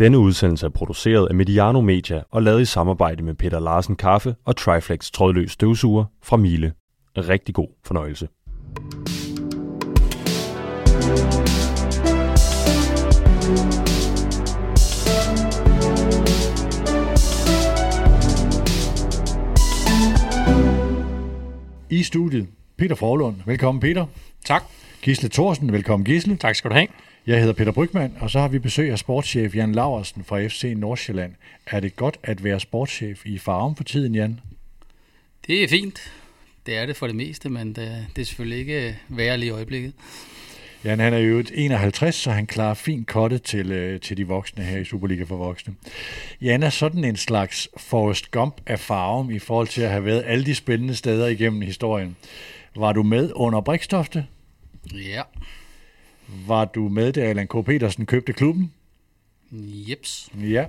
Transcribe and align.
Denne 0.00 0.18
udsendelse 0.18 0.66
er 0.66 0.70
produceret 0.70 1.26
af 1.28 1.34
Mediano 1.34 1.80
Media 1.80 2.22
og 2.30 2.42
lavet 2.42 2.60
i 2.60 2.64
samarbejde 2.64 3.22
med 3.22 3.34
Peter 3.34 3.60
Larsen 3.60 3.96
Kaffe 3.96 4.34
og 4.44 4.56
Triflex 4.56 5.10
trådløs 5.10 5.50
støvsuger 5.50 6.04
fra 6.22 6.36
Miele. 6.36 6.72
Rigtig 7.16 7.54
god 7.54 7.68
fornøjelse. 7.84 8.28
I 21.90 22.02
studiet, 22.02 22.48
Peter 22.78 22.94
Forlund. 22.94 23.36
Velkommen, 23.46 23.80
Peter. 23.80 24.06
Tak. 24.44 24.62
Gisle 25.02 25.28
Thorsen. 25.28 25.72
Velkommen, 25.72 26.04
Gisle. 26.04 26.36
Tak 26.36 26.54
skal 26.54 26.70
du 26.70 26.74
have. 26.74 26.86
Jeg 27.26 27.38
hedder 27.38 27.52
Peter 27.52 27.72
Brygman, 27.72 28.16
og 28.20 28.30
så 28.30 28.40
har 28.40 28.48
vi 28.48 28.58
besøg 28.58 28.90
af 28.90 28.98
sportschef 28.98 29.56
Jan 29.56 29.72
Laversen 29.72 30.24
fra 30.24 30.46
FC 30.46 30.72
Nordsjælland. 30.76 31.34
Er 31.66 31.80
det 31.80 31.96
godt 31.96 32.18
at 32.22 32.44
være 32.44 32.60
sportschef 32.60 33.26
i 33.26 33.38
Farum 33.38 33.76
for 33.76 33.84
tiden, 33.84 34.14
Jan? 34.14 34.40
Det 35.46 35.64
er 35.64 35.68
fint. 35.68 36.12
Det 36.66 36.76
er 36.76 36.86
det 36.86 36.96
for 36.96 37.06
det 37.06 37.16
meste, 37.16 37.48
men 37.48 37.72
det, 37.72 38.06
er 38.18 38.24
selvfølgelig 38.24 38.58
ikke 38.58 38.98
værre 39.08 39.38
lige 39.38 39.48
i 39.48 39.50
øjeblikket. 39.50 39.92
Jan 40.84 40.98
han 40.98 41.14
er 41.14 41.18
jo 41.18 41.44
51, 41.54 42.14
så 42.14 42.30
han 42.30 42.46
klarer 42.46 42.74
fint 42.74 43.06
kottet 43.06 43.42
til, 43.42 43.72
øh, 43.72 44.00
til 44.00 44.16
de 44.16 44.26
voksne 44.26 44.64
her 44.64 44.78
i 44.78 44.84
Superliga 44.84 45.24
for 45.24 45.36
voksne. 45.36 45.74
Jan 46.40 46.62
er 46.62 46.70
sådan 46.70 47.04
en 47.04 47.16
slags 47.16 47.68
Forrest 47.76 48.30
Gump 48.30 48.60
af 48.66 48.80
Farum 48.80 49.30
i 49.30 49.38
forhold 49.38 49.68
til 49.68 49.82
at 49.82 49.90
have 49.90 50.04
været 50.04 50.24
alle 50.26 50.46
de 50.46 50.54
spændende 50.54 50.94
steder 50.94 51.26
igennem 51.26 51.60
historien. 51.60 52.16
Var 52.76 52.92
du 52.92 53.02
med 53.02 53.32
under 53.34 53.60
Brikstofte? 53.60 54.26
Ja. 54.94 55.22
Var 56.46 56.64
du 56.64 56.88
med, 56.88 57.12
da 57.12 57.20
Allan 57.20 57.46
K. 57.46 57.64
Petersen 57.64 58.06
købte 58.06 58.32
klubben? 58.32 58.72
Jeps. 59.52 60.30
Ja. 60.40 60.66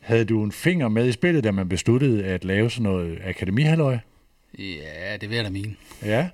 Havde 0.00 0.24
du 0.24 0.44
en 0.44 0.52
finger 0.52 0.88
med 0.88 1.08
i 1.08 1.12
spillet, 1.12 1.44
da 1.44 1.50
man 1.50 1.68
besluttede 1.68 2.24
at 2.24 2.44
lave 2.44 2.70
sådan 2.70 2.82
noget 2.82 3.18
akademihalløj? 3.24 3.98
Ja, 4.58 5.16
det 5.20 5.28
vil 5.28 5.36
jeg 5.36 5.44
da 5.44 5.50
mene. 5.50 5.74
Ja. 6.02 6.28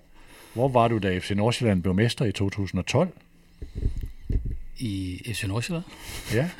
Hvor 0.55 0.69
var 0.69 0.89
du, 0.89 0.99
da 0.99 1.19
FC 1.19 1.31
Nordsjælland 1.31 1.83
blev 1.83 1.95
mester 1.95 2.25
i 2.25 2.33
2012? 2.33 3.09
I 4.79 5.23
FC 5.35 5.45
Nordsjælland? 5.45 5.85
Ja. 6.35 6.51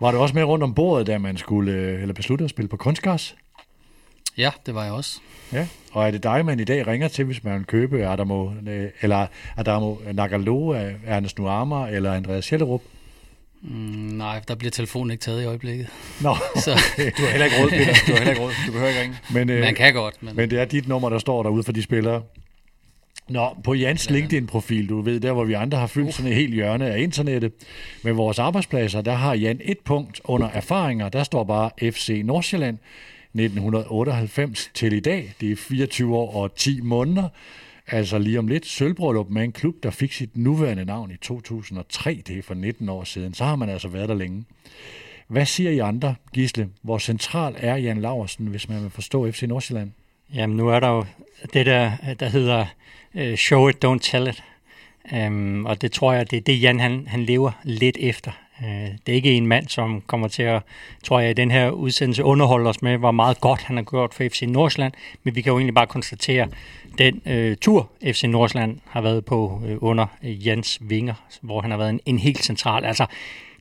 Var 0.00 0.12
du 0.12 0.18
også 0.18 0.34
med 0.34 0.44
rundt 0.44 0.64
om 0.64 0.74
bordet, 0.74 1.06
da 1.06 1.18
man 1.18 1.36
skulle 1.36 1.72
øh, 1.72 2.02
eller 2.02 2.14
beslutte 2.14 2.44
at 2.44 2.50
spille 2.50 2.68
på 2.68 2.76
kunstgræs? 2.76 3.36
Ja, 4.38 4.50
det 4.66 4.74
var 4.74 4.84
jeg 4.84 4.92
også. 4.92 5.20
Ja. 5.52 5.66
Og 5.92 6.06
er 6.06 6.10
det 6.10 6.22
dig, 6.22 6.44
man 6.46 6.60
i 6.60 6.64
dag 6.64 6.86
ringer 6.86 7.08
til, 7.08 7.24
hvis 7.24 7.44
man 7.44 7.58
vil 7.58 7.64
købe 7.64 8.06
Adamo, 8.06 8.50
øh, 8.68 8.88
eller 9.00 9.26
Adamo 9.56 9.96
Nagalo 10.12 10.72
af 10.72 10.94
Ernest 11.06 11.38
Nuama 11.38 11.88
eller 11.88 12.12
Andreas 12.12 12.44
Schellerup? 12.44 12.82
Mm, 13.62 13.70
nej, 13.70 14.40
der 14.48 14.54
bliver 14.54 14.70
telefonen 14.70 15.10
ikke 15.10 15.22
taget 15.22 15.42
i 15.42 15.44
øjeblikket. 15.44 15.86
Nå, 16.20 16.36
Så 16.64 16.70
du 16.96 17.22
har 17.22 17.30
heller 17.30 17.44
ikke 17.44 17.56
råd, 17.62 17.70
Peter. 17.70 17.94
Du 18.06 18.12
har 18.12 18.18
heller 18.18 18.30
ikke 18.30 18.42
råd. 18.42 18.52
Du 18.66 18.72
behøver 18.72 18.88
ikke 18.88 19.02
ringe. 19.02 19.16
Men, 19.32 19.50
øh, 19.50 19.60
man 19.60 19.74
kan 19.74 19.94
godt, 19.94 20.22
men, 20.22 20.36
Men 20.36 20.50
det 20.50 20.60
er 20.60 20.64
dit 20.64 20.88
nummer, 20.88 21.08
der 21.08 21.18
står 21.18 21.42
derude 21.42 21.62
for 21.62 21.72
de 21.72 21.82
spillere. 21.82 22.22
Nå, 23.28 23.56
på 23.64 23.74
Jans 23.74 24.10
LinkedIn-profil, 24.10 24.88
du 24.88 25.00
ved, 25.00 25.20
der 25.20 25.32
hvor 25.32 25.44
vi 25.44 25.52
andre 25.52 25.78
har 25.78 25.86
fyldt 25.86 26.14
sådan 26.14 26.30
et 26.30 26.36
helt 26.36 26.54
hjørne 26.54 26.90
af 26.90 27.00
internettet, 27.00 27.52
med 28.02 28.12
vores 28.12 28.38
arbejdspladser, 28.38 29.00
der 29.00 29.12
har 29.12 29.34
Jan 29.34 29.60
et 29.64 29.78
punkt 29.84 30.20
under 30.24 30.48
erfaringer, 30.48 31.08
der 31.08 31.22
står 31.22 31.44
bare 31.44 31.70
FC 31.92 32.22
Nordsjælland 32.24 32.78
1998 33.34 34.70
til 34.74 34.92
i 34.92 35.00
dag. 35.00 35.34
Det 35.40 35.52
er 35.52 35.56
24 35.56 36.16
år 36.16 36.42
og 36.42 36.54
10 36.54 36.80
måneder. 36.80 37.28
Altså 37.86 38.18
lige 38.18 38.38
om 38.38 38.48
lidt 38.48 38.66
sølvbrøllup 38.66 39.30
med 39.30 39.44
en 39.44 39.52
klub, 39.52 39.74
der 39.82 39.90
fik 39.90 40.12
sit 40.12 40.36
nuværende 40.36 40.84
navn 40.84 41.10
i 41.10 41.16
2003. 41.16 42.22
Det 42.26 42.38
er 42.38 42.42
for 42.42 42.54
19 42.54 42.88
år 42.88 43.04
siden. 43.04 43.34
Så 43.34 43.44
har 43.44 43.56
man 43.56 43.68
altså 43.68 43.88
været 43.88 44.08
der 44.08 44.14
længe. 44.14 44.44
Hvad 45.28 45.46
siger 45.46 45.70
I 45.70 45.78
andre, 45.78 46.14
Gisle? 46.32 46.68
Hvor 46.82 46.98
central 46.98 47.54
er 47.58 47.76
Jan 47.76 48.00
Laversen, 48.00 48.46
hvis 48.46 48.68
man 48.68 48.82
vil 48.82 48.90
forstå 48.90 49.30
FC 49.30 49.42
Nordsjælland? 49.42 49.90
Jamen, 50.34 50.56
nu 50.56 50.68
er 50.68 50.80
der 50.80 50.88
jo 50.88 51.04
det 51.52 51.66
der, 51.66 51.92
der 52.20 52.28
hedder 52.28 52.66
uh, 53.14 53.34
show 53.34 53.68
it, 53.68 53.84
don't 53.84 53.98
tell 53.98 54.28
it. 54.28 54.42
Um, 55.12 55.66
og 55.66 55.82
det 55.82 55.92
tror 55.92 56.12
jeg, 56.12 56.30
det 56.30 56.36
er 56.36 56.40
det, 56.40 56.62
Jan 56.62 56.80
han, 56.80 57.06
han 57.06 57.22
lever 57.22 57.50
lidt 57.64 57.96
efter. 58.00 58.30
Øh, 58.64 58.88
det 59.06 59.12
er 59.12 59.16
ikke 59.16 59.32
en 59.32 59.46
mand, 59.46 59.68
som 59.68 60.02
kommer 60.06 60.28
til 60.28 60.42
at, 60.42 60.62
tror 61.04 61.20
jeg, 61.20 61.30
i 61.30 61.34
den 61.34 61.50
her 61.50 61.70
udsendelse 61.70 62.24
underholde 62.24 62.70
os 62.70 62.82
med, 62.82 62.96
hvor 62.96 63.10
meget 63.10 63.40
godt 63.40 63.62
han 63.62 63.76
har 63.76 63.84
gjort 63.84 64.14
for 64.14 64.24
FC 64.28 64.42
Nordsjælland. 64.48 64.92
Men 65.22 65.36
vi 65.36 65.42
kan 65.42 65.50
jo 65.50 65.58
egentlig 65.58 65.74
bare 65.74 65.86
konstatere, 65.86 66.48
den 66.98 67.22
øh, 67.26 67.56
tur, 67.56 67.90
FC 68.06 68.24
Nordsjælland 68.24 68.78
har 68.88 69.00
været 69.00 69.24
på 69.24 69.62
øh, 69.66 69.76
under 69.80 70.06
øh, 70.22 70.46
Jens 70.46 70.78
vinger, 70.80 71.14
hvor 71.40 71.60
han 71.60 71.70
har 71.70 71.78
været 71.78 71.90
en, 71.90 72.00
en 72.06 72.18
helt 72.18 72.44
central. 72.44 72.84
Altså, 72.84 73.06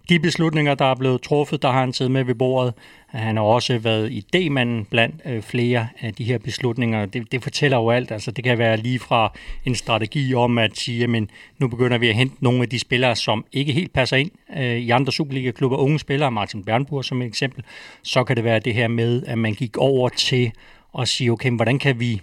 de 0.10 0.20
beslutninger, 0.20 0.76
der 0.76 0.86
er 0.86 0.96
blevet 0.96 1.22
truffet, 1.22 1.62
der 1.62 1.72
har 1.72 1.80
han 1.80 1.94
siddet 1.94 2.12
med 2.12 2.24
ved 2.24 2.36
bordet. 2.36 2.74
Han 3.08 3.38
har 3.38 3.44
også 3.44 3.78
været 3.78 4.10
idémanden 4.10 4.90
blandt 4.90 5.16
øh, 5.26 5.42
flere 5.42 5.88
af 6.02 6.14
de 6.14 6.24
her 6.24 6.38
beslutninger. 6.38 7.06
Det, 7.06 7.32
det 7.32 7.44
fortæller 7.44 7.78
jo 7.78 7.90
alt. 7.90 8.12
Altså, 8.12 8.32
det 8.32 8.44
kan 8.44 8.58
være 8.58 8.78
lige 8.78 9.00
fra 9.00 9.34
en 9.66 9.76
strategi 9.76 10.34
om 10.34 10.58
at 10.58 10.78
sige, 10.78 11.04
at 11.04 11.24
nu 11.60 11.68
begynder 11.68 11.98
vi 11.98 12.10
at 12.10 12.16
hente 12.16 12.36
nogle 12.40 12.62
af 12.62 12.70
de 12.70 12.80
spillere, 12.80 13.16
som 13.16 13.46
ikke 13.54 13.74
helt 13.74 13.94
passer 13.94 14.18
ind 14.18 14.32
øh, 14.58 14.78
i 14.78 14.90
andre 14.90 15.12
Superliga-klubber. 15.12 15.78
Unge 15.78 16.00
spillere, 16.00 16.32
Martin 16.32 16.64
Bernburg 16.64 17.06
som 17.06 17.22
et 17.22 17.28
eksempel. 17.28 17.64
Så 18.04 18.24
kan 18.24 18.36
det 18.36 18.44
være 18.44 18.60
det 18.60 18.74
her 18.74 18.88
med, 18.88 19.24
at 19.28 19.38
man 19.38 19.54
gik 19.54 19.78
over 19.78 20.10
til 20.10 20.52
at 21.00 21.08
sige, 21.08 21.32
okay, 21.32 21.52
hvordan 21.52 21.80
kan 21.80 22.00
vi 22.00 22.22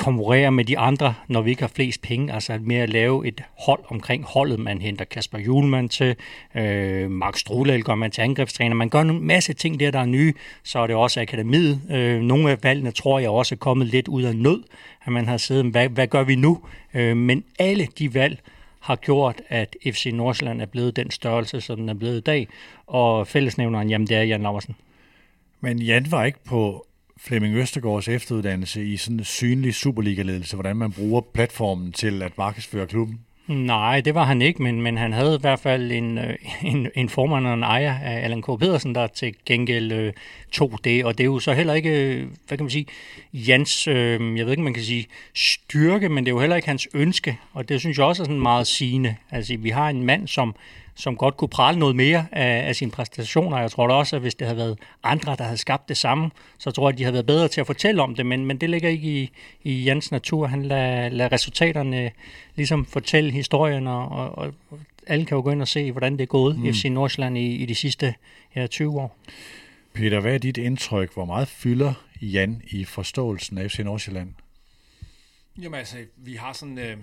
konkurrere 0.00 0.52
med 0.52 0.64
de 0.64 0.78
andre, 0.78 1.14
når 1.28 1.42
vi 1.42 1.50
ikke 1.50 1.62
har 1.62 1.72
flest 1.74 2.02
penge, 2.02 2.32
altså 2.32 2.58
med 2.60 2.76
at 2.76 2.90
lave 2.90 3.26
et 3.26 3.42
hold 3.58 3.80
omkring 3.88 4.24
holdet. 4.24 4.60
Man 4.60 4.80
henter 4.80 5.04
Kasper 5.04 5.38
Julemand 5.38 5.88
til, 5.88 6.16
øh, 6.54 7.10
Mark 7.10 7.36
Strulal 7.36 7.82
gør 7.82 7.94
man 7.94 8.10
til 8.10 8.22
angrebstræner. 8.22 8.74
Man 8.74 8.88
gør 8.88 9.00
en 9.00 9.26
masse 9.26 9.52
ting 9.52 9.80
der, 9.80 9.90
der 9.90 9.98
er 9.98 10.06
nye. 10.06 10.32
Så 10.62 10.78
er 10.78 10.86
det 10.86 10.96
også 10.96 11.20
akademiet. 11.20 11.80
Øh, 11.90 12.20
nogle 12.20 12.50
af 12.50 12.58
valgene 12.62 12.90
tror 12.90 13.18
jeg 13.18 13.30
også 13.30 13.54
er 13.54 13.56
kommet 13.56 13.86
lidt 13.86 14.08
ud 14.08 14.22
af 14.22 14.36
nød, 14.36 14.62
at 15.04 15.12
man 15.12 15.28
har 15.28 15.36
siddet, 15.36 15.66
hvad, 15.66 15.88
hvad 15.88 16.06
gør 16.06 16.22
vi 16.22 16.34
nu? 16.34 16.60
Øh, 16.94 17.16
men 17.16 17.44
alle 17.58 17.88
de 17.98 18.14
valg 18.14 18.38
har 18.80 18.96
gjort, 18.96 19.42
at 19.48 19.76
FC 19.92 20.10
Nordsjælland 20.14 20.62
er 20.62 20.66
blevet 20.66 20.96
den 20.96 21.10
størrelse, 21.10 21.60
som 21.60 21.76
den 21.76 21.88
er 21.88 21.94
blevet 21.94 22.16
i 22.16 22.20
dag. 22.20 22.48
Og 22.86 23.26
fællesnævneren, 23.26 23.90
jamen 23.90 24.06
det 24.06 24.16
er 24.16 24.22
Jan 24.22 24.42
Laversen. 24.42 24.76
Men 25.60 25.78
Jan 25.78 26.06
var 26.10 26.24
ikke 26.24 26.44
på 26.44 26.86
Flemming 27.22 27.54
Østergaards 27.54 28.08
efteruddannelse 28.08 28.84
i 28.84 28.96
sådan 28.96 29.18
en 29.18 29.24
synlig 29.24 29.74
Superliga-ledelse, 29.74 30.56
hvordan 30.56 30.76
man 30.76 30.92
bruger 30.92 31.20
platformen 31.34 31.92
til 31.92 32.22
at 32.22 32.38
markedsføre 32.38 32.86
klubben? 32.86 33.20
Nej, 33.46 34.00
det 34.00 34.14
var 34.14 34.24
han 34.24 34.42
ikke, 34.42 34.62
men, 34.62 34.82
men 34.82 34.98
han 34.98 35.12
havde 35.12 35.34
i 35.34 35.40
hvert 35.40 35.60
fald 35.60 35.92
en, 35.92 36.18
øh, 36.18 36.34
en, 36.62 36.88
en 36.94 37.08
formand 37.08 37.46
og 37.46 37.54
en 37.54 37.62
ejer 37.62 37.98
af 37.98 38.24
Allan 38.24 38.42
K. 38.42 38.46
Pedersen, 38.46 38.94
der 38.94 39.06
til 39.06 39.34
gengæld 39.46 39.92
øh, 39.92 40.12
tog 40.52 40.78
det, 40.84 41.04
og 41.04 41.18
det 41.18 41.24
er 41.24 41.26
jo 41.26 41.38
så 41.38 41.52
heller 41.52 41.74
ikke, 41.74 42.14
øh, 42.14 42.26
hvad 42.48 42.58
kan 42.58 42.64
man 42.64 42.70
sige, 42.70 42.86
Jans, 43.32 43.88
øh, 43.88 44.38
jeg 44.38 44.46
ved 44.46 44.52
ikke, 44.52 44.62
man 44.62 44.74
kan 44.74 44.82
sige 44.82 45.06
styrke, 45.34 46.08
men 46.08 46.24
det 46.24 46.30
er 46.30 46.34
jo 46.34 46.40
heller 46.40 46.56
ikke 46.56 46.68
hans 46.68 46.88
ønske, 46.94 47.38
og 47.52 47.68
det 47.68 47.80
synes 47.80 47.98
jeg 47.98 48.06
også 48.06 48.22
er 48.22 48.24
sådan 48.24 48.40
meget 48.40 48.66
sigende. 48.66 49.16
Altså, 49.30 49.56
vi 49.56 49.70
har 49.70 49.88
en 49.88 50.04
mand, 50.04 50.28
som 50.28 50.54
som 50.94 51.16
godt 51.16 51.36
kunne 51.36 51.48
prale 51.48 51.78
noget 51.78 51.96
mere 51.96 52.26
af, 52.32 52.68
af 52.68 52.76
sine 52.76 52.90
præstationer. 52.90 53.58
Jeg 53.58 53.70
tror 53.70 53.86
da 53.86 53.94
også, 53.94 54.16
at 54.16 54.22
hvis 54.22 54.34
det 54.34 54.46
havde 54.46 54.56
været 54.56 54.78
andre, 55.02 55.36
der 55.36 55.44
havde 55.44 55.56
skabt 55.56 55.88
det 55.88 55.96
samme, 55.96 56.30
så 56.58 56.70
tror 56.70 56.88
jeg, 56.88 56.94
at 56.94 56.98
de 56.98 57.04
havde 57.04 57.14
været 57.14 57.26
bedre 57.26 57.48
til 57.48 57.60
at 57.60 57.66
fortælle 57.66 58.02
om 58.02 58.14
det, 58.14 58.26
men, 58.26 58.44
men 58.44 58.56
det 58.56 58.70
ligger 58.70 58.88
ikke 58.88 59.08
i, 59.08 59.30
i 59.62 59.82
Jans 59.82 60.12
natur. 60.12 60.46
Han 60.46 60.62
lader, 60.62 61.08
lader 61.08 61.32
resultaterne 61.32 62.10
ligesom 62.56 62.86
fortælle 62.86 63.30
historien, 63.30 63.86
og, 63.86 64.08
og, 64.08 64.34
og 64.34 64.52
alle 65.06 65.24
kan 65.24 65.36
jo 65.36 65.42
gå 65.42 65.50
ind 65.50 65.62
og 65.62 65.68
se, 65.68 65.92
hvordan 65.92 66.12
det 66.12 66.20
er 66.20 66.26
gået 66.26 66.58
mm. 66.58 66.74
FC 66.74 66.84
Nordsjælland 66.84 67.38
i, 67.38 67.54
i 67.54 67.66
de 67.66 67.74
sidste 67.74 68.14
ja, 68.56 68.66
20 68.66 69.00
år. 69.00 69.16
Peter, 69.94 70.20
hvad 70.20 70.34
er 70.34 70.38
dit 70.38 70.58
indtryk? 70.58 71.14
Hvor 71.14 71.24
meget 71.24 71.48
fylder 71.48 71.92
Jan 72.22 72.62
i 72.70 72.84
forståelsen 72.84 73.58
af 73.58 73.70
FC 73.70 73.78
Nordsjælland? 73.78 74.32
Jamen 75.62 75.78
altså, 75.78 75.96
vi 76.16 76.34
har 76.34 76.52
sådan... 76.52 76.78
Øh 76.78 76.96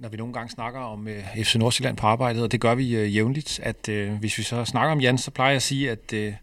når 0.00 0.08
vi 0.08 0.16
nogle 0.16 0.32
gange 0.32 0.50
snakker 0.50 0.80
om 0.80 1.08
øh, 1.08 1.24
FC 1.44 1.54
Nordsjælland 1.54 1.96
på 1.96 2.06
arbejdet, 2.06 2.42
og 2.42 2.52
det 2.52 2.60
gør 2.60 2.74
vi 2.74 2.96
øh, 2.96 3.16
jævnligt, 3.16 3.60
at 3.62 3.88
øh, 3.88 4.12
hvis 4.12 4.38
vi 4.38 4.42
så 4.42 4.64
snakker 4.64 4.92
om 4.92 5.00
Jan, 5.00 5.18
så 5.18 5.30
plejer 5.30 5.50
jeg 5.50 5.56
at 5.56 5.62
sige, 5.62 5.90
at, 5.90 6.12
øh, 6.12 6.34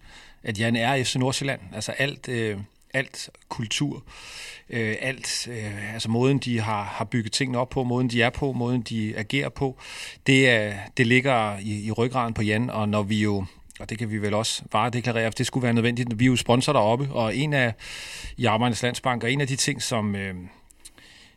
at 0.43 0.59
Jan 0.59 0.75
er 0.75 1.03
FC 1.03 1.15
Nordsjælland. 1.15 1.59
Altså 1.73 1.91
alt, 1.91 2.29
øh, 2.29 2.57
alt 2.93 3.29
kultur, 3.49 4.03
øh, 4.69 4.95
alt, 5.01 5.47
øh, 5.51 5.93
altså 5.93 6.09
måden 6.09 6.37
de 6.37 6.59
har, 6.59 6.83
har 6.83 7.05
bygget 7.05 7.31
tingene 7.31 7.57
op 7.57 7.69
på, 7.69 7.83
måden 7.83 8.09
de 8.09 8.21
er 8.21 8.29
på, 8.29 8.51
måden 8.51 8.81
de 8.81 9.17
agerer 9.17 9.49
på, 9.49 9.77
det, 10.27 10.67
øh, 10.67 10.73
det 10.97 11.07
ligger 11.07 11.57
i, 11.57 11.85
i 11.85 11.91
ryggraden 11.91 12.33
på 12.33 12.41
Jan, 12.41 12.69
og 12.69 12.89
når 12.89 13.03
vi 13.03 13.21
jo 13.21 13.45
og 13.79 13.89
det 13.89 13.97
kan 13.97 14.11
vi 14.11 14.17
vel 14.17 14.33
også 14.33 14.63
bare 14.71 14.89
deklarere, 14.89 15.25
at 15.25 15.37
det 15.37 15.45
skulle 15.45 15.63
være 15.63 15.73
nødvendigt. 15.73 16.19
Vi 16.19 16.25
er 16.25 16.27
jo 16.27 16.35
sponsor 16.35 16.73
deroppe, 16.73 17.09
og 17.11 17.35
en 17.35 17.53
af 17.53 17.73
i 18.37 18.45
Arbejdernes 18.45 18.83
Landsbank, 18.83 19.23
og 19.23 19.31
en 19.31 19.41
af 19.41 19.47
de 19.47 19.55
ting, 19.55 19.81
som, 19.81 20.15
øh, 20.15 20.35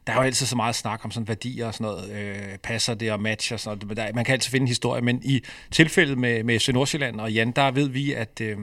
der 0.07 0.13
er 0.13 0.17
jo 0.17 0.23
altid 0.23 0.47
så 0.47 0.57
meget 0.57 0.75
snak 0.75 1.05
om 1.05 1.11
sådan 1.11 1.29
værdier 1.29 1.67
og 1.67 1.75
sådan 1.75 1.85
noget, 1.85 2.11
øh, 2.11 2.59
passer 2.59 2.95
det 2.95 3.13
og 3.13 3.21
matcher 3.21 3.57
og 3.57 3.61
sådan 3.61 3.79
noget. 3.83 3.97
Der, 3.97 4.13
man 4.15 4.25
kan 4.25 4.33
altid 4.33 4.51
finde 4.51 4.65
en 4.65 4.69
historie, 4.69 5.03
men 5.03 5.21
i 5.25 5.43
tilfældet 5.71 6.19
med, 6.19 6.45
med 6.45 6.59
FC 6.59 6.69
Nordsjælland 6.69 7.21
og 7.21 7.33
Jan, 7.33 7.51
der 7.51 7.71
ved 7.71 7.89
vi, 7.89 8.13
at, 8.13 8.41
øh, 8.41 8.59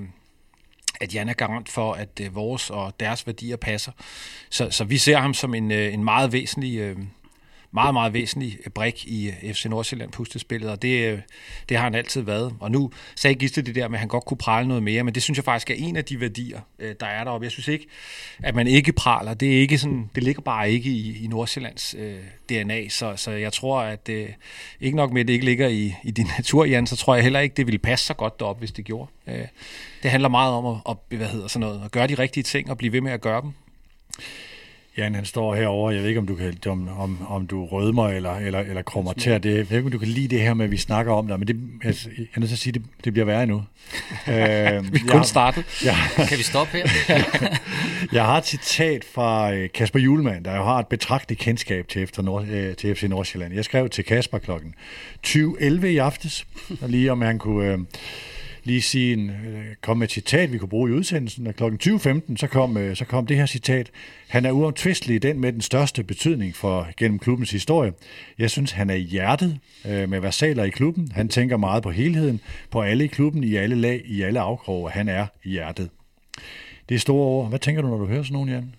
at 1.01 1.16
Jan 1.16 1.30
er 1.30 1.34
garant 1.34 1.69
for, 1.69 1.94
at 1.94 2.22
øh, 2.22 2.36
vores 2.36 2.69
og 2.69 2.94
deres 3.00 3.28
værdier 3.28 3.56
passer. 3.56 3.92
Så, 4.50 4.69
så 4.72 4.84
vi 4.84 4.98
ser 4.98 5.18
ham 5.18 5.34
som 5.34 5.54
en, 5.54 5.72
øh, 5.72 5.94
en 5.94 6.04
meget 6.04 6.31
væsentlig 6.31 6.78
øh, 6.78 6.98
meget, 7.71 7.93
meget 7.93 8.13
væsentlig 8.13 8.57
brik 8.73 9.05
i 9.05 9.31
øh, 9.43 9.53
FC 9.53 9.65
Nordsjælland 9.65 10.11
pustespillet, 10.11 10.69
og 10.69 10.81
det, 10.81 11.11
øh, 11.11 11.19
det 11.69 11.77
har 11.77 11.83
han 11.83 11.95
altid 11.95 12.21
været. 12.21 12.53
Og 12.59 12.71
nu 12.71 12.91
sagde 13.15 13.35
Giste 13.35 13.61
det 13.61 13.75
der 13.75 13.87
med, 13.87 13.95
at 13.95 13.99
han 13.99 14.07
godt 14.07 14.25
kunne 14.25 14.37
prale 14.37 14.67
noget 14.67 14.83
mere, 14.83 15.03
men 15.03 15.15
det 15.15 15.23
synes 15.23 15.37
jeg 15.37 15.45
faktisk 15.45 15.69
er 15.69 15.75
en 15.75 15.95
af 15.95 16.05
de 16.05 16.19
værdier, 16.19 16.61
øh, 16.79 16.95
der 16.99 17.05
er 17.05 17.23
deroppe. 17.23 17.45
Jeg 17.45 17.51
synes 17.51 17.67
ikke, 17.67 17.87
at 18.43 18.55
man 18.55 18.67
ikke 18.67 18.91
praler. 18.91 19.33
Det, 19.33 19.57
er 19.57 19.59
ikke 19.59 19.77
sådan, 19.77 20.09
det 20.15 20.23
ligger 20.23 20.41
bare 20.41 20.71
ikke 20.71 20.89
i, 20.89 21.23
i 21.23 21.27
Nordsjællands 21.27 21.95
øh, 21.97 22.17
DNA, 22.49 22.89
så, 22.89 23.13
så 23.15 23.31
jeg 23.31 23.53
tror, 23.53 23.79
at 23.79 24.09
øh, 24.09 24.29
ikke 24.81 24.97
nok 24.97 25.11
med, 25.11 25.21
at 25.21 25.27
det 25.27 25.33
ikke 25.33 25.45
ligger 25.45 25.67
i, 25.67 25.93
i 26.03 26.11
din 26.11 26.27
natur, 26.37 26.65
Jan, 26.65 26.87
så 26.87 26.95
tror 26.95 27.15
jeg 27.15 27.23
heller 27.23 27.39
ikke, 27.39 27.55
det 27.55 27.67
ville 27.67 27.79
passe 27.79 28.05
så 28.05 28.13
godt 28.13 28.39
derop, 28.39 28.59
hvis 28.59 28.71
det 28.71 28.85
gjorde. 28.85 29.11
Øh, 29.27 29.45
det 30.03 30.11
handler 30.11 30.29
meget 30.29 30.53
om 30.53 30.65
at, 30.65 30.77
at, 30.89 31.17
hvad 31.17 31.27
hedder 31.27 31.47
sådan 31.47 31.67
noget, 31.67 31.81
at 31.85 31.91
gøre 31.91 32.07
de 32.07 32.15
rigtige 32.15 32.43
ting 32.43 32.69
og 32.69 32.77
blive 32.77 32.93
ved 32.93 33.01
med 33.01 33.11
at 33.11 33.21
gøre 33.21 33.41
dem. 33.41 33.53
Jan, 34.97 35.15
han 35.15 35.25
står 35.25 35.55
herover. 35.55 35.91
Jeg 35.91 36.01
ved 36.01 36.07
ikke, 36.07 36.19
om 36.19 36.27
du, 36.27 36.35
kan, 36.35 36.57
om, 36.67 36.89
om, 36.99 37.27
om 37.27 37.47
du 37.47 37.65
rødmer 37.65 38.07
eller, 38.07 38.35
eller, 38.35 38.59
eller 38.59 38.81
krummer 38.81 39.13
til 39.13 39.44
det. 39.44 39.49
Jeg 39.49 39.69
ved 39.69 39.77
ikke, 39.77 39.85
om 39.85 39.91
du 39.91 39.97
kan 39.97 40.07
lide 40.07 40.27
det 40.27 40.41
her 40.41 40.53
med, 40.53 40.65
at 40.65 40.71
vi 40.71 40.77
snakker 40.77 41.13
om 41.13 41.27
det, 41.27 41.39
men 41.39 41.47
det, 41.47 41.57
altså, 41.83 42.09
jeg 42.17 42.27
er 42.35 42.39
nødt 42.39 42.49
til 42.49 42.55
at 42.55 42.59
sige, 42.59 42.73
det, 42.73 42.83
det 43.03 43.13
bliver 43.13 43.25
værre 43.25 43.45
nu. 43.45 43.55
øh, 44.27 44.33
vi 44.33 44.35
er 44.35 45.07
kun 45.07 45.23
startet. 45.23 45.65
Ja. 45.85 45.95
kan 46.29 46.38
vi 46.38 46.44
stoppe 46.44 46.77
her? 46.77 46.88
jeg 48.17 48.25
har 48.25 48.38
et 48.38 48.45
citat 48.45 49.03
fra 49.13 49.53
øh, 49.53 49.69
Kasper 49.73 49.99
Julemand, 49.99 50.44
der 50.44 50.55
jo 50.55 50.63
har 50.63 50.79
et 50.79 50.88
betragteligt 50.88 51.41
kendskab 51.41 51.88
til, 51.88 52.03
efter 52.03 52.21
Nord, 52.21 52.47
øh, 52.47 52.75
til 52.75 52.95
FC 52.95 53.03
Nordsjælland. 53.03 53.53
Jeg 53.53 53.65
skrev 53.65 53.89
til 53.89 54.03
Kasper 54.03 54.38
klokken 54.38 54.75
20.11 55.27 55.85
i 55.85 55.97
aftes, 55.97 56.47
lige 56.88 57.11
om 57.11 57.21
han 57.21 57.39
kunne... 57.39 57.71
Øh, 57.71 57.79
lige 58.67 58.81
sige 58.81 59.13
en, 59.13 59.29
øh, 59.29 59.65
kom 59.81 59.97
med 59.97 60.07
et 60.07 60.11
citat, 60.11 60.51
vi 60.51 60.57
kunne 60.57 60.69
bruge 60.69 60.89
i 60.89 60.93
udsendelsen, 60.93 61.47
og 61.47 61.55
kl. 61.55 61.63
20.15, 61.63 62.37
så 62.37 62.47
kom, 62.47 62.77
øh, 62.77 62.95
så 62.95 63.05
kom 63.05 63.27
det 63.27 63.37
her 63.37 63.45
citat. 63.45 63.91
Han 64.27 64.45
er 64.45 64.51
uomtvistelig 64.51 65.21
den 65.21 65.39
med 65.39 65.53
den 65.53 65.61
største 65.61 66.03
betydning 66.03 66.55
for 66.55 66.87
gennem 66.97 67.19
klubbens 67.19 67.51
historie. 67.51 67.93
Jeg 68.37 68.51
synes, 68.51 68.71
han 68.71 68.89
er 68.89 68.95
i 68.95 69.01
hjertet 69.01 69.59
øh, 69.85 70.09
med 70.09 70.19
versaler 70.19 70.63
i 70.63 70.69
klubben. 70.69 71.11
Han 71.11 71.29
tænker 71.29 71.57
meget 71.57 71.83
på 71.83 71.91
helheden, 71.91 72.41
på 72.71 72.81
alle 72.81 73.03
i 73.03 73.07
klubben, 73.07 73.43
i 73.43 73.55
alle 73.55 73.75
lag, 73.75 74.01
i 74.05 74.21
alle 74.21 74.39
afkroge. 74.39 74.91
Han 74.91 75.09
er 75.09 75.27
i 75.43 75.49
hjertet. 75.49 75.89
Det 76.89 76.95
er 76.95 76.99
store 76.99 77.25
ord. 77.25 77.49
Hvad 77.49 77.59
tænker 77.59 77.81
du, 77.81 77.87
når 77.87 77.97
du 77.97 78.05
hører 78.05 78.23
sådan 78.23 78.33
nogen, 78.33 78.49
Jan? 78.49 78.75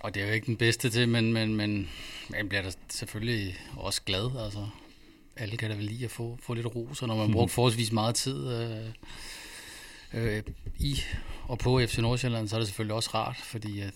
Og 0.00 0.14
det 0.14 0.22
er 0.22 0.26
jo 0.26 0.32
ikke 0.32 0.46
den 0.46 0.56
bedste 0.56 0.90
til, 0.90 1.08
men, 1.08 1.32
men, 1.32 1.56
men 1.56 1.88
man 2.30 2.48
bliver 2.48 2.62
da 2.62 2.70
selvfølgelig 2.88 3.56
også 3.76 4.02
glad. 4.06 4.30
Altså, 4.44 4.66
alle 5.36 5.56
kan 5.56 5.70
da 5.70 5.76
vel 5.76 5.84
lide 5.84 6.04
at 6.04 6.10
få, 6.10 6.38
få 6.42 6.54
lidt 6.54 6.66
ros, 6.66 7.02
og 7.02 7.08
når 7.08 7.16
man 7.16 7.26
mm. 7.26 7.32
bruger 7.32 7.46
forholdsvis 7.46 7.92
meget 7.92 8.14
tid 8.14 8.52
øh, 8.52 8.86
øh, 10.14 10.42
i 10.78 11.00
og 11.42 11.58
på 11.58 11.80
FC 11.86 11.98
Nordsjælland, 11.98 12.48
så 12.48 12.56
er 12.56 12.60
det 12.60 12.68
selvfølgelig 12.68 12.94
også 12.94 13.10
rart, 13.14 13.36
fordi 13.36 13.80
at 13.80 13.94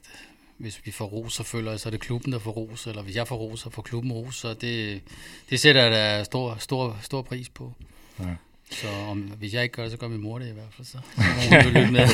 hvis 0.59 0.81
vi 0.85 0.91
får 0.91 1.05
ros, 1.05 1.35
så 1.35 1.43
føler 1.43 1.71
jeg, 1.71 1.81
så 1.81 1.89
er 1.89 1.91
det 1.91 2.01
klubben, 2.01 2.33
der 2.33 2.39
får 2.39 2.51
ros, 2.51 2.87
eller 2.87 3.03
hvis 3.03 3.17
jeg 3.17 3.29
får 3.29 3.37
ros, 3.37 3.61
så 3.61 3.71
får 3.71 3.83
klubben 3.83 4.13
ros, 4.13 4.37
så 4.37 4.55
det, 4.55 5.03
det 5.51 5.61
sætter 5.61 5.83
jeg 5.83 5.93
da 5.93 6.25
stor, 6.25 6.57
stor, 6.59 6.99
stor 7.03 7.23
pris 7.23 7.49
på. 7.49 7.73
Ja. 8.21 8.25
Så 8.71 8.89
om, 9.11 9.19
hvis 9.19 9.55
jeg 9.55 9.63
ikke 9.63 9.73
gør 9.73 9.83
det, 9.83 9.93
så 9.93 9.99
gør 9.99 10.09
min 10.09 10.21
mor 10.23 10.39
det 10.39 10.49
i 10.49 10.53
hvert 10.53 10.67
fald. 10.77 10.87
Så, 10.87 10.99
så 11.15 11.23
må 11.55 11.63
hun 11.63 11.73
lytte 11.73 11.93
med. 11.93 12.07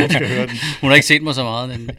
hun, 0.00 0.10
skal 0.10 0.28
høre 0.28 0.46
den. 0.46 0.56
hun 0.80 0.90
har 0.90 0.94
ikke 0.94 1.06
set 1.06 1.22
mig 1.22 1.34
så 1.34 1.44
meget. 1.44 1.68
Nemlig. 1.68 1.96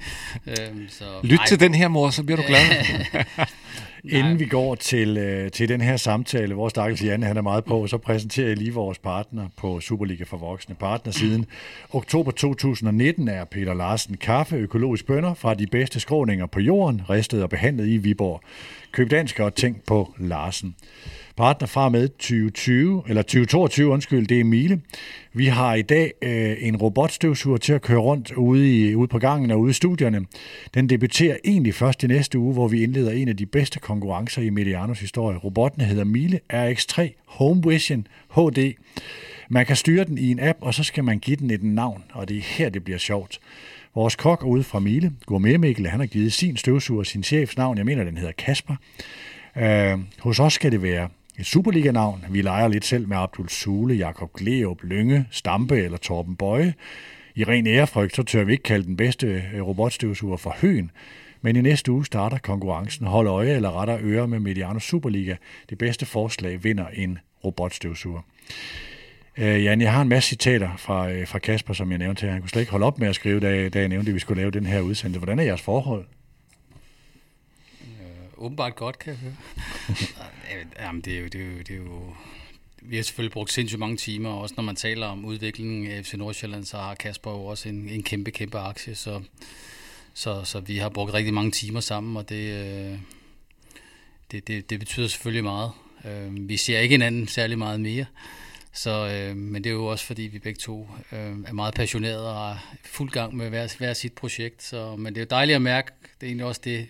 Øhm, 0.48 0.90
så, 0.90 1.20
Lyt 1.24 1.40
ej. 1.40 1.46
til 1.48 1.60
den 1.60 1.74
her 1.74 1.88
mor, 1.88 2.10
så 2.10 2.24
bliver 2.24 2.38
du 2.38 2.44
glad. 2.48 2.62
Inden 4.04 4.40
vi 4.40 4.46
går 4.46 4.76
til, 4.76 5.18
øh, 5.18 5.52
til 5.52 5.70
den 5.70 5.82
her 5.82 5.98
samtale, 5.98 6.54
hvor 6.54 6.70
stakkels 6.70 7.04
Janne 7.04 7.26
han 7.26 7.38
er 7.38 7.42
meget 7.42 7.66
på, 7.66 7.88
så 7.88 7.98
præsenterer 7.98 8.48
jeg 8.48 8.58
lige 8.58 8.74
vores 8.74 9.00
partner 9.00 9.48
på 9.58 9.80
Superliga 9.80 10.24
for 10.24 10.38
Voksne. 10.38 10.76
Partner 10.76 11.14
siden 11.14 11.46
oktober 11.92 12.32
2019 12.32 13.28
er 13.28 13.44
Peter 13.44 13.74
Larsen 13.74 14.18
Kaffe, 14.18 14.56
økologisk 14.56 15.06
bønder 15.06 15.34
fra 15.34 15.54
de 15.54 15.68
bedste 15.68 16.00
skråninger 16.00 16.46
på 16.46 16.60
jorden, 16.60 17.02
ristet 17.10 17.44
og 17.44 17.50
behandlet 17.50 17.88
i 17.88 17.98
Viborg. 17.98 18.42
Køb 18.92 19.12
dansk 19.12 19.40
og 19.40 19.56
tænk 19.56 19.86
på 19.86 20.14
Larsen 20.18 20.76
partner 21.38 21.68
fra 21.68 21.90
med 21.90 22.08
2020, 22.08 23.04
eller 23.08 23.22
2022, 23.22 23.92
undskyld, 23.92 24.28
det 24.28 24.40
er 24.40 24.44
Mile. 24.44 24.82
Vi 25.34 25.46
har 25.46 25.76
i 25.76 25.82
dag 25.82 26.14
øh, 26.22 26.56
en 26.60 26.76
robotstøvsuger 26.76 27.58
til 27.58 27.74
at 27.74 27.82
køre 27.82 28.00
rundt 28.00 28.32
ude, 28.32 28.80
i, 28.80 28.96
ude 28.96 29.08
på 29.08 29.20
gangen 29.20 29.52
og 29.52 29.60
ude 29.60 29.70
i 29.70 29.74
studierne. 29.74 30.26
Den 30.74 30.90
debuterer 30.90 31.38
egentlig 31.46 31.76
først 31.76 32.04
i 32.04 32.08
næste 32.08 32.40
uge, 32.40 32.54
hvor 32.54 32.68
vi 32.68 32.84
indleder 32.84 33.12
en 33.12 33.28
af 33.28 33.38
de 33.38 33.46
bedste 33.46 33.80
konkurrencer 33.80 34.42
i 34.42 34.50
Medianos 34.50 35.00
historie. 35.00 35.38
Robotten 35.38 35.82
hedder 35.82 36.04
Mile 36.04 36.40
RX3 36.54 37.24
Home 37.26 37.64
Vision 37.68 38.08
HD. 38.30 38.74
Man 39.50 39.66
kan 39.66 39.76
styre 39.76 40.04
den 40.04 40.18
i 40.18 40.32
en 40.32 40.40
app, 40.40 40.58
og 40.62 40.74
så 40.74 40.84
skal 40.84 41.04
man 41.04 41.20
give 41.20 41.36
den 41.36 41.52
et 41.52 41.64
navn, 41.64 42.04
og 42.14 42.30
det 42.30 42.38
er 42.38 42.42
her, 42.42 42.70
det 42.70 42.84
bliver 42.84 43.00
sjovt. 43.00 43.40
Vores 43.96 44.16
kok 44.16 44.44
ude 44.44 44.64
fra 44.64 44.80
Mile, 44.80 45.12
Gourmet 45.26 45.60
Mikkel, 45.60 45.88
han 45.88 46.00
har 46.00 46.08
givet 46.08 46.34
sin 46.34 46.58
støvsuger 46.58 47.04
sin 47.04 47.24
chefs 47.24 47.58
navn. 47.58 47.78
Jeg 47.78 47.86
mener, 47.86 48.04
den 48.04 48.18
hedder 48.18 48.32
Kasper. 48.32 48.76
Uh, 49.56 50.02
hos 50.20 50.40
os 50.40 50.54
skal 50.54 50.72
det 50.72 50.84
være 50.84 51.10
et 51.42 51.48
Superliga-navn. 51.48 52.26
Vi 52.30 52.42
leger 52.42 52.68
lidt 52.68 52.86
selv 52.86 53.08
med 53.08 53.18
Abdul 53.18 53.50
Sule, 53.50 53.94
Jakob 53.94 54.34
Gleup, 54.34 54.84
Lynge, 54.84 55.26
Stampe 55.32 55.84
eller 55.84 55.98
Torben 55.98 56.36
Bøje. 56.36 56.74
I 57.36 57.44
ren 57.44 57.68
ærefrygt, 57.68 58.16
så 58.16 58.24
tør 58.24 58.44
vi 58.44 58.52
ikke 58.52 58.64
kalde 58.64 58.86
den 58.86 58.98
bedste 58.98 59.44
øh, 59.54 59.62
robotstøvsuger 59.62 60.38
for 60.38 60.56
Høen. 60.62 60.92
Men 61.42 61.56
i 61.56 61.62
næste 61.62 61.92
uge 61.92 62.06
starter 62.06 62.38
konkurrencen. 62.38 63.08
Hold 63.08 63.28
øje 63.28 63.56
eller 63.56 63.82
retter 63.82 63.98
øre 64.02 64.28
med 64.28 64.40
Mediano 64.40 64.80
Superliga. 64.80 65.36
Det 65.70 65.78
bedste 65.78 66.06
forslag 66.06 66.64
vinder 66.64 66.86
en 66.94 67.18
robotstøvsuger. 67.44 68.22
Øh, 69.38 69.64
Jan, 69.64 69.82
jeg 69.82 69.94
har 69.94 70.02
en 70.02 70.10
masse 70.10 70.30
citater 70.30 70.70
fra, 70.78 71.12
øh, 71.12 71.28
fra 71.28 71.40
Kasper, 71.40 71.74
som 71.74 71.92
jeg 71.92 72.00
nævnte 72.00 72.26
her. 72.26 72.32
Han 72.32 72.42
kunne 72.42 72.50
slet 72.50 72.62
ikke 72.62 72.72
holde 72.72 72.86
op 72.86 73.00
med 73.00 73.08
at 73.08 73.16
skrive, 73.16 73.40
da, 73.40 73.70
da 73.70 73.80
jeg 73.80 73.88
nævnte, 73.88 74.10
at 74.10 74.16
vi 74.16 74.20
skulle 74.20 74.42
lave 74.42 74.52
den 74.52 74.66
her 74.66 74.82
udsendelse. 74.82 75.20
Hvordan 75.20 75.40
er 75.40 75.44
jeres 75.44 75.62
forhold? 75.62 76.06
Åbenbart 78.42 78.76
godt, 78.76 79.00
kan 79.00 79.14
jeg 79.14 79.20
høre. 79.20 79.36
Jamen, 80.80 81.02
det 81.02 81.16
er 81.16 81.20
jo, 81.20 81.28
det 81.28 81.42
er 81.42 81.46
jo, 81.46 81.58
det 81.58 81.72
er 81.72 81.76
jo 81.76 82.14
vi 82.82 82.96
har 82.96 83.04
selvfølgelig 83.04 83.32
brugt 83.32 83.52
sindssygt 83.52 83.80
mange 83.80 83.98
timer, 83.98 84.30
også 84.30 84.56
når 84.58 84.64
man 84.64 84.76
taler 84.76 85.08
om 85.08 85.26
udviklingen 85.26 85.92
af 85.92 86.06
FC 86.06 86.14
Nordsjælland, 86.14 86.66
så 86.66 86.78
har 86.78 86.96
Kasper 86.96 87.32
jo 87.32 87.46
også 87.46 87.70
en, 87.70 87.90
en 87.90 88.04
kæmpe, 88.04 88.32
kæmpe 88.32 88.60
aktie, 88.60 88.96
så, 88.96 89.22
så, 90.14 90.44
så 90.44 90.60
vi 90.60 90.78
har 90.78 90.90
brugt 90.90 91.14
rigtig 91.14 91.34
mange 91.34 91.52
timer 91.52 91.80
sammen, 91.80 92.18
og 92.18 92.30
det, 92.30 92.54
øh, 92.54 93.00
det, 94.32 94.48
det, 94.48 94.70
det 94.70 94.80
betyder 94.80 95.08
selvfølgelig 95.08 95.44
meget. 95.44 95.72
Øh, 96.06 96.50
vi 96.50 96.58
ser 96.58 96.80
ikke 96.80 96.94
hinanden 96.94 97.28
særlig 97.28 97.58
meget 97.58 97.80
mere, 97.80 98.06
så, 98.74 99.08
øh, 99.08 99.38
men 99.38 99.64
det 99.64 99.70
er 99.70 99.74
jo 99.74 99.86
også 99.86 100.06
fordi, 100.06 100.22
vi 100.22 100.40
begge 100.40 100.60
to 100.60 100.90
øh, 101.12 101.20
er 101.20 101.54
meget 101.54 101.74
passionerede 101.74 102.36
og 102.36 102.52
er 102.52 102.76
fuld 102.84 103.12
gang 103.12 103.36
med 103.36 103.50
hver, 103.50 103.76
hver 103.78 103.94
sit 103.94 104.14
projekt. 104.14 104.64
Så, 104.64 104.96
men 104.96 105.16
det 105.16 105.22
er 105.22 105.26
jo 105.26 105.28
dejligt 105.30 105.56
at 105.56 105.62
mærke, 105.62 105.92
det 106.02 106.26
er 106.26 106.28
egentlig 106.28 106.46
også 106.46 106.62
det, 106.64 106.88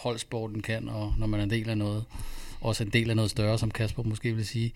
holdsporten 0.00 0.62
kan, 0.62 0.88
og 0.88 1.14
når 1.18 1.26
man 1.26 1.40
er 1.40 1.44
en 1.44 1.50
del 1.50 1.70
af 1.70 1.78
noget, 1.78 2.04
også 2.60 2.84
en 2.84 2.90
del 2.90 3.10
af 3.10 3.16
noget 3.16 3.30
større, 3.30 3.58
som 3.58 3.70
Kasper 3.70 4.02
måske 4.02 4.32
vil 4.32 4.46
sige, 4.46 4.72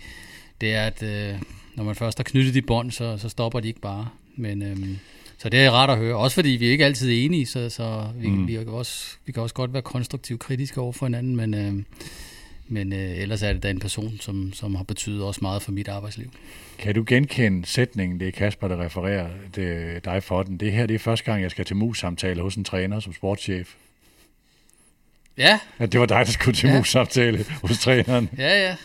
det 0.61 0.75
er, 0.75 0.87
at 0.87 1.03
øh, 1.03 1.43
når 1.75 1.85
man 1.85 1.95
først 1.95 2.19
har 2.19 2.25
knyttet 2.25 2.55
de 2.55 2.63
bånd, 2.63 2.91
så, 2.91 3.19
så 3.19 3.29
stopper 3.29 3.61
de 3.61 3.69
ikke 3.69 3.81
bare. 3.81 4.09
Men, 4.37 4.63
øh, 4.63 4.77
så 5.39 5.49
det 5.49 5.61
er 5.61 5.71
rart 5.71 5.91
at 5.91 5.99
høre, 5.99 6.17
også 6.17 6.35
fordi 6.35 6.49
vi 6.49 6.67
er 6.67 6.71
ikke 6.71 6.85
altid 6.85 7.11
er 7.11 7.25
enige, 7.25 7.47
så, 7.47 7.69
så 7.69 8.07
vi, 8.17 8.29
mm. 8.29 8.47
vi, 8.49 8.53
kan 8.53 8.69
også, 8.69 9.17
vi 9.27 9.33
kan 9.33 9.43
også 9.43 9.55
godt 9.55 9.73
være 9.73 9.83
konstruktivt 9.83 10.41
kritiske 10.41 10.81
over 10.81 10.93
for 10.93 11.07
hinanden, 11.07 11.37
men, 11.37 11.55
øh, 11.55 11.73
men 12.69 12.93
øh, 12.93 13.19
ellers 13.19 13.43
er 13.43 13.53
det 13.53 13.63
da 13.63 13.71
en 13.71 13.79
person, 13.79 14.17
som, 14.21 14.53
som 14.53 14.75
har 14.75 14.85
betydet 14.85 15.23
også 15.23 15.39
meget 15.43 15.63
for 15.63 15.73
mit 15.73 15.89
arbejdsliv. 15.89 16.31
Kan 16.79 16.95
du 16.95 17.05
genkende 17.07 17.67
sætningen, 17.67 18.21
det 18.21 18.29
er 18.29 18.33
Kasper, 18.33 18.69
der 18.69 18.85
refererer 18.85 19.29
det, 19.55 20.05
dig 20.05 20.23
for 20.23 20.43
den? 20.43 20.57
Det 20.57 20.73
her 20.73 20.87
det 20.87 20.95
er 20.95 20.99
første 20.99 21.25
gang, 21.25 21.43
jeg 21.43 21.51
skal 21.51 21.65
til 21.65 21.77
mus-samtale 21.77 22.43
hos 22.43 22.55
en 22.55 22.65
træner 22.65 23.01
som 23.01 23.13
sportschef. 23.13 23.75
Ja. 25.39 25.59
At 25.79 25.93
det 25.93 26.01
var 26.01 26.07
dig, 26.07 26.27
der 26.27 26.33
skulle 26.33 26.57
til 26.57 26.69
ja. 26.69 26.77
mus-samtale 26.79 27.45
hos 27.63 27.79
træneren. 27.79 28.31
Ja, 28.39 28.67
ja. 28.69 28.77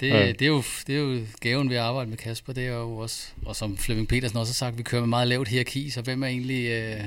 Det, 0.00 0.08
ja. 0.08 0.32
det, 0.32 0.42
er 0.42 0.46
jo, 0.46 0.62
det 0.86 0.96
er 0.96 1.00
jo 1.00 1.20
gaven 1.40 1.70
ved 1.70 1.76
at 1.76 1.82
arbejde 1.82 2.10
med 2.10 2.18
Kasper. 2.18 2.52
Det 2.52 2.66
er 2.66 2.72
jo 2.72 2.96
også, 2.96 3.28
og 3.46 3.56
som 3.56 3.78
Flemming 3.78 4.08
Petersen 4.08 4.38
også 4.38 4.50
har 4.50 4.54
sagt, 4.54 4.78
vi 4.78 4.82
kører 4.82 5.02
med 5.02 5.08
meget 5.08 5.28
lavt 5.28 5.48
hierarki, 5.48 5.90
så 5.90 6.02
hvem 6.02 6.22
er 6.22 6.26
egentlig 6.26 6.66
øh, 6.66 7.04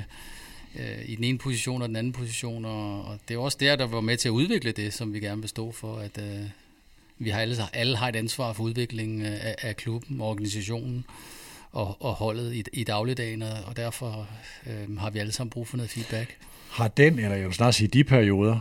øh, 0.76 0.98
i 1.06 1.16
den 1.16 1.24
ene 1.24 1.38
position 1.38 1.82
og 1.82 1.88
den 1.88 1.96
anden 1.96 2.14
position? 2.14 2.66
Og, 2.66 3.06
og 3.06 3.20
det 3.28 3.34
er 3.34 3.38
også 3.38 3.58
der, 3.60 3.76
der 3.76 3.88
var 3.88 4.02
med 4.02 4.18
til 4.18 4.30
at 4.30 4.32
udvikle 4.32 4.72
det, 4.72 4.94
som 4.94 5.14
vi 5.14 5.20
gerne 5.20 5.42
vil 5.42 5.50
stå 5.50 5.72
for, 5.72 5.98
at 5.98 6.18
øh, 6.18 6.46
vi 7.18 7.30
har 7.30 7.42
alle, 7.42 7.56
alle 7.74 7.98
har 7.98 8.10
et 8.10 8.16
ansvar 8.16 8.54
for 8.54 8.64
udviklingen 8.64 9.22
af, 9.26 9.56
af 9.62 9.76
klubben, 9.76 10.22
organisationen 10.22 11.06
og, 11.72 11.98
og 12.00 12.14
holdet 12.14 12.54
i, 12.54 12.64
i 12.74 12.84
dagligdagen, 12.84 13.42
og 13.42 13.78
derfor 13.78 14.28
øh, 14.68 14.98
har 14.98 15.10
vi 15.10 15.20
alle 15.20 15.32
sammen 15.32 15.50
brug 15.50 15.68
for 15.68 15.78
noget 15.78 15.90
feedback. 15.90 16.38
Har 16.76 16.88
den, 16.88 17.20
eller 17.20 17.36
jeg 17.36 17.46
vil 17.46 17.54
snart 17.54 17.76
sige 17.76 17.88
de 17.88 18.04
perioder, 18.04 18.60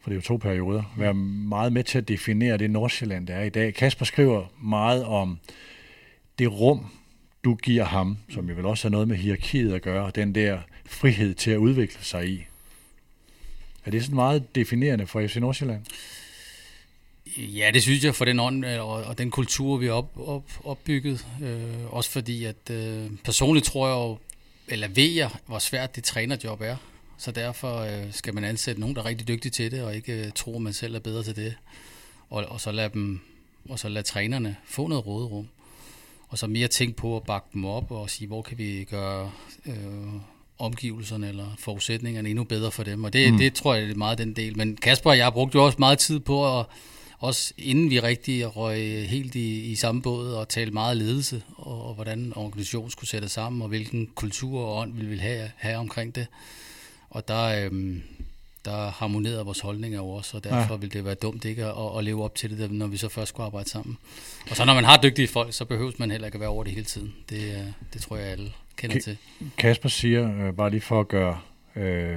for 0.00 0.10
det 0.10 0.14
er 0.14 0.16
jo 0.16 0.22
to 0.22 0.36
perioder, 0.36 0.82
været 0.96 1.16
meget 1.16 1.72
med 1.72 1.84
til 1.84 1.98
at 1.98 2.08
definere 2.08 2.58
det 2.58 2.70
Nordsjælland, 2.70 3.26
der 3.26 3.34
er 3.34 3.44
i 3.44 3.48
dag. 3.48 3.74
Kasper 3.74 4.04
skriver 4.04 4.44
meget 4.62 5.04
om 5.04 5.38
det 6.38 6.52
rum, 6.52 6.86
du 7.44 7.54
giver 7.54 7.84
ham, 7.84 8.18
som 8.30 8.48
jo 8.48 8.54
vel 8.54 8.66
også 8.66 8.88
har 8.88 8.90
noget 8.90 9.08
med 9.08 9.16
hierarkiet 9.16 9.74
at 9.74 9.82
gøre, 9.82 10.04
og 10.04 10.14
den 10.14 10.34
der 10.34 10.58
frihed 10.86 11.34
til 11.34 11.50
at 11.50 11.56
udvikle 11.56 12.04
sig 12.04 12.28
i. 12.28 12.44
Er 13.84 13.90
det 13.90 14.02
sådan 14.02 14.14
meget 14.14 14.54
definerende 14.54 15.06
for 15.06 15.26
FC 15.26 15.36
Nordsjælland? 15.36 15.84
Ja, 17.36 17.70
det 17.74 17.82
synes 17.82 18.04
jeg 18.04 18.14
for 18.14 18.24
den 18.24 18.40
ånd 18.40 18.66
øh, 18.66 18.88
og, 18.88 19.04
og 19.04 19.18
den 19.18 19.30
kultur, 19.30 19.76
vi 19.76 19.86
har 19.86 19.92
op, 19.92 20.28
op, 20.28 20.50
opbygget. 20.64 21.26
Øh, 21.42 21.94
også 21.94 22.10
fordi, 22.10 22.44
at 22.44 22.70
øh, 22.70 23.10
personligt 23.24 23.66
tror 23.66 23.88
jeg 23.88 23.94
jo, 23.94 24.18
eller 24.68 24.88
ved 24.88 25.10
jeg, 25.10 25.30
hvor 25.46 25.58
svært 25.58 25.96
det 25.96 26.04
trænerjob 26.04 26.60
er 26.60 26.76
så 27.18 27.30
derfor 27.30 27.78
øh, 27.78 28.12
skal 28.12 28.34
man 28.34 28.44
ansætte 28.44 28.80
nogen, 28.80 28.96
der 28.96 29.02
er 29.02 29.06
rigtig 29.06 29.28
dygtige 29.28 29.52
til 29.52 29.70
det, 29.70 29.82
og 29.82 29.96
ikke 29.96 30.26
øh, 30.26 30.32
tro, 30.34 30.54
at 30.56 30.62
man 30.62 30.72
selv 30.72 30.94
er 30.94 31.00
bedre 31.00 31.22
til 31.22 31.36
det. 31.36 31.54
Og, 32.30 32.44
og 32.44 32.60
så 32.60 32.72
lade 32.72 32.90
dem, 32.94 33.20
og 33.68 33.78
så 33.78 33.88
lade 33.88 34.06
trænerne 34.06 34.56
få 34.64 34.86
noget 34.86 35.06
råderum. 35.06 35.48
Og 36.28 36.38
så 36.38 36.46
mere 36.46 36.68
tænke 36.68 36.96
på 36.96 37.16
at 37.16 37.22
bakke 37.22 37.48
dem 37.54 37.64
op 37.64 37.90
og 37.90 38.10
sige, 38.10 38.28
hvor 38.28 38.42
kan 38.42 38.58
vi 38.58 38.84
gøre 38.90 39.30
øh, 39.66 39.74
omgivelserne 40.58 41.28
eller 41.28 41.46
forudsætningerne 41.58 42.28
endnu 42.28 42.44
bedre 42.44 42.70
for 42.70 42.82
dem. 42.82 43.04
Og 43.04 43.12
det, 43.12 43.32
mm. 43.32 43.38
det 43.38 43.54
tror 43.54 43.74
jeg 43.74 43.86
det 43.86 43.92
er 43.92 43.98
meget 43.98 44.18
den 44.18 44.36
del. 44.36 44.56
Men 44.56 44.76
Kasper 44.76 45.10
og 45.10 45.18
jeg 45.18 45.32
brugte 45.32 45.56
jo 45.56 45.64
også 45.64 45.76
meget 45.78 45.98
tid 45.98 46.20
på 46.20 46.58
at 46.58 46.66
også 47.18 47.54
inden 47.58 47.90
vi 47.90 48.00
rigtig 48.00 48.56
røg 48.56 49.08
helt 49.08 49.34
i, 49.34 49.60
i 49.60 49.74
samme 49.74 50.02
båd 50.02 50.32
og 50.32 50.48
talte 50.48 50.72
meget 50.72 50.96
ledelse, 50.96 51.42
og, 51.56 51.88
og 51.88 51.94
hvordan 51.94 52.32
organisationen 52.36 52.90
skulle 52.90 53.10
sætte 53.10 53.28
sammen, 53.28 53.62
og 53.62 53.68
hvilken 53.68 54.06
kultur 54.14 54.60
og 54.60 54.76
ånd 54.76 54.94
vi 54.94 55.06
ville 55.06 55.22
have, 55.22 55.50
have 55.56 55.76
omkring 55.76 56.14
det. 56.14 56.26
Og 57.10 57.28
der, 57.28 57.64
øhm, 57.64 58.02
der 58.64 58.90
harmonerede 58.90 59.44
vores 59.44 59.60
holdninger 59.60 59.98
jo 59.98 60.08
også, 60.08 60.36
og 60.36 60.44
derfor 60.44 60.74
ja. 60.74 60.76
ville 60.76 60.92
det 60.92 61.04
være 61.04 61.14
dumt 61.14 61.44
ikke 61.44 61.64
at, 61.64 61.98
at 61.98 62.04
leve 62.04 62.24
op 62.24 62.34
til 62.34 62.58
det, 62.58 62.70
når 62.70 62.86
vi 62.86 62.96
så 62.96 63.08
først 63.08 63.28
skulle 63.28 63.46
arbejde 63.46 63.68
sammen. 63.68 63.98
Og 64.50 64.56
så 64.56 64.64
når 64.64 64.74
man 64.74 64.84
har 64.84 65.00
dygtige 65.02 65.28
folk, 65.28 65.54
så 65.54 65.64
behøves 65.64 65.98
man 65.98 66.10
heller 66.10 66.26
ikke 66.26 66.36
at 66.36 66.40
være 66.40 66.48
over 66.48 66.64
det 66.64 66.72
hele 66.72 66.84
tiden. 66.84 67.14
Det, 67.30 67.74
det 67.92 68.02
tror 68.02 68.16
jeg 68.16 68.26
alle 68.26 68.52
kender 68.76 68.96
K- 68.96 69.00
til. 69.00 69.16
Kasper 69.58 69.88
siger, 69.88 70.46
øh, 70.46 70.52
bare 70.52 70.70
lige 70.70 70.80
for 70.80 71.00
at 71.00 71.08
gøre, 71.08 71.38
øh, 71.76 72.16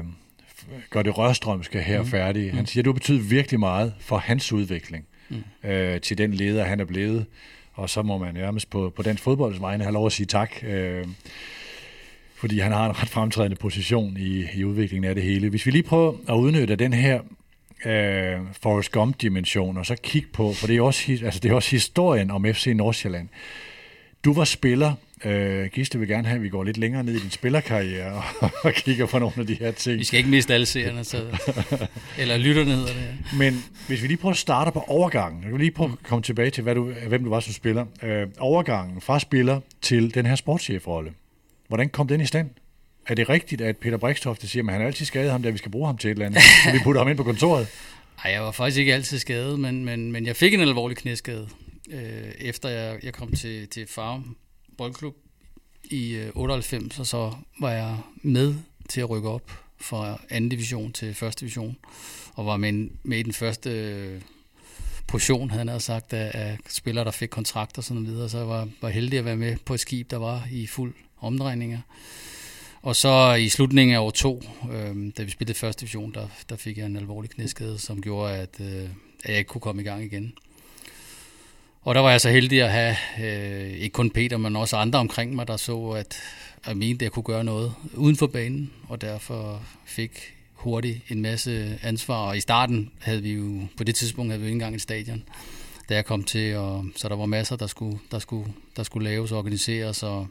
gøre 0.89 1.03
det 1.03 1.17
rørstrømske 1.17 1.81
her 1.81 2.01
mm. 2.01 2.07
færdigt, 2.07 2.53
han 2.53 2.61
mm. 2.61 2.65
siger, 2.65 2.81
at 2.81 2.85
du 2.85 2.93
betyder 2.93 3.19
virkelig 3.19 3.59
meget 3.59 3.93
for 3.99 4.17
hans 4.17 4.51
udvikling 4.51 5.05
mm. 5.29 5.69
øh, 5.69 6.01
til 6.01 6.17
den 6.17 6.33
leder, 6.33 6.63
han 6.63 6.79
er 6.79 6.85
blevet. 6.85 7.25
Og 7.73 7.89
så 7.89 8.01
må 8.01 8.17
man 8.17 8.33
nærmest 8.33 8.69
på, 8.69 8.93
på 8.95 9.01
den 9.01 9.17
fodbolds 9.17 9.61
vegne 9.61 9.83
have 9.83 9.93
lov 9.93 10.05
at 10.05 10.11
sige 10.11 10.25
tak. 10.25 10.63
Øh, 10.63 11.07
fordi 12.39 12.59
han 12.59 12.71
har 12.71 12.85
en 12.85 13.01
ret 13.01 13.09
fremtrædende 13.09 13.55
position 13.55 14.17
i, 14.17 14.45
i 14.55 14.63
udviklingen 14.63 15.09
af 15.09 15.15
det 15.15 15.23
hele. 15.23 15.49
Hvis 15.49 15.65
vi 15.65 15.71
lige 15.71 15.83
prøver 15.83 16.13
at 16.29 16.33
udnytte 16.33 16.75
den 16.75 16.93
her 16.93 17.19
øh, 17.85 18.37
Forrest 18.61 18.91
Gump-dimension, 18.91 19.77
og 19.77 19.85
så 19.85 19.95
kigge 20.03 20.27
på, 20.33 20.53
for 20.53 20.67
det 20.67 20.77
er, 20.77 20.81
også, 20.81 21.19
altså 21.23 21.39
det 21.39 21.51
er 21.51 21.55
også 21.55 21.71
historien 21.71 22.31
om 22.31 22.45
FC 22.53 22.67
Nordsjælland. 22.75 23.27
Du 24.25 24.33
var 24.33 24.43
spiller, 24.43 24.93
øh, 25.25 25.65
Gisle 25.65 25.99
vil 25.99 26.09
gerne 26.09 26.27
have, 26.27 26.35
at 26.35 26.43
vi 26.43 26.49
går 26.49 26.63
lidt 26.63 26.77
længere 26.77 27.03
ned 27.03 27.13
i 27.13 27.19
din 27.19 27.31
spillerkarriere 27.31 28.23
og, 28.39 28.49
og 28.63 28.73
kigger 28.73 29.05
på 29.05 29.19
nogle 29.19 29.35
af 29.37 29.47
de 29.47 29.53
her 29.53 29.71
ting. 29.71 29.99
Vi 29.99 30.03
skal 30.03 30.17
ikke 30.17 30.29
miste 30.29 30.53
alle 30.53 30.65
seerne, 30.65 31.03
så, 31.03 31.17
eller 32.19 32.37
lytterne 32.37 32.71
hedder 32.71 32.93
det. 32.93 32.95
Ja. 32.95 33.37
Men 33.37 33.63
hvis 33.87 34.01
vi 34.01 34.07
lige 34.07 34.17
prøver 34.17 34.33
at 34.33 34.37
starte 34.37 34.71
på 34.71 34.83
overgangen, 34.87 35.43
jeg 35.43 35.51
vil 35.51 35.59
lige 35.59 35.71
prøve 35.71 35.91
at 35.91 36.07
komme 36.07 36.23
tilbage 36.23 36.49
til, 36.49 36.63
hvad 36.63 36.75
du, 36.75 36.93
hvem 37.07 37.23
du 37.23 37.29
var 37.29 37.39
som 37.39 37.53
spiller. 37.53 37.85
Øh, 38.03 38.27
overgangen 38.39 39.01
fra 39.01 39.19
spiller 39.19 39.59
til 39.81 40.13
den 40.13 40.25
her 40.25 40.35
sportschefrolle. 40.35 41.11
Hvordan 41.69 41.89
kom 41.89 42.07
den 42.07 42.21
i 42.21 42.25
stand? 42.25 42.49
Er 43.07 43.15
det 43.15 43.29
rigtigt, 43.29 43.61
at 43.61 43.77
Peter 43.77 43.97
Brikstofte 43.97 44.47
siger, 44.47 44.67
at 44.67 44.73
han 44.73 44.81
altid 44.81 45.05
skadet 45.05 45.31
ham, 45.31 45.43
da 45.43 45.49
vi 45.49 45.57
skal 45.57 45.71
bruge 45.71 45.85
ham 45.85 45.97
til 45.97 46.07
et 46.07 46.11
eller 46.11 46.25
andet, 46.25 46.41
så 46.63 46.71
vi 46.71 46.79
putter 46.83 47.01
ham 47.01 47.09
ind 47.09 47.17
på 47.17 47.23
kontoret? 47.23 47.67
Nej, 48.23 48.33
jeg 48.33 48.41
var 48.41 48.51
faktisk 48.51 48.79
ikke 48.79 48.93
altid 48.93 49.19
skadet, 49.19 49.59
men, 49.59 49.85
men, 49.85 50.11
men 50.11 50.25
jeg 50.25 50.35
fik 50.35 50.53
en 50.53 50.61
alvorlig 50.61 50.97
knæskade, 50.97 51.49
øh, 51.91 52.31
efter 52.39 52.69
jeg, 52.69 52.99
jeg 53.03 53.13
kom 53.13 53.31
til, 53.31 53.67
til 53.67 53.87
Farm 53.87 54.37
Boldklub 54.77 55.15
i 55.83 56.15
øh, 56.15 56.31
98, 56.35 56.99
og 56.99 57.05
så 57.05 57.33
var 57.59 57.71
jeg 57.71 57.97
med 58.15 58.55
til 58.89 59.01
at 59.01 59.09
rykke 59.09 59.29
op 59.29 59.51
fra 59.81 60.21
anden 60.29 60.49
division 60.49 60.91
til 60.91 61.13
første 61.13 61.39
division, 61.39 61.77
og 62.33 62.45
var 62.45 62.57
med, 62.57 62.89
med 63.03 63.17
i 63.17 63.23
den 63.23 63.33
første 63.33 63.69
øh, 63.69 64.21
portion, 65.07 65.49
havde 65.49 65.69
han 65.69 65.79
sagt, 65.79 66.13
af, 66.13 66.31
af 66.33 66.57
spillere, 66.69 67.05
der 67.05 67.11
fik 67.11 67.29
kontrakter 67.29 67.77
og 67.79 67.83
sådan 67.83 68.05
videre, 68.05 68.29
så 68.29 68.37
jeg 68.37 68.47
var, 68.47 68.67
var 68.81 68.89
heldig 68.89 69.19
at 69.19 69.25
være 69.25 69.37
med 69.37 69.57
på 69.65 69.73
et 69.73 69.79
skib, 69.79 70.11
der 70.11 70.17
var 70.17 70.47
i 70.51 70.67
fuld 70.67 70.93
omdrejninger. 71.21 71.79
Og 72.81 72.95
så 72.95 73.33
i 73.33 73.49
slutningen 73.49 73.95
af 73.95 73.99
år 73.99 74.09
to, 74.09 74.43
øh, 74.71 75.11
da 75.17 75.23
vi 75.23 75.31
spillede 75.31 75.59
første 75.59 75.81
division, 75.81 76.13
der, 76.13 76.27
der 76.49 76.55
fik 76.55 76.77
jeg 76.77 76.85
en 76.85 76.95
alvorlig 76.95 77.31
knæskade, 77.31 77.79
som 77.79 78.01
gjorde, 78.01 78.33
at, 78.33 78.49
øh, 78.59 78.89
at 79.23 79.29
jeg 79.29 79.37
ikke 79.37 79.47
kunne 79.47 79.61
komme 79.61 79.81
i 79.81 79.85
gang 79.85 80.03
igen. 80.03 80.33
Og 81.81 81.95
der 81.95 82.01
var 82.01 82.11
jeg 82.11 82.21
så 82.21 82.29
heldig 82.29 82.61
at 82.61 82.71
have 82.71 82.95
øh, 83.19 83.71
ikke 83.71 83.93
kun 83.93 84.09
Peter, 84.09 84.37
men 84.37 84.55
også 84.55 84.77
andre 84.77 84.99
omkring 84.99 85.35
mig, 85.35 85.47
der 85.47 85.57
så, 85.57 85.89
at 85.89 86.17
jeg 86.67 86.77
mente, 86.77 86.95
at 86.95 87.01
jeg 87.01 87.11
kunne 87.11 87.23
gøre 87.23 87.43
noget 87.43 87.73
uden 87.93 88.15
for 88.15 88.27
banen, 88.27 88.71
og 88.87 89.01
derfor 89.01 89.63
fik 89.85 90.33
hurtigt 90.53 90.99
en 91.09 91.21
masse 91.21 91.79
ansvar. 91.83 92.27
Og 92.27 92.37
i 92.37 92.39
starten 92.39 92.91
havde 93.01 93.21
vi 93.21 93.33
jo, 93.33 93.61
på 93.77 93.83
det 93.83 93.95
tidspunkt 93.95 94.31
havde 94.31 94.39
vi 94.39 94.45
jo 94.45 94.47
ikke 94.47 94.55
engang 94.55 94.75
et 94.75 94.81
stadion, 94.81 95.23
da 95.89 95.95
jeg 95.95 96.05
kom 96.05 96.23
til, 96.23 96.55
og, 96.55 96.85
så 96.95 97.09
der 97.09 97.15
var 97.15 97.25
masser, 97.25 97.55
der 97.55 97.67
skulle, 97.67 97.99
der 98.11 98.19
skulle, 98.19 98.53
der 98.75 98.83
skulle 98.83 99.09
laves 99.09 99.31
og 99.31 99.37
organiseres, 99.37 100.03
og 100.03 100.27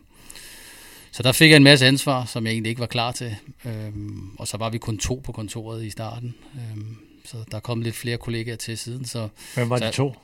så 1.18 1.22
der 1.22 1.32
fik 1.32 1.50
jeg 1.50 1.56
en 1.56 1.62
masse 1.62 1.86
ansvar, 1.86 2.24
som 2.24 2.46
jeg 2.46 2.52
egentlig 2.52 2.70
ikke 2.70 2.80
var 2.80 2.86
klar 2.86 3.12
til. 3.12 3.36
Øhm, 3.64 4.30
og 4.38 4.48
så 4.48 4.56
var 4.56 4.70
vi 4.70 4.78
kun 4.78 4.98
to 4.98 5.20
på 5.24 5.32
kontoret 5.32 5.84
i 5.84 5.90
starten. 5.90 6.34
Øhm, 6.54 6.96
så 7.24 7.36
der 7.50 7.60
kom 7.60 7.82
lidt 7.82 7.96
flere 7.96 8.16
kollegaer 8.16 8.56
til 8.56 8.78
siden. 8.78 9.04
Så, 9.04 9.28
Hvem 9.54 9.70
var 9.70 9.78
så, 9.78 9.84
de 9.84 9.90
to? 9.90 10.14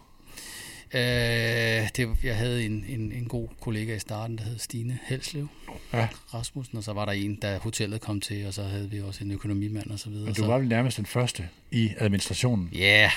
Øh, 0.93 1.89
det, 1.97 2.09
jeg 2.25 2.37
havde 2.37 2.65
en, 2.65 2.85
en, 2.89 3.13
en 3.13 3.25
god 3.25 3.49
kollega 3.61 3.97
i 3.97 3.99
starten, 3.99 4.39
der 4.39 4.45
hed 4.45 4.59
Stine 4.59 4.99
Helslev 5.05 5.49
ja. 5.93 6.09
Rasmussen, 6.35 6.79
og 6.79 6.85
så 6.85 6.93
var 6.93 7.05
der 7.05 7.13
en, 7.13 7.37
da 7.37 7.59
hotellet 7.59 8.01
kom 8.01 8.21
til, 8.21 8.47
og 8.47 8.55
så 8.55 8.63
havde 8.63 8.91
vi 8.91 9.01
også 9.01 9.25
en 9.25 9.31
økonomimand 9.31 9.91
og 9.91 9.99
så 9.99 10.11
videre. 10.11 10.25
Men 10.25 10.35
du 10.35 10.47
var 10.47 10.59
vel 10.59 10.69
nærmest 10.69 10.97
den 10.97 11.07
første 11.07 11.49
i 11.71 11.91
administrationen? 11.99 12.71
Ja, 12.73 12.79
yeah. 12.79 13.11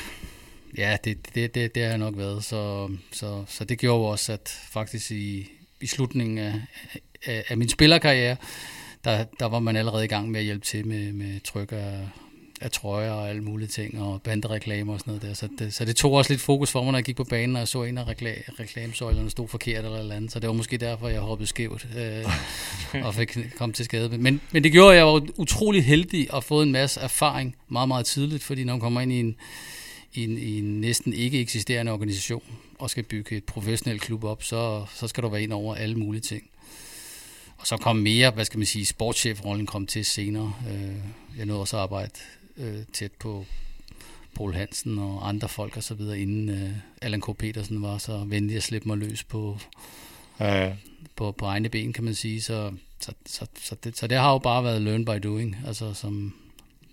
ja 0.77 0.97
det, 1.03 1.35
det, 1.35 1.55
det, 1.55 1.75
det 1.75 1.83
har 1.83 1.89
jeg 1.89 1.97
nok 1.97 2.17
været. 2.17 2.43
Så, 2.43 2.91
så, 3.11 3.43
så 3.47 3.65
det 3.65 3.79
gjorde 3.79 4.11
også, 4.11 4.33
at 4.33 4.59
faktisk 4.71 5.11
i, 5.11 5.47
i 5.81 5.87
slutningen 5.87 6.37
af, 6.37 6.53
af, 7.27 7.43
af 7.47 7.57
min 7.57 7.69
spillerkarriere, 7.69 8.35
der, 9.03 9.25
der 9.39 9.45
var 9.45 9.59
man 9.59 9.75
allerede 9.75 10.05
i 10.05 10.07
gang 10.07 10.31
med 10.31 10.39
at 10.39 10.45
hjælpe 10.45 10.65
til 10.65 10.87
med, 10.87 11.11
med 11.11 11.39
tryk 11.43 11.71
af, 11.71 11.99
af 12.61 12.71
trøjer 12.71 13.11
og 13.11 13.29
alle 13.29 13.41
mulige 13.43 13.67
ting, 13.67 14.01
og 14.01 14.21
bandereklamer 14.21 14.93
og 14.93 14.99
sådan 14.99 15.11
noget 15.11 15.21
der. 15.21 15.33
Så 15.33 15.47
det, 15.59 15.73
så 15.73 15.85
det 15.85 15.95
tog 15.95 16.11
også 16.11 16.33
lidt 16.33 16.41
fokus 16.41 16.71
for 16.71 16.83
mig, 16.83 16.91
når 16.91 16.99
jeg 16.99 17.05
gik 17.05 17.15
på 17.15 17.23
banen, 17.23 17.55
og 17.55 17.59
jeg 17.59 17.67
så 17.67 17.83
en 17.83 17.97
af 17.97 18.03
rekla- 18.03 18.59
reklamesøjlerne 18.59 19.29
stod 19.29 19.47
forkert 19.47 19.85
eller 19.85 19.99
eller 19.99 20.15
andet. 20.15 20.31
Så 20.31 20.39
det 20.39 20.47
var 20.47 20.53
måske 20.53 20.77
derfor, 20.77 21.07
jeg 21.07 21.21
hoppede 21.21 21.47
skævt 21.47 21.87
øh, 21.97 22.25
og 23.05 23.15
fik 23.15 23.37
kom 23.57 23.73
til 23.73 23.85
skade. 23.85 24.17
Men, 24.17 24.41
men 24.51 24.63
det 24.63 24.71
gjorde, 24.71 24.91
at 24.91 24.97
jeg 24.97 25.05
var 25.05 25.27
utrolig 25.37 25.85
heldig 25.85 26.33
og 26.33 26.43
fået 26.43 26.65
en 26.65 26.71
masse 26.71 26.99
erfaring 26.99 27.55
meget, 27.69 27.87
meget 27.87 28.05
tidligt, 28.05 28.43
fordi 28.43 28.63
når 28.63 28.73
man 28.73 28.79
kommer 28.79 29.01
ind 29.01 29.11
i 29.11 29.19
en, 29.19 29.35
i 30.13 30.23
en, 30.23 30.37
i 30.37 30.59
en 30.59 30.81
næsten 30.81 31.13
ikke 31.13 31.39
eksisterende 31.39 31.91
organisation 31.91 32.43
og 32.79 32.89
skal 32.89 33.03
bygge 33.03 33.37
et 33.37 33.43
professionelt 33.43 34.01
klub 34.01 34.23
op, 34.23 34.43
så, 34.43 34.85
så 34.95 35.07
skal 35.07 35.23
du 35.23 35.29
være 35.29 35.43
ind 35.43 35.53
over 35.53 35.75
alle 35.75 35.95
mulige 35.95 36.21
ting. 36.21 36.43
Så 37.67 37.77
kom 37.77 37.95
mere, 37.95 38.31
hvad 38.31 38.45
skal 38.45 38.57
man 38.57 38.65
sige, 38.65 38.85
sportschefrollen 38.85 39.65
kom 39.65 39.87
til 39.87 40.05
senere. 40.05 40.53
Øh, 40.69 40.95
jeg 41.37 41.45
nåede 41.45 41.61
også 41.61 41.77
at 41.77 41.83
arbejde 41.83 42.11
øh, 42.57 42.83
tæt 42.93 43.11
på 43.11 43.45
Paul 44.35 44.53
Hansen 44.53 44.99
og 44.99 45.29
andre 45.29 45.49
folk 45.49 45.77
og 45.77 45.83
så 45.83 45.93
videre, 45.93 46.19
inden 46.19 46.49
øh, 46.49 46.69
Allan 47.01 47.21
K. 47.21 47.37
Petersen 47.37 47.81
var 47.81 47.97
så 47.97 48.17
venlig 48.17 48.57
at 48.57 48.63
slippe 48.63 48.87
mig 48.87 48.97
løs 48.97 49.23
på, 49.23 49.57
ja. 50.39 50.73
på, 51.15 51.31
på 51.31 51.45
egne 51.45 51.69
ben, 51.69 51.93
kan 51.93 52.03
man 52.03 52.15
sige. 52.15 52.41
Så, 52.41 52.71
så, 52.99 53.11
så, 53.25 53.45
så, 53.63 53.75
det, 53.83 53.97
så 53.97 54.07
det 54.07 54.17
har 54.17 54.31
jo 54.31 54.37
bare 54.37 54.63
været 54.63 54.81
learn 54.81 55.05
by 55.05 55.27
doing, 55.27 55.57
altså 55.67 55.93
som, 55.93 56.33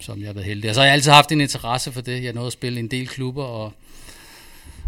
som 0.00 0.20
jeg 0.20 0.28
har 0.28 0.34
været 0.34 0.46
heldig. 0.46 0.70
Og 0.70 0.74
så 0.74 0.80
har 0.80 0.86
jeg 0.86 0.94
altid 0.94 1.10
haft 1.10 1.32
en 1.32 1.40
interesse 1.40 1.92
for 1.92 2.00
det. 2.00 2.24
Jeg 2.24 2.32
nåede 2.32 2.46
at 2.46 2.52
spille 2.52 2.80
en 2.80 2.88
del 2.88 3.08
klubber, 3.08 3.44
og, 3.44 3.72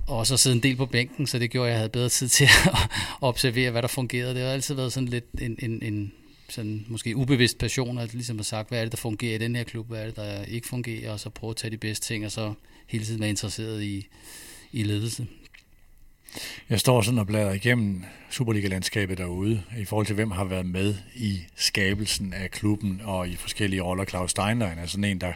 og 0.06 0.26
så 0.26 0.36
sidde 0.36 0.56
en 0.56 0.62
del 0.62 0.76
på 0.76 0.86
bænken, 0.86 1.26
så 1.26 1.38
det 1.38 1.50
gjorde, 1.50 1.68
at 1.68 1.72
jeg 1.72 1.78
havde 1.78 1.88
bedre 1.88 2.08
tid 2.08 2.28
til 2.38 2.44
at 2.44 2.88
observere, 3.20 3.70
hvad 3.70 3.82
der 3.82 3.88
fungerede. 3.88 4.34
Det 4.34 4.42
har 4.42 4.50
altid 4.50 4.74
været 4.74 4.92
sådan 4.92 5.08
lidt 5.08 5.24
en, 5.40 5.56
en, 5.58 5.82
en 5.82 6.12
sådan 6.48 6.84
måske 6.88 7.16
ubevidst 7.16 7.58
passion, 7.58 7.98
at 7.98 8.14
ligesom 8.14 8.36
har 8.36 8.44
sagt, 8.44 8.68
hvad 8.68 8.78
er 8.78 8.82
det, 8.82 8.92
der 8.92 8.98
fungerer 8.98 9.34
i 9.34 9.38
den 9.38 9.56
her 9.56 9.64
klub, 9.64 9.88
hvad 9.88 10.00
er 10.00 10.06
det, 10.06 10.16
der 10.16 10.44
ikke 10.44 10.68
fungerer, 10.68 11.12
og 11.12 11.20
så 11.20 11.30
prøve 11.30 11.50
at 11.50 11.56
tage 11.56 11.70
de 11.70 11.76
bedste 11.76 12.06
ting, 12.06 12.24
og 12.24 12.32
så 12.32 12.54
hele 12.86 13.04
tiden 13.04 13.20
være 13.20 13.30
interesseret 13.30 13.82
i, 13.82 14.06
i 14.72 14.82
ledelse. 14.82 15.26
Jeg 16.70 16.80
står 16.80 17.02
sådan 17.02 17.18
og 17.18 17.26
bladrer 17.26 17.52
igennem 17.52 18.04
Superliga-landskabet 18.30 19.18
derude, 19.18 19.62
i 19.78 19.84
forhold 19.84 20.06
til 20.06 20.14
hvem 20.14 20.30
har 20.30 20.44
været 20.44 20.66
med 20.66 20.94
i 21.14 21.40
skabelsen 21.56 22.32
af 22.32 22.50
klubben 22.50 23.00
og 23.04 23.28
i 23.28 23.36
forskellige 23.36 23.82
roller. 23.82 24.04
Claus 24.04 24.30
Steinlein 24.30 24.78
er 24.78 24.86
sådan 24.86 25.04
en, 25.04 25.20
der, 25.20 25.32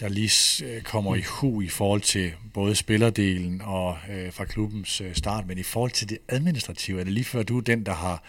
der 0.00 0.08
lige 0.08 0.64
øh, 0.66 0.82
kommer 0.82 1.16
i 1.16 1.22
hu 1.22 1.60
i 1.60 1.68
forhold 1.68 2.00
til 2.00 2.32
både 2.54 2.74
spillerdelen 2.74 3.60
og 3.60 3.98
øh, 4.10 4.32
fra 4.32 4.44
klubbens 4.44 5.00
øh, 5.00 5.14
start, 5.14 5.46
men 5.46 5.58
i 5.58 5.62
forhold 5.62 5.90
til 5.90 6.08
det 6.08 6.18
administrative, 6.28 7.00
er 7.00 7.04
det 7.04 7.12
lige 7.12 7.24
før 7.24 7.42
du 7.42 7.58
er 7.58 7.62
den, 7.62 7.86
der 7.86 7.94
har 7.94 8.22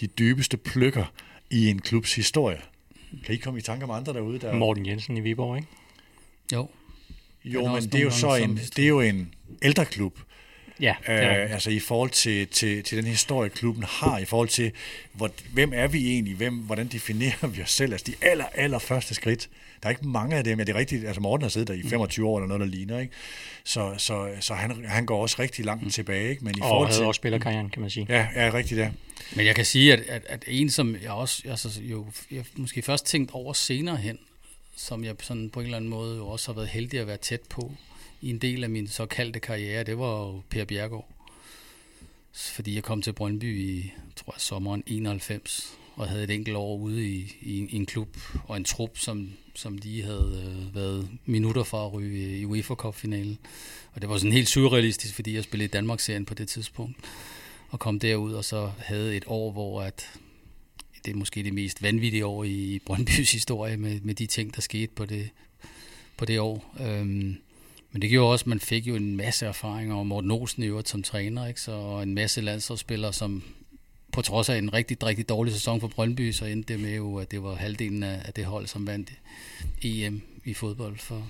de 0.00 0.06
dybeste 0.06 0.56
pløkker 0.56 1.04
i 1.50 1.68
en 1.68 1.80
klubs 1.80 2.14
historie. 2.14 2.60
Kan 3.24 3.34
I 3.34 3.38
komme 3.38 3.58
i 3.58 3.62
tanke 3.62 3.84
om 3.84 3.90
andre 3.90 4.12
derude? 4.12 4.38
Der... 4.38 4.54
Morten 4.54 4.86
Jensen 4.86 5.16
i 5.16 5.20
Viborg, 5.20 5.56
ikke? 5.56 5.68
Jo. 6.52 6.68
Jo, 7.44 7.68
men 7.68 7.82
det 7.82 7.94
er 7.94 8.02
jo 8.02 8.10
så 8.10 8.34
en, 8.34 8.56
det 8.56 8.84
er 8.84 8.88
jo 8.88 9.00
en 9.00 9.34
ældre 9.62 9.84
klub. 9.84 10.18
Ja, 10.80 10.94
det 11.06 11.14
er 11.14 11.44
øh, 11.44 11.52
altså 11.52 11.70
i 11.70 11.78
forhold 11.78 12.10
til, 12.10 12.46
til, 12.46 12.82
til 12.82 12.98
den 12.98 13.06
historie, 13.06 13.50
klubben 13.50 13.84
har, 13.88 14.18
i 14.18 14.24
forhold 14.24 14.48
til, 14.48 14.72
hvor, 15.12 15.30
hvem 15.52 15.72
er 15.74 15.86
vi 15.86 16.10
egentlig, 16.10 16.34
hvem, 16.36 16.54
hvordan 16.54 16.86
definerer 16.86 17.46
vi 17.46 17.62
os 17.62 17.70
selv, 17.70 17.92
altså 17.92 18.04
de 18.06 18.14
aller, 18.26 18.44
aller 18.54 18.78
første 18.78 19.14
skridt. 19.14 19.48
Der 19.82 19.88
er 19.88 19.90
ikke 19.90 20.08
mange 20.08 20.36
af 20.36 20.44
dem, 20.44 20.58
ja 20.58 20.64
det 20.64 20.74
er 20.74 20.78
rigtigt, 20.78 21.06
altså 21.06 21.20
Morten 21.20 21.42
har 21.42 21.48
siddet 21.48 21.68
der 21.68 21.74
i 21.74 21.82
25 21.82 22.26
år 22.28 22.38
eller 22.38 22.48
noget, 22.48 22.60
der 22.60 22.66
ligner, 22.66 22.98
ikke? 22.98 23.12
Så, 23.64 23.94
så, 23.98 24.28
så 24.40 24.54
han, 24.54 24.84
han 24.84 25.06
går 25.06 25.22
også 25.22 25.36
rigtig 25.38 25.64
langt 25.64 25.84
mm. 25.84 25.90
tilbage, 25.90 26.30
ikke? 26.30 26.44
Men 26.44 26.54
i 26.58 26.60
og 26.60 26.68
forhold 26.68 26.88
havde 26.88 27.00
til, 27.00 27.06
også 27.06 27.18
spillerkarrieren, 27.18 27.70
kan 27.70 27.80
man 27.80 27.90
sige. 27.90 28.06
Ja, 28.08 28.28
ja, 28.36 28.50
rigtigt, 28.54 28.80
ja. 28.80 28.90
Men 29.36 29.46
jeg 29.46 29.54
kan 29.54 29.64
sige, 29.64 29.92
at, 29.92 30.00
at, 30.08 30.22
at 30.28 30.44
en, 30.46 30.70
som 30.70 30.96
jeg 31.02 31.10
også 31.10 31.42
jeg, 31.44 31.58
så, 31.58 31.80
jo, 31.82 32.06
jeg 32.30 32.44
måske 32.56 32.82
først 32.82 33.06
tænkt 33.06 33.30
over 33.34 33.52
senere 33.52 33.96
hen, 33.96 34.18
som 34.76 35.04
jeg 35.04 35.14
sådan 35.22 35.50
på 35.50 35.60
en 35.60 35.66
eller 35.66 35.76
anden 35.76 35.90
måde 35.90 36.16
jo 36.16 36.28
også 36.28 36.48
har 36.48 36.54
været 36.54 36.68
heldig 36.68 37.00
at 37.00 37.06
være 37.06 37.16
tæt 37.16 37.40
på 37.40 37.72
i 38.24 38.30
en 38.30 38.38
del 38.38 38.64
af 38.64 38.70
min 38.70 38.88
såkaldte 38.88 39.40
karriere, 39.40 39.84
det 39.84 39.98
var 39.98 40.20
jo 40.20 40.42
Per 40.50 40.64
Bjergård. 40.64 41.08
Fordi 42.32 42.74
jeg 42.74 42.82
kom 42.82 43.02
til 43.02 43.12
Brøndby 43.12 43.60
i, 43.60 43.92
tror 44.16 44.32
jeg, 44.36 44.40
sommeren 44.40 44.82
91, 44.86 45.78
og 45.96 46.08
havde 46.08 46.24
et 46.24 46.30
enkelt 46.30 46.56
år 46.56 46.76
ude 46.76 47.08
i, 47.08 47.36
i, 47.40 47.66
i 47.70 47.76
en 47.76 47.86
klub 47.86 48.16
og 48.48 48.56
en 48.56 48.64
trup, 48.64 48.98
som, 48.98 49.32
som 49.54 49.78
de 49.78 50.02
havde 50.02 50.42
øh, 50.46 50.74
været 50.74 51.08
minutter 51.24 51.62
fra 51.62 51.86
at 51.86 51.92
ryge 51.92 52.38
i 52.38 52.44
UEFA 52.44 52.74
Cup-finalen. 52.74 53.38
Og 53.92 54.00
det 54.00 54.08
var 54.08 54.18
sådan 54.18 54.32
helt 54.32 54.48
surrealistisk, 54.48 55.14
fordi 55.14 55.34
jeg 55.34 55.44
spillede 55.44 55.68
i 55.68 55.70
Danmarksserien 55.70 56.24
på 56.24 56.34
det 56.34 56.48
tidspunkt, 56.48 56.96
og 57.68 57.78
kom 57.78 57.98
derud 57.98 58.32
og 58.32 58.44
så 58.44 58.70
havde 58.78 59.16
et 59.16 59.24
år, 59.26 59.52
hvor 59.52 59.82
at 59.82 60.10
det 61.04 61.12
er 61.12 61.16
måske 61.16 61.42
det 61.42 61.54
mest 61.54 61.82
vanvittige 61.82 62.26
år 62.26 62.44
i 62.44 62.80
Brøndbys 62.86 63.32
historie 63.32 63.76
med, 63.76 64.00
med 64.00 64.14
de 64.14 64.26
ting, 64.26 64.54
der 64.54 64.60
skete 64.60 64.92
på 64.96 65.06
det, 65.06 65.30
på 66.16 66.24
det 66.24 66.40
år. 66.40 66.74
Øhm, 66.80 67.36
men 67.94 68.02
det 68.02 68.10
gjorde 68.10 68.32
også, 68.32 68.42
at 68.42 68.46
man 68.46 68.60
fik 68.60 68.86
jo 68.86 68.94
en 68.94 69.16
masse 69.16 69.46
erfaringer, 69.46 69.96
og 69.96 70.06
Morten 70.06 70.30
Olsen 70.30 70.62
i 70.62 70.66
øvrigt 70.66 70.88
som 70.88 71.02
træner, 71.02 71.46
ikke? 71.46 71.60
Så, 71.60 71.72
og 71.72 72.02
en 72.02 72.14
masse 72.14 72.40
landsholdsspillere, 72.40 73.12
som 73.12 73.42
på 74.12 74.22
trods 74.22 74.48
af 74.48 74.58
en 74.58 74.72
rigtig, 74.72 75.02
rigtig 75.02 75.28
dårlig 75.28 75.52
sæson 75.52 75.80
for 75.80 75.88
Brøndby, 75.88 76.32
så 76.32 76.44
endte 76.44 76.72
det 76.72 76.82
med 76.82 76.96
jo, 76.96 77.16
at 77.16 77.30
det 77.30 77.42
var 77.42 77.54
halvdelen 77.54 78.02
af, 78.02 78.32
det 78.36 78.44
hold, 78.44 78.66
som 78.66 78.86
vandt 78.86 79.12
EM 79.82 80.22
i 80.44 80.54
fodbold 80.54 80.98
for, 80.98 81.26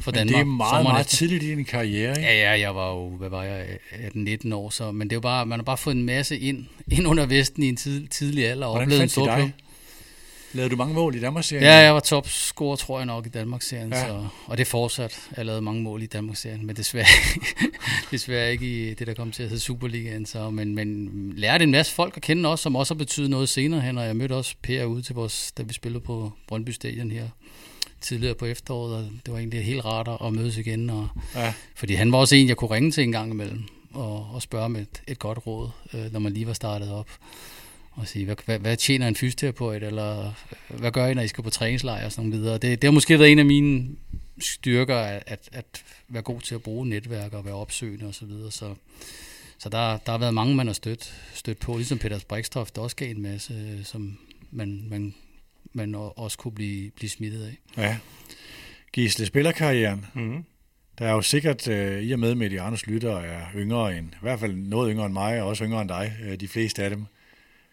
for 0.00 0.10
men 0.10 0.14
Danmark. 0.14 0.34
det 0.34 0.40
er 0.40 0.44
meget, 0.44 0.82
meget 0.84 1.06
tidligt 1.06 1.42
i 1.42 1.46
din 1.46 1.64
karriere, 1.64 2.10
ikke? 2.10 2.22
Ja, 2.22 2.52
ja, 2.52 2.60
jeg 2.60 2.74
var 2.74 2.94
jo, 2.94 3.08
hvad 3.08 3.28
var 3.28 3.42
jeg, 3.42 3.66
18-19 3.90 4.54
år, 4.54 4.70
så, 4.70 4.92
men 4.92 5.10
det 5.10 5.16
jo 5.16 5.20
bare, 5.20 5.46
man 5.46 5.58
har 5.58 5.64
bare 5.64 5.76
fået 5.76 5.96
en 5.96 6.04
masse 6.04 6.38
ind, 6.38 6.64
ind 6.90 7.06
under 7.06 7.26
Vesten 7.26 7.62
i 7.62 7.68
en 7.68 7.76
tid, 7.76 8.06
tidlig 8.06 8.46
alder. 8.46 8.66
og 8.66 8.72
Hvordan 8.72 8.86
oplevet 8.86 9.02
en 9.02 9.08
stor 9.08 9.36
klub. 9.36 9.50
Lavede 10.52 10.70
du 10.70 10.76
mange 10.76 10.94
mål 10.94 11.14
i 11.14 11.20
Danmarks-serien? 11.20 11.64
Ja, 11.64 11.74
jeg 11.76 11.94
var 11.94 12.00
topscorer, 12.00 12.76
tror 12.76 12.98
jeg 12.98 13.06
nok, 13.06 13.26
i 13.26 13.28
Danmarks-serien, 13.28 13.92
Ja. 13.92 14.06
så, 14.06 14.26
og 14.46 14.56
det 14.56 14.64
er 14.64 14.70
fortsat. 14.70 15.20
Jeg 15.36 15.46
lavede 15.46 15.62
mange 15.62 15.82
mål 15.82 16.02
i 16.02 16.06
Danmarks-serien, 16.06 16.66
men 16.66 16.76
desværre, 16.76 17.06
desværre 18.10 18.52
ikke 18.52 18.90
i 18.90 18.94
det, 18.94 19.06
der 19.06 19.14
kom 19.14 19.32
til 19.32 19.42
at 19.42 19.48
hedde 19.48 19.62
Superligaen. 19.62 20.26
Så, 20.26 20.50
men, 20.50 20.74
men 20.74 21.10
lærte 21.36 21.62
en 21.62 21.70
masse 21.70 21.92
folk 21.94 22.16
at 22.16 22.22
kende 22.22 22.48
også, 22.48 22.62
som 22.62 22.76
også 22.76 22.94
har 22.94 22.98
betydet 22.98 23.30
noget 23.30 23.48
senere 23.48 23.80
hen, 23.80 23.98
og 23.98 24.06
jeg 24.06 24.16
mødte 24.16 24.32
også 24.34 24.54
Per 24.62 24.84
ude 24.84 25.02
til 25.02 25.14
vores, 25.14 25.52
da 25.58 25.62
vi 25.62 25.72
spillede 25.72 26.00
på 26.04 26.32
Brøndby 26.48 26.70
Stadion 26.70 27.10
her 27.10 27.28
tidligere 28.00 28.34
på 28.34 28.44
efteråret, 28.44 28.94
og 28.96 29.02
det 29.26 29.32
var 29.32 29.38
egentlig 29.38 29.64
helt 29.64 29.84
rart 29.84 30.08
at- 30.08 30.26
at 30.26 30.32
mødes 30.32 30.56
igen. 30.56 30.90
Og, 30.90 31.08
Ja. 31.34 31.52
fordi 31.74 31.94
han 31.94 32.12
var 32.12 32.18
også 32.18 32.36
en, 32.36 32.48
jeg 32.48 32.56
kunne 32.56 32.70
ringe 32.70 32.90
til 32.90 33.02
en 33.04 33.12
gang 33.12 33.32
imellem, 33.32 33.62
og, 33.92 34.26
og 34.34 34.42
spørge 34.42 34.68
med 34.68 34.80
et, 34.80 35.02
et 35.08 35.18
godt 35.18 35.38
råd, 35.46 35.68
øh, 35.94 36.12
når 36.12 36.20
man 36.20 36.32
lige 36.32 36.46
var 36.46 36.52
startet 36.52 36.92
op. 36.92 37.08
Og 37.96 38.08
sige, 38.08 38.24
hvad, 38.24 38.36
hvad, 38.44 38.58
hvad 38.58 38.76
tjener 38.76 39.08
en 39.08 39.16
fysioterapeut, 39.16 39.82
eller 39.82 40.34
øh, 40.70 40.80
hvad 40.80 40.92
gør 40.92 41.06
I, 41.06 41.14
når 41.14 41.22
I 41.22 41.28
skal 41.28 41.44
på 41.44 41.50
træningslejr 41.50 42.04
og 42.04 42.12
sådan 42.12 42.30
noget 42.30 42.42
videre. 42.42 42.58
Det, 42.58 42.82
det 42.82 42.84
har 42.84 42.92
måske 42.92 43.18
været 43.18 43.32
en 43.32 43.38
af 43.38 43.44
mine 43.44 43.88
styrker, 44.40 44.96
at, 44.96 45.22
at, 45.26 45.48
at 45.52 45.84
være 46.08 46.22
god 46.22 46.40
til 46.40 46.54
at 46.54 46.62
bruge 46.62 46.88
netværk 46.88 47.32
og 47.32 47.44
være 47.44 47.54
opsøgende 47.54 48.06
osv. 48.06 48.12
Så, 48.12 48.26
videre. 48.26 48.50
så, 48.50 48.74
så 49.58 49.68
der, 49.68 49.96
der 49.96 50.10
har 50.10 50.18
været 50.18 50.34
mange, 50.34 50.54
man 50.54 50.66
har 50.66 50.74
stødt, 50.74 51.14
stødt 51.34 51.58
på, 51.58 51.76
ligesom 51.76 51.98
Peter 51.98 52.18
Brikstoft, 52.28 52.76
der 52.76 52.82
også 52.82 52.96
gav 52.96 53.10
en 53.10 53.22
masse, 53.22 53.54
øh, 53.54 53.84
som 53.84 54.18
man, 54.50 54.84
man, 54.88 55.14
man 55.72 55.94
også 55.94 56.38
kunne 56.38 56.52
blive, 56.52 56.90
blive 56.90 57.10
smittet 57.10 57.44
af. 57.44 57.82
ja. 57.82 57.98
Gisle, 58.92 59.26
spillerkarrieren. 59.26 60.06
Mm. 60.14 60.44
Der 60.98 61.06
er 61.06 61.12
jo 61.12 61.22
sikkert, 61.22 61.68
øh, 61.68 62.02
i 62.02 62.12
og 62.12 62.18
med 62.18 62.34
med 62.34 62.50
de 62.50 62.76
Lytter 62.86 63.16
er 63.16 63.46
yngre 63.54 63.98
end, 63.98 64.08
i 64.12 64.18
hvert 64.20 64.40
fald 64.40 64.54
noget 64.56 64.92
yngre 64.92 65.06
end 65.06 65.12
mig, 65.12 65.42
og 65.42 65.48
også 65.48 65.64
yngre 65.64 65.80
end 65.80 65.88
dig, 65.88 66.16
øh, 66.24 66.40
de 66.40 66.48
fleste 66.48 66.82
af 66.84 66.90
dem. 66.90 67.06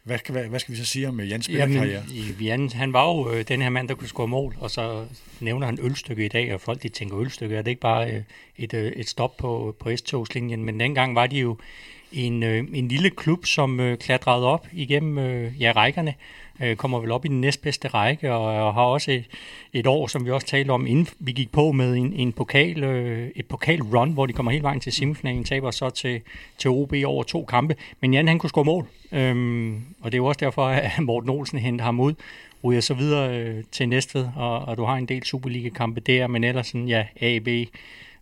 Hvad 0.04 0.18
skal, 0.18 0.32
hvad, 0.32 0.44
hvad 0.44 0.60
skal 0.60 0.72
vi 0.72 0.78
så 0.78 0.86
sige 0.86 1.08
om 1.08 1.20
øh, 1.20 1.32
Jens 1.32 1.46
spillerkarriere? 1.46 2.04
Jamen, 2.16 2.42
Jan, 2.42 2.70
han 2.70 2.94
var 2.94 3.08
jo 3.08 3.32
øh, 3.32 3.48
den 3.48 3.62
her 3.62 3.70
mand, 3.70 3.88
der 3.88 3.96
kunne 3.96 4.08
score 4.08 4.28
mål, 4.28 4.56
og 4.60 4.72
så 4.72 5.06
nævner 5.40 5.66
han 5.66 5.78
ølstykke 5.82 6.26
i 6.26 6.28
dag, 6.28 6.54
og 6.54 6.62
folk 6.62 6.84
de 6.84 6.90
tænker 6.90 7.20
ølstykke. 7.20 7.56
Er 7.56 7.62
det 7.62 7.72
ikke 7.72 7.82
bare 7.82 8.12
øh, 8.12 8.22
et, 8.58 8.74
øh, 8.74 8.92
et 8.92 9.10
stop 9.10 9.38
på, 9.38 9.76
på 9.80 9.96
S-togslinjen? 9.96 10.66
Men 10.66 10.80
dengang 10.80 11.16
var 11.16 11.28
de 11.28 11.40
jo 11.40 11.58
en, 12.12 12.44
øh, 12.44 12.64
en 12.74 12.88
lille 12.88 13.10
klub, 13.10 13.46
som 13.46 13.80
øh, 13.80 13.98
klatrede 13.98 14.46
op 14.46 14.68
igennem 14.72 15.18
øh, 15.18 15.62
ja, 15.62 15.74
rækkerne, 15.76 16.12
øh, 16.12 16.43
Øh, 16.62 16.76
kommer 16.76 17.00
vel 17.00 17.12
op 17.12 17.26
i 17.26 17.28
den 17.28 17.42
næstbedste 17.42 17.88
række, 17.88 18.34
og, 18.34 18.66
og 18.66 18.74
har 18.74 18.82
også 18.82 19.12
et, 19.12 19.26
et 19.74 19.88
år, 19.88 20.08
som 20.08 20.26
vi 20.26 20.32
også 20.32 20.48
talte 20.48 20.72
om, 20.72 20.88
inden 20.88 21.08
vi 21.20 21.32
gik 21.32 21.52
på 21.52 21.72
med 21.72 21.96
en, 21.96 22.14
en 22.14 22.34
pokal, 22.34 22.84
øh, 22.84 23.30
et 23.36 23.46
pokal-run, 23.46 24.12
hvor 24.12 24.26
de 24.26 24.34
kommer 24.34 24.52
hele 24.52 24.64
vejen 24.64 24.80
til 24.80 24.92
semifinalen, 24.92 25.44
taber 25.44 25.72
så 25.72 25.90
til, 25.90 26.22
til 26.58 26.70
OB 26.70 26.94
over 27.06 27.24
to 27.24 27.46
kampe. 27.46 27.76
Men 28.02 28.14
Jan, 28.14 28.28
han 28.28 28.40
kunne 28.40 28.50
score 28.50 28.66
mål, 28.66 28.88
øhm, 29.12 29.76
og 30.02 30.12
det 30.12 30.14
er 30.14 30.22
jo 30.22 30.26
også 30.26 30.40
derfor, 30.40 30.66
at 30.66 30.92
Morten 31.04 31.30
Olsen 31.30 31.60
henter 31.60 31.86
ham 31.86 32.00
ud, 32.00 32.14
ryger 32.64 32.82
så 32.82 32.94
videre 32.94 33.38
øh, 33.40 33.64
til 33.72 33.90
Næstved, 33.90 34.28
og, 34.36 34.60
og 34.60 34.78
du 34.78 34.84
har 34.84 34.96
en 34.96 35.06
del 35.06 35.24
Superliga-kampe 35.24 36.00
der, 36.00 36.28
men 36.28 36.44
ellers 36.44 36.68
sådan, 36.68 36.88
ja, 36.88 37.06
AB, 37.22 37.48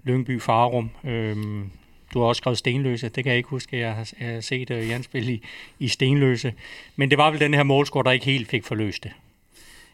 Lyngby, 0.03 0.41
Farum, 0.41 0.89
øhm, 1.03 1.71
du 2.13 2.19
har 2.19 2.27
også 2.27 2.39
skrevet 2.39 2.57
Stenløse, 2.57 3.09
det 3.09 3.23
kan 3.23 3.31
jeg 3.31 3.37
ikke 3.37 3.49
huske, 3.49 3.79
jeg 3.79 3.95
har, 3.95 4.11
jeg 4.19 4.33
har 4.33 4.41
set 4.41 4.71
øh, 4.71 4.81
uh, 4.81 4.87
Jan 4.87 5.03
spille 5.03 5.33
i, 5.33 5.41
i 5.79 5.87
Stenløse. 5.87 6.53
Men 6.95 7.09
det 7.09 7.17
var 7.17 7.31
vel 7.31 7.39
den 7.39 7.53
her 7.53 7.63
målscore, 7.63 8.03
der 8.03 8.11
ikke 8.11 8.25
helt 8.25 8.47
fik 8.47 8.63
forløst 8.63 9.03
det. 9.03 9.11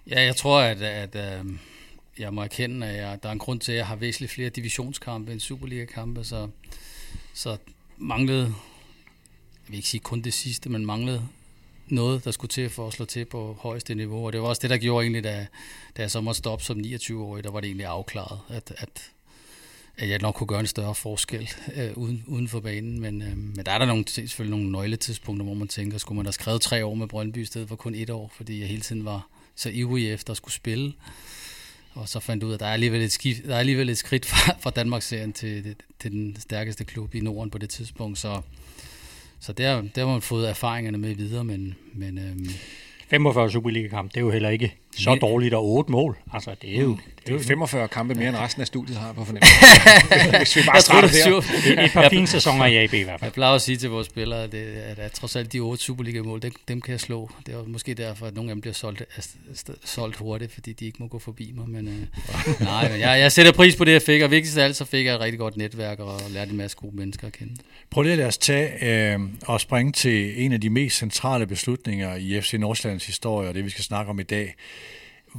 Ja, 0.09 0.23
jeg 0.23 0.35
tror, 0.35 0.59
at, 0.59 0.81
at 0.81 1.15
øh, 1.15 1.45
jeg 2.19 2.33
må 2.33 2.41
erkende, 2.41 2.87
at 2.87 2.95
jeg, 2.95 3.19
der 3.23 3.29
er 3.29 3.33
en 3.33 3.39
grund 3.39 3.59
til, 3.59 3.71
at 3.71 3.77
jeg 3.77 3.87
har 3.87 3.95
væsentligt 3.95 4.31
flere 4.31 4.49
divisionskampe 4.49 5.31
end 5.31 5.39
Superliga-kampe, 5.39 6.23
så, 6.23 6.47
så 7.33 7.57
manglede, 7.97 8.43
jeg 8.43 9.67
vil 9.67 9.75
ikke 9.75 9.87
sige 9.87 10.01
kun 10.01 10.21
det 10.21 10.33
sidste, 10.33 10.69
men 10.69 10.85
manglede 10.85 11.27
noget, 11.87 12.25
der 12.25 12.31
skulle 12.31 12.49
til 12.49 12.69
for 12.69 12.87
at 12.87 12.93
slå 12.93 13.05
til 13.05 13.25
på 13.25 13.57
højeste 13.59 13.95
niveau. 13.95 14.25
Og 14.25 14.33
det 14.33 14.41
var 14.41 14.47
også 14.47 14.59
det, 14.61 14.69
der 14.69 14.77
gjorde 14.77 15.03
egentlig, 15.03 15.23
da, 15.23 15.47
da 15.97 16.01
jeg 16.01 16.11
så 16.11 16.21
måtte 16.21 16.37
stoppe 16.37 16.65
som 16.65 16.79
29-årig, 16.79 17.43
der 17.43 17.51
var 17.51 17.59
det 17.59 17.67
egentlig 17.67 17.85
afklaret, 17.85 18.39
at, 18.49 18.73
at, 18.77 19.11
at 19.97 20.09
jeg 20.09 20.19
nok 20.19 20.35
kunne 20.35 20.47
gøre 20.47 20.59
en 20.59 20.67
større 20.67 20.95
forskel 20.95 21.49
øh, 21.75 21.91
uden, 21.95 22.23
uden 22.27 22.47
for 22.47 22.59
banen. 22.59 23.01
Men, 23.01 23.21
øh, 23.21 23.37
men 23.37 23.65
der 23.65 23.71
er 23.71 23.77
der 23.77 23.85
nogle, 23.85 24.03
selvfølgelig 24.07 24.57
nogle 24.57 24.71
nøgletidspunkter, 24.71 25.45
hvor 25.45 25.53
man 25.53 25.67
tænker, 25.67 25.97
skulle 25.97 26.15
man 26.15 26.25
have 26.25 26.33
skrevet 26.33 26.61
tre 26.61 26.85
år 26.85 26.95
med 26.95 27.07
Brøndby 27.07 27.37
i 27.37 27.45
stedet 27.45 27.67
for 27.67 27.75
kun 27.75 27.95
et 27.95 28.09
år, 28.09 28.31
fordi 28.35 28.59
jeg 28.59 28.67
hele 28.67 28.81
tiden 28.81 29.05
var 29.05 29.27
så 29.55 29.69
ivrig 29.69 30.11
efter 30.11 30.31
at 30.31 30.37
skulle 30.37 30.53
spille. 30.53 30.93
Og 31.93 32.09
så 32.09 32.19
fandt 32.19 32.43
jeg 32.43 32.47
ud 32.47 32.51
af, 32.51 32.55
at 32.55 32.59
der 32.59 32.65
er 32.65 32.73
alligevel 32.73 33.01
et, 33.01 33.11
skift, 33.11 33.43
der 33.43 33.55
er 33.55 33.59
alligevel 33.59 33.89
et 33.89 33.97
skridt 33.97 34.25
fra, 34.25 34.55
fra 34.59 34.69
Danmarksserien 34.69 35.33
til, 35.33 35.75
til 35.99 36.11
den 36.11 36.37
stærkeste 36.39 36.83
klub 36.83 37.15
i 37.15 37.19
Norden 37.19 37.49
på 37.49 37.57
det 37.57 37.69
tidspunkt. 37.69 38.19
Så, 38.19 38.41
så 39.39 39.53
der, 39.53 39.81
der 39.81 40.05
har 40.05 40.11
man 40.11 40.21
fået 40.21 40.49
erfaringerne 40.49 40.97
med 40.97 41.15
videre, 41.15 41.43
men, 41.43 41.75
men 41.93 42.17
øh, 42.17 42.49
45 43.09 43.51
Superliga-kamp, 43.51 44.11
det 44.11 44.17
er 44.17 44.21
jo 44.21 44.31
heller 44.31 44.49
ikke 44.49 44.75
så 44.97 45.09
Men- 45.09 45.19
dårligt, 45.19 45.53
og 45.53 45.65
8 45.65 45.91
mål. 45.91 46.17
Altså, 46.33 46.55
det 46.61 46.77
er 46.77 46.81
jo... 46.81 46.97
Det 47.27 47.33
er 47.33 47.37
jo 47.37 47.43
45 47.43 47.87
kampe 47.87 48.15
mere 48.15 48.29
end 48.29 48.37
resten 48.37 48.61
af 48.61 48.67
studiet 48.67 48.97
har 48.97 49.13
på 49.13 49.25
fornemmelse. 49.25 49.51
Hvis 50.37 50.55
vi 50.55 50.61
bare 50.65 50.75
jeg 50.75 50.83
tror, 50.83 51.07
starter 51.07 51.07
det 51.07 51.25
er 51.25 51.73
der. 51.73 51.81
Et, 51.81 51.85
et 51.85 51.91
par 51.91 52.09
fine 52.09 52.27
sæsoner 52.27 52.65
i 52.65 52.77
AB 52.83 52.93
i 52.93 53.01
hvert 53.01 53.19
fald. 53.19 53.27
Jeg 53.27 53.33
plejer 53.33 53.55
at 53.55 53.61
sige 53.61 53.77
til 53.77 53.89
vores 53.89 54.07
spillere, 54.07 54.43
at, 54.43 54.51
det, 54.51 54.57
at, 54.57 54.99
at 54.99 55.11
trods 55.11 55.35
alt 55.35 55.53
de 55.53 55.59
otte 55.59 55.83
Superliga-mål, 55.83 56.41
dem, 56.41 56.51
dem 56.67 56.81
kan 56.81 56.91
jeg 56.91 56.99
slå. 56.99 57.31
Det 57.45 57.53
er 57.53 57.63
måske 57.67 57.93
derfor, 57.93 58.25
at 58.25 58.35
nogle 58.35 58.49
af 58.51 58.55
dem 58.55 58.61
bliver 58.61 58.73
solgt, 58.73 59.01
er 59.01 59.21
solgt 59.85 60.17
hurtigt, 60.17 60.53
fordi 60.53 60.73
de 60.73 60.85
ikke 60.85 60.97
må 60.99 61.07
gå 61.07 61.19
forbi 61.19 61.51
mig. 61.55 61.69
Men, 61.69 61.87
øh, 61.87 61.93
nej, 62.65 62.91
men 62.91 62.99
jeg, 62.99 63.19
jeg 63.19 63.31
sætter 63.31 63.51
pris 63.51 63.75
på 63.75 63.83
det, 63.83 63.91
jeg 63.91 64.01
fik, 64.01 64.21
og 64.21 64.31
vigtigst 64.31 64.57
af 64.57 64.63
alt, 64.63 64.75
så 64.75 64.85
fik 64.85 65.05
jeg 65.05 65.13
et 65.13 65.19
rigtig 65.19 65.39
godt 65.39 65.57
netværk 65.57 65.99
og 65.99 66.21
lærte 66.29 66.51
en 66.51 66.57
masse 66.57 66.77
gode 66.77 66.95
mennesker 66.95 67.27
at 67.27 67.33
kende. 67.33 67.53
Prøv 67.89 68.01
lige 68.03 68.11
at 68.11 68.17
lade 68.17 68.27
os 68.27 68.37
tage 68.37 69.13
øh, 69.13 69.19
og 69.41 69.61
springe 69.61 69.91
til 69.91 70.45
en 70.45 70.51
af 70.51 70.61
de 70.61 70.69
mest 70.69 70.97
centrale 70.97 71.47
beslutninger 71.47 72.15
i 72.15 72.41
FC 72.41 72.53
Nordsjællands 72.53 73.05
historie, 73.05 73.49
og 73.49 73.55
det 73.55 73.65
vi 73.65 73.69
skal 73.69 73.83
snakke 73.83 74.09
om 74.09 74.19
i 74.19 74.23
dag. 74.23 74.55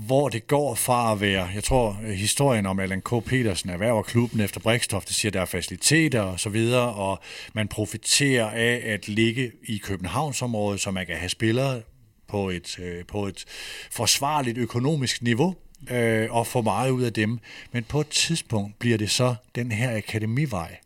Hvor 0.07 0.29
det 0.29 0.47
går 0.47 0.75
fra 0.75 1.13
at 1.13 1.21
være, 1.21 1.49
jeg 1.55 1.65
tror, 1.65 2.01
øh, 2.05 2.11
historien 2.11 2.67
om 2.67 2.81
Allan 2.81 3.03
K. 3.03 3.25
Petersen 3.25 3.71
erhverver 3.71 4.03
klubben 4.03 4.41
efter 4.41 4.61
Brikstof, 4.61 5.05
det 5.05 5.15
siger, 5.15 5.33
der 5.33 5.41
er 5.41 5.45
faciliteter 5.45 6.21
og 6.21 6.41
så 6.41 6.49
videre, 6.49 6.95
og 6.95 7.21
man 7.53 7.69
profiterer 7.69 8.51
af 8.51 8.83
at 8.85 9.09
ligge 9.09 9.53
i 9.69 9.79
Københavnsområdet, 9.79 10.81
så 10.81 10.91
man 10.91 11.07
kan 11.07 11.17
have 11.17 11.29
spillere 11.29 11.83
på 12.29 12.51
et, 12.51 12.79
øh, 12.79 13.05
på 13.05 13.27
et 13.27 13.45
forsvarligt 13.91 14.59
økonomisk 14.59 15.23
niveau, 15.23 15.55
øh, 15.91 16.33
og 16.33 16.47
få 16.47 16.63
meget 16.63 16.91
ud 16.91 17.03
af 17.03 17.13
dem. 17.13 17.39
Men 17.73 17.85
på 17.85 18.01
et 18.01 18.09
tidspunkt 18.09 18.79
bliver 18.79 18.99
det 18.99 19.11
så 19.11 19.35
den 19.55 19.73
her 19.73 19.97
akademivej. 19.97 20.77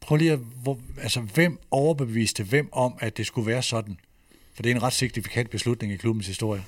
Prøv 0.00 0.16
lige 0.16 0.32
at, 0.32 0.38
hvor, 0.62 0.78
altså 1.02 1.20
hvem 1.20 1.58
overbeviste 1.70 2.44
hvem 2.44 2.68
om, 2.72 2.94
at 3.00 3.16
det 3.16 3.26
skulle 3.26 3.46
være 3.46 3.62
sådan? 3.62 3.98
For 4.54 4.62
det 4.62 4.70
er 4.70 4.74
en 4.74 4.82
ret 4.82 4.92
signifikant 4.92 5.50
beslutning 5.50 5.92
i 5.92 5.96
klubbens 5.96 6.26
historie. 6.26 6.62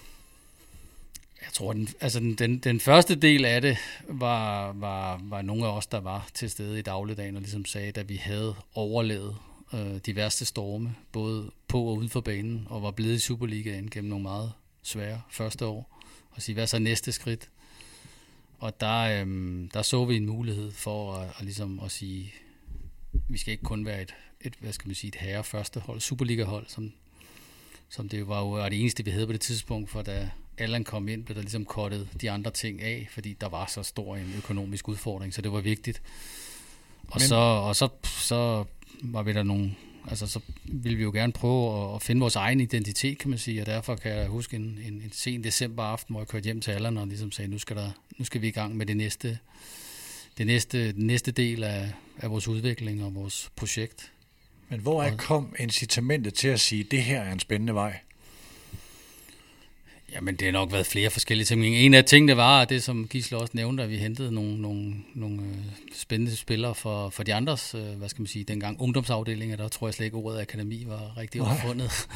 Jeg 1.49 1.53
tror, 1.53 1.73
den, 1.73 1.89
altså 2.01 2.21
den, 2.21 2.35
den, 2.35 2.59
den 2.59 2.81
første 2.81 3.15
del 3.15 3.45
af 3.45 3.61
det 3.61 3.77
var, 4.09 4.73
var, 4.73 5.21
var 5.23 5.43
nogle 5.43 5.67
af 5.67 5.77
os, 5.77 5.87
der 5.87 6.01
var 6.01 6.29
til 6.35 6.51
stede 6.51 6.79
i 6.79 6.83
dagligdagen 6.83 7.37
og 7.37 7.43
ligesom 7.43 7.65
sagde, 7.65 7.93
at 8.01 8.09
vi 8.09 8.17
havde 8.17 8.55
overlevet 8.75 9.37
øh, 9.75 9.97
de 10.07 10.17
værste 10.17 10.45
storme, 10.45 10.95
både 11.13 11.51
på 11.69 11.83
og 11.83 11.95
uden 11.97 12.09
for 12.09 12.21
banen, 12.21 12.67
og 12.71 12.83
var 12.83 12.91
blevet 12.91 13.15
i 13.15 13.19
Superligaen 13.19 13.91
gennem 13.91 14.09
nogle 14.09 14.23
meget 14.23 14.53
svære 14.83 15.23
første 15.31 15.67
år. 15.67 16.01
Og 16.31 16.43
sige, 16.43 16.55
hvad 16.55 16.65
er 16.65 16.67
så 16.67 16.79
næste 16.79 17.13
skridt? 17.13 17.49
Og 18.59 18.81
der, 18.81 19.21
øhm, 19.21 19.71
der 19.75 19.83
så 19.83 20.05
vi 20.05 20.17
en 20.17 20.27
mulighed 20.27 20.73
for 20.73 21.15
at, 21.15 21.29
at, 21.39 21.45
ligesom 21.45 21.81
at 21.85 21.91
sige, 21.91 22.35
vi 23.29 23.39
skal 23.39 23.53
ikke 23.53 23.65
kun 23.65 23.87
være 23.87 24.03
et, 24.03 24.15
et 24.41 24.55
hvad 24.61 24.73
skal 24.73 24.89
man 24.89 24.95
sige, 24.95 25.09
et 25.09 25.15
herre 25.15 25.45
første 25.45 25.81
hold, 25.81 26.01
Superliga-hold, 26.01 26.67
som, 26.69 26.93
som 27.89 28.09
det 28.09 28.29
var 28.29 28.41
jo 28.41 28.49
var 28.49 28.69
det 28.69 28.81
eneste, 28.81 29.05
vi 29.05 29.11
havde 29.11 29.27
på 29.27 29.33
det 29.33 29.41
tidspunkt, 29.41 29.91
for 29.91 30.03
da, 30.03 30.31
Allan 30.59 30.85
kom 30.85 31.09
ind, 31.09 31.25
blev 31.25 31.35
der 31.35 31.43
ligesom 31.43 31.65
kottet 31.65 32.09
de 32.21 32.31
andre 32.31 32.51
ting 32.51 32.83
af, 32.83 33.09
fordi 33.11 33.37
der 33.41 33.49
var 33.49 33.67
så 33.67 33.83
stor 33.83 34.17
en 34.17 34.35
økonomisk 34.37 34.89
udfordring, 34.89 35.35
så 35.35 35.43
det 35.43 35.53
var 35.53 35.61
vigtigt. 35.61 36.03
Og, 37.09 37.17
Men... 37.21 37.29
så, 37.29 37.35
og 37.37 37.77
så, 37.77 37.89
så 38.05 38.65
var 39.03 39.23
vi 39.23 39.33
der 39.33 39.43
nogle 39.43 39.75
Altså, 40.11 40.27
så 40.27 40.41
ville 40.65 40.97
vi 40.97 41.03
jo 41.03 41.11
gerne 41.13 41.33
prøve 41.33 41.95
at 41.95 42.03
finde 42.03 42.21
vores 42.21 42.37
egen 42.37 42.61
identitet, 42.61 43.19
kan 43.19 43.31
man 43.31 43.39
sige, 43.39 43.61
og 43.61 43.67
derfor 43.67 43.97
kan 43.97 44.13
jeg 44.13 44.27
huske 44.27 44.57
en, 44.57 44.79
en, 44.87 44.93
en 44.93 45.13
sen 45.13 45.45
december 45.45 45.83
aften, 45.83 46.13
hvor 46.13 46.21
jeg 46.21 46.29
kørte 46.29 46.45
hjem 46.45 46.61
til 46.61 46.71
Allan 46.71 46.97
og 46.97 47.07
ligesom 47.07 47.33
sagde, 47.33 47.51
nu 47.51 47.59
skal, 47.59 47.77
der, 47.77 47.91
nu 48.19 48.25
skal 48.25 48.41
vi 48.41 48.49
i 48.49 48.51
gang 48.51 48.77
med 48.77 48.87
det 48.87 48.97
næste, 48.97 49.39
det 50.39 50.47
næste, 50.47 50.93
den 50.93 51.07
næste 51.07 51.31
del 51.31 51.65
af, 51.65 51.93
af 52.19 52.31
vores 52.31 52.49
udvikling 52.49 53.05
og 53.05 53.15
vores 53.15 53.51
projekt. 53.57 54.13
Men 54.69 54.81
hvor 54.81 55.03
er 55.03 55.17
kom 55.17 55.55
incitamentet 55.59 56.35
til 56.35 56.49
at 56.49 56.61
sige, 56.61 56.85
at 56.85 56.91
det 56.91 57.03
her 57.03 57.21
er 57.21 57.33
en 57.33 57.41
spændende 57.41 57.75
vej? 57.75 57.99
Jamen, 60.13 60.37
det 60.37 60.47
har 60.47 60.53
nok 60.53 60.73
været 60.73 60.87
flere 60.87 61.11
forskellige 61.11 61.45
ting. 61.45 61.67
En 61.67 61.95
af 61.95 62.05
tingene 62.05 62.37
var, 62.37 62.65
det 62.65 62.83
som 62.83 63.09
Gisle 63.09 63.39
også 63.39 63.51
nævnte, 63.55 63.83
at 63.83 63.91
vi 63.91 63.97
hentede 63.97 64.33
nogle, 64.33 64.63
nogle, 64.63 64.95
nogle 65.15 65.43
øh, 65.43 65.57
spændende 65.95 66.37
spillere 66.37 66.75
for, 66.75 67.11
for 67.11 67.23
de 67.23 67.35
andres, 67.35 67.75
øh, 67.75 67.99
hvad 67.99 68.09
skal 68.09 68.23
man 68.23 68.27
sige, 68.27 68.45
dengang 68.45 68.81
ungdomsafdelinger, 68.81 69.57
der 69.57 69.69
tror 69.69 69.87
jeg 69.87 69.95
slet 69.95 70.07
ikke 70.07 70.17
ordet 70.17 70.41
akademi 70.41 70.85
var 70.87 71.17
rigtig 71.17 71.43
opfundet. 71.43 72.09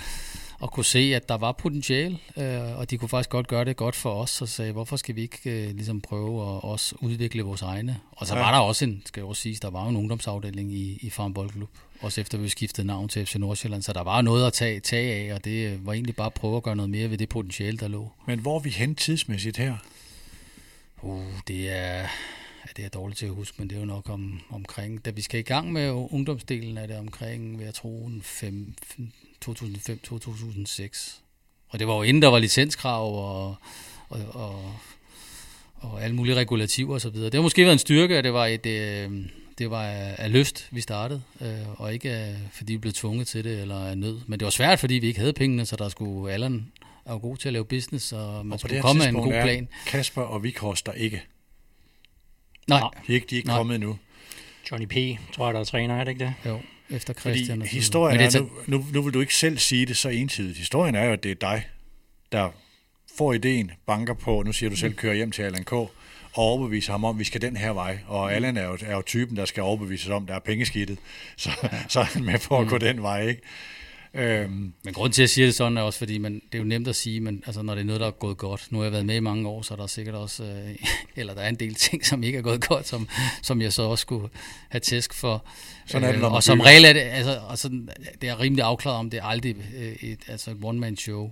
Og 0.62 0.70
kunne 0.70 0.84
se, 0.84 0.98
at 0.98 1.28
der 1.28 1.34
var 1.34 1.52
potentiale, 1.52 2.18
øh, 2.36 2.78
og 2.78 2.90
de 2.90 2.98
kunne 2.98 3.08
faktisk 3.08 3.30
godt 3.30 3.48
gøre 3.48 3.64
det 3.64 3.76
godt 3.76 3.96
for 3.96 4.10
os, 4.10 4.42
og 4.42 4.48
sagde, 4.48 4.72
hvorfor 4.72 4.96
skal 4.96 5.16
vi 5.16 5.22
ikke 5.22 5.38
øh, 5.50 5.74
ligesom 5.74 6.00
prøve 6.00 6.42
at 6.42 6.64
også 6.64 6.94
udvikle 7.00 7.42
vores 7.42 7.62
egne? 7.62 8.00
Og 8.10 8.26
så 8.26 8.34
ja. 8.36 8.40
var 8.40 8.52
der 8.52 8.58
også 8.58 8.84
en, 8.84 9.02
skal 9.06 9.20
jeg 9.20 9.28
også 9.28 9.42
sige, 9.42 9.58
der 9.62 9.70
var 9.70 9.88
en 9.88 9.96
ungdomsafdeling 9.96 10.72
i, 10.72 10.98
i 11.00 11.10
Farm 11.10 11.34
Boldklub, 11.34 11.68
også 12.00 12.20
efter 12.20 12.38
vi 12.38 12.48
skiftede 12.48 12.86
navn 12.86 13.08
til 13.08 13.26
FC 13.26 13.34
Nordsjælland, 13.34 13.82
så 13.82 13.92
der 13.92 14.02
var 14.02 14.22
noget 14.22 14.46
at 14.46 14.52
tage, 14.52 14.80
tage 14.80 15.30
af, 15.30 15.34
og 15.34 15.44
det 15.44 15.86
var 15.86 15.92
egentlig 15.92 16.16
bare 16.16 16.26
at 16.26 16.34
prøve 16.34 16.56
at 16.56 16.62
gøre 16.62 16.76
noget 16.76 16.90
mere 16.90 17.10
ved 17.10 17.18
det 17.18 17.28
potentiale, 17.28 17.78
der 17.78 17.88
lå. 17.88 18.10
Men 18.26 18.38
hvor 18.38 18.56
er 18.56 18.60
vi 18.60 18.70
hen 18.70 18.94
tidsmæssigt 18.94 19.56
her? 19.56 19.76
Uh, 21.00 21.22
det 21.48 21.70
er, 21.70 22.06
ja, 22.66 22.70
det 22.76 22.84
er 22.84 22.88
dårligt 22.88 23.18
til 23.18 23.26
at 23.26 23.32
huske, 23.32 23.56
men 23.58 23.70
det 23.70 23.76
er 23.76 23.80
jo 23.80 23.86
nok 23.86 24.08
om, 24.08 24.40
omkring, 24.50 25.04
da 25.04 25.10
vi 25.10 25.20
skal 25.20 25.40
i 25.40 25.42
gang 25.42 25.72
med 25.72 25.90
ungdomsdelen, 25.90 26.78
er 26.78 26.86
det 26.86 26.96
omkring, 26.96 27.58
vil 27.58 27.64
jeg 27.64 27.74
tro, 27.74 28.10
2005-2006. 29.44 31.18
Og 31.68 31.78
det 31.78 31.86
var 31.86 31.94
jo 31.94 32.02
inden 32.02 32.22
der 32.22 32.28
var 32.28 32.38
licenskrav 32.38 33.14
og, 33.14 33.56
og, 34.08 34.20
og, 34.32 34.74
og 35.74 36.04
alle 36.04 36.16
mulige 36.16 36.34
regulativer 36.34 36.94
osv. 36.94 37.14
Det 37.14 37.34
har 37.34 37.42
måske 37.42 37.62
været 37.62 37.72
en 37.72 37.78
styrke, 37.78 38.18
at 38.18 38.24
det 38.24 38.32
var 38.32 38.46
et, 38.46 38.66
øh, 38.66 39.10
det 39.58 39.70
var 39.70 39.84
af 40.18 40.32
lyst, 40.32 40.68
vi 40.70 40.80
startede, 40.80 41.22
øh, 41.40 41.80
og 41.80 41.92
ikke 41.94 42.10
af, 42.10 42.36
fordi 42.52 42.72
vi 42.72 42.78
blev 42.78 42.92
tvunget 42.92 43.26
til 43.26 43.44
det, 43.44 43.60
eller 43.60 43.84
af 43.84 43.98
nød. 43.98 44.20
Men 44.26 44.40
det 44.40 44.44
var 44.44 44.50
svært, 44.50 44.80
fordi 44.80 44.94
vi 44.94 45.06
ikke 45.06 45.20
havde 45.20 45.32
pengene, 45.32 45.66
så 45.66 45.76
der 45.76 45.88
skulle 45.88 46.32
Allan 46.32 46.72
er 47.04 47.12
jo 47.12 47.18
god 47.18 47.36
til 47.36 47.48
at 47.48 47.52
lave 47.52 47.64
business, 47.64 48.12
og 48.12 48.46
man 48.46 48.52
og 48.52 48.60
skulle 48.60 48.80
komme 48.80 48.98
med 48.98 49.08
en 49.08 49.14
god 49.14 49.32
plan. 49.42 49.68
Kasper 49.86 50.22
og 50.22 50.42
Vikhorst 50.42 50.86
der 50.86 50.92
ikke. 50.92 51.22
Nej. 52.68 52.80
De 53.06 53.12
er 53.12 53.14
ikke, 53.14 53.26
de 53.30 53.34
er 53.34 53.38
ikke 53.38 53.50
kommet 53.50 53.74
endnu. 53.74 53.98
Johnny 54.70 54.86
P., 54.86 55.18
tror 55.32 55.46
jeg, 55.46 55.54
der 55.54 55.60
er 55.60 55.64
træner, 55.64 55.94
er 55.94 56.04
det 56.04 56.10
ikke 56.10 56.24
det? 56.24 56.34
Jo, 56.46 56.60
efter 56.90 57.14
Christian. 57.14 57.58
Fordi 57.58 57.70
historien 57.70 58.20
er, 58.20 58.40
nu, 58.40 58.50
nu, 58.66 58.86
nu 58.92 59.02
vil 59.02 59.14
du 59.14 59.20
ikke 59.20 59.34
selv 59.34 59.58
sige 59.58 59.86
det 59.86 59.96
så 59.96 60.08
entydigt. 60.08 60.58
Historien 60.58 60.94
er 60.94 61.04
jo, 61.04 61.12
at 61.12 61.22
det 61.22 61.30
er 61.30 61.34
dig, 61.34 61.66
der 62.32 62.50
får 63.18 63.32
ideen, 63.32 63.70
banker 63.86 64.14
på, 64.14 64.42
nu 64.42 64.52
siger 64.52 64.70
du 64.70 64.76
selv, 64.76 64.94
kører 64.94 65.14
hjem 65.14 65.30
til 65.30 65.42
Allan 65.42 65.64
K., 65.64 65.72
og 66.34 66.44
overbevise 66.44 66.90
ham 66.90 67.04
om, 67.04 67.16
at 67.16 67.18
vi 67.18 67.24
skal 67.24 67.42
den 67.42 67.56
her 67.56 67.72
vej. 67.72 67.98
Og 68.06 68.28
mm. 68.28 68.34
Allan 68.34 68.56
er 68.56 68.64
jo, 68.64 68.78
er 68.82 68.92
jo 68.92 69.02
typen, 69.02 69.36
der 69.36 69.44
skal 69.44 69.62
overbevises 69.62 70.08
om, 70.08 70.26
der 70.26 70.34
er 70.34 70.38
pengeskidtet. 70.38 70.98
Så, 71.36 71.50
ja. 71.62 71.68
så 71.88 72.00
er 72.00 72.04
han 72.04 72.24
med 72.24 72.38
på 72.38 72.58
at 72.58 72.68
gå 72.68 72.74
mm. 72.74 72.80
den 72.80 73.02
vej, 73.02 73.26
ikke? 73.26 73.42
Øhm. 74.14 74.72
Men 74.82 74.94
grund 74.94 75.12
til, 75.12 75.22
at 75.22 75.24
jeg 75.24 75.30
siger 75.30 75.46
det 75.46 75.54
sådan, 75.54 75.76
er 75.76 75.82
også, 75.82 75.98
fordi 75.98 76.18
man, 76.18 76.34
det 76.34 76.54
er 76.54 76.58
jo 76.58 76.64
nemt 76.64 76.88
at 76.88 76.96
sige, 76.96 77.20
men 77.20 77.42
altså, 77.46 77.62
når 77.62 77.74
det 77.74 77.80
er 77.80 77.84
noget, 77.84 78.00
der 78.00 78.06
er 78.06 78.10
gået 78.10 78.36
godt. 78.36 78.72
Nu 78.72 78.78
har 78.78 78.84
jeg 78.84 78.92
været 78.92 79.06
med 79.06 79.16
i 79.16 79.20
mange 79.20 79.48
år, 79.48 79.62
så 79.62 79.74
er 79.74 79.78
der 79.78 79.86
sikkert 79.86 80.14
også, 80.14 80.44
øh, 80.44 80.76
eller 81.16 81.34
der 81.34 81.40
er 81.40 81.48
en 81.48 81.54
del 81.54 81.74
ting, 81.74 82.06
som 82.06 82.22
ikke 82.22 82.38
er 82.38 82.42
gået 82.42 82.68
godt, 82.68 82.88
som, 82.88 83.08
som 83.42 83.62
jeg 83.62 83.72
så 83.72 83.82
også 83.82 84.02
skulle 84.02 84.28
have 84.68 84.80
tæsk 84.80 85.14
for. 85.14 85.44
Sådan 85.86 86.08
er 86.08 86.12
det, 86.12 86.18
øh, 86.18 86.32
og 86.32 86.42
som 86.42 86.60
regel 86.60 86.84
er 86.84 86.92
det, 86.92 87.00
altså, 87.00 87.40
og 87.48 87.58
sådan, 87.58 87.88
det 88.20 88.28
er 88.28 88.40
rimelig 88.40 88.64
afklaret 88.64 88.98
om, 88.98 89.10
det 89.10 89.18
er 89.18 89.24
aldrig 89.24 89.56
øh, 89.76 89.92
et, 89.92 90.20
altså 90.28 90.50
et 90.50 90.58
one-man-show. 90.62 91.30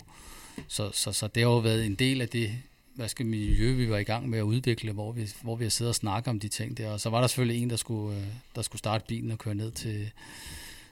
Så, 0.68 0.90
så, 0.92 1.12
så 1.12 1.26
det 1.26 1.42
har 1.42 1.50
jo 1.50 1.58
været 1.58 1.86
en 1.86 1.94
del 1.94 2.20
af 2.20 2.28
det, 2.28 2.50
hvad 2.94 3.08
skal 3.08 3.26
miljø, 3.26 3.72
vi 3.72 3.90
var 3.90 3.98
i 3.98 4.02
gang 4.02 4.28
med 4.28 4.38
at 4.38 4.42
udvikle, 4.42 4.92
hvor 4.92 5.12
vi, 5.12 5.28
hvor 5.42 5.56
vi 5.56 5.64
har 5.64 5.70
siddet 5.70 5.88
og 5.88 5.94
snakket 5.94 6.28
om 6.28 6.40
de 6.40 6.48
ting 6.48 6.76
der. 6.78 6.90
Og 6.90 7.00
så 7.00 7.10
var 7.10 7.20
der 7.20 7.26
selvfølgelig 7.26 7.62
en, 7.62 7.70
der 7.70 7.76
skulle, 7.76 8.16
øh, 8.16 8.24
der 8.56 8.62
skulle 8.62 8.78
starte 8.78 9.04
bilen 9.08 9.30
og 9.30 9.38
køre 9.38 9.54
ned 9.54 9.70
til, 9.70 10.10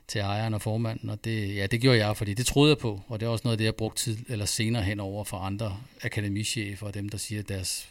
til 0.09 0.21
ejeren 0.21 0.55
og 0.55 0.63
formanden, 0.63 1.11
og 1.11 1.25
det, 1.25 1.57
ja, 1.57 1.67
det 1.67 1.81
gjorde 1.81 2.07
jeg, 2.07 2.17
fordi 2.17 2.35
det 2.35 2.47
troede 2.47 2.71
jeg 2.71 2.79
på, 2.79 3.03
og 3.09 3.21
det 3.21 3.27
er 3.27 3.31
også 3.31 3.43
noget 3.45 3.53
af 3.53 3.59
det, 3.59 3.65
jeg 3.65 3.75
brugte 3.75 4.03
tid 4.03 4.19
eller 4.29 4.45
senere 4.45 4.83
hen 4.83 5.01
over 5.01 5.25
for 5.25 5.37
andre 5.37 5.77
akademichefer 6.03 6.87
og 6.87 6.95
dem, 6.95 7.09
der 7.09 7.19
siger, 7.19 7.41
at 7.41 7.49
deres 7.49 7.89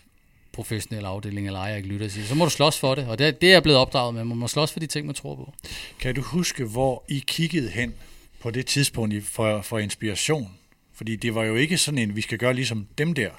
professionelle 0.51 1.07
afdeling 1.07 1.47
eller 1.47 1.59
ejer 1.59 1.75
ikke 1.75 1.87
lytter 1.87 2.07
siger, 2.07 2.27
så 2.27 2.35
må 2.35 2.43
du 2.45 2.49
slås 2.49 2.79
for 2.79 2.95
det, 2.95 3.07
og 3.07 3.19
det, 3.19 3.41
det 3.41 3.49
er 3.49 3.53
jeg 3.53 3.63
blevet 3.63 3.79
opdraget 3.79 4.13
med, 4.13 4.23
man 4.23 4.37
må 4.37 4.47
slås 4.47 4.71
for 4.71 4.79
de 4.79 4.87
ting, 4.87 5.05
man 5.05 5.15
tror 5.15 5.35
på. 5.35 5.53
Kan 5.99 6.15
du 6.15 6.21
huske, 6.21 6.63
hvor 6.63 7.03
I 7.07 7.23
kiggede 7.27 7.69
hen 7.69 7.93
på 8.39 8.51
det 8.51 8.65
tidspunkt 8.65 9.25
for, 9.25 9.61
for 9.61 9.79
inspiration? 9.79 10.57
Fordi 10.93 11.15
det 11.15 11.35
var 11.35 11.43
jo 11.43 11.55
ikke 11.55 11.77
sådan 11.77 11.97
en, 11.97 12.15
vi 12.15 12.21
skal 12.21 12.37
gøre 12.37 12.53
ligesom 12.53 12.87
dem 12.97 13.13
der. 13.13 13.29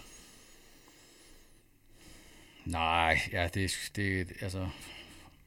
Nej, 2.65 3.21
ja, 3.33 3.49
det, 3.55 3.91
det 3.97 4.29
altså, 4.41 4.67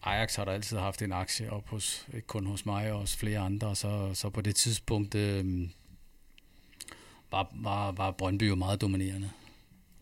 Ajax 0.04 0.36
har 0.36 0.46
der 0.46 0.52
altid 0.52 0.78
haft 0.78 1.02
en 1.02 1.12
aktie 1.12 1.52
op 1.52 1.70
hos, 1.70 2.08
ikke 2.14 2.28
kun 2.28 2.46
hos 2.46 2.66
mig, 2.66 2.92
og 2.92 3.00
hos 3.00 3.16
flere 3.16 3.40
andre, 3.40 3.76
så, 3.76 4.12
så 4.14 4.30
på 4.30 4.42
det 4.42 4.56
tidspunkt 4.56 5.16
øh, 5.16 5.70
var, 7.32 7.52
var, 7.54 7.92
var 7.92 8.12
Brøndby 8.12 8.50
jo 8.50 8.56
meget 8.56 8.82
dominerende. 8.82 9.30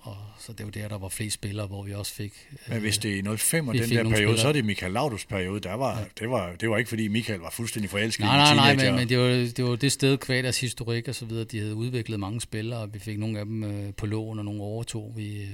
Og 0.02 0.18
så 0.40 0.54
det 0.54 0.66
var 0.66 0.72
der, 0.72 0.88
der 0.88 0.98
var 0.98 1.10
flest 1.10 1.34
spillere, 1.34 1.68
hvor 1.68 1.84
vi 1.84 1.94
også 1.94 2.14
fik... 2.14 2.34
Men 2.68 2.80
hvis 2.80 2.98
det 2.98 3.20
er 3.20 3.36
05 3.38 3.68
og 3.68 3.74
den 3.74 3.84
der 3.84 3.90
periode, 3.90 4.16
spillere. 4.16 4.38
så 4.38 4.48
er 4.48 4.52
det 4.52 4.66
Michael 4.66 4.92
Laudus 4.92 5.26
periode. 5.26 5.60
Der 5.60 5.74
var, 5.74 6.00
ja. 6.00 6.06
det, 6.20 6.30
var, 6.30 6.56
det 6.56 6.70
var 6.70 6.78
ikke, 6.78 6.90
fordi 6.90 7.08
Michael 7.08 7.40
var 7.40 7.50
fuldstændig 7.50 7.90
forelsket 7.90 8.26
nej, 8.26 8.38
nej, 8.38 8.76
nej, 8.76 8.86
men, 8.86 8.96
men 8.96 9.10
det, 9.10 9.18
var, 9.18 9.28
det 9.28 9.66
var 9.66 9.76
det 9.76 9.92
sted, 9.92 10.18
kvad 10.18 10.44
deres 10.44 10.60
historik 10.60 11.08
og 11.08 11.16
så 11.16 11.26
videre, 11.26 11.44
de 11.44 11.60
havde 11.60 11.76
udviklet 11.76 12.20
mange 12.20 12.42
spillere, 12.42 12.80
og 12.80 12.94
vi 12.94 13.00
fik 13.00 13.20
nogle 13.20 13.40
af 13.40 13.46
dem 13.46 13.64
øh, 13.64 13.94
på 13.94 14.06
lån, 14.06 14.40
og 14.40 14.46
nogle 14.46 14.62
overtog 14.62 15.14
vi... 15.16 15.42
Øh, 15.42 15.50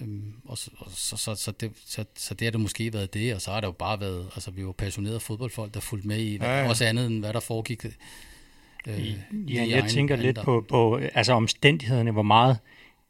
Øhm, 0.00 0.32
og 0.44 0.58
så, 0.58 0.70
og 0.78 0.90
så, 0.90 1.16
så, 1.16 1.34
så, 1.34 1.50
det, 1.50 1.72
så, 1.86 2.04
så 2.16 2.34
det 2.34 2.46
har 2.46 2.50
det 2.50 2.60
måske 2.60 2.92
været 2.92 3.14
det, 3.14 3.34
og 3.34 3.40
så 3.40 3.50
har 3.50 3.60
det 3.60 3.66
jo 3.66 3.72
bare 3.72 4.00
været, 4.00 4.30
altså 4.34 4.50
vi 4.50 4.66
var 4.66 4.72
passionerede 4.72 5.20
fodboldfolk, 5.20 5.74
der 5.74 5.80
fulgte 5.80 6.08
med 6.08 6.18
i, 6.18 6.36
ja, 6.36 6.62
ja. 6.62 6.68
også 6.68 6.84
andet 6.84 7.06
end 7.06 7.20
hvad 7.20 7.32
der 7.32 7.40
foregik. 7.40 7.84
Øh, 8.86 9.16
ja, 9.32 9.66
jeg 9.68 9.84
tænker 9.90 10.16
lidt 10.16 10.38
på, 10.42 10.64
på 10.68 11.00
altså 11.14 11.32
omstændighederne, 11.32 12.10
hvor 12.10 12.22
meget 12.22 12.58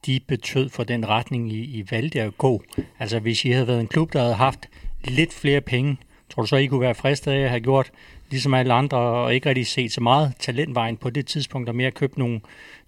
de 0.07 0.21
betød 0.27 0.69
for 0.69 0.85
den 0.85 1.09
retning, 1.09 1.53
I, 1.53 1.61
I 1.79 1.85
valgte 1.91 2.21
at 2.21 2.39
gå. 2.39 2.65
Altså 2.99 3.19
hvis 3.19 3.45
I 3.45 3.51
havde 3.51 3.67
været 3.67 3.81
en 3.81 3.89
klub, 3.89 4.13
der 4.13 4.21
havde 4.21 4.35
haft 4.35 4.69
lidt 5.05 5.33
flere 5.33 5.61
penge, 5.61 5.97
tror 6.31 6.43
du 6.43 6.47
så, 6.47 6.57
I 6.57 6.67
kunne 6.67 6.81
være 6.81 6.95
fristet 6.95 7.33
af 7.33 7.39
at 7.39 7.51
have 7.51 7.61
gjort 7.61 7.91
ligesom 8.31 8.55
alle 8.55 8.73
andre, 8.73 8.99
og 8.99 9.35
ikke 9.35 9.49
rigtig 9.49 9.67
set 9.67 9.93
så 9.93 10.01
meget 10.01 10.33
talentvejen 10.39 10.97
på 10.97 11.11
det 11.11 11.27
tidspunkt, 11.27 11.69
og 11.69 11.75
mere 11.75 11.91
købt 11.91 12.19
nogle, 12.19 12.41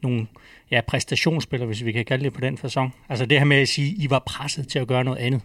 nogle 0.03 0.27
ja, 0.71 0.81
præstationsspiller, 0.81 1.67
hvis 1.67 1.85
vi 1.85 1.93
kan 1.93 2.05
kalde 2.05 2.25
det 2.25 2.33
på 2.33 2.41
den 2.41 2.59
fasong. 2.59 2.95
Altså 3.09 3.27
det 3.27 3.39
her 3.39 3.45
med 3.45 3.57
at 3.57 3.69
sige, 3.69 3.91
at 3.91 3.95
I 3.99 4.11
var 4.11 4.19
presset 4.19 4.69
til 4.69 4.79
at 4.79 4.89
gøre 4.89 5.05
noget 5.05 5.19
andet. 5.19 5.43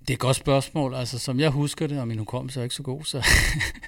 Det 0.00 0.10
er 0.10 0.16
et 0.16 0.20
godt 0.20 0.36
spørgsmål. 0.36 0.94
Altså, 0.94 1.18
som 1.18 1.40
jeg 1.40 1.50
husker 1.50 1.86
det, 1.86 2.00
og 2.00 2.08
min 2.08 2.18
hukommelse 2.18 2.60
er 2.60 2.64
ikke 2.64 2.74
så 2.74 2.82
god, 2.82 3.04
så 3.04 3.26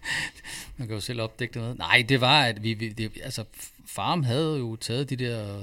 man 0.76 0.88
kan 0.88 0.94
jo 0.94 1.00
selv 1.00 1.20
opdække 1.20 1.54
det 1.54 1.62
med. 1.62 1.74
Nej, 1.74 2.04
det 2.08 2.20
var, 2.20 2.42
at 2.44 2.62
vi, 2.62 2.74
vi 2.74 2.88
det, 2.88 3.12
altså, 3.22 3.44
Farm 3.86 4.22
havde 4.22 4.58
jo 4.58 4.76
taget 4.76 5.10
de 5.10 5.16
der 5.16 5.60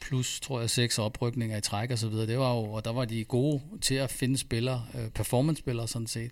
plus, 0.00 0.40
tror 0.40 0.60
jeg, 0.60 0.70
seks 0.70 0.98
oprykninger 0.98 1.56
i 1.56 1.60
træk 1.60 1.90
og 1.90 1.98
så 1.98 2.08
videre. 2.08 2.26
Det 2.26 2.38
var 2.38 2.54
jo, 2.54 2.62
og 2.62 2.84
der 2.84 2.92
var 2.92 3.04
de 3.04 3.24
gode 3.24 3.62
til 3.80 3.94
at 3.94 4.10
finde 4.10 4.38
spillere, 4.38 4.84
øh, 4.94 5.08
performance-spillere 5.10 5.88
sådan 5.88 6.06
set. 6.06 6.30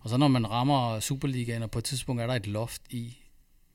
Og 0.00 0.10
så 0.10 0.16
når 0.16 0.28
man 0.28 0.50
rammer 0.50 1.00
Superligaen, 1.00 1.62
og 1.62 1.70
på 1.70 1.78
et 1.78 1.84
tidspunkt 1.84 2.22
er 2.22 2.26
der 2.26 2.34
et 2.34 2.46
loft 2.46 2.82
i, 2.90 3.16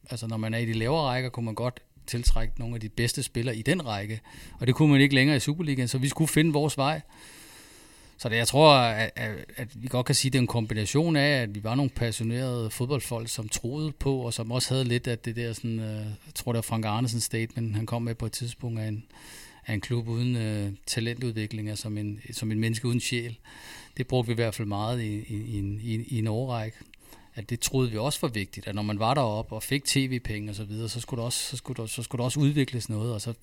altså 0.10 0.28
når 0.28 0.38
man 0.38 0.54
er 0.54 0.58
i 0.58 0.65
de 0.65 0.74
lavere 0.74 1.04
rækker, 1.04 1.30
kunne 1.30 1.46
man 1.46 1.56
godt 1.56 1.80
tiltrække 2.08 2.54
nogle 2.60 2.76
af 2.76 2.82
de 2.82 2.89
bedste 2.89 3.24
spillere 3.24 3.56
i 3.56 3.62
den 3.62 3.86
række. 3.86 4.22
Og 4.60 4.67
det 4.67 4.76
kunne 4.76 4.91
man 4.91 5.02
ikke 5.02 5.15
længere 5.15 5.38
i 5.38 5.39
Superligaen, 5.39 5.88
så 5.88 5.98
vi 5.98 6.08
skulle 6.08 6.28
finde 6.28 6.54
vores 6.54 6.78
vej. 6.78 7.02
Så 8.17 8.30
det, 8.30 8.36
jeg 8.36 8.48
tror, 8.48 8.74
at, 8.74 9.12
at, 9.15 9.32
at 9.56 9.67
vi 9.76 9.88
godt 9.88 10.06
kan 10.06 10.15
sige, 10.15 10.30
at 10.30 10.34
det 10.34 10.39
er 10.39 10.41
en 10.41 10.48
kombination 10.48 11.15
af, 11.15 11.41
at 11.41 11.56
vi 11.56 11.63
var 11.63 11.76
nogle 11.76 11.89
passionerede 11.89 12.70
fodboldfolk, 12.70 13.30
som 13.30 13.50
troede 13.50 13.91
på, 13.91 14.17
og 14.17 14.34
som 14.34 14.52
også 14.52 14.74
havde 14.74 14.86
lidt 14.86 15.08
af 15.08 15.20
det 15.20 15.36
der, 15.36 15.54
sådan, 15.54 15.80
uh, 15.80 15.86
jeg 15.86 16.34
tror 16.36 16.52
det 16.52 16.58
var 16.58 16.62
Frank 16.62 16.86
Arnesens 16.86 17.24
statement, 17.24 17.76
han 17.76 17.86
kom 17.86 18.02
med 18.02 18.15
på 18.15 18.26
et 18.26 18.32
tidspunkt 18.32 18.80
af 18.80 18.88
en, 18.88 19.04
af 19.67 19.74
en 19.74 19.82
klub 19.82 20.08
uden 20.08 20.36
uh, 20.36 20.74
talentudvikling, 20.86 21.70
altså 21.70 21.82
som 21.82 21.98
en, 21.98 22.22
som 22.32 22.52
en 22.52 22.60
menneske 22.60 22.88
uden 22.88 23.00
sjæl. 23.00 23.38
Det 23.98 24.08
brugte 24.08 24.28
vi 24.28 24.32
i 24.32 24.36
hvert 24.36 24.56
fald 24.56 24.67
meget 24.67 25.02
i, 25.02 25.17
i, 25.17 25.36
i, 25.36 25.60
i, 25.84 26.04
i 26.08 26.20
en 26.20 26.28
årrække 26.28 26.78
at 27.38 27.50
det 27.50 27.60
troede 27.60 27.91
vi 27.91 27.97
også 27.97 28.19
var 28.21 28.28
vigtigt, 28.28 28.67
at 28.67 28.76
når 28.76 28.82
man 28.82 29.00
var 29.00 29.13
deroppe 29.13 29.56
og 29.56 29.63
fik 29.63 29.86
tv-penge 29.86 30.52
og 30.52 30.56
så 30.56 30.63
videre, 30.63 30.89
så 30.89 31.00
skulle, 31.00 31.19
der 31.19 31.26
også, 31.26 31.50
så, 31.50 31.58
skulle 31.58 31.82
der, 31.82 31.88
så 31.88 32.04
skulle 32.04 32.19
der 32.19 32.26
også 32.26 32.39
udvikles 32.39 32.89
noget, 32.89 33.13
og 33.13 33.21
så 33.21 33.34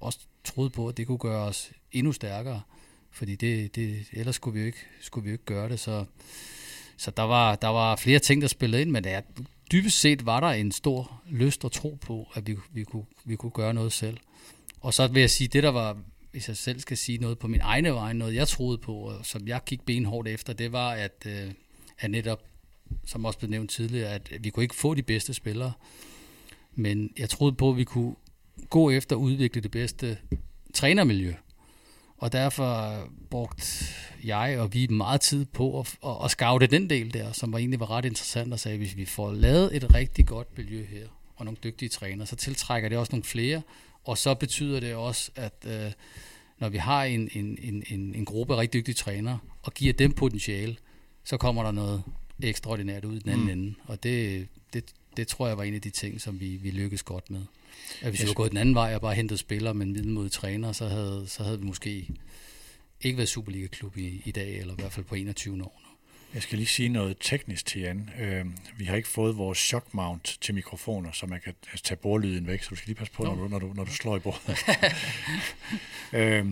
også 0.00 0.18
troede 0.44 0.70
på, 0.70 0.88
at 0.88 0.96
det 0.96 1.06
kunne 1.06 1.18
gøre 1.18 1.44
os 1.44 1.70
endnu 1.92 2.12
stærkere, 2.12 2.62
fordi 3.10 3.34
det, 3.34 3.74
det, 3.76 4.04
ellers 4.12 4.34
skulle 4.34 4.54
vi 4.54 4.60
jo 4.60 4.66
ikke, 4.66 4.78
skulle 5.00 5.24
vi 5.24 5.30
jo 5.30 5.34
ikke 5.34 5.44
gøre 5.44 5.68
det, 5.68 5.80
så, 5.80 6.04
så 6.96 7.10
der 7.10 7.22
var, 7.22 7.56
der 7.56 7.68
var 7.68 7.96
flere 7.96 8.18
ting, 8.18 8.42
der 8.42 8.48
spillede 8.48 8.82
ind, 8.82 8.90
men 8.90 9.04
det 9.04 9.24
dybest 9.72 10.00
set 10.00 10.26
var 10.26 10.40
der 10.40 10.48
en 10.48 10.72
stor 10.72 11.22
lyst 11.30 11.64
og 11.64 11.72
tro 11.72 11.98
på, 12.00 12.28
at 12.34 12.46
vi, 12.46 12.56
vi, 12.72 12.84
kunne, 12.84 13.04
vi 13.24 13.36
kunne 13.36 13.52
gøre 13.52 13.74
noget 13.74 13.92
selv. 13.92 14.16
Og 14.80 14.94
så 14.94 15.06
vil 15.06 15.20
jeg 15.20 15.30
sige, 15.30 15.48
det 15.48 15.62
der 15.62 15.68
var, 15.68 15.98
hvis 16.30 16.48
jeg 16.48 16.56
selv 16.56 16.80
skal 16.80 16.96
sige 16.96 17.18
noget 17.18 17.38
på 17.38 17.48
min 17.48 17.60
egne 17.60 17.94
vej, 17.94 18.12
noget 18.12 18.34
jeg 18.34 18.48
troede 18.48 18.78
på, 18.78 18.94
og 18.94 19.26
som 19.26 19.48
jeg 19.48 19.60
gik 19.66 19.80
benhårdt 19.86 20.28
efter, 20.28 20.52
det 20.52 20.72
var, 20.72 20.90
at, 20.90 21.26
øh, 21.26 21.52
at 21.98 22.10
netop, 22.10 22.51
som 23.06 23.24
også 23.24 23.38
blev 23.38 23.50
nævnt 23.50 23.70
tidligere, 23.70 24.08
at 24.08 24.32
vi 24.40 24.50
kunne 24.50 24.62
ikke 24.62 24.74
få 24.74 24.94
de 24.94 25.02
bedste 25.02 25.34
spillere, 25.34 25.72
men 26.74 27.10
jeg 27.18 27.30
troede 27.30 27.52
på, 27.52 27.70
at 27.70 27.76
vi 27.76 27.84
kunne 27.84 28.14
gå 28.70 28.90
efter 28.90 29.16
at 29.16 29.20
udvikle 29.20 29.62
det 29.62 29.70
bedste 29.70 30.18
trænermiljø. 30.74 31.34
Og 32.16 32.32
derfor 32.32 32.98
brugte 33.30 33.64
jeg 34.24 34.58
og 34.58 34.74
vi 34.74 34.86
meget 34.86 35.20
tid 35.20 35.44
på 35.44 35.80
at, 35.80 35.94
at, 36.06 36.16
at 36.24 36.30
scoute 36.30 36.66
den 36.66 36.90
del 36.90 37.14
der, 37.14 37.32
som 37.32 37.52
var 37.52 37.58
egentlig 37.58 37.80
var 37.80 37.90
ret 37.90 38.04
interessant 38.04 38.52
og 38.52 38.60
sagde, 38.60 38.78
hvis 38.78 38.96
vi 38.96 39.04
får 39.04 39.32
lavet 39.32 39.76
et 39.76 39.94
rigtig 39.94 40.26
godt 40.26 40.58
miljø 40.58 40.84
her, 40.84 41.06
og 41.36 41.44
nogle 41.44 41.58
dygtige 41.64 41.88
trænere, 41.88 42.26
så 42.26 42.36
tiltrækker 42.36 42.88
det 42.88 42.98
også 42.98 43.12
nogle 43.12 43.24
flere, 43.24 43.62
og 44.04 44.18
så 44.18 44.34
betyder 44.34 44.80
det 44.80 44.94
også, 44.94 45.30
at 45.36 45.54
øh, 45.66 45.92
når 46.58 46.68
vi 46.68 46.78
har 46.78 47.04
en, 47.04 47.30
en, 47.32 47.58
en, 47.62 47.84
en, 47.90 48.14
en 48.14 48.24
gruppe 48.24 48.54
af 48.54 48.58
rigtig 48.58 48.78
dygtige 48.78 48.94
trænere, 48.94 49.38
og 49.62 49.74
giver 49.74 49.92
dem 49.92 50.12
potentiale, 50.12 50.76
så 51.24 51.36
kommer 51.36 51.62
der 51.62 51.70
noget 51.70 52.02
ekstraordinært 52.42 53.04
ud 53.04 53.16
i 53.16 53.18
den 53.18 53.30
anden 53.30 53.44
mm. 53.44 53.52
ende. 53.52 53.74
Og 53.86 54.02
det, 54.02 54.48
det, 54.72 54.84
det 55.16 55.28
tror 55.28 55.48
jeg 55.48 55.58
var 55.58 55.64
en 55.64 55.74
af 55.74 55.80
de 55.80 55.90
ting, 55.90 56.20
som 56.20 56.40
vi, 56.40 56.46
vi 56.46 56.70
lykkedes 56.70 57.02
godt 57.02 57.30
med. 57.30 57.42
At 58.00 58.10
hvis 58.10 58.22
vi 58.22 58.28
var 58.28 58.34
gået 58.34 58.50
den 58.50 58.58
anden 58.58 58.74
vej 58.74 58.94
og 58.94 59.00
bare 59.00 59.14
hentet 59.14 59.38
spillere 59.38 59.74
med 59.74 59.86
en 59.86 59.92
middelmodig 59.92 60.32
træner, 60.32 60.72
så 60.72 60.88
havde, 60.88 61.24
så 61.28 61.42
havde 61.42 61.58
vi 61.58 61.66
måske 61.66 62.08
ikke 63.00 63.16
været 63.16 63.28
Superliga-klub 63.28 63.96
i, 63.96 64.22
i 64.24 64.30
dag, 64.30 64.58
eller 64.58 64.72
i 64.72 64.76
hvert 64.78 64.92
fald 64.92 65.06
på 65.06 65.14
21 65.14 65.64
år. 65.64 65.82
Jeg 66.34 66.42
skal 66.42 66.58
lige 66.58 66.68
sige 66.68 66.88
noget 66.88 67.16
teknisk 67.20 67.66
til 67.66 67.80
Jan. 67.80 68.10
Øh, 68.20 68.46
vi 68.76 68.84
har 68.84 68.96
ikke 68.96 69.08
fået 69.08 69.36
vores 69.36 69.58
shock 69.58 69.94
mount 69.94 70.38
til 70.40 70.54
mikrofoner, 70.54 71.12
så 71.12 71.26
man 71.26 71.40
kan 71.40 71.54
tage 71.84 71.98
bordlyden 71.98 72.46
væk, 72.46 72.62
så 72.62 72.70
du 72.70 72.76
skal 72.76 72.86
lige 72.86 72.96
passe 72.96 73.12
på, 73.12 73.24
når 73.24 73.34
du, 73.34 73.48
når, 73.48 73.58
du, 73.58 73.72
når 73.74 73.84
du 73.84 73.90
slår 73.90 74.16
i 74.16 74.20
bordet. 74.20 74.58
øh, 76.20 76.46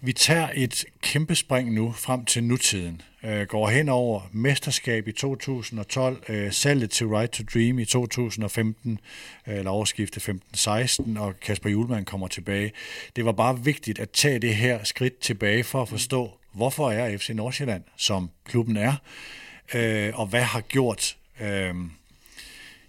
vi 0.00 0.12
tager 0.12 0.50
et 0.54 0.84
kæmpe 1.08 1.34
spring 1.34 1.72
nu 1.72 1.92
frem 1.92 2.24
til 2.24 2.44
nutiden. 2.44 3.02
Øh, 3.24 3.46
går 3.46 3.68
hen 3.68 3.88
over 3.88 4.20
mesterskab 4.32 5.08
i 5.08 5.12
2012, 5.12 6.22
øh, 6.28 6.52
salget 6.52 6.90
til 6.90 7.06
Right 7.06 7.32
to 7.32 7.44
Dream 7.54 7.78
i 7.78 7.84
2015, 7.84 8.98
øh, 9.46 9.54
eller 9.54 9.70
overskifte 9.70 10.20
15-16, 10.20 11.18
og 11.18 11.40
Kasper 11.40 11.70
Julemand 11.70 12.04
kommer 12.04 12.28
tilbage. 12.28 12.72
Det 13.16 13.24
var 13.24 13.32
bare 13.32 13.64
vigtigt 13.64 13.98
at 13.98 14.10
tage 14.10 14.38
det 14.38 14.56
her 14.56 14.84
skridt 14.84 15.18
tilbage 15.18 15.64
for 15.64 15.82
at 15.82 15.88
forstå, 15.88 16.30
hvorfor 16.52 16.90
er 16.90 17.18
FC 17.18 17.30
Nordsjælland, 17.34 17.82
som 17.96 18.30
klubben 18.44 18.76
er, 18.76 18.94
øh, 19.74 20.20
og 20.20 20.26
hvad 20.26 20.42
har 20.42 20.60
gjort... 20.60 21.16
Øh, 21.40 21.74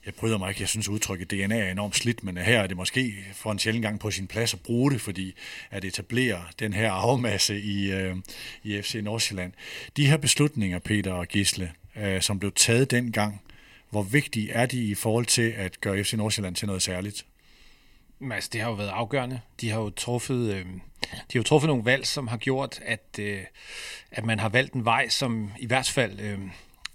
jeg 0.10 0.16
bryder 0.16 0.38
mig 0.38 0.50
ikke, 0.50 0.62
jeg 0.62 0.70
synes 0.70 0.90
udtrykket 0.90 1.32
DNA 1.32 1.60
er 1.60 1.72
enormt 1.72 1.96
slidt, 1.96 2.24
men 2.24 2.38
her 2.38 2.60
er 2.60 2.68
det 2.68 2.78
måske 2.78 3.14
for 3.34 3.52
en 3.52 3.60
sjældent 3.60 3.84
gang 3.84 4.00
på 4.00 4.12
sin 4.12 4.28
plads 4.28 4.54
at 4.54 4.60
bruge 4.60 4.92
det, 4.92 5.02
fordi 5.02 5.34
at 5.72 5.86
etablere 5.86 6.42
den 6.60 6.74
her 6.74 6.92
arvemasse 6.92 7.62
i, 7.62 7.92
øh, 7.92 8.16
i 8.64 8.82
FC 8.82 8.96
Nordsjælland. 9.04 9.54
De 9.98 10.08
her 10.08 10.18
beslutninger, 10.18 10.80
Peter 10.80 11.14
og 11.14 11.28
Gisle, 11.28 11.72
øh, 11.96 12.22
som 12.22 12.40
blev 12.40 12.52
taget 12.52 12.92
dengang, 12.92 13.42
hvor 13.90 14.04
vigtige 14.04 14.52
er 14.52 14.66
de 14.66 14.84
i 14.84 14.96
forhold 14.96 15.26
til 15.26 15.54
at 15.58 15.82
gøre 15.82 16.04
FC 16.04 16.14
Nordsjælland 16.14 16.56
til 16.56 16.68
noget 16.68 16.82
særligt? 16.82 17.26
Men 18.20 18.32
altså, 18.32 18.50
det 18.54 18.62
har 18.62 18.70
jo 18.70 18.76
været 18.76 18.90
afgørende. 18.90 19.42
De 19.62 19.70
har 19.70 19.80
jo 19.80 19.90
truffet, 19.90 20.54
øh, 20.54 20.66
de 20.66 21.12
har 21.34 21.40
jo 21.40 21.44
truffet 21.44 21.68
nogle 21.68 21.86
valg, 21.86 22.08
som 22.08 22.28
har 22.28 22.38
gjort, 22.38 22.80
at, 22.86 23.20
øh, 23.20 23.42
at 24.12 24.26
man 24.26 24.40
har 24.40 24.50
valgt 24.50 24.74
en 24.74 24.86
vej, 24.86 25.10
som 25.10 25.52
i 25.60 25.66
hvert 25.66 25.90
fald... 25.90 26.20
Øh, 26.20 26.40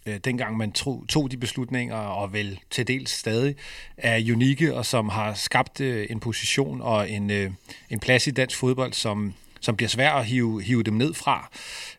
øh, 0.06 0.16
dengang 0.24 0.56
man 0.56 0.72
tog, 0.72 1.04
tog 1.08 1.30
de 1.30 1.36
beslutninger, 1.36 1.96
og 1.96 2.32
vel 2.32 2.60
til 2.70 2.88
dels 2.88 3.10
stadig, 3.10 3.54
er 3.96 4.32
unikke, 4.32 4.74
og 4.74 4.86
som 4.86 5.08
har 5.08 5.34
skabt 5.34 5.80
øh, 5.80 6.06
en 6.10 6.20
position 6.20 6.80
og 6.80 7.10
en, 7.10 7.30
øh, 7.30 7.50
en 7.90 8.00
plads 8.00 8.26
i 8.26 8.30
dansk 8.30 8.56
fodbold, 8.56 8.92
som, 8.92 9.34
som 9.60 9.76
bliver 9.76 9.88
svær 9.88 10.12
at 10.12 10.26
hive, 10.26 10.62
hive 10.62 10.82
dem 10.82 10.94
ned 10.94 11.14
fra. 11.14 11.50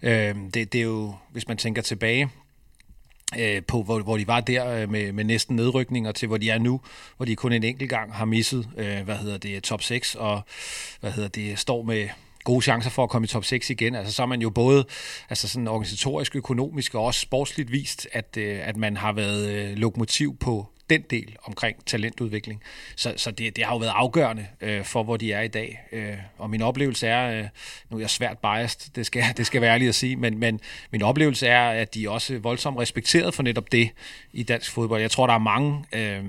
Øh, 0.01 0.35
det, 0.53 0.73
det 0.73 0.75
er 0.75 0.85
jo, 0.85 1.15
hvis 1.31 1.47
man 1.47 1.57
tænker 1.57 1.81
tilbage, 1.81 2.29
øh, 3.39 3.61
på, 3.67 3.83
hvor, 3.83 3.99
hvor 3.99 4.17
de 4.17 4.27
var 4.27 4.41
der 4.41 4.67
øh, 4.67 4.91
med, 4.91 5.11
med 5.11 5.23
næsten 5.23 5.55
nedrykninger 5.55 6.11
til, 6.11 6.27
hvor 6.27 6.37
de 6.37 6.49
er 6.49 6.57
nu, 6.57 6.81
hvor 7.17 7.25
de 7.25 7.35
kun 7.35 7.53
en 7.53 7.63
enkelt 7.63 7.89
gang 7.89 8.13
har 8.13 8.25
misset, 8.25 8.69
øh, 8.77 9.01
hvad 9.01 9.17
hedder 9.17 9.37
det, 9.37 9.63
top 9.63 9.81
6, 9.81 10.15
og 10.15 10.41
hvad 10.99 11.11
hedder 11.11 11.29
det, 11.29 11.59
står 11.59 11.83
med 11.83 12.09
gode 12.45 12.61
chancer 12.61 12.89
for 12.89 13.03
at 13.03 13.09
komme 13.09 13.25
i 13.25 13.27
top 13.27 13.45
6 13.45 13.69
igen. 13.69 13.95
Altså 13.95 14.13
så 14.13 14.21
er 14.21 14.27
man 14.27 14.41
jo 14.41 14.49
både 14.49 14.85
altså 15.29 15.47
sådan 15.47 15.67
organisatorisk, 15.67 16.35
økonomisk 16.35 16.95
og 16.95 17.03
også 17.03 17.19
sportsligt 17.19 17.71
vist, 17.71 18.07
at, 18.11 18.37
øh, 18.37 18.67
at 18.67 18.77
man 18.77 18.97
har 18.97 19.13
været 19.13 19.49
øh, 19.49 19.77
lokomotiv 19.77 20.37
på 20.37 20.65
den 20.89 21.01
del 21.09 21.35
omkring 21.43 21.85
talentudvikling. 21.85 22.61
Så, 22.95 23.13
så 23.17 23.31
det, 23.31 23.55
det 23.55 23.63
har 23.63 23.73
jo 23.73 23.77
været 23.77 23.93
afgørende 23.95 24.47
øh, 24.61 24.83
for, 24.83 25.03
hvor 25.03 25.17
de 25.17 25.33
er 25.33 25.41
i 25.41 25.47
dag. 25.47 25.79
Øh, 25.91 26.13
og 26.37 26.49
min 26.49 26.61
oplevelse 26.61 27.07
er, 27.07 27.39
øh, 27.39 27.47
nu 27.89 27.97
er 27.97 28.01
jeg 28.01 28.09
svært 28.09 28.37
biased, 28.37 28.91
det 28.95 29.05
skal, 29.05 29.23
det 29.37 29.45
skal 29.45 29.61
være 29.61 29.73
ærligt 29.73 29.89
at 29.89 29.95
sige, 29.95 30.15
men, 30.15 30.39
men 30.39 30.59
min 30.91 31.01
oplevelse 31.01 31.47
er, 31.47 31.69
at 31.69 31.93
de 31.93 32.05
er 32.05 32.09
også 32.09 32.37
voldsomt 32.37 32.79
respekteret 32.79 33.33
for 33.33 33.43
netop 33.43 33.71
det 33.71 33.89
i 34.33 34.43
dansk 34.43 34.71
fodbold. 34.71 35.01
Jeg 35.01 35.11
tror, 35.11 35.27
der 35.27 35.33
er 35.33 35.39
mange... 35.39 35.85
Øh, 35.93 36.23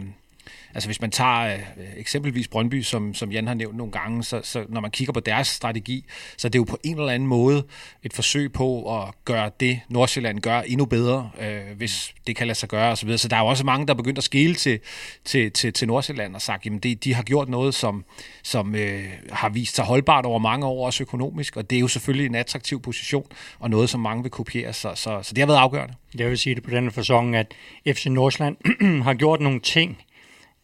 Altså 0.77 0.89
hvis 0.89 1.01
man 1.01 1.11
tager 1.11 1.55
øh, 1.55 1.61
eksempelvis 1.97 2.49
Brøndby, 2.49 2.83
som, 2.83 3.15
som 3.15 3.33
Jan 3.33 3.47
har 3.47 3.55
nævnt 3.55 3.77
nogle 3.77 3.93
gange, 3.93 4.25
så, 4.25 4.41
så 4.43 4.65
når 4.69 4.81
man 4.81 4.91
kigger 4.91 5.12
på 5.12 5.21
deres 5.21 5.49
strategi, 5.49 6.05
så 6.37 6.49
er 6.49 6.51
det 6.51 6.59
jo 6.59 6.65
på 6.65 6.79
en 6.85 6.99
eller 6.99 7.12
anden 7.12 7.29
måde 7.29 7.65
et 8.03 8.12
forsøg 8.12 8.53
på 8.53 8.99
at 8.99 9.15
gøre 9.25 9.51
det, 9.61 9.81
Nordsjælland 9.89 10.41
gør, 10.41 10.61
endnu 10.61 10.85
bedre, 10.85 11.31
øh, 11.41 11.77
hvis 11.77 12.15
det 12.27 12.37
kan 12.37 12.47
lade 12.47 12.59
sig 12.59 12.69
gøre 12.69 12.93
osv. 12.93 13.11
Så, 13.11 13.19
så 13.19 13.29
der 13.29 13.37
er 13.37 13.41
jo 13.41 13.47
også 13.47 13.65
mange, 13.65 13.87
der 13.87 13.93
er 13.93 13.97
begyndt 13.97 14.19
at 14.19 14.25
skele 14.25 14.55
til, 14.55 14.81
til, 15.25 15.53
til, 15.53 15.73
til 15.73 15.89
Nordsjælland 15.89 16.35
og 16.35 16.43
sagt, 16.43 16.67
jamen 16.67 16.79
det, 16.79 17.05
de 17.05 17.15
har 17.15 17.23
gjort 17.23 17.49
noget, 17.49 17.75
som, 17.75 18.05
som 18.43 18.75
øh, 18.75 19.05
har 19.33 19.49
vist 19.49 19.75
sig 19.77 19.85
holdbart 19.85 20.27
over 20.27 20.39
mange 20.39 20.67
år, 20.67 20.87
også 20.87 21.03
økonomisk, 21.03 21.57
og 21.57 21.71
det 21.71 21.77
er 21.77 21.81
jo 21.81 21.89
selvfølgelig 21.89 22.27
en 22.27 22.35
attraktiv 22.35 22.83
position, 22.83 23.27
og 23.59 23.71
noget, 23.71 23.91
som 23.91 24.01
mange 24.01 24.23
vil 24.23 24.31
kopiere, 24.31 24.73
så, 24.73 24.93
så, 24.95 25.21
så 25.23 25.35
det 25.35 25.39
har 25.39 25.47
været 25.47 25.59
afgørende. 25.59 25.95
Jeg 26.15 26.31
vil 26.31 26.39
sige 26.39 26.55
det 26.55 26.62
på 26.62 26.71
denne 26.71 26.91
fasong, 26.91 27.37
at 27.37 27.55
FC 27.87 28.07
Nordsjælland 28.07 28.57
har 29.05 29.15
gjort 29.15 29.41
nogle 29.41 29.61
ting, 29.61 29.99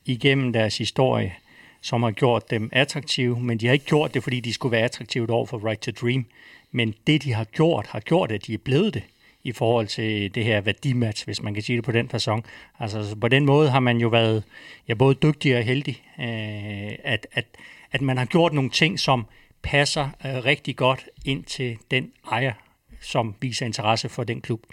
igennem 0.05 0.53
deres 0.53 0.79
historie, 0.79 1.35
som 1.81 2.03
har 2.03 2.11
gjort 2.11 2.51
dem 2.51 2.71
attraktive, 2.73 3.41
men 3.41 3.59
de 3.59 3.67
har 3.67 3.73
ikke 3.73 3.85
gjort 3.85 4.15
det, 4.15 4.23
fordi 4.23 4.41
de 4.41 4.53
skulle 4.53 4.73
være 4.73 4.85
attraktive 4.85 5.31
over 5.31 5.47
for 5.47 5.69
Right 5.69 5.81
to 5.81 5.91
Dream. 5.91 6.27
Men 6.71 6.95
det, 7.07 7.23
de 7.23 7.33
har 7.33 7.45
gjort, 7.45 7.87
har 7.87 8.01
gjort, 8.01 8.33
at 8.33 8.47
de 8.47 8.55
er 8.55 8.59
blevet 8.59 8.95
det 8.95 9.03
i 9.45 9.53
forhold 9.53 9.87
til 9.87 10.35
det 10.35 10.45
her 10.45 10.61
værdimatch, 10.61 11.25
hvis 11.25 11.43
man 11.43 11.55
kan 11.55 11.63
sige 11.63 11.77
det 11.77 11.85
på 11.85 11.93
den 11.93 12.11
façon. 12.15 12.41
Altså 12.79 13.17
på 13.21 13.29
den 13.29 13.47
måde 13.47 13.71
har 13.71 13.81
man 13.81 13.99
jo 13.99 14.09
været 14.09 14.45
ja, 14.89 14.95
både 14.95 15.15
dygtig 15.15 15.57
og 15.57 15.63
heldig, 15.63 16.03
øh, 16.19 16.99
at, 17.05 17.27
at, 17.33 17.45
at 17.93 18.01
man 18.01 18.17
har 18.17 18.25
gjort 18.25 18.53
nogle 18.53 18.71
ting, 18.71 19.01
som 19.01 19.27
passer 19.63 20.05
øh, 20.27 20.45
rigtig 20.45 20.77
godt 20.77 21.09
ind 21.25 21.45
til 21.45 21.79
den 21.91 22.13
ejer, 22.31 22.53
som 23.01 23.35
viser 23.41 23.67
interesse 23.67 24.09
for 24.09 24.25
den 24.25 24.41
klub. 24.41 24.67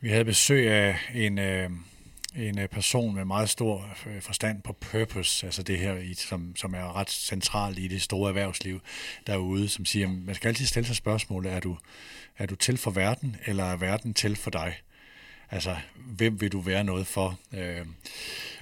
Vi 0.00 0.08
havde 0.08 0.24
besøg 0.24 0.70
af 0.70 0.96
en, 1.14 1.38
øh, 1.38 1.70
en 2.38 2.58
øh, 2.58 2.68
person 2.68 3.14
med 3.14 3.24
meget 3.24 3.50
stor 3.50 3.96
øh, 4.06 4.22
forstand 4.22 4.62
på 4.62 4.72
purpose, 4.72 5.46
altså 5.46 5.62
det 5.62 5.78
her, 5.78 6.14
som, 6.16 6.56
som 6.56 6.74
er 6.74 6.96
ret 6.96 7.10
centralt 7.10 7.78
i 7.78 7.88
det 7.88 8.02
store 8.02 8.28
erhvervsliv 8.28 8.80
derude, 9.26 9.68
som 9.68 9.84
siger, 9.84 10.08
man 10.08 10.34
skal 10.34 10.48
altid 10.48 10.66
stille 10.66 10.86
sig 10.86 10.96
spørgsmålet, 10.96 11.52
er 11.52 11.60
du, 11.60 11.76
er 12.38 12.46
du 12.46 12.54
til 12.54 12.76
for 12.76 12.90
verden, 12.90 13.36
eller 13.46 13.64
er 13.64 13.76
verden 13.76 14.14
til 14.14 14.36
for 14.36 14.50
dig? 14.50 14.76
Altså, 15.50 15.76
hvem 15.96 16.40
vil 16.40 16.52
du 16.52 16.60
være 16.60 16.84
noget 16.84 17.06
for? 17.06 17.38
Øh, 17.54 17.86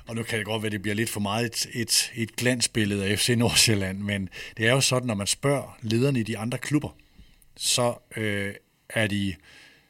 og 0.06 0.14
nu 0.14 0.22
kan 0.22 0.38
det 0.38 0.46
godt 0.46 0.62
være, 0.62 0.68
at 0.68 0.72
det 0.72 0.82
bliver 0.82 0.94
lidt 0.94 1.10
for 1.10 1.20
meget 1.20 1.46
et, 1.46 1.66
et, 1.72 2.12
et 2.14 2.36
glansbillede 2.36 3.06
af 3.06 3.18
FC 3.18 3.34
Nordsjælland, 3.36 3.98
men 3.98 4.28
det 4.56 4.66
er 4.66 4.72
jo 4.72 4.80
sådan, 4.80 5.06
når 5.06 5.14
man 5.14 5.26
spørger 5.26 5.78
lederne 5.82 6.20
i 6.20 6.22
de 6.22 6.38
andre 6.38 6.58
klubber, 6.58 6.96
så 7.56 7.94
øh, 8.16 8.54
er 8.88 9.06
de 9.06 9.34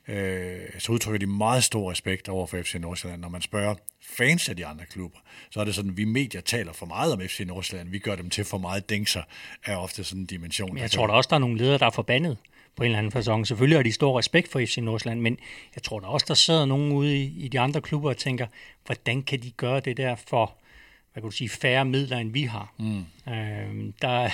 øh, 0.09 0.61
så 0.79 0.92
udtrykker 0.92 1.19
de 1.19 1.27
meget 1.27 1.64
stor 1.64 1.90
respekt 1.90 2.29
over 2.29 2.47
for 2.47 2.62
FC 2.62 2.75
Nordsjælland. 2.75 3.23
Når 3.23 3.29
man 3.29 3.40
spørger 3.40 3.75
fans 4.03 4.49
af 4.49 4.57
de 4.57 4.66
andre 4.66 4.85
klubber, 4.87 5.19
så 5.51 5.61
er 5.61 5.64
det 5.64 5.75
sådan, 5.75 5.90
at 5.90 5.97
vi 5.97 6.05
medier 6.05 6.40
taler 6.40 6.73
for 6.73 6.87
meget 6.87 7.12
om 7.12 7.21
FC 7.21 7.40
Nordsjælland. 7.47 7.88
Vi 7.88 7.99
gør 7.99 8.16
dem 8.16 8.31
til 8.31 8.45
for 8.45 8.59
meget 8.59 8.90
dængser 8.90 9.23
af 9.64 9.77
ofte 9.77 10.05
sådan 10.05 10.21
en 10.21 10.27
dimension. 10.27 10.75
Men 10.75 10.83
jeg 10.83 10.90
tror 10.90 11.07
der 11.07 11.14
også, 11.14 11.29
der 11.29 11.37
er 11.37 11.40
nogle 11.40 11.59
ledere, 11.59 11.79
der 11.79 11.87
er 11.87 11.90
forbandet 11.90 12.37
på 12.77 12.83
en 12.83 12.87
eller 12.87 12.99
anden 12.99 13.12
fasong. 13.12 13.47
Selvfølgelig 13.47 13.79
har 13.79 13.83
de 13.83 13.92
stor 13.92 14.19
respekt 14.19 14.53
for 14.53 14.61
FC 14.61 14.79
Nordsjælland, 14.79 15.21
men 15.21 15.38
jeg 15.75 15.83
tror 15.83 16.01
der 16.01 16.07
også, 16.07 16.27
der 16.29 16.35
sidder 16.35 16.66
nogen 16.66 16.92
ude 16.92 17.16
i, 17.16 17.45
i 17.45 17.49
de 17.49 17.61
andre 17.61 17.81
klubber 17.81 18.09
og 18.09 18.16
tænker, 18.16 18.47
hvordan 18.87 19.23
kan 19.23 19.42
de 19.42 19.51
gøre 19.51 19.81
det 19.81 19.97
der 19.97 20.14
for 20.14 20.55
hvad 21.16 21.22
kan 21.22 21.31
du 21.31 21.37
sige, 21.37 21.48
færre 21.48 21.85
midler, 21.85 22.18
end 22.18 22.33
vi 22.33 22.42
har. 22.42 22.72
Mm. 22.79 23.05
Øh, 23.33 23.92
der, 24.02 24.29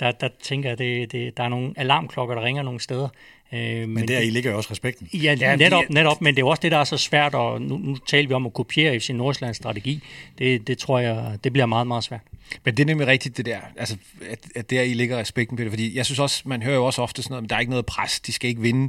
der, 0.00 0.10
der 0.12 0.28
tænker 0.42 0.68
jeg, 0.68 0.78
det, 0.78 1.12
det, 1.12 1.36
der 1.36 1.44
er 1.44 1.48
nogle 1.48 1.72
alarmklokker, 1.76 2.34
der 2.34 2.42
ringer 2.42 2.62
nogle 2.62 2.80
steder. 2.80 3.08
Øh, 3.52 3.88
men 3.88 4.08
der 4.08 4.20
i 4.20 4.30
ligger 4.30 4.50
jo 4.50 4.56
også 4.56 4.70
respekten. 4.70 5.08
Ja, 5.14 5.36
ja 5.40 5.56
netop, 5.56 5.82
netop, 5.90 6.20
men 6.20 6.36
det 6.36 6.42
er 6.42 6.46
også 6.46 6.60
det, 6.60 6.72
der 6.72 6.78
er 6.78 6.84
så 6.84 6.96
svært, 6.96 7.34
og 7.34 7.62
nu, 7.62 7.76
nu 7.76 7.96
taler 7.96 8.28
vi 8.28 8.34
om 8.34 8.46
at 8.46 8.52
kopiere 8.52 9.00
FC 9.00 9.10
Nordsjællands 9.10 9.56
strategi. 9.56 10.02
Det, 10.38 10.66
det 10.66 10.78
tror 10.78 10.98
jeg, 10.98 11.38
det 11.44 11.52
bliver 11.52 11.66
meget, 11.66 11.86
meget 11.86 12.04
svært. 12.04 12.20
Men 12.64 12.76
det 12.76 12.82
er 12.82 12.86
nemlig 12.86 13.06
rigtigt, 13.06 13.36
det 13.36 13.46
der, 13.46 13.58
altså, 13.76 13.96
at, 14.30 14.38
at 14.56 14.70
der 14.70 14.82
i 14.82 14.94
ligger 14.94 15.18
respekten, 15.18 15.56
Peter, 15.56 15.70
fordi 15.70 15.96
jeg 15.96 16.06
synes 16.06 16.18
også, 16.18 16.42
man 16.44 16.62
hører 16.62 16.76
jo 16.76 16.86
også 16.86 17.02
ofte 17.02 17.22
sådan 17.22 17.32
noget, 17.32 17.42
men 17.42 17.48
der 17.48 17.56
er 17.56 17.60
ikke 17.60 17.70
noget 17.70 17.86
pres, 17.86 18.20
de 18.20 18.32
skal 18.32 18.50
ikke 18.50 18.60
vinde. 18.60 18.80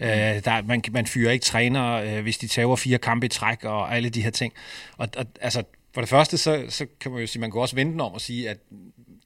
Mm. 0.00 0.06
Øh, 0.06 0.10
der, 0.44 0.62
man, 0.62 0.82
man 0.90 1.06
fyrer 1.06 1.32
ikke 1.32 1.44
træner, 1.44 1.92
øh, 1.92 2.22
hvis 2.22 2.38
de 2.38 2.46
tager 2.46 2.76
fire 2.76 2.98
kampe 2.98 3.26
i 3.26 3.28
træk, 3.28 3.64
og 3.64 3.96
alle 3.96 4.08
de 4.08 4.22
her 4.22 4.30
ting. 4.30 4.52
Og, 4.96 5.08
og 5.16 5.26
altså, 5.40 5.62
for 5.98 6.02
det 6.02 6.08
første, 6.08 6.38
så, 6.38 6.64
så 6.68 6.86
kan 7.00 7.12
man 7.12 7.20
jo 7.20 7.26
sige, 7.26 7.40
man 7.40 7.50
kan 7.50 7.60
også 7.60 7.76
vente 7.76 8.02
om 8.02 8.12
og 8.12 8.20
sige, 8.20 8.50
at 8.50 8.58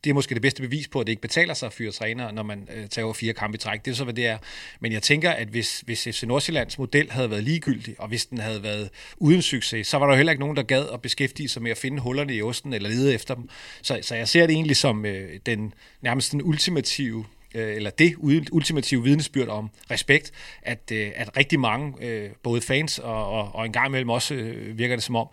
det 0.04 0.10
er 0.10 0.14
måske 0.14 0.34
det 0.34 0.42
bedste 0.42 0.62
bevis 0.62 0.88
på, 0.88 1.00
at 1.00 1.06
det 1.06 1.12
ikke 1.12 1.22
betaler 1.22 1.54
sig 1.54 1.66
at 1.66 1.72
fyre 1.72 1.92
træner, 1.92 2.30
når 2.30 2.42
man 2.42 2.68
øh, 2.76 2.88
tager 2.88 3.12
fire 3.12 3.32
kampe 3.32 3.54
i 3.54 3.58
træk. 3.58 3.84
Det 3.84 3.90
er 3.90 3.94
så, 3.94 4.04
hvad 4.04 4.14
det 4.14 4.26
er. 4.26 4.38
Men 4.80 4.92
jeg 4.92 5.02
tænker, 5.02 5.30
at 5.30 5.48
hvis, 5.48 5.80
hvis 5.80 6.04
FC 6.04 6.22
Nordsjællands 6.22 6.78
model 6.78 7.10
havde 7.10 7.30
været 7.30 7.44
ligegyldig, 7.44 7.94
og 7.98 8.08
hvis 8.08 8.26
den 8.26 8.38
havde 8.38 8.62
været 8.62 8.90
uden 9.16 9.42
succes, 9.42 9.86
så 9.86 9.98
var 9.98 10.06
der 10.06 10.12
jo 10.12 10.16
heller 10.16 10.32
ikke 10.32 10.40
nogen, 10.40 10.56
der 10.56 10.62
gad 10.62 10.86
at 10.92 11.02
beskæftige 11.02 11.48
sig 11.48 11.62
med 11.62 11.70
at 11.70 11.78
finde 11.78 12.00
hullerne 12.00 12.34
i 12.34 12.42
osten 12.42 12.72
eller 12.72 12.88
lede 12.88 13.14
efter 13.14 13.34
dem. 13.34 13.48
Så, 13.82 13.98
så 14.02 14.14
jeg 14.14 14.28
ser 14.28 14.46
det 14.46 14.54
egentlig 14.54 14.76
som 14.76 15.06
øh, 15.06 15.40
den 15.46 15.74
nærmest 16.02 16.32
den 16.32 16.42
ultimative 16.42 17.24
Øh, 17.54 17.76
eller 17.76 17.90
det 17.90 18.14
ultimative 18.52 19.02
vidnesbyrd 19.02 19.48
om 19.48 19.70
respekt, 19.90 20.32
at, 20.62 20.92
øh, 20.92 21.12
at 21.14 21.36
rigtig 21.36 21.60
mange, 21.60 21.94
øh, 22.00 22.30
både 22.42 22.60
fans 22.60 22.98
og, 22.98 23.30
og, 23.30 23.54
og 23.54 23.66
en 23.66 23.72
gang 23.72 23.86
imellem 23.86 24.10
også 24.10 24.52
virker 24.74 24.96
det 24.96 25.02
som 25.04 25.16
om, 25.16 25.28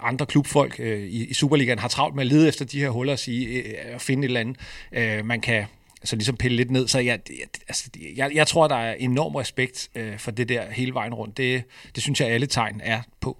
andre 0.00 0.26
klubfolk 0.26 0.80
i, 0.80 1.24
i 1.24 1.34
Superligaen 1.34 1.78
har 1.78 1.88
travlt 1.88 2.14
med 2.14 2.22
at 2.22 2.26
lede 2.26 2.48
efter 2.48 2.64
de 2.64 2.80
her 2.80 2.90
huller 2.90 3.12
og 3.12 3.18
sige, 3.18 3.76
at 3.78 4.00
finde 4.00 4.24
et 4.24 4.28
eller 4.28 4.40
andet, 4.40 5.26
man 5.26 5.40
kan 5.40 5.64
altså 6.00 6.16
ligesom 6.16 6.36
pille 6.36 6.56
lidt 6.56 6.70
ned. 6.70 6.88
Så 6.88 6.98
jeg, 6.98 7.20
jeg, 7.28 7.46
altså, 7.68 7.90
jeg, 8.16 8.30
jeg 8.34 8.46
tror, 8.46 8.68
der 8.68 8.76
er 8.76 8.94
enorm 8.94 9.34
respekt 9.34 9.90
for 10.18 10.30
det 10.30 10.48
der 10.48 10.70
hele 10.70 10.94
vejen 10.94 11.14
rundt. 11.14 11.36
Det, 11.36 11.62
det 11.94 12.02
synes 12.02 12.20
jeg, 12.20 12.28
alle 12.28 12.46
tegn 12.46 12.80
er 12.84 13.02
på. 13.20 13.36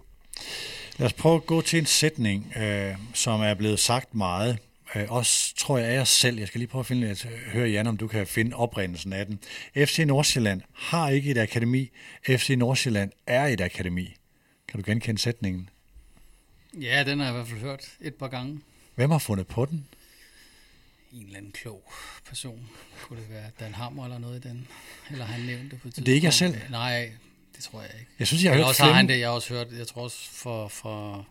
Lad 0.99 1.07
os 1.07 1.13
prøve 1.13 1.35
at 1.35 1.47
gå 1.47 1.61
til 1.61 1.79
en 1.79 1.87
sætning, 1.87 2.53
øh, 2.57 2.95
som 3.15 3.41
er 3.41 3.55
blevet 3.55 3.79
sagt 3.81 4.15
meget, 4.15 4.59
øh, 4.95 5.05
også 5.09 5.55
tror 5.57 5.79
jeg 5.79 5.89
af 5.89 6.01
os 6.01 6.09
selv. 6.09 6.39
Jeg 6.39 6.49
skal 6.49 6.59
lige 6.59 6.69
prøve 6.69 6.81
at 6.81 6.87
finde, 6.87 7.09
at 7.09 7.23
høre 7.53 7.69
Jan, 7.69 7.87
om 7.87 7.97
du 7.97 8.07
kan 8.07 8.27
finde 8.27 8.57
oprindelsen 8.57 9.13
af 9.13 9.27
den. 9.27 9.41
FC 9.77 9.99
Nordsjælland 10.07 10.63
har 10.75 11.11
ikke 11.11 11.31
et 11.31 11.39
akademi. 11.39 11.91
FC 12.27 12.55
Nordsjælland 12.59 13.13
er 13.27 13.47
et 13.47 13.61
akademi. 13.61 14.15
Kan 14.69 14.81
du 14.81 14.91
genkende 14.91 15.21
sætningen? 15.21 15.69
Ja, 16.81 17.05
den 17.07 17.19
har 17.19 17.27
jeg 17.27 17.35
i 17.35 17.37
hvert 17.37 17.49
fald 17.49 17.61
hørt 17.61 17.85
et 18.01 18.15
par 18.15 18.29
gange. 18.29 18.61
Hvem 18.95 19.11
har 19.11 19.19
fundet 19.19 19.47
på 19.47 19.67
den? 19.67 19.87
En 21.13 21.27
eller 21.27 21.37
anden 21.37 21.53
klog 21.53 21.93
person. 22.29 22.69
Kunne 23.03 23.21
det 23.21 23.31
være 23.31 23.51
Dan 23.61 23.75
Hammer 23.75 24.05
eller 24.05 24.19
noget 24.19 24.45
i 24.45 24.49
den? 24.49 24.69
Eller 25.11 25.25
han 25.25 25.41
nævnte 25.41 25.71
det 25.71 25.81
på 25.81 25.89
tidspunkt. 25.89 26.07
Det 26.07 26.13
er 26.13 26.15
ikke 26.15 26.25
jeg 26.25 26.35
selv? 26.35 26.55
Nej, 26.71 27.13
det 27.57 27.65
tror 27.65 27.81
jeg 27.81 27.91
ikke. 28.01 28.11
Jeg 28.19 28.27
synes, 28.27 28.45
jeg 28.45 28.53
har 28.53 28.57
hørt 28.57 28.67
også 28.67 28.83
har 28.83 28.93
han 28.93 29.09
det. 29.09 29.19
Jeg 29.19 29.29
har 29.29 29.35
også 29.35 29.55
hørt, 29.55 29.67
jeg 29.79 29.87
tror 29.87 30.03
også 30.03 30.31
for, 30.31 30.69
for 30.69 31.27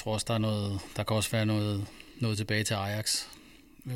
tror 0.00 0.12
også, 0.14 0.24
der 0.28 0.34
er 0.34 0.38
noget, 0.38 0.80
der 0.96 1.02
kan 1.02 1.16
også 1.16 1.30
være 1.30 1.46
noget 1.46 1.86
nået 2.18 2.36
tilbage 2.36 2.64
til 2.64 2.74
Ajax. 2.74 3.22
Øh, 3.86 3.92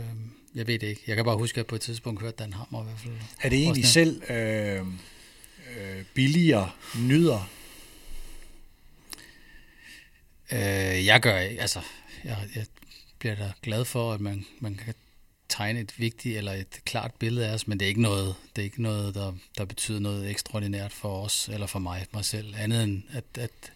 jeg 0.54 0.66
ved 0.66 0.78
det 0.78 0.86
ikke. 0.86 1.02
Jeg 1.06 1.16
kan 1.16 1.24
bare 1.24 1.36
huske, 1.36 1.60
at 1.60 1.66
på 1.66 1.74
et 1.74 1.80
tidspunkt 1.80 2.20
hørte 2.20 2.36
Dan 2.36 2.52
Hammer 2.52 2.82
i 2.82 2.84
hvert 2.84 2.98
fald. 2.98 3.12
Er 3.42 3.48
det 3.48 3.58
egentlig 3.58 3.84
selv 3.84 4.30
øh, 4.30 4.80
øh, 4.80 6.04
billigere 6.14 6.70
nyder? 6.98 7.50
Øh, 10.52 11.06
jeg 11.06 11.20
gør 11.20 11.38
ikke. 11.38 11.60
Altså, 11.60 11.80
jeg, 12.24 12.38
jeg 12.54 12.66
bliver 13.18 13.34
da 13.34 13.52
glad 13.62 13.84
for, 13.84 14.12
at 14.12 14.20
man, 14.20 14.44
man 14.60 14.74
kan 14.74 14.94
tegne 15.48 15.80
et 15.80 16.00
vigtigt 16.00 16.38
eller 16.38 16.52
et 16.52 16.80
klart 16.84 17.14
billede 17.18 17.46
af 17.48 17.54
os, 17.54 17.66
men 17.66 17.80
det 17.80 17.84
er 17.84 17.88
ikke 17.88 18.02
noget, 18.02 18.34
det 18.56 18.62
er 18.62 18.64
ikke 18.64 18.82
noget 18.82 19.14
der, 19.14 19.32
der 19.58 19.64
betyder 19.64 20.00
noget 20.00 20.30
ekstraordinært 20.30 20.92
for 20.92 21.24
os 21.24 21.48
eller 21.52 21.66
for 21.66 21.78
mig, 21.78 22.06
mig 22.12 22.24
selv, 22.24 22.54
andet 22.58 22.84
end 22.84 23.02
at, 23.12 23.24
at 23.38 23.72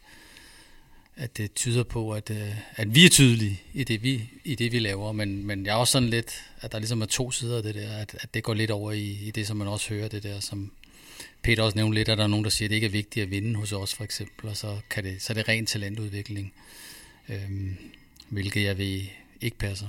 at 1.18 1.36
det 1.36 1.54
tyder 1.54 1.82
på, 1.82 2.12
at, 2.12 2.30
øh, 2.30 2.54
at 2.76 2.94
vi 2.94 3.04
er 3.04 3.08
tydelige 3.08 3.60
i 3.72 3.84
det, 3.84 4.02
vi, 4.02 4.30
i 4.44 4.54
det, 4.54 4.72
vi 4.72 4.78
laver. 4.78 5.12
Men, 5.12 5.46
men 5.46 5.66
jeg 5.66 5.72
er 5.72 5.76
også 5.76 5.92
sådan 5.92 6.08
lidt, 6.08 6.44
at 6.60 6.72
der 6.72 6.78
ligesom 6.78 7.02
er 7.02 7.06
to 7.06 7.30
sider 7.30 7.56
af 7.56 7.62
det 7.62 7.74
der, 7.74 7.96
at, 7.96 8.16
at 8.20 8.34
det 8.34 8.42
går 8.42 8.54
lidt 8.54 8.70
over 8.70 8.92
i, 8.92 9.18
i 9.22 9.30
det, 9.30 9.46
som 9.46 9.56
man 9.56 9.68
også 9.68 9.88
hører, 9.88 10.08
det 10.08 10.22
der, 10.22 10.40
som 10.40 10.72
Peter 11.42 11.62
også 11.62 11.78
nævnte 11.78 11.94
lidt, 11.94 12.08
at 12.08 12.18
der 12.18 12.24
er 12.24 12.28
nogen, 12.28 12.44
der 12.44 12.50
siger, 12.50 12.66
at 12.66 12.70
det 12.70 12.76
ikke 12.76 12.86
er 12.86 12.90
vigtigt 12.90 13.24
at 13.24 13.30
vinde 13.30 13.54
hos 13.54 13.72
os, 13.72 13.94
for 13.94 14.04
eksempel, 14.04 14.48
og 14.48 14.56
så, 14.56 14.76
kan 14.90 15.04
det, 15.04 15.22
så 15.22 15.32
er 15.32 15.34
det 15.34 15.48
ren 15.48 15.66
talentudvikling, 15.66 16.52
øhm, 17.28 17.76
hvilket 18.28 18.64
jeg 18.64 18.78
ved 18.78 19.02
ikke 19.40 19.58
passer. 19.58 19.88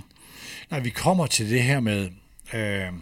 Nej, 0.69 0.79
vi 0.79 0.89
kommer 0.89 1.27
til 1.27 1.49
det 1.49 1.63
her 1.63 1.79
med, 1.79 2.09
øh, 2.53 2.93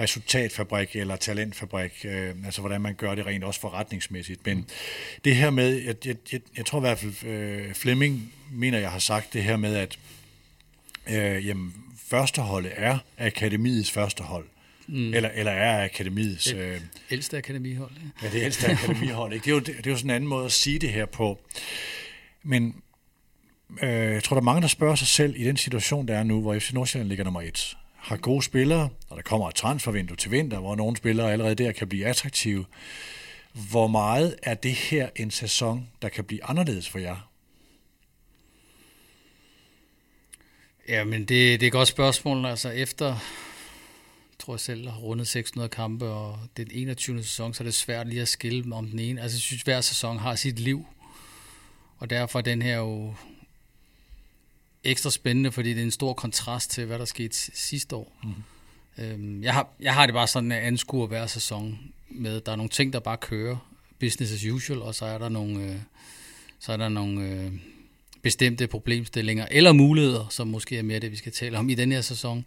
resultatfabrik 0.00 0.96
eller 0.96 1.16
talentfabrik, 1.16 2.04
øh, 2.04 2.34
altså 2.44 2.60
hvordan 2.60 2.80
man 2.80 2.94
gør 2.94 3.14
det 3.14 3.26
rent 3.26 3.44
også 3.44 3.60
forretningsmæssigt. 3.60 4.46
Men 4.46 4.56
mm. 4.56 4.66
det 5.24 5.36
her 5.36 5.50
med, 5.50 5.74
jeg, 5.74 6.06
jeg, 6.06 6.16
jeg, 6.32 6.40
jeg 6.56 6.66
tror 6.66 6.78
i 6.78 6.80
hvert 6.80 6.98
fald, 6.98 7.24
øh, 7.24 7.74
Flemming 7.74 8.32
mener, 8.52 8.78
jeg 8.78 8.90
har 8.90 8.98
sagt 8.98 9.32
det 9.32 9.42
her 9.42 9.56
med, 9.56 9.76
at 9.76 9.98
øh, 11.10 11.46
jamen, 11.46 11.74
førsteholdet 12.06 12.72
er 12.76 12.98
akademiets 13.18 13.90
førstehold. 13.90 14.46
Mm. 14.86 15.14
Eller, 15.14 15.30
eller 15.34 15.52
er 15.52 15.84
akademiets... 15.84 16.52
Øh, 16.52 16.80
ældste 17.10 17.38
akademihold. 17.38 17.90
Ja, 18.22 18.26
ja 18.26 18.32
det 18.32 18.42
ældste 18.42 18.66
akademihold. 18.70 19.32
Ikke? 19.32 19.44
Det, 19.44 19.50
er 19.50 19.54
jo, 19.54 19.60
det, 19.60 19.76
det 19.76 19.86
er 19.86 19.90
jo 19.90 19.96
sådan 19.96 20.10
en 20.10 20.14
anden 20.14 20.28
måde 20.28 20.44
at 20.44 20.52
sige 20.52 20.78
det 20.78 20.92
her 20.92 21.06
på. 21.06 21.40
Men 22.42 22.82
øh, 23.82 23.90
jeg 23.90 24.22
tror, 24.22 24.34
der 24.34 24.40
er 24.40 24.44
mange, 24.44 24.62
der 24.62 24.68
spørger 24.68 24.94
sig 24.94 25.08
selv 25.08 25.34
i 25.36 25.44
den 25.44 25.56
situation, 25.56 26.08
der 26.08 26.18
er 26.18 26.22
nu, 26.22 26.40
hvor 26.40 26.58
FC 26.58 26.72
Nordsjælland 26.72 27.08
ligger 27.08 27.24
nummer 27.24 27.42
et 27.42 27.76
har 28.04 28.16
gode 28.16 28.42
spillere, 28.42 28.88
og 29.08 29.16
der 29.16 29.22
kommer 29.22 29.48
et 29.48 29.54
transfervindue 29.54 30.16
til 30.16 30.30
vinter, 30.30 30.58
hvor 30.58 30.74
nogle 30.74 30.96
spillere 30.96 31.32
allerede 31.32 31.54
der 31.54 31.72
kan 31.72 31.88
blive 31.88 32.06
attraktive. 32.06 32.64
Hvor 33.70 33.86
meget 33.86 34.36
er 34.42 34.54
det 34.54 34.72
her 34.72 35.08
en 35.16 35.30
sæson, 35.30 35.88
der 36.02 36.08
kan 36.08 36.24
blive 36.24 36.44
anderledes 36.44 36.88
for 36.88 36.98
jer? 36.98 37.30
Ja, 40.88 41.04
men 41.04 41.20
det, 41.20 41.28
det 41.28 41.62
er 41.62 41.66
et 41.66 41.72
godt 41.72 41.88
spørgsmål. 41.88 42.46
Altså 42.46 42.70
efter, 42.70 43.16
tror 44.38 44.54
jeg 44.54 44.60
selv, 44.60 44.88
har 44.88 44.98
rundet 44.98 45.28
600 45.28 45.68
kampe, 45.68 46.06
og 46.06 46.38
den 46.56 46.68
21. 46.70 47.22
sæson, 47.22 47.54
så 47.54 47.62
er 47.62 47.64
det 47.64 47.74
svært 47.74 48.08
lige 48.08 48.22
at 48.22 48.28
skille 48.28 48.74
om 48.74 48.86
den 48.86 48.98
ene. 48.98 49.22
Altså 49.22 49.36
jeg 49.36 49.42
synes, 49.42 49.62
hver 49.62 49.80
sæson 49.80 50.18
har 50.18 50.34
sit 50.34 50.58
liv, 50.58 50.86
og 51.98 52.10
derfor 52.10 52.38
er 52.38 52.42
den 52.42 52.62
her 52.62 52.76
jo 52.76 53.14
ekstra 54.84 55.10
spændende, 55.10 55.52
fordi 55.52 55.70
det 55.70 55.78
er 55.78 55.84
en 55.84 55.90
stor 55.90 56.12
kontrast 56.12 56.70
til, 56.70 56.86
hvad 56.86 56.98
der 56.98 57.04
skete 57.04 57.36
sidste 57.54 57.96
år. 57.96 58.12
Mm. 58.22 58.34
Øhm, 58.98 59.42
jeg, 59.42 59.52
har, 59.54 59.68
jeg 59.80 59.94
har 59.94 60.06
det 60.06 60.12
bare 60.12 60.26
sådan, 60.26 60.52
at 60.52 60.62
anskuer 60.62 61.06
hver 61.06 61.26
sæson 61.26 61.78
med, 62.08 62.40
der 62.40 62.52
er 62.52 62.56
nogle 62.56 62.70
ting, 62.70 62.92
der 62.92 63.00
bare 63.00 63.16
kører, 63.16 63.56
business 64.00 64.32
as 64.32 64.44
usual, 64.44 64.82
og 64.82 64.94
så 64.94 65.04
er 65.04 65.18
der 65.18 65.28
nogle, 65.28 65.64
øh, 65.64 65.76
så 66.60 66.72
er 66.72 66.76
der 66.76 66.88
nogle 66.88 67.20
øh, 67.20 67.52
bestemte 68.22 68.66
problemstillinger 68.66 69.46
eller 69.50 69.72
muligheder, 69.72 70.26
som 70.30 70.48
måske 70.48 70.78
er 70.78 70.82
mere 70.82 70.98
det, 70.98 71.10
vi 71.10 71.16
skal 71.16 71.32
tale 71.32 71.58
om 71.58 71.68
i 71.68 71.74
den 71.74 71.92
her 71.92 72.00
sæson, 72.00 72.44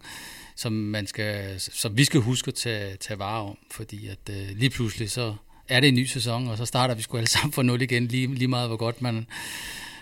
som, 0.56 0.72
man 0.72 1.06
skal, 1.06 1.60
som 1.60 1.96
vi 1.96 2.04
skal 2.04 2.20
huske 2.20 2.48
at 2.48 2.54
tage, 2.54 2.96
tage 2.96 3.18
vare 3.18 3.42
om, 3.42 3.58
fordi 3.70 4.08
at 4.08 4.30
øh, 4.30 4.56
lige 4.56 4.70
pludselig 4.70 5.10
så 5.10 5.34
er 5.68 5.80
det 5.80 5.88
en 5.88 5.94
ny 5.94 6.04
sæson, 6.04 6.48
og 6.48 6.58
så 6.58 6.64
starter 6.64 6.94
vi 6.94 7.02
sgu 7.02 7.16
alle 7.16 7.28
sammen 7.28 7.52
for 7.52 7.62
nul 7.62 7.82
igen, 7.82 8.06
lige, 8.06 8.34
lige 8.34 8.48
meget 8.48 8.68
hvor 8.68 8.76
godt 8.76 9.02
man 9.02 9.26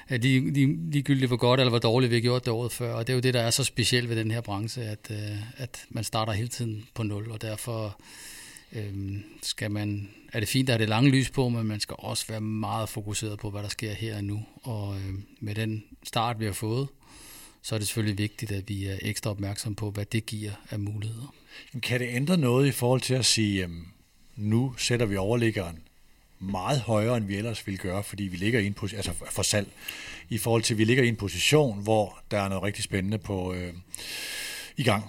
lige, 0.08 0.52
lige, 0.52 0.90
ligegyldigt 0.90 1.28
hvor 1.28 1.36
godt 1.36 1.60
eller 1.60 1.70
hvor 1.70 1.78
dårligt 1.78 2.10
vi 2.10 2.16
har 2.16 2.20
gjort 2.20 2.44
det 2.44 2.52
året 2.52 2.72
før. 2.72 2.92
Og 2.92 3.06
det 3.06 3.12
er 3.12 3.14
jo 3.14 3.20
det, 3.20 3.34
der 3.34 3.40
er 3.40 3.50
så 3.50 3.64
specielt 3.64 4.08
ved 4.08 4.16
den 4.16 4.30
her 4.30 4.40
branche, 4.40 4.82
at, 4.82 5.10
øh, 5.10 5.38
at 5.56 5.84
man 5.88 6.04
starter 6.04 6.32
hele 6.32 6.48
tiden 6.48 6.84
på 6.94 7.02
nul, 7.02 7.30
og 7.30 7.42
derfor 7.42 8.00
øh, 8.72 9.18
skal 9.42 9.70
man, 9.70 10.08
er 10.32 10.40
det 10.40 10.48
fint, 10.48 10.70
at 10.70 10.80
det 10.80 10.88
lange 10.88 11.10
lys 11.10 11.30
på, 11.30 11.48
men 11.48 11.66
man 11.66 11.80
skal 11.80 11.96
også 11.98 12.24
være 12.28 12.40
meget 12.40 12.88
fokuseret 12.88 13.38
på, 13.38 13.50
hvad 13.50 13.62
der 13.62 13.68
sker 13.68 13.92
her 13.92 14.16
og 14.16 14.24
nu. 14.24 14.42
Og 14.62 14.96
øh, 14.96 15.14
med 15.40 15.54
den 15.54 15.84
start, 16.02 16.40
vi 16.40 16.44
har 16.44 16.52
fået, 16.52 16.88
så 17.62 17.74
er 17.74 17.78
det 17.78 17.88
selvfølgelig 17.88 18.18
vigtigt, 18.18 18.52
at 18.52 18.68
vi 18.68 18.86
er 18.86 18.96
ekstra 19.02 19.30
opmærksom 19.30 19.74
på, 19.74 19.90
hvad 19.90 20.04
det 20.04 20.26
giver 20.26 20.52
af 20.70 20.78
muligheder. 20.78 21.34
Kan 21.82 22.00
det 22.00 22.08
ændre 22.10 22.36
noget 22.36 22.66
i 22.66 22.72
forhold 22.72 23.00
til 23.00 23.14
at 23.14 23.24
sige, 23.24 23.64
at 23.64 23.70
nu 24.36 24.74
sætter 24.78 25.06
vi 25.06 25.16
overliggeren 25.16 25.78
meget 26.38 26.80
højere, 26.80 27.16
end 27.16 27.26
vi 27.26 27.36
ellers 27.36 27.66
ville 27.66 27.78
gøre, 27.78 28.02
fordi 28.02 28.24
vi 28.24 28.36
ligger 28.36 28.60
i 28.60 28.66
en 28.66 28.74
position, 28.74 28.98
altså 28.98 29.12
for 29.30 29.42
salg, 29.42 29.68
i 30.28 30.38
forhold 30.38 30.62
til, 30.62 30.74
at 30.74 30.78
vi 30.78 30.84
ligger 30.84 31.04
i 31.04 31.08
en 31.08 31.16
position, 31.16 31.82
hvor 31.82 32.18
der 32.30 32.40
er 32.40 32.48
noget 32.48 32.64
rigtig 32.64 32.84
spændende 32.84 33.18
på 33.18 33.52
øh, 33.52 33.72
i 34.76 34.82
gang. 34.82 35.04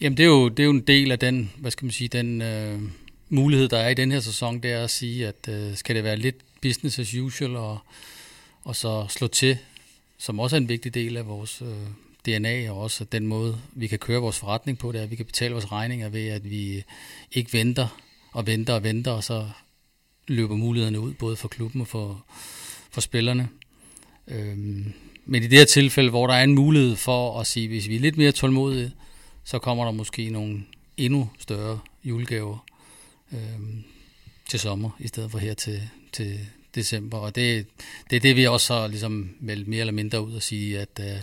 Jamen, 0.00 0.16
det 0.16 0.22
er, 0.22 0.28
jo, 0.28 0.48
det 0.48 0.60
er 0.60 0.64
jo 0.64 0.70
en 0.70 0.80
del 0.80 1.12
af 1.12 1.18
den, 1.18 1.52
hvad 1.56 1.70
skal 1.70 1.84
man 1.84 1.92
sige, 1.92 2.08
den 2.08 2.42
øh, 2.42 2.80
mulighed, 3.28 3.68
der 3.68 3.78
er 3.78 3.88
i 3.88 3.94
den 3.94 4.12
her 4.12 4.20
sæson, 4.20 4.60
det 4.60 4.72
er 4.72 4.84
at 4.84 4.90
sige, 4.90 5.28
at 5.28 5.48
øh, 5.48 5.76
skal 5.76 5.96
det 5.96 6.04
være 6.04 6.16
lidt 6.16 6.36
business 6.62 6.98
as 6.98 7.14
usual, 7.14 7.56
og, 7.56 7.78
og 8.64 8.76
så 8.76 9.06
slå 9.08 9.26
til, 9.26 9.58
som 10.18 10.40
også 10.40 10.56
er 10.56 10.60
en 10.60 10.68
vigtig 10.68 10.94
del 10.94 11.16
af 11.16 11.26
vores 11.26 11.62
øh, 11.62 11.68
DNA, 12.26 12.70
og 12.70 12.80
også 12.80 13.04
den 13.04 13.26
måde, 13.26 13.60
vi 13.72 13.86
kan 13.86 13.98
køre 13.98 14.20
vores 14.20 14.38
forretning 14.38 14.78
på, 14.78 14.92
det 14.92 14.98
er, 14.98 15.02
at 15.02 15.10
vi 15.10 15.16
kan 15.16 15.26
betale 15.26 15.52
vores 15.52 15.72
regninger 15.72 16.08
ved, 16.08 16.28
at 16.28 16.50
vi 16.50 16.84
ikke 17.32 17.52
venter 17.52 18.02
og 18.32 18.46
venter 18.46 18.74
og 18.74 18.84
venter, 18.84 19.10
og 19.10 19.24
så 19.24 19.48
løber 20.32 20.56
mulighederne 20.56 21.00
ud, 21.00 21.12
både 21.12 21.36
for 21.36 21.48
klubben 21.48 21.80
og 21.80 21.86
for, 21.86 22.24
for 22.90 23.00
spillerne. 23.00 23.48
Øhm, 24.28 24.92
men 25.26 25.42
i 25.42 25.46
det 25.46 25.58
her 25.58 25.64
tilfælde, 25.64 26.10
hvor 26.10 26.26
der 26.26 26.34
er 26.34 26.44
en 26.44 26.54
mulighed 26.54 26.96
for 26.96 27.40
at 27.40 27.46
sige, 27.46 27.68
hvis 27.68 27.88
vi 27.88 27.96
er 27.96 28.00
lidt 28.00 28.16
mere 28.16 28.32
tålmodige, 28.32 28.92
så 29.44 29.58
kommer 29.58 29.84
der 29.84 29.92
måske 29.92 30.30
nogle 30.30 30.62
endnu 30.96 31.30
større 31.38 31.78
julegaver 32.04 32.66
øhm, 33.32 33.84
til 34.48 34.60
sommer, 34.60 34.90
i 34.98 35.08
stedet 35.08 35.30
for 35.30 35.38
her 35.38 35.54
til, 35.54 35.82
til 36.12 36.40
december. 36.74 37.18
Og 37.18 37.34
det, 37.34 37.66
det 38.10 38.16
er 38.16 38.20
det, 38.20 38.36
vi 38.36 38.46
også 38.46 38.74
har 38.74 38.86
ligesom 38.86 39.30
meldt 39.40 39.68
mere 39.68 39.80
eller 39.80 39.92
mindre 39.92 40.26
ud 40.26 40.34
og 40.34 40.42
sige, 40.42 40.80
at, 40.80 41.00
øh, 41.00 41.20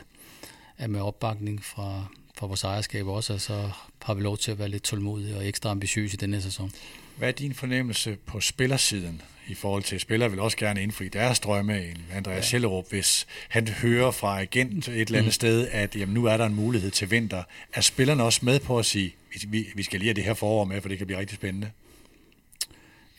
at 0.77 0.89
med 0.89 1.01
opbakning 1.01 1.65
fra, 1.65 2.05
fra 2.39 2.47
vores 2.47 2.63
ejerskab 2.63 3.07
også, 3.07 3.37
så 3.37 3.69
har 4.01 4.13
vi 4.13 4.21
lov 4.21 4.37
til 4.37 4.51
at 4.51 4.59
være 4.59 4.69
lidt 4.69 4.83
tålmodige 4.83 5.35
og 5.35 5.47
ekstra 5.47 5.69
ambitiøse 5.69 6.13
i 6.13 6.17
denne 6.17 6.41
sæson. 6.41 6.71
Hvad 7.17 7.27
er 7.27 7.31
din 7.31 7.53
fornemmelse 7.53 8.17
på 8.25 8.39
spillersiden 8.39 9.21
i 9.47 9.53
forhold 9.53 9.83
til, 9.83 9.95
at 9.95 10.01
spillere 10.01 10.29
vil 10.29 10.39
også 10.39 10.57
gerne 10.57 10.83
indfri 10.83 11.07
deres 11.07 11.39
drømme, 11.39 11.85
en 11.85 11.97
Andreas 12.13 12.37
ja. 12.37 12.41
Schellerup, 12.41 12.89
hvis 12.89 13.27
han 13.49 13.67
hører 13.67 14.11
fra 14.11 14.41
agent 14.41 14.87
et 14.87 14.93
eller 14.93 15.17
andet 15.17 15.25
mm. 15.25 15.31
sted, 15.31 15.67
at 15.71 15.95
jamen, 15.95 16.13
nu 16.13 16.25
er 16.25 16.37
der 16.37 16.45
en 16.45 16.55
mulighed 16.55 16.91
til 16.91 17.11
vinter. 17.11 17.43
Er 17.73 17.81
spillerne 17.81 18.23
også 18.23 18.39
med 18.43 18.59
på 18.59 18.79
at 18.79 18.85
sige, 18.85 19.15
vi, 19.47 19.67
vi 19.75 19.83
skal 19.83 19.99
lige 19.99 20.07
have 20.07 20.13
det 20.13 20.23
her 20.23 20.33
forår 20.33 20.63
med, 20.63 20.81
for 20.81 20.89
det 20.89 20.97
kan 20.97 21.07
blive 21.07 21.19
rigtig 21.19 21.35
spændende? 21.35 21.71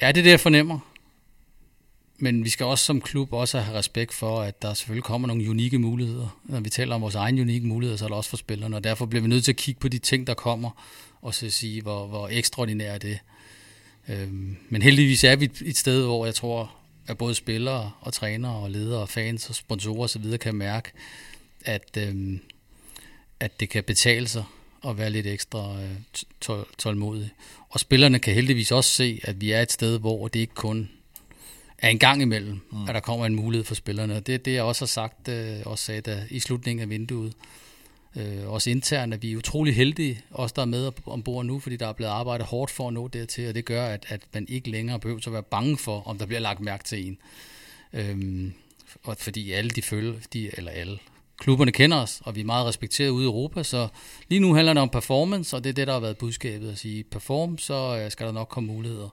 Ja, 0.00 0.08
det 0.08 0.18
er 0.18 0.22
det, 0.22 0.30
jeg 0.30 0.40
fornemmer. 0.40 0.89
Men 2.22 2.44
vi 2.44 2.48
skal 2.48 2.66
også 2.66 2.84
som 2.84 3.00
klub 3.00 3.32
også 3.32 3.60
have 3.60 3.78
respekt 3.78 4.14
for, 4.14 4.40
at 4.40 4.62
der 4.62 4.74
selvfølgelig 4.74 5.04
kommer 5.04 5.28
nogle 5.28 5.50
unikke 5.50 5.78
muligheder. 5.78 6.40
Når 6.44 6.60
vi 6.60 6.70
taler 6.70 6.94
om 6.94 7.02
vores 7.02 7.14
egen 7.14 7.38
unikke 7.38 7.66
muligheder, 7.66 7.96
så 7.96 8.04
er 8.04 8.08
det 8.08 8.16
også 8.16 8.30
for 8.30 8.36
spillerne, 8.36 8.76
og 8.76 8.84
derfor 8.84 9.06
bliver 9.06 9.22
vi 9.22 9.28
nødt 9.28 9.44
til 9.44 9.52
at 9.52 9.56
kigge 9.56 9.80
på 9.80 9.88
de 9.88 9.98
ting, 9.98 10.26
der 10.26 10.34
kommer, 10.34 10.70
og 11.22 11.34
så 11.34 11.50
sige, 11.50 11.82
hvor, 11.82 12.06
hvor 12.06 12.28
ekstraordinært 12.28 12.94
er 12.94 12.98
det. 12.98 13.18
Øhm, 14.08 14.56
men 14.68 14.82
heldigvis 14.82 15.24
er 15.24 15.36
vi 15.36 15.50
et 15.64 15.76
sted, 15.76 16.04
hvor 16.04 16.24
jeg 16.24 16.34
tror, 16.34 16.70
at 17.06 17.18
både 17.18 17.34
spillere 17.34 17.92
og 18.00 18.12
trænere 18.12 18.54
og 18.54 18.70
ledere 18.70 19.00
og 19.00 19.08
fans 19.08 19.48
og 19.48 19.54
sponsorer 19.54 20.04
osv. 20.04 20.38
kan 20.38 20.54
mærke, 20.54 20.90
at, 21.64 21.96
øhm, 21.98 22.40
at 23.40 23.60
det 23.60 23.68
kan 23.68 23.84
betale 23.84 24.28
sig 24.28 24.44
at 24.88 24.98
være 24.98 25.10
lidt 25.10 25.26
ekstra 25.26 25.76
øh, 25.82 26.64
tålmodig. 26.78 27.30
Og 27.68 27.80
spillerne 27.80 28.18
kan 28.18 28.34
heldigvis 28.34 28.72
også 28.72 28.90
se, 28.90 29.20
at 29.22 29.40
vi 29.40 29.50
er 29.50 29.62
et 29.62 29.72
sted, 29.72 29.98
hvor 29.98 30.28
det 30.28 30.40
ikke 30.40 30.54
kun 30.54 30.88
er 31.82 31.88
en 31.88 31.98
gang 31.98 32.22
imellem, 32.22 32.60
mm. 32.72 32.88
at 32.88 32.94
der 32.94 33.00
kommer 33.00 33.26
en 33.26 33.34
mulighed 33.34 33.64
for 33.64 33.74
spillerne. 33.74 34.16
Og 34.16 34.26
det 34.26 34.34
er 34.34 34.38
det, 34.38 34.52
jeg 34.52 34.62
også 34.62 34.82
har 34.82 34.86
sagt, 34.86 35.28
øh, 35.28 35.56
også 35.64 35.84
sagde 35.84 36.00
da, 36.00 36.24
i 36.30 36.40
slutningen 36.40 36.82
af 36.82 36.90
vinduet. 36.90 37.32
Øh, 38.16 38.48
også 38.48 38.70
internt, 38.70 39.14
at 39.14 39.22
vi 39.22 39.32
er 39.32 39.36
utrolig 39.36 39.76
heldige, 39.76 40.20
os 40.30 40.52
der 40.52 40.62
er 40.62 40.66
med 40.66 40.92
ombord 41.06 41.46
nu, 41.46 41.58
fordi 41.58 41.76
der 41.76 41.86
er 41.86 41.92
blevet 41.92 42.10
arbejdet 42.10 42.46
hårdt 42.46 42.70
for 42.70 42.88
at 42.88 42.94
nå 42.94 43.08
dertil, 43.08 43.48
og 43.48 43.54
det 43.54 43.64
gør, 43.64 43.86
at, 43.86 44.06
at 44.08 44.20
man 44.34 44.46
ikke 44.48 44.70
længere 44.70 45.00
behøver 45.00 45.20
at 45.26 45.32
være 45.32 45.42
bange 45.42 45.78
for, 45.78 46.02
om 46.08 46.18
der 46.18 46.26
bliver 46.26 46.40
lagt 46.40 46.60
mærke 46.60 46.84
til 46.84 47.06
en. 47.06 47.18
Øhm, 47.92 48.52
og 49.02 49.16
fordi 49.18 49.52
alle 49.52 49.70
de 49.70 49.82
følger, 49.82 50.14
de, 50.32 50.50
eller 50.56 50.70
alle, 50.70 50.98
klubberne 51.38 51.72
kender 51.72 51.96
os, 51.96 52.22
og 52.24 52.34
vi 52.34 52.40
er 52.40 52.44
meget 52.44 52.66
respekteret 52.66 53.10
ude 53.10 53.24
i 53.24 53.26
Europa, 53.26 53.62
så 53.62 53.88
lige 54.28 54.40
nu 54.40 54.54
handler 54.54 54.72
det 54.72 54.82
om 54.82 54.88
performance, 54.88 55.56
og 55.56 55.64
det 55.64 55.70
er 55.70 55.74
det, 55.74 55.86
der 55.86 55.92
har 55.92 56.00
været 56.00 56.18
budskabet 56.18 56.70
at 56.70 56.78
sige, 56.78 57.04
perform, 57.04 57.58
så 57.58 58.00
øh, 58.04 58.10
skal 58.10 58.26
der 58.26 58.32
nok 58.32 58.48
komme 58.48 58.66
muligheder. 58.66 59.08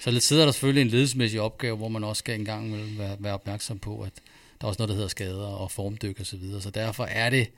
Så 0.00 0.10
lidt 0.10 0.24
sidder 0.24 0.44
der 0.44 0.52
selvfølgelig 0.52 0.80
en 0.80 0.88
ledelsesmæssig 0.88 1.40
opgave, 1.40 1.76
hvor 1.76 1.88
man 1.88 2.04
også 2.04 2.20
skal 2.20 2.40
engang 2.40 2.98
være, 2.98 3.16
være 3.18 3.34
opmærksom 3.34 3.78
på, 3.78 4.00
at 4.00 4.12
der 4.60 4.64
er 4.64 4.68
også 4.68 4.78
noget, 4.78 4.88
der 4.88 4.94
hedder 4.94 5.08
skader 5.08 5.46
og 5.46 5.70
formdyk 5.70 6.20
osv. 6.20 6.24
Så, 6.24 6.36
videre. 6.36 6.62
så 6.62 6.70
derfor 6.70 7.04
er 7.04 7.30
det 7.30 7.50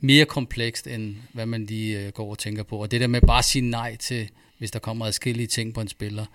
mere 0.00 0.24
komplekst, 0.24 0.86
end 0.86 1.16
hvad 1.32 1.46
man 1.46 1.66
lige 1.66 2.00
øh, 2.00 2.12
går 2.12 2.30
og 2.30 2.38
tænker 2.38 2.62
på. 2.62 2.78
Og 2.78 2.90
det 2.90 3.00
der 3.00 3.06
med 3.06 3.20
bare 3.20 3.38
at 3.38 3.44
sige 3.44 3.70
nej 3.70 3.96
til, 3.96 4.30
hvis 4.58 4.70
der 4.70 4.78
kommer 4.78 5.06
adskillige 5.06 5.46
ting 5.46 5.74
på 5.74 5.80
en 5.80 5.88
spiller, 5.88 6.26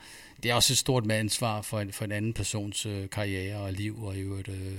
det 0.43 0.51
er 0.51 0.55
også 0.55 0.74
et 0.74 0.78
stort 0.78 1.05
med 1.05 1.15
ansvar 1.15 1.61
for 1.61 1.80
en, 1.80 1.91
for 1.91 2.05
en 2.05 2.11
anden 2.11 2.34
persons 2.34 2.86
øh, 2.86 3.09
karriere 3.09 3.57
og 3.57 3.74
liv, 3.74 4.03
og 4.03 4.17
i 4.17 4.19
øvrigt, 4.19 4.47
øh, 4.47 4.74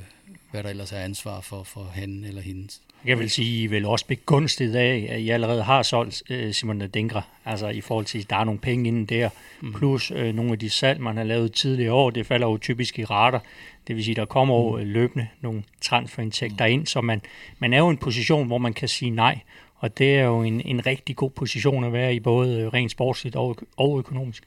hvad 0.50 0.62
der 0.62 0.70
ellers 0.70 0.92
er 0.92 0.98
ansvar 0.98 1.40
for, 1.40 1.62
for 1.62 1.84
han 1.84 2.24
eller 2.24 2.42
hendes. 2.42 2.80
Jeg 3.04 3.18
vil 3.18 3.30
sige, 3.30 3.62
I 3.62 3.66
vil 3.66 3.86
også 3.86 4.06
begunstiget 4.06 4.76
af, 4.76 5.06
at 5.10 5.20
I 5.20 5.30
allerede 5.30 5.62
har 5.62 5.82
solgt 5.82 6.22
øh, 6.30 6.52
Simon 6.52 6.88
Dinkra, 6.88 7.22
altså 7.44 7.68
i 7.68 7.80
forhold 7.80 8.04
til, 8.04 8.18
at 8.18 8.30
der 8.30 8.36
er 8.36 8.44
nogle 8.44 8.60
penge 8.60 8.88
inden 8.88 9.04
der, 9.04 9.28
mm. 9.60 9.72
plus 9.72 10.10
øh, 10.10 10.34
nogle 10.34 10.52
af 10.52 10.58
de 10.58 10.70
salg, 10.70 11.00
man 11.00 11.16
har 11.16 11.24
lavet 11.24 11.52
tidligere 11.52 11.92
år, 11.92 12.10
det 12.10 12.26
falder 12.26 12.46
jo 12.46 12.58
typisk 12.58 12.98
i 12.98 13.04
rater. 13.04 13.38
Det 13.86 13.96
vil 13.96 14.04
sige, 14.04 14.14
der 14.14 14.24
kommer 14.24 14.54
jo 14.54 14.76
mm. 14.76 14.84
løbende 14.84 15.26
nogle 15.40 15.62
transferindtægter 15.80 16.64
ind, 16.64 16.86
så 16.86 17.00
man, 17.00 17.22
man 17.58 17.72
er 17.72 17.78
jo 17.78 17.88
i 17.88 17.90
en 17.90 17.96
position, 17.96 18.46
hvor 18.46 18.58
man 18.58 18.72
kan 18.72 18.88
sige 18.88 19.10
nej, 19.10 19.38
og 19.76 19.98
det 19.98 20.14
er 20.14 20.22
jo 20.22 20.42
en, 20.42 20.60
en 20.60 20.86
rigtig 20.86 21.16
god 21.16 21.30
position 21.30 21.84
at 21.84 21.92
være 21.92 22.14
i, 22.14 22.20
både 22.20 22.68
rent 22.68 22.90
sportsligt 22.90 23.36
og, 23.36 23.56
og 23.76 23.98
økonomisk. 23.98 24.42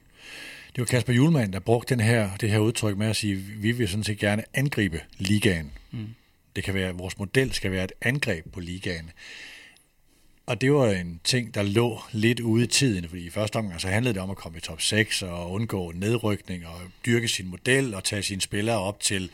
Det 0.75 0.81
var 0.81 0.85
Kasper 0.85 1.13
Julemand, 1.13 1.53
der 1.53 1.59
brugte 1.59 1.95
den 1.95 2.03
her, 2.03 2.29
det 2.41 2.49
her 2.49 2.59
udtryk 2.59 2.97
med 2.97 3.07
at 3.07 3.15
sige, 3.15 3.33
at 3.33 3.63
vi 3.63 3.71
vil 3.71 3.87
sådan 3.87 4.03
set 4.03 4.19
gerne 4.19 4.43
angribe 4.53 4.99
ligaen. 5.17 5.71
Mm. 5.91 6.07
Det 6.57 6.65
kan 6.65 6.73
være, 6.73 6.89
at 6.89 6.99
vores 6.99 7.17
model 7.17 7.53
skal 7.53 7.71
være 7.71 7.83
et 7.83 7.91
angreb 8.01 8.53
på 8.53 8.59
ligaen. 8.59 9.11
Og 10.45 10.61
det 10.61 10.73
var 10.73 10.91
en 10.91 11.19
ting, 11.23 11.53
der 11.53 11.63
lå 11.63 11.99
lidt 12.11 12.39
ude 12.39 12.63
i 12.63 12.67
tiden, 12.67 13.09
fordi 13.09 13.25
i 13.25 13.29
første 13.29 13.55
omgang 13.55 13.81
så 13.81 13.87
handlede 13.87 14.13
det 14.13 14.21
om 14.21 14.29
at 14.29 14.37
komme 14.37 14.57
i 14.57 14.61
top 14.61 14.81
6 14.81 15.21
og 15.21 15.51
undgå 15.51 15.91
nedrykning 15.91 16.67
og 16.67 16.81
dyrke 17.05 17.27
sin 17.27 17.47
model 17.47 17.93
og 17.93 18.03
tage 18.03 18.23
sine 18.23 18.41
spillere 18.41 18.79
op 18.79 18.99
til 18.99 19.29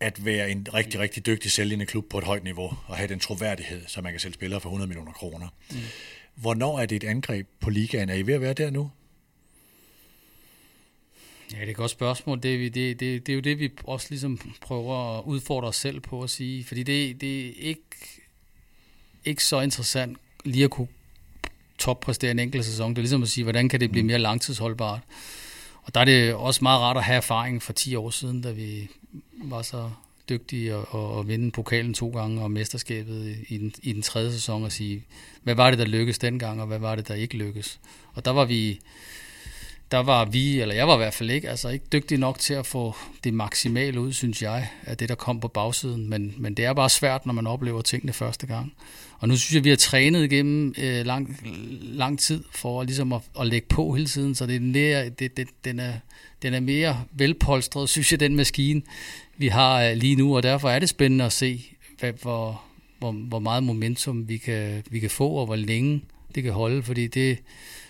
at 0.00 0.24
være 0.24 0.50
en 0.50 0.66
rigtig, 0.74 1.00
rigtig 1.00 1.26
dygtig 1.26 1.50
sælgende 1.50 1.86
klub 1.86 2.04
på 2.10 2.18
et 2.18 2.24
højt 2.24 2.44
niveau 2.44 2.72
og 2.86 2.96
have 2.96 3.08
den 3.08 3.18
troværdighed, 3.18 3.82
så 3.86 4.00
man 4.00 4.12
kan 4.12 4.20
sælge 4.20 4.34
spillere 4.34 4.60
for 4.60 4.68
100 4.68 4.88
millioner 4.88 5.12
kroner. 5.12 5.48
Mm. 5.70 5.76
Hvornår 6.34 6.80
er 6.80 6.86
det 6.86 6.96
et 6.96 7.08
angreb 7.08 7.48
på 7.60 7.70
ligaen? 7.70 8.08
Er 8.08 8.14
I 8.14 8.26
ved 8.26 8.34
at 8.34 8.40
være 8.40 8.52
der 8.52 8.70
nu? 8.70 8.90
Ja, 11.52 11.60
det 11.60 11.66
er 11.66 11.70
et 11.70 11.76
godt 11.76 11.90
spørgsmål. 11.90 12.42
Det, 12.42 12.66
er, 12.66 12.70
det, 12.70 13.00
det, 13.00 13.26
det 13.26 13.32
er 13.32 13.34
jo 13.34 13.40
det, 13.40 13.58
vi 13.58 13.70
også 13.84 14.06
ligesom 14.10 14.40
prøver 14.60 15.18
at 15.18 15.24
udfordre 15.24 15.68
os 15.68 15.76
selv 15.76 16.00
på 16.00 16.22
at 16.22 16.30
sige. 16.30 16.64
Fordi 16.64 16.82
det, 16.82 17.20
det 17.20 17.46
er 17.46 17.52
ikke, 17.58 18.20
ikke 19.24 19.44
så 19.44 19.60
interessant 19.60 20.16
lige 20.44 20.64
at 20.64 20.70
kunne 20.70 20.88
toppræstere 21.78 22.30
en 22.30 22.38
enkelt 22.38 22.64
sæson. 22.64 22.90
Det 22.90 22.98
er 22.98 23.02
ligesom 23.02 23.22
at 23.22 23.28
sige, 23.28 23.44
hvordan 23.44 23.68
kan 23.68 23.80
det 23.80 23.90
blive 23.90 24.04
mere 24.04 24.18
langtidsholdbart? 24.18 25.00
Og 25.82 25.94
der 25.94 26.00
er 26.00 26.04
det 26.04 26.34
også 26.34 26.58
meget 26.62 26.80
rart 26.80 26.96
at 26.96 27.04
have 27.04 27.16
erfaring 27.16 27.62
fra 27.62 27.72
10 27.72 27.94
år 27.94 28.10
siden, 28.10 28.42
da 28.42 28.50
vi 28.50 28.88
var 29.44 29.62
så 29.62 29.90
dygtige 30.28 30.74
at, 30.74 31.18
at 31.18 31.28
vinde 31.28 31.50
pokalen 31.50 31.94
to 31.94 32.10
gange 32.10 32.42
og 32.42 32.50
mesterskabet 32.50 33.36
i 33.48 33.58
den, 33.58 33.72
i 33.82 33.92
den 33.92 34.02
tredje 34.02 34.32
sæson 34.32 34.64
og 34.64 34.72
sige, 34.72 35.04
hvad 35.42 35.54
var 35.54 35.70
det, 35.70 35.78
der 35.78 35.84
lykkedes 35.84 36.18
dengang, 36.18 36.60
og 36.60 36.66
hvad 36.66 36.78
var 36.78 36.96
det, 36.96 37.08
der 37.08 37.14
ikke 37.14 37.36
lykkedes? 37.36 37.80
Og 38.14 38.24
der 38.24 38.30
var 38.30 38.44
vi 38.44 38.80
der 39.92 39.98
var 39.98 40.24
vi, 40.24 40.60
eller 40.60 40.74
jeg 40.74 40.88
var 40.88 40.94
i 40.94 40.96
hvert 40.96 41.14
fald 41.14 41.30
ikke, 41.30 41.50
altså 41.50 41.68
ikke 41.68 41.84
dygtig 41.92 42.18
nok 42.18 42.38
til 42.38 42.54
at 42.54 42.66
få 42.66 42.94
det 43.24 43.34
maksimale 43.34 44.00
ud, 44.00 44.12
synes 44.12 44.42
jeg, 44.42 44.68
af 44.84 44.96
det, 44.96 45.08
der 45.08 45.14
kom 45.14 45.40
på 45.40 45.48
bagsiden. 45.48 46.08
Men, 46.08 46.34
men 46.38 46.54
det 46.54 46.64
er 46.64 46.72
bare 46.72 46.90
svært, 46.90 47.26
når 47.26 47.32
man 47.32 47.46
oplever 47.46 47.82
tingene 47.82 48.12
første 48.12 48.46
gang. 48.46 48.72
Og 49.18 49.28
nu 49.28 49.36
synes 49.36 49.54
jeg, 49.54 49.64
vi 49.64 49.68
har 49.68 49.76
trænet 49.76 50.24
igennem 50.24 50.74
øh, 50.78 51.06
lang, 51.06 51.40
lang 51.82 52.18
tid 52.18 52.44
for 52.50 52.82
ligesom 52.82 53.12
at, 53.12 53.20
at 53.40 53.46
lægge 53.46 53.66
på 53.68 53.94
hele 53.94 54.06
tiden, 54.06 54.34
så 54.34 54.46
det 54.46 54.56
er 54.56 54.60
mere, 54.60 55.08
det, 55.08 55.36
det, 55.36 55.48
den, 55.64 55.80
er, 55.80 55.92
den 56.42 56.54
er 56.54 56.60
mere 56.60 57.04
velpolstret, 57.12 57.88
synes 57.88 58.12
jeg, 58.12 58.20
den 58.20 58.36
maskine, 58.36 58.82
vi 59.36 59.48
har 59.48 59.82
øh, 59.82 59.96
lige 59.96 60.16
nu. 60.16 60.36
Og 60.36 60.42
derfor 60.42 60.70
er 60.70 60.78
det 60.78 60.88
spændende 60.88 61.24
at 61.24 61.32
se, 61.32 61.64
hvad, 61.98 62.12
hvor, 62.22 62.62
hvor, 62.98 63.12
hvor 63.12 63.38
meget 63.38 63.62
momentum 63.62 64.28
vi 64.28 64.36
kan, 64.36 64.82
vi 64.90 65.00
kan 65.00 65.10
få, 65.10 65.28
og 65.28 65.46
hvor 65.46 65.56
længe 65.56 66.02
det 66.34 66.42
kan 66.42 66.52
holde. 66.52 66.82
Fordi 66.82 67.06
det 67.06 67.38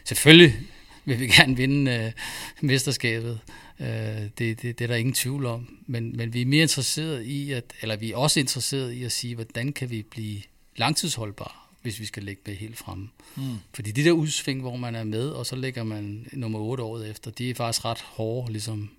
selvfølgelig 0.04 0.54
vil 1.06 1.20
vi 1.20 1.26
gerne 1.26 1.56
vinde 1.56 1.90
øh, 1.90 2.12
mesterskabet. 2.60 3.40
Øh, 3.80 3.86
det, 3.86 4.38
det, 4.38 4.62
det 4.62 4.80
er 4.80 4.86
der 4.86 4.94
ingen 4.94 5.14
tvivl 5.14 5.46
om. 5.46 5.78
Men, 5.86 6.16
men 6.16 6.34
vi 6.34 6.42
er 6.42 6.46
mere 6.46 6.62
interesseret 6.62 7.22
i, 7.22 7.52
at, 7.52 7.72
eller 7.82 7.96
vi 7.96 8.12
er 8.12 8.16
også 8.16 8.40
interesseret 8.40 8.92
i 8.92 9.04
at 9.04 9.12
sige, 9.12 9.34
hvordan 9.34 9.72
kan 9.72 9.90
vi 9.90 10.02
blive 10.02 10.42
langtidsholdbare, 10.76 11.52
hvis 11.82 12.00
vi 12.00 12.06
skal 12.06 12.22
lægge 12.22 12.42
det 12.46 12.56
helt 12.56 12.78
fremme. 12.78 13.08
Mm. 13.36 13.42
Fordi 13.74 13.90
de 13.90 14.04
der 14.04 14.12
udsving, 14.12 14.60
hvor 14.60 14.76
man 14.76 14.94
er 14.94 15.04
med, 15.04 15.28
og 15.28 15.46
så 15.46 15.56
lægger 15.56 15.84
man 15.84 16.26
nummer 16.32 16.58
8 16.58 16.82
året 16.82 17.10
efter, 17.10 17.30
de 17.30 17.50
er 17.50 17.54
faktisk 17.54 17.84
ret 17.84 18.00
hårde, 18.00 18.52
ligesom 18.52 18.90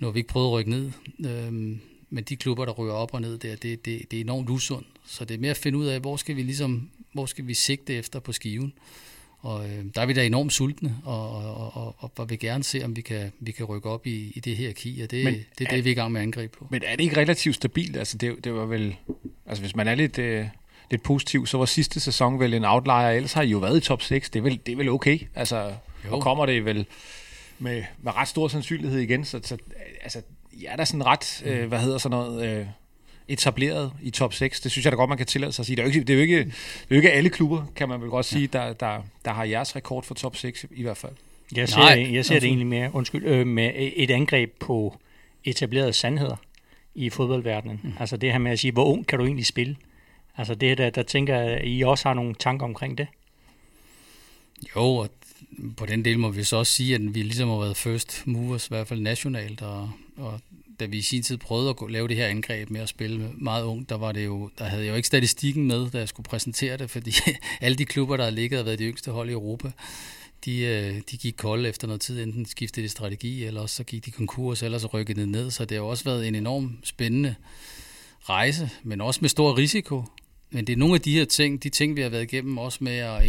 nu 0.00 0.06
har 0.06 0.12
vi 0.12 0.18
ikke 0.18 0.28
prøvet 0.28 0.46
at 0.46 0.52
rykke 0.52 0.70
ned. 0.70 0.90
Øhm, 1.26 1.80
men 2.10 2.24
de 2.24 2.36
klubber, 2.36 2.64
der 2.64 2.72
ryger 2.72 2.92
op 2.92 3.14
og 3.14 3.20
ned 3.20 3.38
der, 3.38 3.56
det, 3.56 3.84
det, 3.84 4.10
det 4.10 4.16
er 4.16 4.20
enormt 4.20 4.50
usundt. 4.50 4.86
Så 5.06 5.24
det 5.24 5.34
er 5.34 5.38
mere 5.38 5.50
at 5.50 5.56
finde 5.56 5.78
ud 5.78 5.86
af, 5.86 6.00
hvor 6.00 6.16
skal 6.16 6.36
vi 6.36 6.42
ligesom, 6.42 6.90
hvor 7.12 7.26
skal 7.26 7.46
vi 7.46 7.54
sigte 7.54 7.94
efter 7.94 8.20
på 8.20 8.32
skiven. 8.32 8.72
Og 9.42 9.68
øh, 9.68 9.84
der 9.94 10.00
er 10.00 10.06
vi 10.06 10.12
da 10.12 10.26
enormt 10.26 10.52
sultne, 10.52 10.96
og, 11.04 11.30
og, 11.30 11.76
og, 11.76 11.94
og, 11.98 12.12
og 12.18 12.30
vil 12.30 12.38
gerne 12.38 12.64
se, 12.64 12.84
om 12.84 12.96
vi 12.96 13.00
kan, 13.00 13.32
vi 13.40 13.52
kan 13.52 13.66
rykke 13.66 13.90
op 13.90 14.06
i, 14.06 14.32
i 14.34 14.40
det 14.40 14.56
her 14.56 14.72
ki, 14.72 15.00
og 15.04 15.10
det, 15.10 15.24
men 15.24 15.34
det 15.58 15.66
er 15.66 15.70
det, 15.70 15.84
vi 15.84 15.90
er 15.90 15.92
i 15.92 15.94
gang 15.94 16.12
med 16.12 16.20
at 16.20 16.22
angribe 16.22 16.58
på. 16.58 16.66
Men 16.70 16.82
er 16.86 16.96
det 16.96 17.04
ikke 17.04 17.16
relativt 17.16 17.56
stabilt? 17.56 17.96
Altså, 17.96 18.18
det, 18.18 18.44
det 18.44 18.54
var 18.54 18.66
vel, 18.66 18.96
altså 19.46 19.62
hvis 19.62 19.76
man 19.76 19.88
er 19.88 19.94
lidt, 19.94 20.18
øh, 20.18 20.46
lidt 20.90 21.02
positiv, 21.02 21.46
så 21.46 21.58
var 21.58 21.64
sidste 21.64 22.00
sæson 22.00 22.40
vel 22.40 22.54
en 22.54 22.64
outlier, 22.64 23.08
ellers 23.08 23.32
har 23.32 23.42
I 23.42 23.48
jo 23.48 23.58
været 23.58 23.76
i 23.76 23.80
top 23.80 24.02
6, 24.02 24.30
det 24.30 24.38
er 24.38 24.42
vel, 24.42 24.60
det 24.66 24.72
er 24.72 24.76
vel 24.76 24.88
okay? 24.88 25.18
Altså, 25.34 25.72
jo. 26.04 26.14
og 26.14 26.22
kommer 26.22 26.46
det 26.46 26.64
vel 26.64 26.86
med, 27.58 27.84
med 28.02 28.16
ret 28.16 28.28
stor 28.28 28.48
sandsynlighed 28.48 29.00
igen, 29.00 29.24
så, 29.24 29.40
så 29.42 29.56
altså, 30.02 30.22
ja, 30.62 30.70
der 30.72 30.80
er 30.80 30.84
sådan 30.84 31.06
ret, 31.06 31.42
øh, 31.46 31.68
hvad 31.68 31.78
hedder 31.78 31.98
sådan 31.98 32.18
noget... 32.18 32.58
Øh, 32.58 32.66
etableret 33.32 33.92
i 34.02 34.10
top 34.10 34.34
6. 34.34 34.60
Det 34.60 34.70
synes 34.72 34.84
jeg 34.84 34.92
da 34.92 34.96
godt, 34.96 35.08
man 35.08 35.18
kan 35.18 35.26
tillade 35.26 35.52
sig 35.52 35.62
at 35.62 35.66
sige. 35.66 35.76
Det 35.76 35.82
er 35.82 35.86
jo 35.86 35.88
ikke, 35.88 36.00
det 36.00 36.10
er 36.10 36.14
jo 36.14 36.20
ikke, 36.20 36.38
det 36.38 36.52
er 36.90 36.94
jo 36.94 36.96
ikke 36.96 37.12
alle 37.12 37.30
klubber, 37.30 37.64
kan 37.76 37.88
man 37.88 38.00
vel 38.00 38.10
godt 38.10 38.26
sige, 38.26 38.46
der, 38.46 38.72
der, 38.72 39.02
der 39.24 39.30
har 39.30 39.44
jeres 39.44 39.76
rekord 39.76 40.04
for 40.04 40.14
top 40.14 40.36
6 40.36 40.66
i 40.70 40.82
hvert 40.82 40.96
fald. 40.96 41.12
Jeg 41.56 41.68
ser, 41.68 41.78
Nej, 41.78 42.14
jeg 42.14 42.24
ser 42.24 42.34
det 42.34 42.44
egentlig 42.44 42.66
mere 42.66 42.90
undskyld, 42.94 43.24
øh, 43.24 43.46
med 43.46 43.72
et 43.76 44.10
angreb 44.10 44.52
på 44.60 44.96
etablerede 45.44 45.92
sandheder. 45.92 46.36
i 46.94 47.10
fodboldverdenen. 47.10 47.80
Mm. 47.82 47.92
Altså 48.00 48.16
det 48.16 48.32
her 48.32 48.38
med 48.38 48.52
at 48.52 48.58
sige, 48.58 48.72
hvor 48.72 48.84
ung 48.84 49.06
kan 49.06 49.18
du 49.18 49.24
egentlig 49.24 49.46
spille? 49.46 49.76
Altså 50.36 50.54
det 50.54 50.78
der, 50.78 50.90
der 50.90 51.02
tænker 51.02 51.36
jeg, 51.36 51.50
at 51.50 51.62
I 51.64 51.82
også 51.82 52.08
har 52.08 52.14
nogle 52.14 52.34
tanker 52.34 52.66
omkring 52.66 52.98
det. 52.98 53.06
Jo, 54.76 54.82
og 54.82 55.10
på 55.76 55.86
den 55.86 56.04
del 56.04 56.18
må 56.18 56.28
vi 56.28 56.44
så 56.44 56.56
også 56.56 56.72
sige, 56.72 56.94
at 56.94 57.14
vi 57.14 57.22
ligesom 57.22 57.48
har 57.48 57.56
været 57.56 57.76
first 57.76 58.22
movers, 58.26 58.66
i 58.66 58.68
hvert 58.68 58.88
fald 58.88 59.00
nationalt, 59.00 59.62
og, 59.62 59.90
og 60.16 60.40
da 60.80 60.84
vi 60.86 60.96
i 60.96 61.02
sin 61.02 61.22
tid 61.22 61.36
prøvede 61.36 61.74
at 61.82 61.90
lave 61.90 62.08
det 62.08 62.16
her 62.16 62.26
angreb 62.26 62.70
med 62.70 62.80
at 62.80 62.88
spille 62.88 63.30
meget 63.34 63.64
ung, 63.64 63.88
der, 63.88 63.94
var 63.94 64.12
det 64.12 64.24
jo, 64.24 64.50
der 64.58 64.64
havde 64.64 64.84
jeg 64.84 64.90
jo 64.90 64.96
ikke 64.96 65.06
statistikken 65.06 65.66
med, 65.66 65.90
da 65.90 65.98
jeg 65.98 66.08
skulle 66.08 66.24
præsentere 66.24 66.76
det, 66.76 66.90
fordi 66.90 67.14
alle 67.60 67.76
de 67.76 67.84
klubber, 67.84 68.16
der 68.16 68.24
har 68.24 68.30
ligget 68.30 68.60
og 68.60 68.66
været 68.66 68.78
de 68.78 68.84
yngste 68.84 69.10
hold 69.10 69.28
i 69.28 69.32
Europa, 69.32 69.70
de, 70.44 70.60
øh, 70.60 71.00
de 71.10 71.16
gik 71.16 71.34
kolde 71.36 71.68
efter 71.68 71.86
noget 71.86 72.00
tid, 72.00 72.22
enten 72.22 72.46
skiftede 72.46 72.84
de 72.84 72.90
strategi, 72.90 73.44
eller 73.44 73.66
så 73.66 73.84
gik 73.84 74.06
de 74.06 74.10
konkurs, 74.10 74.62
eller 74.62 74.78
så 74.78 74.86
rykkede 74.86 75.20
det 75.20 75.28
ned, 75.28 75.50
så 75.50 75.64
det 75.64 75.76
har 75.76 75.84
også 75.84 76.04
været 76.04 76.28
en 76.28 76.34
enorm 76.34 76.78
spændende 76.84 77.34
rejse, 78.22 78.70
men 78.82 79.00
også 79.00 79.18
med 79.20 79.28
stor 79.28 79.58
risiko. 79.58 80.04
Men 80.50 80.66
det 80.66 80.72
er 80.72 80.76
nogle 80.76 80.94
af 80.94 81.00
de 81.00 81.12
her 81.12 81.24
ting, 81.24 81.62
de 81.62 81.68
ting, 81.68 81.96
vi 81.96 82.00
har 82.00 82.08
været 82.08 82.22
igennem, 82.22 82.58
også 82.58 82.78
med 82.84 82.96
at, 82.96 83.22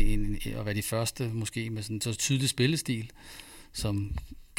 at 0.60 0.66
være 0.66 0.76
de 0.76 0.82
første, 0.82 1.30
måske 1.34 1.70
med 1.70 1.84
sådan 1.84 1.96
en 1.96 2.02
så 2.02 2.14
tydelig 2.14 2.50
spillestil, 2.50 3.12
som 3.74 4.12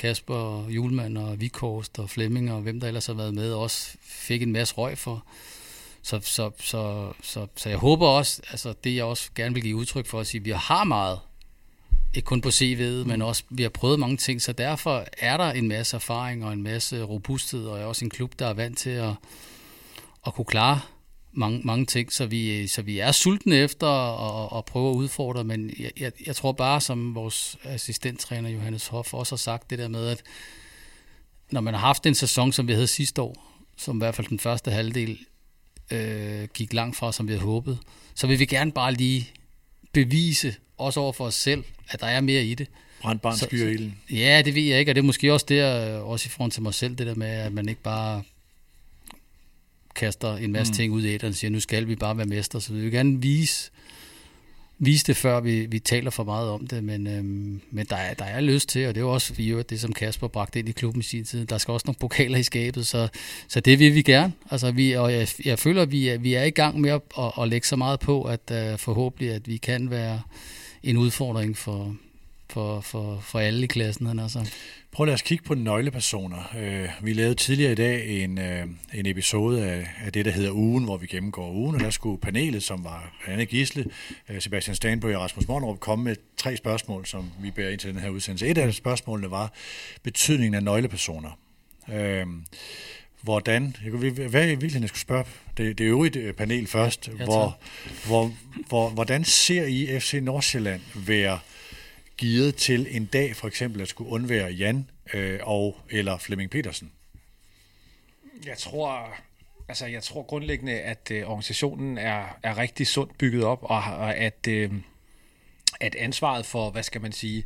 Kasper, 0.03 0.69
Julemand 0.69 1.19
og 1.19 1.41
Vikhorst 1.41 1.99
og 1.99 2.11
Flemming 2.11 2.53
og 2.53 2.61
hvem 2.61 2.81
der 2.81 2.89
ellers 2.89 3.07
har 3.07 3.15
været 3.15 3.35
med, 3.35 3.53
også 3.53 3.97
fik 4.03 4.43
en 4.43 4.53
masse 4.53 4.75
røg 4.75 4.99
for. 4.99 5.25
Så, 6.03 6.21
så, 6.23 6.51
så, 6.61 7.13
så, 7.23 7.47
så 7.57 7.69
jeg 7.69 7.79
håber 7.79 8.07
også, 8.07 8.43
altså 8.51 8.75
det 8.85 8.97
jeg 8.97 9.05
også 9.05 9.31
gerne 9.35 9.55
vil 9.55 9.63
give 9.63 9.77
udtryk 9.77 10.07
for, 10.07 10.21
at 10.21 10.27
sige, 10.27 10.39
at 10.39 10.45
vi 10.45 10.51
har 10.51 10.85
meget, 10.85 11.19
ikke 12.15 12.27
kun 12.27 12.41
på 12.41 12.49
CV'et, 12.49 13.07
men 13.07 13.23
også 13.23 13.43
vi 13.51 13.63
har 13.63 13.71
prøvet 13.71 14.01
mange 14.01 14.17
ting, 14.17 14.43
så 14.43 14.53
derfor 14.53 15.07
er 15.19 15.37
der 15.37 15.53
en 15.53 15.69
masse 15.69 15.97
erfaring 15.97 16.45
og 16.45 16.53
en 16.53 16.63
masse 16.63 17.03
robusthed, 17.03 17.67
og 17.67 17.89
også 17.89 18.05
en 18.05 18.11
klub, 18.11 18.39
der 18.39 18.47
er 18.47 18.55
vant 18.55 18.79
til 18.79 18.91
at, 18.91 19.15
at 20.27 20.35
kunne 20.35 20.45
klare 20.45 20.81
mange, 21.33 21.61
mange 21.65 21.87
ting, 21.87 22.13
så 22.13 22.27
vi, 22.27 22.67
så 22.67 22.83
vi 22.83 22.99
er 22.99 23.13
sultne 23.13 23.57
efter 23.57 23.87
at, 23.87 24.59
at 24.59 24.65
prøve 24.65 24.91
at 24.91 24.95
udfordre, 24.95 25.45
men 25.45 25.71
jeg, 25.79 25.91
jeg, 26.01 26.13
jeg 26.27 26.37
tror 26.37 26.53
bare, 26.53 26.81
som 26.81 27.15
vores 27.15 27.57
assistenttræner 27.65 28.51
Johannes 28.51 28.87
Hoff 28.87 29.15
også 29.15 29.33
har 29.33 29.39
sagt, 29.39 29.71
det 29.71 29.79
der 29.79 29.89
med, 29.89 30.09
at 30.09 30.23
når 31.51 31.61
man 31.61 31.75
har 31.75 31.81
haft 31.81 32.07
en 32.07 32.15
sæson, 32.15 32.53
som 32.53 32.69
vi 32.69 32.73
havde 32.73 32.87
sidste 32.87 33.23
år, 33.23 33.53
som 33.77 33.97
i 33.97 33.99
hvert 33.99 34.15
fald 34.15 34.27
den 34.27 34.39
første 34.39 34.71
halvdel 34.71 35.19
øh, 35.91 36.49
gik 36.55 36.73
langt 36.73 36.97
fra, 36.97 37.13
som 37.13 37.29
vi 37.29 37.33
havde 37.33 37.45
håbet, 37.45 37.79
så 38.15 38.27
vil 38.27 38.39
vi 38.39 38.47
gerne 38.47 38.73
bare 38.73 38.95
lige 38.95 39.31
bevise, 39.93 40.55
også 40.79 41.01
over 41.01 41.13
for 41.13 41.25
os 41.25 41.35
selv, 41.35 41.65
at 41.89 42.01
der 42.01 42.07
er 42.07 42.21
mere 42.21 42.45
i 42.45 42.55
det. 42.55 42.69
Brandbarn 43.03 43.37
skyer 43.37 43.69
ilden. 43.69 43.99
Ja, 44.11 44.43
det 44.45 44.55
ved 44.55 44.63
jeg 44.63 44.79
ikke, 44.79 44.91
og 44.91 44.95
det 44.95 45.01
er 45.01 45.07
måske 45.07 45.33
også 45.33 45.47
der, 45.49 45.97
også 45.99 46.27
i 46.27 46.31
forhold 46.31 46.53
til 46.53 46.63
mig 46.63 46.75
selv, 46.75 46.95
det 46.95 47.07
der 47.07 47.15
med, 47.15 47.27
at 47.27 47.53
man 47.53 47.69
ikke 47.69 47.83
bare 47.83 48.23
kaster 49.95 50.37
en 50.37 50.53
masse 50.53 50.73
mm. 50.73 50.77
ting 50.77 50.93
ud 50.93 51.03
i 51.03 51.15
et 51.15 51.25
og 51.25 51.35
siger, 51.35 51.51
nu 51.51 51.61
skal 51.61 51.89
vi 51.89 51.97
bare 51.97 52.17
være 52.17 52.27
mester. 52.27 52.59
Så 52.59 52.73
vi 52.73 52.81
vil 52.81 52.93
gerne 52.93 53.23
vise, 53.23 53.71
vise 54.79 55.05
det, 55.07 55.17
før 55.17 55.41
vi, 55.41 55.67
vi 55.67 55.79
taler 55.79 56.11
for 56.11 56.25
meget 56.25 56.49
om 56.49 56.67
det, 56.67 56.85
men, 56.85 57.07
øhm, 57.07 57.61
men 57.71 57.87
der, 57.91 57.97
er, 57.97 58.15
der 58.15 58.25
er 58.25 58.41
lyst 58.41 58.69
til, 58.69 58.89
og 58.89 58.95
det 58.95 59.01
er 59.01 59.05
jo 59.05 59.13
også 59.13 59.35
vi 59.35 59.63
det, 59.63 59.81
som 59.81 59.93
Kasper 59.93 60.29
bragte 60.29 60.59
ind 60.59 60.69
i 60.69 60.73
klubben 60.73 61.01
i 61.01 61.03
sin 61.03 61.25
tid. 61.25 61.47
Der 61.47 61.59
skal 61.59 61.73
også 61.73 61.85
nogle 61.87 61.99
pokaler 62.01 62.39
i 62.39 62.43
skabet, 62.43 62.87
så, 62.87 63.09
så 63.49 63.61
det 63.61 63.79
vil 63.79 63.95
vi 63.95 64.03
gerne. 64.03 64.33
Altså, 64.51 64.71
vi, 64.71 64.93
og 64.93 65.13
jeg, 65.13 65.29
jeg 65.45 65.59
føler, 65.59 65.83
at 65.83 65.93
vi 65.93 66.09
er, 66.09 66.19
vi 66.19 66.35
er 66.35 66.45
i 66.45 66.51
gang 66.51 66.81
med 66.81 66.91
at, 66.91 67.01
at, 67.19 67.33
at 67.41 67.49
lægge 67.49 67.67
så 67.67 67.77
meget 67.77 68.01
på, 68.01 68.23
at 68.23 68.41
uh, 68.51 68.79
forhåbentlig, 68.79 69.31
at 69.31 69.49
vi 69.49 69.57
kan 69.57 69.91
være 69.91 70.21
en 70.83 70.97
udfordring 70.97 71.57
for, 71.57 71.97
for, 72.51 72.81
for, 72.81 73.21
for 73.21 73.39
alle 73.39 73.65
i 73.65 73.67
klassen. 73.67 74.07
Han 74.07 74.19
altså. 74.19 74.51
Prøv 74.93 75.07
lad 75.07 75.15
os 75.15 75.23
kigge 75.23 75.45
på 75.45 75.55
nøglepersoner. 75.55 76.57
Øh, 76.59 76.89
vi 77.03 77.13
lavede 77.13 77.35
tidligere 77.35 77.73
i 77.73 77.75
dag 77.75 78.25
en, 78.25 78.39
øh, 78.39 78.67
en 78.95 79.07
episode 79.07 79.67
af, 79.67 79.89
af 80.05 80.13
det, 80.13 80.25
der 80.25 80.31
hedder 80.31 80.51
Ugen, 80.51 80.85
hvor 80.85 80.97
vi 80.97 81.07
gennemgår 81.07 81.51
ugen, 81.51 81.75
og 81.75 81.81
der 81.81 81.91
skulle 81.91 82.21
panelet, 82.21 82.63
som 82.63 82.85
var 82.85 83.13
Anne 83.27 83.45
Gisle, 83.45 83.85
øh, 84.29 84.41
Sebastian 84.41 84.75
Stanby 84.75 85.05
og 85.05 85.21
Rasmus 85.21 85.49
Morgenrup, 85.49 85.81
komme 85.81 86.05
med 86.05 86.17
tre 86.37 86.57
spørgsmål, 86.57 87.07
som 87.07 87.31
vi 87.41 87.51
bærer 87.51 87.71
ind 87.71 87.79
til 87.79 87.95
den 87.95 88.01
her 88.01 88.09
udsendelse. 88.09 88.47
Et 88.47 88.59
af 88.59 88.75
spørgsmålene 88.75 89.31
var 89.31 89.53
betydningen 90.03 90.55
af 90.55 90.63
nøglepersoner. 90.63 91.39
hvordan, 93.23 93.77
jeg 93.85 93.93
kunne, 93.93 94.11
hvad 94.11 94.45
i 94.45 94.49
virkeligheden 94.49 94.83
jeg 94.83 94.89
skulle 94.89 95.01
spørge 95.01 95.25
det, 95.57 95.79
det 95.79 95.85
øvrige 95.85 96.33
panel 96.33 96.67
først, 96.67 97.09
hvor, 97.09 97.59
hvor, 98.07 98.33
hvor, 98.69 98.89
hvordan 98.89 99.25
ser 99.25 99.65
I 99.65 100.01
FC 100.01 100.19
Nordsjælland 100.23 100.81
være 100.95 101.39
gearet 102.19 102.55
til 102.55 102.87
en 102.91 103.07
dag 103.07 103.37
for 103.37 103.49
eksempel 103.49 103.81
at 103.81 103.89
skulle 103.89 104.11
undvære 104.11 104.51
Jan 104.51 104.91
øh, 105.15 105.41
og 105.43 105.77
eller 105.91 106.19
Flemming 106.19 106.51
Petersen? 106.51 106.93
Jeg 108.47 108.59
tror, 108.59 109.15
altså 109.69 109.87
jeg 109.87 110.03
tror 110.03 110.23
grundlæggende, 110.23 110.73
at 110.73 111.11
øh, 111.11 111.25
organisationen 111.25 111.99
er, 111.99 112.39
er 112.43 112.59
rigtig 112.59 112.87
sundt 112.87 113.19
bygget 113.19 113.45
op, 113.45 113.63
og, 113.63 113.77
og 113.77 114.17
at, 114.17 114.49
øh, 114.49 114.73
at 115.83 115.95
ansvaret 115.95 116.47
for, 116.47 116.71
hvad 116.71 116.83
skal 116.83 117.01
man 117.01 117.13
sige, 117.13 117.45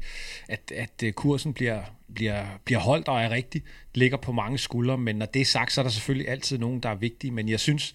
at, 0.48 0.72
at 0.74 1.02
øh, 1.04 1.12
kursen 1.12 1.52
bliver, 1.52 1.82
bliver, 2.14 2.44
bliver 2.64 2.80
holdt 2.80 3.08
og 3.08 3.22
er 3.22 3.30
rigtig, 3.30 3.62
ligger 3.94 4.16
på 4.16 4.32
mange 4.32 4.58
skuldre, 4.58 4.98
men 4.98 5.16
når 5.16 5.26
det 5.26 5.40
er 5.40 5.46
sagt, 5.46 5.72
så 5.72 5.80
er 5.80 5.82
der 5.82 5.90
selvfølgelig 5.90 6.28
altid 6.28 6.58
nogen, 6.58 6.80
der 6.80 6.88
er 6.88 6.94
vigtige, 6.94 7.30
men 7.30 7.48
jeg 7.48 7.60
synes, 7.60 7.94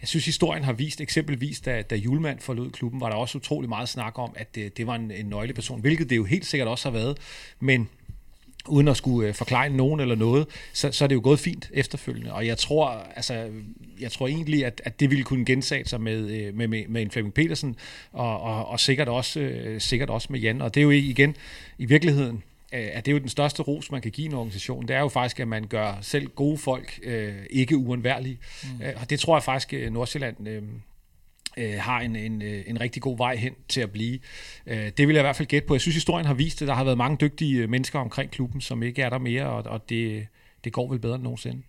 jeg 0.00 0.08
synes, 0.08 0.24
historien 0.24 0.64
har 0.64 0.72
vist, 0.72 1.00
eksempelvis 1.00 1.60
da, 1.60 1.82
da 1.82 1.94
Julemand 1.94 2.40
forlod 2.40 2.70
klubben, 2.70 3.00
var 3.00 3.08
der 3.08 3.16
også 3.16 3.38
utrolig 3.38 3.68
meget 3.68 3.88
snak 3.88 4.18
om, 4.18 4.32
at 4.36 4.54
det, 4.54 4.76
det 4.76 4.86
var 4.86 4.94
en, 4.94 5.10
en 5.10 5.26
nøgleperson, 5.26 5.80
hvilket 5.80 6.10
det 6.10 6.16
jo 6.16 6.24
helt 6.24 6.46
sikkert 6.46 6.68
også 6.68 6.90
har 6.90 6.98
været. 6.98 7.18
Men 7.60 7.88
uden 8.68 8.88
at 8.88 8.96
skulle 8.96 9.28
øh, 9.28 9.34
forklare 9.34 9.68
nogen 9.70 10.00
eller 10.00 10.14
noget, 10.14 10.46
så, 10.72 10.92
så 10.92 11.04
er 11.04 11.08
det 11.08 11.14
jo 11.14 11.20
gået 11.24 11.40
fint 11.40 11.70
efterfølgende. 11.74 12.32
Og 12.32 12.46
jeg 12.46 12.58
tror, 12.58 12.88
altså, 13.16 13.46
jeg 14.00 14.12
tror 14.12 14.28
egentlig, 14.28 14.66
at, 14.66 14.80
at 14.84 15.00
det 15.00 15.10
ville 15.10 15.24
kunne 15.24 15.44
gensage 15.44 15.88
sig 15.88 16.00
med, 16.00 16.30
øh, 16.30 16.54
med, 16.54 16.68
med, 16.68 16.84
med 16.88 17.02
en 17.02 17.10
Flemming 17.10 17.34
Petersen, 17.34 17.76
og, 18.12 18.40
og, 18.40 18.68
og 18.68 18.80
sikkert, 18.80 19.08
også, 19.08 19.40
øh, 19.40 19.80
sikkert 19.80 20.10
også 20.10 20.28
med 20.30 20.40
Jan. 20.40 20.62
Og 20.62 20.74
det 20.74 20.80
er 20.80 20.84
jo 20.84 20.90
igen, 20.90 21.36
i 21.78 21.84
virkeligheden, 21.84 22.42
at 22.72 23.06
det 23.06 23.10
er 23.10 23.14
jo 23.14 23.18
den 23.18 23.28
største 23.28 23.62
ros, 23.62 23.90
man 23.90 24.00
kan 24.00 24.10
give 24.10 24.26
en 24.26 24.34
organisation. 24.34 24.88
Det 24.88 24.96
er 24.96 25.00
jo 25.00 25.08
faktisk, 25.08 25.40
at 25.40 25.48
man 25.48 25.66
gør 25.66 25.98
selv 26.02 26.26
gode 26.26 26.58
folk 26.58 27.00
øh, 27.02 27.34
ikke 27.50 27.76
uundværlige. 27.76 28.38
Mm. 28.62 28.80
Og 28.96 29.10
det 29.10 29.20
tror 29.20 29.36
jeg 29.36 29.42
faktisk, 29.42 29.92
Nordsjælland 29.92 30.48
øh, 30.48 30.62
øh, 31.58 31.74
har 31.80 32.00
en, 32.00 32.16
en, 32.16 32.42
en 32.42 32.80
rigtig 32.80 33.02
god 33.02 33.16
vej 33.16 33.36
hen 33.36 33.52
til 33.68 33.80
at 33.80 33.90
blive. 33.90 34.18
Øh, 34.66 34.90
det 34.96 35.08
vil 35.08 35.14
jeg 35.14 35.20
i 35.20 35.26
hvert 35.26 35.36
fald 35.36 35.48
gætte 35.48 35.68
på. 35.68 35.74
Jeg 35.74 35.80
synes, 35.80 35.94
historien 35.94 36.26
har 36.26 36.34
vist, 36.34 36.62
at 36.62 36.68
der 36.68 36.74
har 36.74 36.84
været 36.84 36.98
mange 36.98 37.16
dygtige 37.20 37.66
mennesker 37.66 37.98
omkring 37.98 38.30
klubben, 38.30 38.60
som 38.60 38.82
ikke 38.82 39.02
er 39.02 39.10
der 39.10 39.18
mere, 39.18 39.46
og, 39.46 39.62
og 39.66 39.88
det, 39.88 40.26
det 40.64 40.72
går 40.72 40.88
vel 40.88 40.98
bedre 40.98 41.14
end 41.14 41.22
nogensinde. 41.22 41.62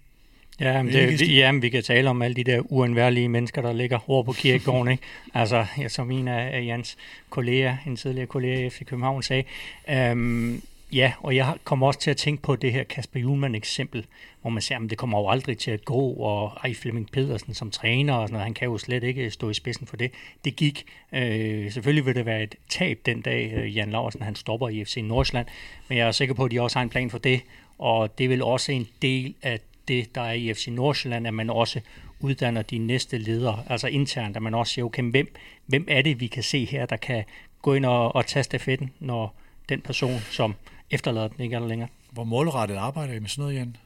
Ja, 0.60 0.84
men 0.84 0.94
det, 0.94 1.20
det, 1.20 1.36
ja, 1.36 1.52
vi 1.52 1.70
kan 1.70 1.84
tale 1.84 2.10
om 2.10 2.22
alle 2.22 2.36
de 2.36 2.44
der 2.44 2.62
uundværlige 2.72 3.30
mennesker, 3.30 3.62
der 3.62 3.74
ligger 3.74 4.10
over 4.10 4.24
på 4.24 4.32
kirkegården. 4.32 4.92
Ikke? 4.92 5.04
Altså, 5.34 5.66
ja, 5.78 5.88
som 5.88 6.12
en 6.12 6.28
af 6.28 6.66
Jans 6.66 6.98
kolleger, 7.30 7.78
en 7.88 7.96
tidligere 7.96 8.28
kollega 8.28 8.66
i 8.66 8.70
FC 8.70 8.86
København 8.86 9.24
sagde, 9.24 9.44
øhm, 9.90 10.62
Ja, 10.94 11.14
og 11.20 11.36
jeg 11.36 11.58
kommer 11.64 11.88
også 11.88 12.00
til 12.00 12.12
at 12.12 12.18
tænke 12.18 12.42
på 12.42 12.56
det 12.56 12.74
her 12.74 12.84
Kasper 12.84 13.20
Julemand 13.20 13.56
eksempel, 13.56 14.06
hvor 14.42 14.50
man 14.50 14.62
siger, 14.62 14.80
at 14.80 14.90
det 14.90 14.98
kommer 14.98 15.20
jo 15.20 15.30
aldrig 15.30 15.58
til 15.58 15.72
at 15.72 15.86
gå, 15.86 16.14
og 16.14 16.54
ej, 16.64 16.74
Flemming 16.74 17.12
Pedersen 17.12 17.54
som 17.54 17.72
træner, 17.72 18.14
og 18.14 18.28
sådan 18.28 18.34
noget, 18.34 18.44
han 18.44 18.54
kan 18.54 18.68
jo 18.68 18.78
slet 18.78 19.04
ikke 19.04 19.32
stå 19.32 19.50
i 19.50 19.54
spidsen 19.54 19.88
for 19.88 19.98
det. 19.98 20.12
Det 20.46 20.56
gik. 20.56 20.86
Øh, 21.14 21.72
selvfølgelig 21.72 22.06
vil 22.06 22.16
det 22.16 22.26
være 22.26 22.44
et 22.44 22.56
tab 22.70 23.00
den 23.06 23.22
dag, 23.22 23.54
øh, 23.54 23.78
Jan 23.78 23.92
Larsen 23.92 24.22
han 24.22 24.36
stopper 24.36 24.70
i 24.70 24.86
FC 24.86 24.98
Nordsjælland, 25.04 25.48
men 25.88 25.98
jeg 25.98 26.08
er 26.08 26.12
sikker 26.12 26.36
på, 26.36 26.46
at 26.46 26.52
de 26.52 26.62
også 26.62 26.78
har 26.78 26.84
en 26.84 26.90
plan 26.90 27.10
for 27.10 27.18
det, 27.18 27.42
og 27.78 28.18
det 28.18 28.30
vil 28.30 28.44
også 28.44 28.72
en 28.72 28.88
del 29.02 29.36
af 29.42 29.60
det, 29.88 30.16
der 30.16 30.22
er 30.22 30.34
i 30.34 30.54
FC 30.54 30.68
Nordsjælland, 30.68 31.28
at 31.28 31.34
man 31.34 31.50
også 31.50 31.80
uddanner 32.20 32.62
de 32.62 32.78
næste 32.78 33.18
ledere, 33.18 33.64
altså 33.68 33.88
internt, 33.88 34.36
at 34.36 34.42
man 34.42 34.54
også 34.54 34.74
siger, 34.74 34.86
okay, 34.86 35.04
hvem, 35.04 35.36
hvem 35.66 35.86
er 35.88 36.02
det, 36.02 36.20
vi 36.20 36.28
kan 36.28 36.44
se 36.44 36.66
her, 36.66 36.86
der 36.86 36.98
kan 36.98 37.24
gå 37.62 37.74
ind 37.74 37.86
og, 37.86 38.16
og 38.16 38.26
tage 38.26 38.44
stafetten, 38.44 38.92
når 39.00 39.36
den 39.70 39.82
person, 39.82 40.20
som 40.32 40.56
efterlader 40.92 41.28
den 41.28 41.44
ikke 41.44 41.56
er 41.56 41.60
der 41.60 41.68
længere. 41.68 41.90
Hvor 42.12 42.24
målrettet 42.24 42.76
arbejder 42.76 43.14
I 43.14 43.20
med 43.20 43.30
sådan 43.30 43.42
noget, 43.42 43.56
Jan? 43.56 43.78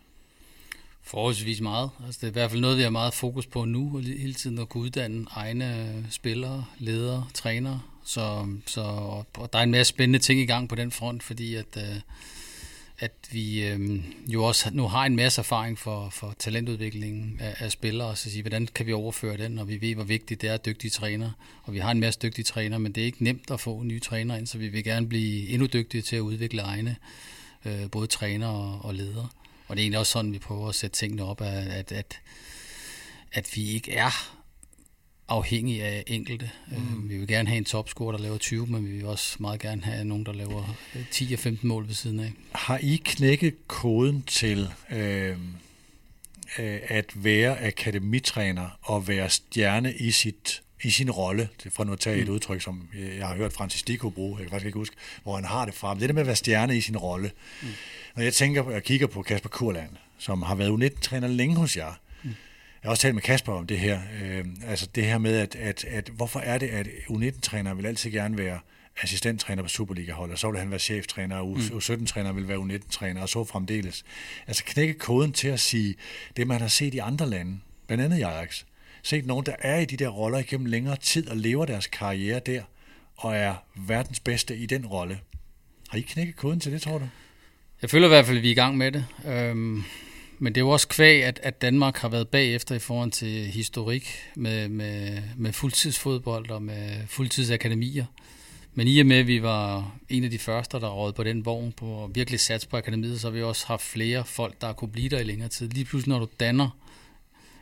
Forholdsvis 1.02 1.62
meget. 1.62 1.90
Altså, 2.06 2.20
det 2.22 2.28
er 2.28 2.32
i 2.32 2.34
hvert 2.34 2.50
fald 2.50 2.62
noget, 2.62 2.78
vi 2.78 2.84
har 2.84 2.90
meget 2.90 3.14
fokus 3.14 3.46
på 3.46 3.66
nu, 3.66 3.92
og 3.96 4.02
hele 4.02 4.34
tiden 4.34 4.60
at 4.60 4.70
kunne 4.70 4.84
uddanne 4.84 5.26
egne 5.32 6.06
spillere, 6.10 6.66
ledere, 6.78 7.28
trænere. 7.34 7.82
Så, 8.06 8.48
så 8.66 8.82
og 9.34 9.54
der 9.54 9.60
er 9.60 9.64
en 9.64 9.72
masse 9.72 9.90
spændende 9.90 10.20
ting 10.20 10.40
i 10.40 10.46
gang 10.46 10.70
på 10.70 10.76
den 10.76 10.92
front, 10.92 11.24
fordi 11.24 11.56
at, 11.56 11.78
øh, 11.78 11.96
at 13.00 13.12
vi 13.32 13.68
øh, 13.68 14.04
jo 14.28 14.44
også 14.44 14.70
nu 14.74 14.88
har 14.88 15.06
en 15.06 15.16
masse 15.16 15.42
erfaring 15.42 15.80
for, 15.80 16.10
for 16.10 16.36
talentudviklingen 16.40 17.38
af, 17.40 17.56
af 17.60 17.72
spillere, 17.72 18.08
og 18.08 18.18
så 18.18 18.32
sige, 18.32 18.42
hvordan 18.42 18.68
kan 18.68 18.86
vi 18.86 18.94
overføre 18.94 19.38
den, 19.38 19.60
og 19.60 19.68
vi 19.68 19.82
ved, 19.82 19.96
hvor 19.96 20.04
vigtigt 20.04 20.42
det 20.42 20.50
er 20.50 20.58
dygtige 20.58 20.92
træner. 20.92 21.32
Og 21.64 21.74
vi 21.74 21.80
har 21.80 21.92
en 21.92 22.00
masse 22.00 22.20
dygtige 22.24 22.46
træner, 22.46 22.78
men 22.78 22.92
det 22.92 23.02
er 23.02 23.06
ikke 23.06 23.24
nemt 23.24 23.52
at 23.52 23.60
få 23.60 23.84
nye 23.84 24.00
træner 24.00 24.38
ind, 24.38 24.48
så 24.48 24.58
vi 24.58 24.68
vil 24.68 24.84
gerne 24.84 25.08
blive 25.10 25.50
endnu 25.50 25.68
dygtige 25.68 26.02
til 26.02 26.16
at 26.16 26.20
udvikle 26.20 26.62
egne, 26.62 26.96
øh, 27.66 27.90
både 27.92 28.08
træner 28.08 28.48
og, 28.48 28.86
og 28.86 28.94
ledere. 28.94 29.30
Og 29.68 29.76
det 29.76 29.82
er 29.82 29.84
egentlig 29.84 30.00
også 30.00 30.12
sådan, 30.12 30.34
vi 30.34 30.40
prøver 30.40 30.70
at 30.70 30.76
sætte 30.76 30.98
tingene 30.98 31.24
op, 31.24 31.42
at, 31.42 31.68
at, 31.68 31.92
at, 31.92 32.20
at 33.32 33.50
vi 33.56 33.70
ikke 33.70 33.94
er 33.94 34.43
afhængig 35.34 35.84
af 35.84 36.04
enkelte. 36.08 36.50
Mm. 36.68 37.10
Vi 37.10 37.18
vil 37.18 37.28
gerne 37.28 37.50
have 37.50 37.58
en 37.58 37.66
topscorer, 37.66 38.12
der 38.12 38.24
laver 38.24 38.38
20, 38.38 38.68
men 38.68 38.88
vi 38.88 38.92
vil 38.92 39.06
også 39.06 39.36
meget 39.40 39.60
gerne 39.60 39.82
have 39.82 40.06
nogen, 40.06 40.26
der 40.26 40.34
laver 40.34 40.76
10 41.12 41.34
og 41.34 41.40
15 41.40 41.68
mål 41.68 41.88
ved 41.88 41.94
siden 41.94 42.20
af. 42.20 42.32
Har 42.52 42.78
I 42.78 43.02
knækket 43.06 43.68
koden 43.68 44.24
til, 44.28 44.70
øh, 44.92 45.38
øh, 46.60 46.80
at 46.88 47.06
være 47.16 47.66
akademitræner 47.66 48.80
og 48.82 49.08
være 49.08 49.30
stjerne 49.30 49.94
i 49.94 50.12
sit 50.12 50.64
i 50.84 50.90
sin 50.90 51.12
rolle, 51.12 51.50
for 51.70 51.84
nu 51.84 51.94
at 51.94 52.00
tage 52.00 52.18
et 52.18 52.28
mm. 52.28 52.34
udtryk, 52.34 52.62
som 52.62 52.90
jeg 53.18 53.28
har 53.28 53.36
hørt 53.36 53.54
Francis 53.54 53.84
Dico 53.84 54.10
bruge, 54.10 54.38
jeg 54.38 54.46
kan 54.46 54.52
faktisk 54.52 54.66
ikke 54.66 54.78
huske, 54.78 54.96
hvor 55.24 55.36
han 55.36 55.46
har 55.46 55.66
det 55.66 55.74
fra. 55.74 55.94
Men 55.94 56.02
det 56.02 56.10
der 56.10 56.14
med 56.14 56.22
at 56.22 56.28
være 56.28 56.36
stjerne 56.36 56.78
i 56.78 56.82
sin 56.82 56.98
rolle. 56.98 57.32
Mm. 57.62 57.68
Når 58.16 58.24
jeg 58.24 58.34
tænker 58.34 58.62
og 58.62 58.84
kigger 58.84 59.08
på 59.08 59.22
Kasper 59.22 59.50
Kurland, 59.50 59.90
som 60.18 60.42
har 60.42 60.56
været 60.56 60.70
U19-træner 60.70 61.28
længe 61.28 61.56
hos 61.56 61.78
jer. 61.78 61.94
Jeg 62.84 62.90
har 62.90 62.92
også 62.92 63.02
talt 63.02 63.16
med 63.16 63.22
Kasper 63.22 63.54
om 63.54 63.68
det 63.68 63.80
her, 63.80 64.00
øh, 64.24 64.46
altså 64.68 64.88
det 64.96 65.06
her 65.06 65.18
med, 65.18 65.38
at, 65.38 65.56
at, 65.56 65.86
at 65.86 66.10
hvorfor 66.10 66.40
er 66.40 66.58
det, 66.58 66.68
at 66.68 66.88
U19-trænere 66.88 67.76
vil 67.76 67.86
altid 67.86 68.12
gerne 68.12 68.38
være 68.38 68.60
assistenttræner 69.02 69.64
på 69.64 69.70
Superliga-hold, 69.70 70.32
og 70.32 70.40
så 70.40 70.52
vil 70.52 70.60
han 70.60 70.70
være 70.70 70.80
cheftræner, 70.80 71.36
og 71.36 71.58
U17-træner 71.58 72.34
vil 72.34 72.48
være 72.48 72.58
U19-træner, 72.58 73.22
og 73.22 73.30
så 73.30 73.44
fremdeles. 73.44 74.04
Altså 74.48 74.64
knække 74.66 74.94
koden 74.94 75.32
til 75.32 75.48
at 75.48 75.60
sige 75.60 75.96
det, 76.38 76.48
man 76.48 76.62
har 76.62 76.68
set 76.68 76.94
i 76.94 76.98
andre 76.98 77.30
lande, 77.30 77.60
blandt 77.88 78.04
andet 78.04 78.18
i 78.18 78.22
Ajax, 78.22 78.64
set 79.04 79.26
nogen, 79.26 79.46
der 79.46 79.56
er 79.60 79.80
i 79.80 79.86
de 79.86 79.98
der 79.98 80.08
roller 80.08 80.38
igennem 80.38 80.66
længere 80.66 80.96
tid 80.96 81.30
og 81.30 81.38
lever 81.38 81.66
deres 81.66 81.88
karriere 81.88 82.40
der, 82.46 82.62
og 83.18 83.36
er 83.36 83.56
verdens 83.76 84.20
bedste 84.20 84.58
i 84.58 84.66
den 84.66 84.86
rolle. 84.86 85.20
Har 85.90 85.98
I 85.98 86.02
knækket 86.02 86.36
koden 86.36 86.60
til 86.60 86.72
det, 86.72 86.82
tror 86.82 86.98
du? 86.98 87.08
Jeg 87.82 87.90
føler 87.90 88.08
i 88.08 88.10
hvert 88.10 88.26
fald, 88.26 88.38
at 88.38 88.44
vi 88.44 88.48
er 88.48 88.52
i 88.52 88.56
gang 88.56 88.78
med 88.78 88.92
det. 88.92 89.06
Øhm, 89.26 89.84
men 90.44 90.56
det 90.56 90.62
er 90.62 90.66
jo 90.66 90.70
også 90.70 90.88
kvæg, 90.88 91.24
at, 91.24 91.40
at 91.44 91.62
Danmark 91.62 91.98
har 91.98 92.10
været 92.10 92.28
bagefter 92.28 92.76
i 92.76 92.80
forhold 92.80 93.12
til 93.12 93.48
historik 93.48 94.32
med, 94.36 94.70
med, 94.70 95.22
med 95.38 95.54
fuldtidsfodbold 95.54 96.50
og 96.50 96.64
med 96.64 97.08
fuldtidsakademier. 97.08 98.06
Men 98.74 98.88
i 98.88 99.00
og 99.00 99.06
med, 99.06 99.18
at 99.18 99.28
vi 99.28 99.42
var 99.42 99.96
en 100.10 100.24
af 100.24 100.32
de 100.32 100.40
første, 100.40 100.80
der 100.80 100.90
råd 100.90 101.14
på 101.14 101.24
den 101.24 101.46
vogn 101.46 101.72
på 101.72 101.86
og 101.86 102.16
virkelig 102.16 102.40
sats 102.40 102.66
på 102.66 102.78
akademiet, 102.78 103.22
så 103.22 103.28
har 103.28 103.32
vi 103.32 103.44
også 103.44 103.68
haft 103.68 103.82
flere 103.82 104.26
folk, 104.26 104.62
der 104.62 104.74
kunne 104.74 104.92
blive 104.92 105.10
der 105.10 105.20
i 105.20 105.24
længere 105.24 105.50
tid. 105.50 105.70
Lige 105.70 105.86
pludselig, 105.86 106.10
når 106.10 106.20
du 106.20 106.28
danner 106.40 106.70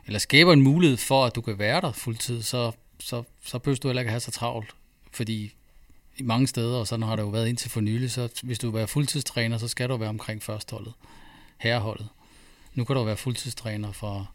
eller 0.06 0.18
skaber 0.18 0.52
en 0.52 0.62
mulighed 0.62 0.96
for, 0.96 1.24
at 1.24 1.34
du 1.34 1.40
kan 1.40 1.58
være 1.58 1.80
der 1.80 1.92
fuldtid, 1.92 2.42
så, 2.42 2.72
så, 2.98 3.22
så 3.44 3.58
behøver 3.58 3.78
du 3.78 3.88
heller 3.88 4.00
ikke 4.00 4.10
have 4.10 4.20
så 4.20 4.30
travlt. 4.30 4.74
Fordi 5.12 5.54
i 6.18 6.22
mange 6.22 6.46
steder, 6.46 6.78
og 6.78 6.86
sådan 6.86 7.02
har 7.02 7.16
det 7.16 7.22
jo 7.22 7.28
været 7.28 7.48
indtil 7.48 7.70
for 7.70 7.80
nylig, 7.80 8.10
så 8.10 8.28
hvis 8.42 8.58
du 8.58 8.70
vil 8.70 8.78
være 8.78 8.88
fuldtidstræner, 8.88 9.58
så 9.58 9.68
skal 9.68 9.88
du 9.88 9.96
være 9.96 10.08
omkring 10.08 10.42
førsteholdet, 10.42 10.92
herreholdet. 11.58 12.08
Nu 12.74 12.84
kan 12.84 12.96
du 12.96 13.02
være 13.02 13.16
fuldtidstræner 13.16 13.92
fra, 13.92 14.26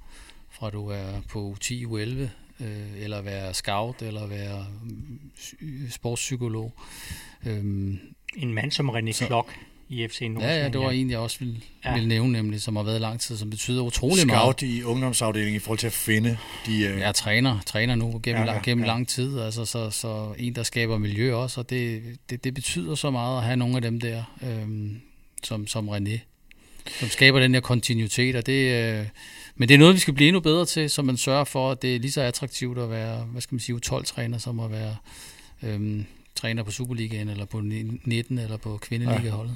fra 0.50 0.70
du 0.70 0.88
er 0.88 1.22
på 1.30 1.58
10 1.62 1.86
u 1.86 1.98
11, 1.98 2.32
øh, 2.60 2.68
eller 2.98 3.22
være 3.22 3.54
scout, 3.54 4.02
eller 4.02 4.28
være 4.28 4.66
sportspsykolog. 5.90 6.74
Øhm, 7.46 8.00
en 8.36 8.54
mand 8.54 8.72
som 8.72 8.90
René 8.90 9.12
så, 9.12 9.26
Klok 9.26 9.54
i 9.90 10.08
FC 10.08 10.22
Nordsjælland. 10.22 10.42
Ja, 10.42 10.64
ja, 10.64 10.70
det 10.70 10.80
var 10.80 10.92
en, 10.92 11.10
jeg 11.10 11.20
også 11.20 11.40
ville, 11.40 11.56
ja. 11.86 11.94
ville 11.94 12.08
nævne, 12.08 12.32
nemlig, 12.32 12.62
som 12.62 12.76
har 12.76 12.84
været 12.84 13.02
lang 13.02 13.20
tid, 13.20 13.38
som 13.38 13.50
betyder 13.50 13.82
utrolig 13.82 14.18
Scout 14.18 14.28
meget. 14.28 14.42
Scout 14.42 14.62
i 14.62 14.84
ungdomsafdelingen 14.84 15.56
i 15.56 15.60
forhold 15.60 15.80
til 15.80 15.88
at 15.88 15.94
finde 15.94 16.38
de... 16.66 16.94
Uh... 16.94 17.00
Jeg 17.00 17.16
træner, 17.16 17.60
træner 17.66 17.96
nu 17.96 18.20
gennem, 18.24 18.44
ja, 18.44 18.54
ja, 18.54 18.60
gennem 18.64 18.84
ja. 18.84 18.92
lang 18.92 19.08
tid, 19.08 19.40
altså, 19.40 19.66
så, 19.66 19.90
så 19.90 20.34
en, 20.38 20.56
der 20.56 20.64
skaber 20.64 20.98
miljø 20.98 21.36
også, 21.36 21.60
og 21.60 21.70
det, 21.70 22.04
det, 22.30 22.44
det 22.44 22.54
betyder 22.54 22.96
så 22.96 23.12
meget 23.12 23.38
at 23.38 23.44
have 23.44 23.58
nogle 23.58 23.76
af 23.76 23.82
dem 23.82 24.00
der, 24.00 24.24
øhm, 24.44 25.02
som, 25.44 25.68
som 25.68 25.90
René, 25.90 26.20
som 27.00 27.10
skaber 27.10 27.40
den 27.40 27.54
her 27.54 27.62
kontinuitet, 27.62 28.36
og 28.36 28.46
det... 28.46 29.00
Øh, 29.00 29.06
men 29.60 29.70
det 29.70 29.76
er 29.76 29.80
noget, 29.80 29.96
vi 29.96 30.00
skal 30.00 30.14
blive 30.14 30.28
endnu 30.28 30.40
bedre 30.40 30.66
til, 30.66 30.90
så 30.90 31.02
man 31.02 31.18
sørger 31.18 31.44
for, 31.44 31.72
at 31.72 31.82
det 31.82 31.96
er 31.96 32.00
lige 32.00 32.12
så 32.12 32.22
attraktivt 32.22 32.78
at 32.78 32.90
være, 32.90 33.28
hvad 33.32 33.42
skal 33.42 33.56
man 33.56 33.60
sige, 33.60 33.80
12-træner, 33.86 34.38
som 34.38 34.60
at 34.60 34.72
være 34.72 34.96
øhm, 35.64 36.06
træner 36.38 36.64
på 36.64 36.72
Superligaen, 36.72 37.30
eller 37.30 37.46
på 37.46 37.62
19, 37.62 38.40
eller 38.40 38.58
på 38.58 38.78
kvindeligaholdet. 38.78 39.56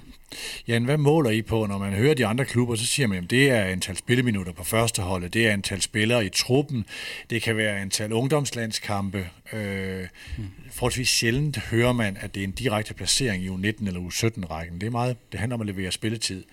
Ja. 0.68 0.74
Jan, 0.74 0.84
hvad 0.84 0.98
måler 0.98 1.30
I 1.30 1.42
på, 1.42 1.66
når 1.66 1.78
man 1.78 1.94
hører 1.94 2.14
de 2.14 2.26
andre 2.26 2.46
klubber, 2.46 2.76
så 2.76 2.86
siger 2.86 3.08
man, 3.08 3.24
at 3.24 3.30
det 3.30 3.50
er 3.50 3.64
antal 3.64 3.98
spilleminutter 3.98 4.54
på 4.54 4.64
første 4.64 5.02
holdet, 5.02 5.34
det 5.34 5.48
er 5.48 5.52
antal 5.52 5.82
spillere 5.82 6.26
i 6.26 6.30
truppen, 6.30 6.86
det 7.30 7.42
kan 7.42 7.58
være 7.58 7.80
antal 7.80 8.14
ungdomslandskampe. 8.14 9.30
Øh, 9.54 10.08
hmm. 10.38 10.48
Forholdsvis 10.72 11.10
sjældent 11.10 11.58
hører 11.58 11.94
man, 11.94 12.18
at 12.20 12.36
det 12.36 12.42
er 12.42 12.48
en 12.48 12.52
direkte 12.52 12.94
placering 12.94 13.44
i 13.44 13.50
U19 13.50 13.88
eller 13.88 14.00
U17-rækken. 14.00 14.82
Det 14.82 14.88
er 14.88 14.92
meget, 14.92 15.18
det 15.32 15.40
handler 15.40 15.56
om 15.56 15.62
at 15.62 15.68
levere 15.68 15.92
spilletid 15.92 16.44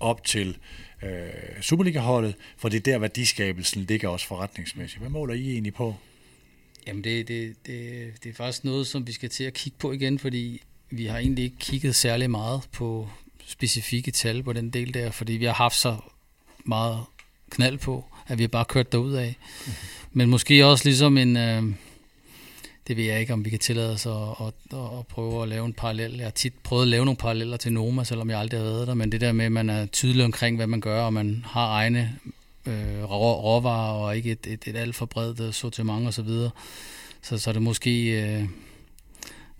op 0.00 0.24
til 0.24 0.56
øh, 1.02 1.62
Superliga-holdet, 1.62 2.34
for 2.56 2.68
det 2.68 2.76
er 2.76 2.92
der 2.92 2.98
værdiskabelsen 2.98 3.82
ligger 3.82 4.08
også 4.08 4.26
forretningsmæssigt. 4.26 5.00
Hvad 5.00 5.10
måler 5.10 5.34
I 5.34 5.50
egentlig 5.52 5.74
på? 5.74 5.94
Jamen 6.86 7.04
det, 7.04 7.28
det, 7.28 7.66
det, 7.66 8.12
det 8.24 8.30
er 8.30 8.34
faktisk 8.34 8.64
noget, 8.64 8.86
som 8.86 9.06
vi 9.06 9.12
skal 9.12 9.28
til 9.28 9.44
at 9.44 9.54
kigge 9.54 9.78
på 9.78 9.92
igen, 9.92 10.18
fordi 10.18 10.62
vi 10.90 11.06
har 11.06 11.18
egentlig 11.18 11.44
ikke 11.44 11.56
kigget 11.58 11.94
særlig 11.94 12.30
meget 12.30 12.62
på 12.72 13.08
specifikke 13.46 14.10
tal 14.10 14.42
på 14.42 14.52
den 14.52 14.70
del 14.70 14.94
der, 14.94 15.10
fordi 15.10 15.32
vi 15.32 15.44
har 15.44 15.52
haft 15.52 15.76
så 15.76 15.96
meget 16.64 17.00
knald 17.50 17.78
på, 17.78 18.04
at 18.26 18.38
vi 18.38 18.42
har 18.42 18.48
bare 18.48 18.64
kørt 18.64 18.92
derud 18.92 19.12
af. 19.12 19.36
Mm-hmm. 19.38 19.72
Men 20.12 20.28
måske 20.28 20.66
også 20.66 20.84
ligesom 20.84 21.18
en, 21.18 21.36
øh, 21.36 21.62
det 22.88 22.96
ved 22.96 23.04
jeg 23.04 23.20
ikke, 23.20 23.32
om 23.32 23.44
vi 23.44 23.50
kan 23.50 23.58
tillade 23.58 23.92
os 23.92 24.06
at, 24.06 24.12
at, 24.12 24.78
at 24.98 25.06
prøve 25.06 25.42
at 25.42 25.48
lave 25.48 25.66
en 25.66 25.72
parallel. 25.72 26.16
Jeg 26.16 26.26
har 26.26 26.30
tit 26.30 26.54
prøvet 26.62 26.82
at 26.82 26.88
lave 26.88 27.04
nogle 27.04 27.16
paralleller 27.16 27.56
til 27.56 27.72
Noma, 27.72 28.04
selvom 28.04 28.30
jeg 28.30 28.38
aldrig 28.38 28.60
har 28.60 28.64
været 28.66 28.86
der, 28.86 28.94
men 28.94 29.12
det 29.12 29.20
der 29.20 29.32
med, 29.32 29.44
at 29.44 29.52
man 29.52 29.70
er 29.70 29.86
tydelig 29.86 30.24
omkring, 30.24 30.56
hvad 30.56 30.66
man 30.66 30.80
gør, 30.80 31.02
og 31.02 31.12
man 31.12 31.44
har 31.48 31.72
egne 31.72 32.18
øh, 32.66 33.04
råvarer 33.04 33.92
og 33.92 34.16
ikke 34.16 34.30
et, 34.30 34.46
et, 34.46 34.64
et 34.66 34.76
alt 34.76 34.94
for 34.94 35.06
bredt 35.06 35.40
øh, 35.40 35.52
sortiment 35.52 36.06
og 36.06 36.14
så 36.14 36.22
videre. 36.22 36.50
Så, 37.22 37.38
så 37.38 37.50
er 37.50 37.52
det 37.52 37.62
måske, 37.62 38.22
øh, 38.22 38.44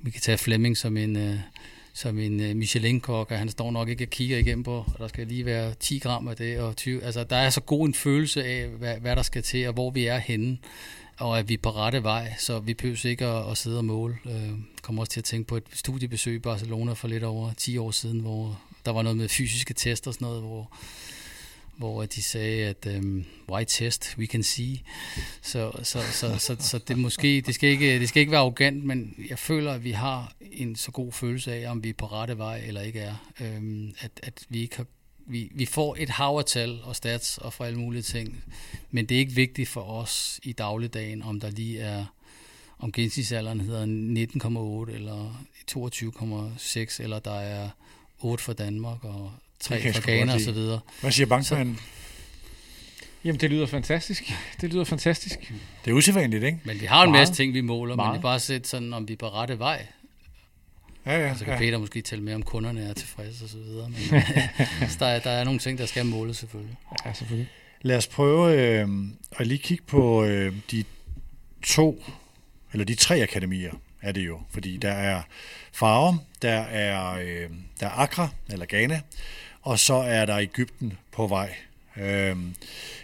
vi 0.00 0.10
kan 0.10 0.20
tage 0.20 0.38
Flemming 0.38 0.76
som 0.76 0.96
en, 0.96 1.16
øh, 1.16 1.36
som 1.92 2.18
en 2.18 2.40
øh, 2.40 2.56
Michelin-kok, 2.56 3.30
og 3.30 3.38
han 3.38 3.48
står 3.48 3.70
nok 3.70 3.88
ikke 3.88 4.04
og 4.04 4.10
kigger 4.10 4.38
igennem 4.38 4.64
på, 4.64 4.76
og 4.76 4.98
der 4.98 5.08
skal 5.08 5.26
lige 5.26 5.46
være 5.46 5.74
10 5.80 5.98
gram 5.98 6.28
af 6.28 6.36
det, 6.36 6.58
og 6.58 6.76
20, 6.76 7.04
altså 7.04 7.24
der 7.24 7.36
er 7.36 7.50
så 7.50 7.60
god 7.60 7.86
en 7.86 7.94
følelse 7.94 8.44
af, 8.44 8.66
hvad, 8.68 8.96
hvad 9.00 9.16
der 9.16 9.22
skal 9.22 9.42
til, 9.42 9.68
og 9.68 9.74
hvor 9.74 9.90
vi 9.90 10.06
er 10.06 10.18
henne, 10.18 10.58
og 11.18 11.38
at 11.38 11.48
vi 11.48 11.54
er 11.54 11.58
på 11.62 11.70
rette 11.70 12.02
vej, 12.02 12.34
så 12.38 12.58
vi 12.58 12.74
behøver 12.74 13.06
ikke 13.06 13.26
at, 13.26 13.50
at 13.50 13.58
sidde 13.58 13.78
og 13.78 13.84
måle. 13.84 14.16
Øh, 14.24 14.50
kommer 14.82 15.02
også 15.02 15.12
til 15.12 15.20
at 15.20 15.24
tænke 15.24 15.48
på 15.48 15.56
et 15.56 15.64
studiebesøg 15.72 16.34
i 16.34 16.38
Barcelona 16.38 16.92
for 16.92 17.08
lidt 17.08 17.24
over 17.24 17.52
10 17.52 17.78
år 17.78 17.90
siden, 17.90 18.20
hvor 18.20 18.60
der 18.84 18.92
var 18.92 19.02
noget 19.02 19.16
med 19.16 19.28
fysiske 19.28 19.74
tester 19.74 20.10
og 20.10 20.14
sådan 20.14 20.26
noget, 20.26 20.42
hvor 20.42 20.70
hvor 21.76 22.04
de 22.06 22.22
sagde, 22.22 22.66
at 22.66 22.86
øhm, 22.86 23.24
why 23.50 23.64
test, 23.68 24.14
we 24.18 24.26
can 24.26 24.42
see. 24.42 24.80
Så, 25.42 25.72
så, 25.82 26.00
så, 26.12 26.38
så, 26.38 26.56
så 26.60 26.78
det 26.78 26.98
måske, 26.98 27.42
det 27.46 27.54
skal, 27.54 27.68
ikke, 27.68 27.98
det 27.98 28.08
skal 28.08 28.20
ikke 28.20 28.32
være 28.32 28.40
arrogant, 28.40 28.84
men 28.84 29.14
jeg 29.28 29.38
føler, 29.38 29.72
at 29.72 29.84
vi 29.84 29.90
har 29.90 30.32
en 30.52 30.76
så 30.76 30.90
god 30.90 31.12
følelse 31.12 31.54
af, 31.54 31.70
om 31.70 31.84
vi 31.84 31.88
er 31.88 31.94
på 31.94 32.06
rette 32.06 32.38
vej 32.38 32.62
eller 32.66 32.80
ikke 32.80 33.00
er. 33.00 33.14
Øhm, 33.40 33.94
at, 34.00 34.10
at 34.22 34.46
vi 34.48 34.62
ikke 34.62 34.76
har 34.76 34.86
vi, 35.26 35.48
vi 35.54 35.66
får 35.66 35.96
et 35.98 36.10
hav 36.10 36.36
af 36.38 36.44
tal 36.44 36.80
og 36.84 36.96
stats 36.96 37.38
og 37.38 37.52
for 37.52 37.64
alle 37.64 37.78
mulige 37.78 38.02
ting, 38.02 38.44
men 38.90 39.06
det 39.06 39.14
er 39.14 39.18
ikke 39.18 39.32
vigtigt 39.32 39.68
for 39.68 39.80
os 39.80 40.40
i 40.42 40.52
dagligdagen, 40.52 41.22
om 41.22 41.40
der 41.40 41.50
lige 41.50 41.80
er, 41.80 42.04
om 42.78 42.92
gennemsnitsalderen 42.92 43.60
hedder 43.60 43.84
19,8 44.86 44.94
eller 44.94 45.46
22,6, 45.70 47.02
eller 47.02 47.18
der 47.18 47.40
er 47.40 47.68
8 48.20 48.44
for 48.44 48.52
Danmark 48.52 49.04
og 49.04 49.32
tre 49.60 49.92
fra 49.92 50.00
Ghana 50.04 50.34
og 50.34 50.40
så 50.40 50.52
videre. 50.52 50.80
Hvad 51.00 51.12
siger 51.12 51.26
bankmanden? 51.26 51.78
Jamen, 53.24 53.40
det 53.40 53.50
lyder 53.50 53.66
fantastisk. 53.66 54.32
Det 54.60 54.72
lyder 54.72 54.84
fantastisk. 54.84 55.52
Det 55.84 55.90
er 55.90 55.94
usædvanligt, 55.94 56.44
ikke? 56.44 56.58
Men 56.64 56.80
vi 56.80 56.86
har 56.86 57.04
en 57.04 57.12
masse 57.12 57.34
ting, 57.34 57.54
vi 57.54 57.60
måler, 57.60 57.96
Meget. 57.96 58.08
men 58.08 58.14
det 58.14 58.18
er 58.18 58.22
bare 58.22 58.40
set 58.40 58.66
sådan, 58.66 58.92
om 58.92 59.08
vi 59.08 59.12
er 59.12 59.16
på 59.16 59.28
rette 59.28 59.58
vej. 59.58 59.86
Ja, 61.06 61.26
ja, 61.26 61.34
så 61.34 61.44
kan 61.44 61.52
ja. 61.52 61.58
Peter 61.58 61.78
måske 61.78 62.02
tælle 62.02 62.24
med, 62.24 62.34
om 62.34 62.42
kunderne 62.42 62.82
er 62.82 62.94
tilfredse 62.94 63.44
og 63.44 63.50
så 63.50 63.58
videre. 63.58 63.88
Men 63.88 64.22
altså, 64.80 64.96
der, 65.00 65.06
er, 65.06 65.18
der 65.18 65.30
er 65.30 65.44
nogle 65.44 65.60
ting, 65.60 65.78
der 65.78 65.86
skal 65.86 66.06
måles 66.06 66.36
selvfølgelig. 66.36 66.76
Ja, 67.06 67.12
selvfølgelig. 67.12 67.50
Lad 67.82 67.96
os 67.96 68.06
prøve 68.06 68.60
øh, 68.60 68.88
at 69.38 69.46
lige 69.46 69.58
kigge 69.58 69.84
på 69.86 70.24
øh, 70.24 70.54
de 70.70 70.84
to, 71.62 72.04
eller 72.72 72.84
de 72.84 72.94
tre 72.94 73.22
akademier 73.22 73.72
er 74.02 74.12
det 74.12 74.26
jo. 74.26 74.40
Fordi 74.50 74.76
der 74.76 74.92
er 74.92 75.22
Farve, 75.72 76.18
der 76.42 76.60
er, 76.60 77.12
øh, 77.12 77.50
der 77.80 77.86
er 77.86 77.98
Accra, 77.98 78.28
eller 78.48 78.66
Ghana, 78.68 79.00
og 79.62 79.78
så 79.78 79.94
er 79.94 80.26
der 80.26 80.38
Ægypten 80.38 80.92
på 81.12 81.26
vej. 81.26 81.54
Øhm, 81.96 82.54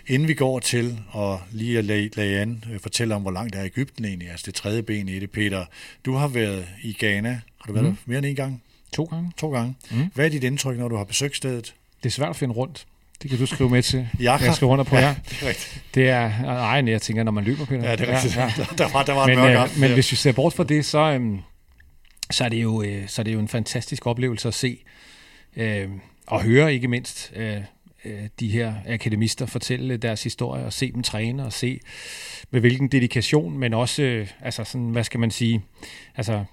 inden 0.07 0.29
vi 0.29 0.35
går 0.35 0.59
til 0.59 0.99
at 1.17 1.39
lige 1.53 1.79
at 1.79 1.85
lade, 1.85 2.11
lade 2.17 2.41
an 2.41 2.65
øh, 2.73 2.81
fortælle 2.81 3.15
om, 3.15 3.23
hvor 3.23 3.31
langt 3.31 3.55
er 3.55 3.65
Ægypten 3.65 4.05
egentlig, 4.05 4.31
altså 4.31 4.47
det 4.47 4.55
tredje 4.55 4.83
ben 4.83 5.09
i 5.09 5.19
det, 5.19 5.31
Peter. 5.31 5.65
Du 6.05 6.15
har 6.15 6.29
været 6.29 6.69
i 6.83 6.97
Ghana. 6.99 7.41
Har 7.63 7.67
du 7.67 7.73
været 7.73 7.87
mm. 7.87 7.93
der 7.93 8.03
mere 8.07 8.19
end 8.19 8.27
en 8.27 8.37
gang? 8.37 8.63
To 8.93 9.05
gange. 9.05 9.33
To 9.37 9.53
gange. 9.53 9.75
Mm. 9.91 10.11
Hvad 10.15 10.25
er 10.25 10.31
dit 10.31 10.45
indtryk, 10.45 10.79
når 10.79 10.89
du 10.89 10.97
har 10.97 11.05
besøgt 11.05 11.37
stedet? 11.37 11.75
Det 12.03 12.09
er 12.09 12.11
svært 12.11 12.31
at 12.31 12.37
finde 12.37 12.55
rundt. 12.55 12.87
Det 13.23 13.31
kan 13.31 13.39
du 13.39 13.47
skrive 13.47 13.71
med 13.71 13.83
til. 13.83 14.09
Jakker. 14.21 14.47
Jeg 14.47 14.55
skal 14.55 14.67
rundt 14.67 14.87
på, 14.87 14.97
ja. 14.97 15.15
Det 15.31 15.43
er 15.43 15.49
rigtigt. 15.49 15.83
Det 15.95 16.09
er, 16.09 16.45
ej, 16.45 16.85
jeg 16.87 17.03
tænker, 17.03 17.23
når 17.23 17.33
man 17.33 17.45
løber, 17.45 17.65
Peter. 17.65 17.91
Ja, 17.91 17.97
det 17.97 18.09
er 18.09 18.15
rigtigt. 18.15 18.37
Ja, 18.37 18.53
ja. 18.59 18.67
Der, 18.79 18.93
var, 18.93 19.03
der 19.03 19.13
var 19.13 19.27
men, 19.27 19.39
en 19.39 19.45
mørk 19.45 19.71
øh, 19.75 19.81
Men 19.81 19.93
hvis 19.93 20.11
vi 20.11 20.17
ser 20.17 20.33
bort 20.33 20.53
fra 20.53 20.65
det, 20.65 20.85
så, 20.85 20.99
øhm, 20.99 21.39
så, 22.31 22.45
er 22.45 22.49
det 22.49 22.63
jo, 22.63 22.83
øh, 22.83 23.09
så 23.09 23.23
er 23.23 23.25
det 23.25 23.33
jo 23.33 23.39
en 23.39 23.49
fantastisk 23.49 24.07
oplevelse 24.07 24.49
at 24.49 24.55
se 24.55 24.79
øh, 25.57 25.89
og 26.27 26.43
høre 26.43 26.75
ikke 26.75 26.89
mindst 26.89 27.33
øh, 27.37 27.61
øh, 28.05 28.29
de 28.41 28.49
her 28.49 28.75
akademister 28.87 29.47
fortælle 29.47 29.97
deres 29.97 30.23
historie 30.23 30.65
og 30.65 30.73
se 30.73 30.93
dem 30.93 31.03
træne 31.03 31.45
og 31.45 31.53
se 31.53 31.81
med 32.51 32.61
hvilken 32.61 32.89
dedikation, 32.89 33.59
men 33.59 33.75
også, 33.75 34.03
øh, 34.03 34.29
altså 34.41 34.65
sådan, 34.65 34.91
hvad 34.91 35.05
skal 35.05 35.21
man 35.21 35.31
sige, 35.31 35.63
altså 36.17 36.45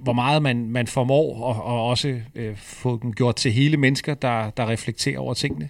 hvor 0.00 0.12
meget 0.12 0.42
man, 0.42 0.70
man 0.70 0.86
formår 0.86 1.42
og, 1.42 1.64
og 1.64 1.86
også 1.86 2.20
øh, 2.34 2.56
få 2.56 2.98
dem 3.02 3.12
gjort 3.12 3.36
til 3.36 3.52
hele 3.52 3.76
mennesker, 3.76 4.14
der, 4.14 4.50
der 4.50 4.68
reflekterer 4.68 5.18
over 5.18 5.34
tingene. 5.34 5.68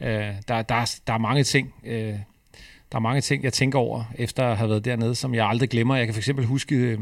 Øh, 0.00 0.34
der, 0.48 0.62
der, 0.62 0.98
der 1.06 1.12
er 1.12 1.18
mange 1.18 1.44
ting, 1.44 1.74
øh, 1.84 2.14
der 2.92 2.96
er 2.96 3.00
mange 3.00 3.20
ting, 3.20 3.44
jeg 3.44 3.52
tænker 3.52 3.78
over, 3.78 4.04
efter 4.14 4.46
at 4.46 4.56
have 4.56 4.70
været 4.70 4.84
dernede, 4.84 5.14
som 5.14 5.34
jeg 5.34 5.46
aldrig 5.46 5.68
glemmer. 5.68 5.96
Jeg 5.96 6.06
kan 6.06 6.14
for 6.14 6.20
eksempel 6.20 6.44
huske, 6.44 6.74
øh, 6.74 6.98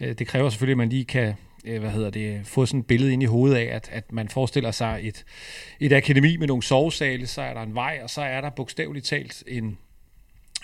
øh, 0.00 0.12
det 0.18 0.26
kræver 0.26 0.50
selvfølgelig, 0.50 0.74
at 0.74 0.78
man 0.78 0.88
lige 0.88 1.04
kan 1.04 1.34
øh, 1.64 1.80
hvad 1.80 1.90
hedder 1.90 2.10
det, 2.10 2.46
få 2.46 2.66
sådan 2.66 2.80
et 2.80 2.86
billede 2.86 3.12
ind 3.12 3.22
i 3.22 3.26
hovedet 3.26 3.56
af, 3.56 3.76
at, 3.76 3.88
at 3.92 4.12
man 4.12 4.28
forestiller 4.28 4.70
sig 4.70 5.00
et, 5.02 5.24
et 5.80 5.92
akademi 5.92 6.36
med 6.36 6.46
nogle 6.46 6.62
sovesale, 6.62 7.26
så 7.26 7.42
er 7.42 7.54
der 7.54 7.62
en 7.62 7.74
vej, 7.74 8.00
og 8.02 8.10
så 8.10 8.20
er 8.20 8.40
der 8.40 8.50
bogstaveligt 8.50 9.06
talt 9.06 9.44
en 9.46 9.78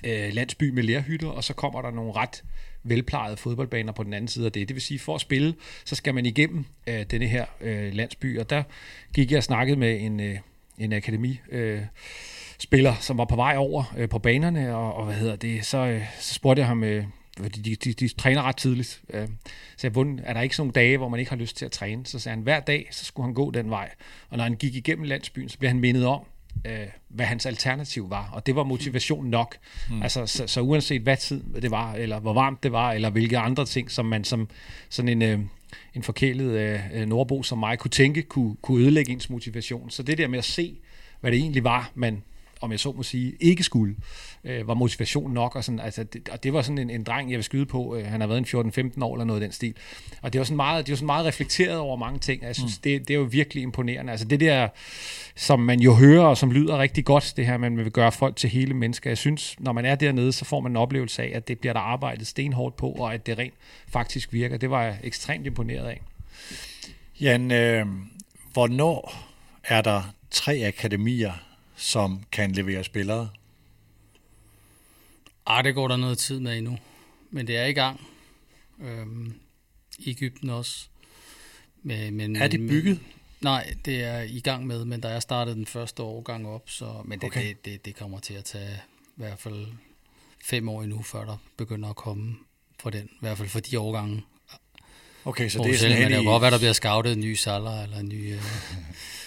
øh, 0.05 0.33
landsby 0.33 0.71
med 0.71 0.83
lærhytter, 0.83 1.29
og 1.29 1.45
så 1.45 1.55
kommer 1.55 1.83
der 1.83 1.91
nogle 1.91 2.13
ret 2.13 2.45
velplejede 2.89 3.37
fodboldbaner 3.37 3.93
på 3.93 4.03
den 4.03 4.13
anden 4.13 4.29
side 4.29 4.47
af 4.47 4.53
det. 4.53 4.69
Det 4.69 4.75
vil 4.75 4.83
sige, 4.83 4.99
for 4.99 5.15
at 5.15 5.21
spille, 5.21 5.55
så 5.85 5.95
skal 5.95 6.15
man 6.15 6.27
igennem 6.27 6.65
øh, 6.87 7.05
denne 7.11 7.27
her 7.27 7.45
øh, 7.61 7.95
landsby, 7.95 8.39
og 8.39 8.51
der 8.51 8.63
gik 9.15 9.31
jeg 9.31 9.39
og 9.39 9.45
snakkede 9.45 9.77
med 9.77 10.01
en, 10.01 10.21
øh, 10.21 10.39
en 10.79 10.93
akademi 10.93 11.41
øh, 11.51 11.83
spiller, 12.59 12.95
som 13.01 13.19
var 13.19 13.25
på 13.25 13.37
vej 13.37 13.55
over 13.57 13.95
øh, 13.97 14.09
på 14.09 14.19
banerne, 14.19 14.77
og, 14.77 14.95
og 14.95 15.05
hvad 15.05 15.15
hedder 15.15 15.37
det, 15.37 15.67
så, 15.67 15.79
øh, 15.79 16.03
så 16.21 16.35
spurgte 16.35 16.61
jeg 16.61 16.67
ham, 16.67 16.85
øh, 16.85 17.05
fordi 17.43 17.61
de, 17.61 17.77
de, 17.77 17.93
de 17.93 18.09
træner 18.09 18.43
ret 18.43 18.57
tidligt. 18.57 19.03
Øh, 19.11 19.29
så 19.77 19.87
jeg, 19.87 20.21
er 20.25 20.33
der 20.33 20.41
ikke 20.41 20.57
sådan 20.57 20.67
nogle 20.67 20.73
dage, 20.73 20.97
hvor 20.97 21.09
man 21.09 21.21
ikke 21.21 21.31
har 21.31 21.37
lyst 21.37 21.57
til 21.57 21.65
at 21.65 21.73
træne? 21.73 22.07
Så 22.07 22.19
sagde 22.19 22.37
han, 22.37 22.43
hver 22.43 22.61
dag, 22.61 22.89
så 22.91 23.05
skulle 23.05 23.27
han 23.27 23.35
gå 23.35 23.51
den 23.51 23.71
vej. 23.71 23.91
Og 24.29 24.37
når 24.37 24.45
han 24.45 24.55
gik 24.55 24.75
igennem 24.75 25.05
landsbyen, 25.05 25.49
så 25.49 25.59
blev 25.59 25.69
han 25.69 25.81
mindet 25.81 26.07
om, 26.07 26.21
øh, 26.65 26.87
hvad 27.09 27.27
hans 27.27 27.47
alternativ 27.47 28.11
var. 28.11 28.31
Og 28.33 28.47
det 28.47 28.57
var 28.57 28.63
motivation 28.63 29.27
nok. 29.27 29.57
Mm. 29.91 30.03
Altså, 30.03 30.27
så, 30.27 30.47
så 30.47 30.61
uanset 30.61 31.03
hvad 31.03 31.17
tid 31.17 31.43
det 31.63 31.71
var, 31.71 31.95
eller 31.95 32.21
hvor 32.21 32.33
varmt 32.33 32.63
det 32.63 32.73
var, 32.73 32.93
eller 32.93 33.11
hvilke 33.11 33.39
andre 33.39 33.65
ting, 33.65 33.91
som 33.91 34.07
man 34.07 34.25
som 34.25 34.49
sådan 34.89 35.09
en, 35.09 35.23
øh, 35.23 35.39
en 35.95 36.03
forkælet 36.03 36.81
øh, 36.95 37.07
nordbo 37.07 37.43
som 37.43 37.59
mig 37.59 37.79
kunne 37.79 37.91
tænke, 37.91 38.23
kunne, 38.23 38.57
kunne 38.63 38.83
ødelægge 38.83 39.13
ens 39.13 39.31
motivation. 39.31 39.91
Så 39.91 40.03
det 40.03 40.19
der 40.19 40.29
med 40.29 40.39
at 40.39 40.45
se, 40.45 40.79
hvad 41.21 41.31
det 41.31 41.39
egentlig 41.41 41.65
var, 41.65 41.91
man 41.95 42.23
om 42.61 42.71
jeg 42.71 42.81
så 42.81 42.93
må 42.93 43.03
sige, 43.03 43.33
ikke 43.41 43.63
skulle, 43.63 43.97
øh, 44.45 44.69
var 44.69 44.75
motivation 44.75 45.33
nok. 45.33 45.57
Og, 45.57 45.65
sådan, 45.65 45.81
altså, 45.81 46.03
det, 46.05 46.29
og 46.29 46.43
det 46.43 46.53
var 46.53 46.63
sådan 46.63 46.79
en, 46.79 46.91
en 46.91 47.03
dreng, 47.03 47.31
jeg 47.31 47.37
vil 47.37 47.45
skyde 47.45 47.67
på. 47.67 47.97
Øh, 47.97 48.07
han 48.07 48.21
har 48.21 48.29
været 48.29 48.55
en 48.55 48.91
14-15 48.97 49.05
år 49.05 49.15
eller 49.15 49.25
noget 49.25 49.41
af 49.41 49.47
den 49.47 49.53
stil. 49.53 49.75
Og 50.23 50.33
det 50.33 50.39
var 50.39 50.45
sådan 50.45 50.57
meget, 50.57 50.87
det 50.87 50.93
var 50.93 50.97
sådan 50.97 51.07
meget 51.07 51.27
reflekteret 51.27 51.79
over 51.79 51.97
mange 51.97 52.19
ting. 52.19 52.43
Jeg 52.43 52.55
synes, 52.55 52.79
mm. 52.79 52.83
det, 52.83 53.09
det 53.09 53.15
er 53.15 53.19
jo 53.19 53.29
virkelig 53.31 53.63
imponerende. 53.63 54.13
Altså 54.13 54.27
det 54.27 54.41
der, 54.41 54.69
som 55.37 55.61
man 55.61 55.81
jo 55.81 55.95
hører, 55.95 56.25
og 56.25 56.37
som 56.37 56.51
lyder 56.51 56.79
rigtig 56.79 57.05
godt, 57.05 57.33
det 57.37 57.47
her, 57.47 57.57
man 57.57 57.77
vil 57.77 57.91
gøre 57.91 58.13
folk 58.13 58.37
til 58.37 58.51
hele 58.51 58.75
mennesker. 58.75 59.11
Jeg 59.11 59.19
synes, 59.19 59.57
når 59.59 59.73
man 59.73 59.85
er 59.85 59.95
dernede, 59.95 60.33
så 60.33 60.45
får 60.45 60.61
man 60.61 60.73
en 60.73 60.77
oplevelse 60.77 61.23
af, 61.23 61.31
at 61.35 61.49
det 61.49 61.59
bliver 61.59 61.73
der 61.73 61.81
arbejdet 61.81 62.27
stenhårdt 62.27 62.77
på, 62.77 62.91
og 62.91 63.15
at 63.15 63.27
det 63.27 63.39
rent 63.39 63.55
faktisk 63.89 64.33
virker. 64.33 64.57
Det 64.57 64.71
var 64.71 64.83
jeg 64.83 64.99
ekstremt 65.03 65.47
imponeret 65.47 65.87
af. 65.87 66.01
Jan, 67.21 67.53
øh, 67.53 67.87
hvornår 68.53 69.15
er 69.65 69.81
der 69.81 70.03
tre 70.31 70.63
akademier 70.67 71.33
som 71.79 72.23
kan 72.33 72.53
levere 72.53 72.85
spillere? 72.85 73.29
Ah, 75.47 75.65
det 75.65 75.75
går 75.75 75.89
der 75.89 75.97
noget 75.97 76.19
tid 76.19 76.41
med 76.41 76.59
endnu. 76.59 76.79
Men 77.31 77.47
det 77.47 77.57
er 77.57 77.65
i 77.65 77.73
gang. 77.73 78.01
Øhm, 78.81 79.35
Ægypten 80.07 80.51
også. 80.51 80.89
Men, 81.83 82.15
men, 82.15 82.37
er 82.37 82.49
det 82.49 82.61
bygget? 82.61 82.99
Men, 82.99 83.15
nej, 83.41 83.75
det 83.85 84.05
er 84.05 84.21
i 84.21 84.41
gang 84.41 84.67
med, 84.67 84.85
men 84.85 85.03
der 85.03 85.09
er 85.09 85.21
startet 85.21 85.57
den 85.57 85.67
første 85.67 86.03
årgang 86.03 86.49
op, 86.49 86.71
så, 86.71 87.03
men 87.05 87.21
det, 87.21 87.27
okay. 87.27 87.49
det, 87.49 87.65
det, 87.65 87.85
det 87.85 87.97
kommer 87.97 88.21
til 88.21 88.35
at 88.35 88.45
tage 88.45 88.81
i 89.07 89.15
hvert 89.17 89.39
fald 89.39 89.67
fem 90.45 90.69
år 90.69 90.83
endnu, 90.83 91.03
før 91.03 91.25
der 91.25 91.37
begynder 91.57 91.89
at 91.89 91.97
komme 91.97 92.37
for 92.81 92.91
den, 92.91 93.05
i 93.05 93.19
hvert 93.21 93.39
fald 93.39 93.49
for 93.49 93.61
de 93.61 93.79
årgange. 93.79 94.25
Okay, 95.25 95.49
så 95.49 95.59
det 95.59 95.71
er 95.71 95.79
sådan 95.79 95.99
Men 95.99 96.07
det 96.07 96.17
kan 96.17 96.25
godt 96.25 96.43
være, 96.43 96.51
der 96.51 96.59
bliver 96.59 96.73
scoutet 96.73 97.13
en 97.13 97.21
ny 97.21 97.35
Salah 97.35 97.83
eller 97.83 97.99
en 97.99 98.09
ny... 98.09 98.35
Øh, 98.35 98.43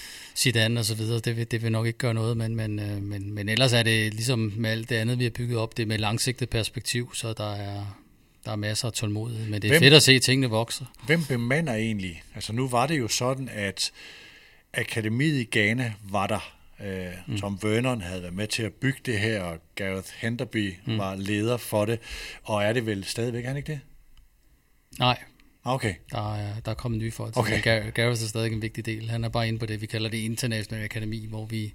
Zidane 0.42 0.80
og 0.80 0.86
så 0.86 0.96
videre, 0.96 1.20
det 1.20 1.38
vil, 1.38 1.52
det 1.52 1.64
vil 1.64 1.72
nok 1.72 1.88
ikke 1.88 2.00
gøre 2.00 2.14
noget, 2.14 2.38
men, 2.38 2.56
men, 2.56 2.80
øh, 2.80 3.04
men, 3.04 3.34
men 3.34 3.50
ellers 3.50 3.74
er 3.74 3.84
det 3.84 4.14
ligesom 4.14 4.54
med 4.58 4.70
alt 4.70 4.90
det 4.90 4.96
andet, 4.96 5.20
vi 5.20 5.24
har 5.24 5.32
bygget 5.32 5.58
op, 5.58 5.78
det 5.78 5.88
med 5.88 5.98
langsigtet 5.98 6.50
perspektiv, 6.50 7.14
så 7.14 7.34
der 7.34 7.54
er, 7.54 7.98
der 8.46 8.52
er 8.52 8.56
masser 8.56 8.88
af 8.88 8.94
tålmodighed, 8.94 9.46
men 9.46 9.62
det 9.62 9.68
er 9.68 9.72
hvem, 9.72 9.82
fedt 9.82 9.94
at 9.94 10.04
se, 10.04 10.12
at 10.12 10.22
tingene 10.22 10.50
vokser. 10.50 10.86
Hvem 11.06 11.24
bemander 11.24 11.74
egentlig? 11.74 12.24
Altså 12.36 12.54
nu 12.54 12.68
var 12.68 12.88
det 12.88 13.00
jo 13.00 13.08
sådan, 13.08 13.50
at 13.50 13.92
akademiet 14.74 15.40
i 15.40 15.60
Ghana 15.60 15.94
var 16.04 16.28
der. 16.28 16.54
Øh, 16.84 17.08
mm. 17.28 17.38
Tom 17.38 17.60
Vernon 17.62 18.02
havde 18.02 18.22
været 18.22 18.34
med 18.34 18.48
til 18.48 18.64
at 18.64 18.74
bygge 18.74 19.00
det 19.06 19.20
her, 19.20 19.42
og 19.42 19.58
Gareth 19.76 20.10
Henderby 20.18 20.74
mm. 20.86 20.98
var 20.98 21.16
leder 21.16 21.58
for 21.58 21.86
det, 21.86 22.00
og 22.44 22.64
er 22.64 22.74
det 22.74 22.86
vel 22.86 23.04
stadigvæk, 23.04 23.44
er 23.44 23.48
han 23.48 23.58
ikke 23.58 23.72
det? 23.72 23.80
Nej, 25.00 25.18
Okay. 25.64 25.94
Der 26.12 26.36
er, 26.36 26.60
der 26.60 26.72
er 26.72 26.76
kommet 26.76 27.00
nye 27.00 27.12
folk 27.12 27.38
okay. 27.38 27.54
men 27.54 27.92
Gareth 27.94 28.24
er 28.24 28.28
stadig 28.28 28.52
en 28.52 28.62
vigtig 28.62 28.86
del. 28.86 29.10
Han 29.10 29.24
er 29.24 29.30
bare 29.30 29.48
inde 29.48 29.60
på 29.60 29.66
det, 29.66 29.82
vi 29.82 29.86
kalder 29.86 30.10
det 30.10 30.18
internationale 30.18 30.86
akademi, 30.86 31.26
hvor 31.30 31.46
vi, 31.46 31.74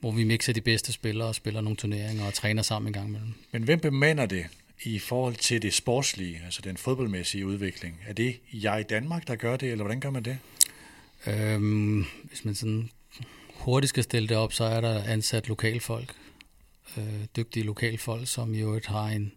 hvor 0.00 0.10
vi 0.10 0.24
mixer 0.24 0.52
de 0.52 0.60
bedste 0.60 0.92
spillere 0.92 1.28
og 1.28 1.34
spiller 1.34 1.60
nogle 1.60 1.76
turneringer 1.76 2.26
og 2.26 2.34
træner 2.34 2.62
sammen 2.62 2.88
en 2.88 2.92
gang 2.92 3.08
imellem. 3.08 3.34
Men 3.52 3.62
hvem 3.62 3.80
bemander 3.80 4.26
det 4.26 4.46
i 4.82 4.98
forhold 4.98 5.34
til 5.34 5.62
det 5.62 5.74
sportslige, 5.74 6.40
altså 6.44 6.62
den 6.62 6.76
fodboldmæssige 6.76 7.46
udvikling? 7.46 8.00
Er 8.08 8.12
det 8.12 8.40
jeg 8.52 8.80
i 8.80 8.82
Danmark, 8.82 9.28
der 9.28 9.36
gør 9.36 9.56
det, 9.56 9.70
eller 9.70 9.84
hvordan 9.84 10.00
gør 10.00 10.10
man 10.10 10.24
det? 10.24 10.38
Øhm, 11.26 12.04
hvis 12.24 12.44
man 12.44 12.54
sådan 12.54 12.90
hurtigt 13.54 13.88
skal 13.88 14.02
stille 14.02 14.28
det 14.28 14.36
op, 14.36 14.52
så 14.52 14.64
er 14.64 14.80
der 14.80 15.04
ansat 15.04 15.48
lokalfolk, 15.48 16.14
øh, 16.96 17.04
dygtige 17.36 17.64
lokalfolk, 17.64 18.28
som 18.28 18.54
jo 18.54 18.80
har 18.86 19.06
en 19.06 19.32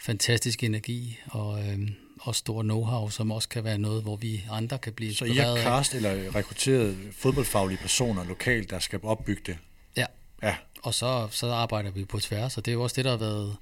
fantastisk 0.00 0.64
energi 0.64 1.18
og 1.26 1.68
øh, 1.68 1.78
og 2.20 2.34
stor 2.34 2.62
know-how, 2.62 3.10
som 3.10 3.30
også 3.30 3.48
kan 3.48 3.64
være 3.64 3.78
noget, 3.78 4.02
hvor 4.02 4.16
vi 4.16 4.44
andre 4.50 4.78
kan 4.78 4.92
blive 4.92 5.14
Så 5.14 5.24
I 5.24 5.36
har 5.36 5.56
cast 5.56 5.94
eller 5.94 6.34
rekrutteret 6.34 6.96
fodboldfaglige 7.12 7.78
personer 7.78 8.24
lokalt, 8.24 8.70
der 8.70 8.78
skal 8.78 9.00
opbygge 9.02 9.42
det? 9.46 9.56
Ja. 9.96 10.06
ja. 10.42 10.56
Og 10.82 10.94
så, 10.94 11.28
så 11.30 11.50
arbejder 11.50 11.90
vi 11.90 12.04
på 12.04 12.20
tværs, 12.20 12.56
og 12.56 12.64
det 12.64 12.70
er 12.70 12.74
jo 12.74 12.82
også 12.82 12.96
det, 12.96 13.04
der 13.04 13.10
har 13.10 13.18
været 13.18 13.56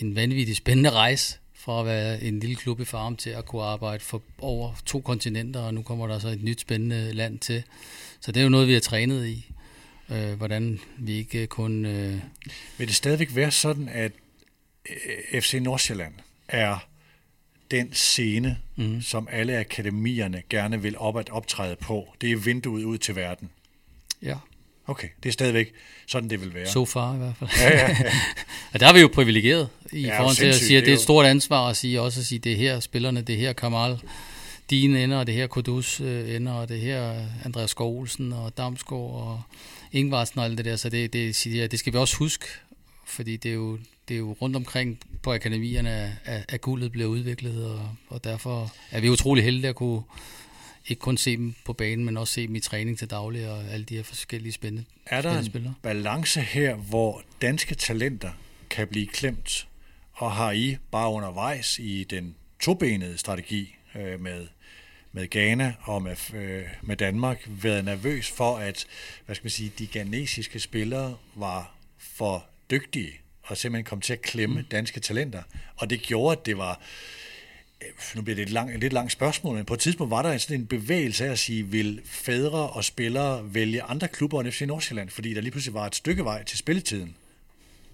en 0.00 0.16
vanvittig 0.16 0.56
spændende 0.56 0.90
rejse 0.90 1.38
fra 1.54 1.80
at 1.80 1.86
være 1.86 2.22
en 2.22 2.40
lille 2.40 2.56
klub 2.56 2.80
i 2.80 2.84
farm 2.84 3.16
til 3.16 3.30
at 3.30 3.46
kunne 3.46 3.62
arbejde 3.62 4.04
for 4.04 4.22
over 4.38 4.72
to 4.86 5.00
kontinenter, 5.00 5.60
og 5.60 5.74
nu 5.74 5.82
kommer 5.82 6.06
der 6.06 6.18
så 6.18 6.28
et 6.28 6.42
nyt 6.42 6.60
spændende 6.60 7.12
land 7.12 7.38
til. 7.38 7.62
Så 8.20 8.32
det 8.32 8.40
er 8.40 8.44
jo 8.44 8.48
noget, 8.48 8.68
vi 8.68 8.72
har 8.72 8.80
trænet 8.80 9.26
i, 9.26 9.52
øh, 10.10 10.32
hvordan 10.32 10.80
vi 10.98 11.12
ikke 11.12 11.46
kun... 11.46 11.84
Øh... 11.84 12.20
Vil 12.78 12.88
det 12.88 12.96
stadigvæk 12.96 13.36
være 13.36 13.50
sådan, 13.50 13.88
at 13.88 14.12
øh, 15.32 15.42
FC 15.42 15.54
Nordsjælland 15.54 16.14
er 16.48 16.88
den 17.70 17.92
scene, 17.92 18.58
mm. 18.76 19.02
som 19.02 19.28
alle 19.30 19.58
akademierne 19.58 20.42
gerne 20.50 20.82
vil 20.82 20.98
op 20.98 21.18
at 21.18 21.30
optræde 21.30 21.76
på. 21.76 22.14
Det 22.20 22.32
er 22.32 22.36
vinduet 22.36 22.84
ud 22.84 22.98
til 22.98 23.16
verden. 23.16 23.50
Ja. 24.22 24.34
Okay, 24.86 25.08
det 25.22 25.28
er 25.28 25.32
stadigvæk 25.32 25.72
sådan, 26.06 26.30
det 26.30 26.40
vil 26.40 26.54
være. 26.54 26.66
Så 26.66 26.84
far 26.84 27.14
i 27.14 27.18
hvert 27.18 27.34
fald. 27.38 27.50
Ja, 27.60 27.76
ja, 27.76 27.88
ja. 27.88 28.12
og 28.72 28.80
der 28.80 28.88
er 28.88 28.92
vi 28.92 29.00
jo 29.00 29.10
privilegeret 29.14 29.68
i 29.92 30.00
ja, 30.00 30.20
forhold 30.20 30.36
til 30.36 30.46
at 30.46 30.54
sige, 30.54 30.78
at 30.78 30.84
det 30.84 30.90
er 30.90 30.94
et 30.94 31.00
stort 31.00 31.26
ansvar 31.26 31.68
at 31.68 31.76
sige, 31.76 32.00
også 32.00 32.20
at 32.20 32.26
sige, 32.26 32.38
det 32.38 32.52
er 32.52 32.56
her 32.56 32.80
spillerne, 32.80 33.22
det 33.22 33.34
er 33.34 33.38
her 33.38 33.52
Kamal, 33.52 33.98
dine 34.70 35.04
ender, 35.04 35.18
og 35.18 35.26
det 35.26 35.34
her 35.34 35.46
Kudus 35.46 36.00
øh, 36.00 36.34
ender, 36.36 36.52
og 36.52 36.68
det 36.68 36.80
her 36.80 37.26
Andreas 37.44 37.70
Skovlsen 37.70 38.32
og 38.32 38.56
Damsgaard 38.56 39.02
og 39.02 39.42
Ingvarsen 39.92 40.38
og 40.38 40.44
alt 40.44 40.58
det 40.58 40.64
der. 40.64 40.76
Så 40.76 40.88
det, 40.88 41.12
det, 41.12 41.70
det 41.70 41.78
skal 41.78 41.92
vi 41.92 41.98
også 41.98 42.16
huske, 42.16 42.46
fordi 43.06 43.36
det 43.36 43.48
er 43.48 43.54
jo, 43.54 43.78
det 44.08 44.14
er 44.14 44.18
jo 44.18 44.36
rundt 44.42 44.56
omkring 44.56 44.98
på 45.22 45.34
akademierne, 45.34 46.18
at, 46.24 46.44
at 46.48 46.60
guldet 46.60 46.92
bliver 46.92 47.08
udviklet, 47.08 47.66
og, 47.66 47.90
og 48.08 48.24
derfor 48.24 48.72
er 48.90 49.00
vi 49.00 49.10
utrolig 49.10 49.44
heldige 49.44 49.68
at 49.68 49.74
kunne 49.74 50.02
ikke 50.86 51.00
kun 51.00 51.16
se 51.16 51.36
dem 51.36 51.54
på 51.64 51.72
banen, 51.72 52.04
men 52.04 52.16
også 52.16 52.34
se 52.34 52.46
dem 52.46 52.54
i 52.54 52.60
træning 52.60 52.98
til 52.98 53.10
daglig, 53.10 53.50
og 53.50 53.64
alle 53.64 53.84
de 53.84 53.96
her 53.96 54.02
forskellige 54.02 54.52
spændende 54.52 54.84
Er 55.06 55.22
der 55.22 55.38
en 55.38 55.74
balance 55.82 56.40
her, 56.40 56.74
hvor 56.74 57.22
danske 57.42 57.74
talenter 57.74 58.30
kan 58.70 58.88
blive 58.88 59.06
klemt, 59.06 59.68
og 60.12 60.32
har 60.32 60.52
I 60.52 60.76
bare 60.90 61.12
undervejs 61.12 61.78
i 61.78 62.04
den 62.04 62.34
tobenede 62.60 63.18
strategi 63.18 63.74
øh, 63.94 64.20
med 64.20 64.46
med 65.12 65.30
Ghana 65.30 65.74
og 65.82 66.02
med, 66.02 66.16
øh, 66.34 66.64
med 66.82 66.96
Danmark 66.96 67.44
været 67.46 67.84
nervøs 67.84 68.30
for, 68.30 68.56
at 68.56 68.86
hvad 69.26 69.36
skal 69.36 69.44
man 69.44 69.50
sige, 69.50 69.72
de 69.78 69.86
ghanesiske 69.86 70.60
spillere 70.60 71.16
var 71.34 71.74
for 71.98 72.46
dygtige 72.70 73.20
og 73.48 73.56
simpelthen 73.56 73.84
kom 73.84 74.00
til 74.00 74.12
at 74.12 74.22
klemme 74.22 74.60
mm. 74.60 74.66
danske 74.70 75.00
talenter. 75.00 75.42
Og 75.76 75.90
det 75.90 76.02
gjorde, 76.02 76.38
at 76.38 76.46
det 76.46 76.58
var, 76.58 76.80
øh, 77.82 77.88
nu 78.14 78.22
bliver 78.22 78.34
det 78.34 78.42
et, 78.42 78.50
lang, 78.50 78.74
et 78.74 78.80
lidt 78.80 78.92
langt 78.92 79.12
spørgsmål, 79.12 79.56
men 79.56 79.64
på 79.64 79.74
et 79.74 79.80
tidspunkt 79.80 80.10
var 80.10 80.22
der 80.22 80.38
sådan 80.38 80.60
en 80.60 80.66
bevægelse 80.66 81.26
af 81.26 81.30
at 81.30 81.38
sige, 81.38 81.66
vil 81.66 82.00
fædre 82.04 82.70
og 82.70 82.84
spillere 82.84 83.54
vælge 83.54 83.82
andre 83.82 84.08
klubber 84.08 84.40
end 84.40 84.52
FC 84.52 84.60
Nordsjælland, 84.60 85.10
fordi 85.10 85.34
der 85.34 85.40
lige 85.40 85.50
pludselig 85.50 85.74
var 85.74 85.86
et 85.86 85.94
stykke 85.94 86.24
vej 86.24 86.44
til 86.44 86.58
spilletiden. 86.58 87.14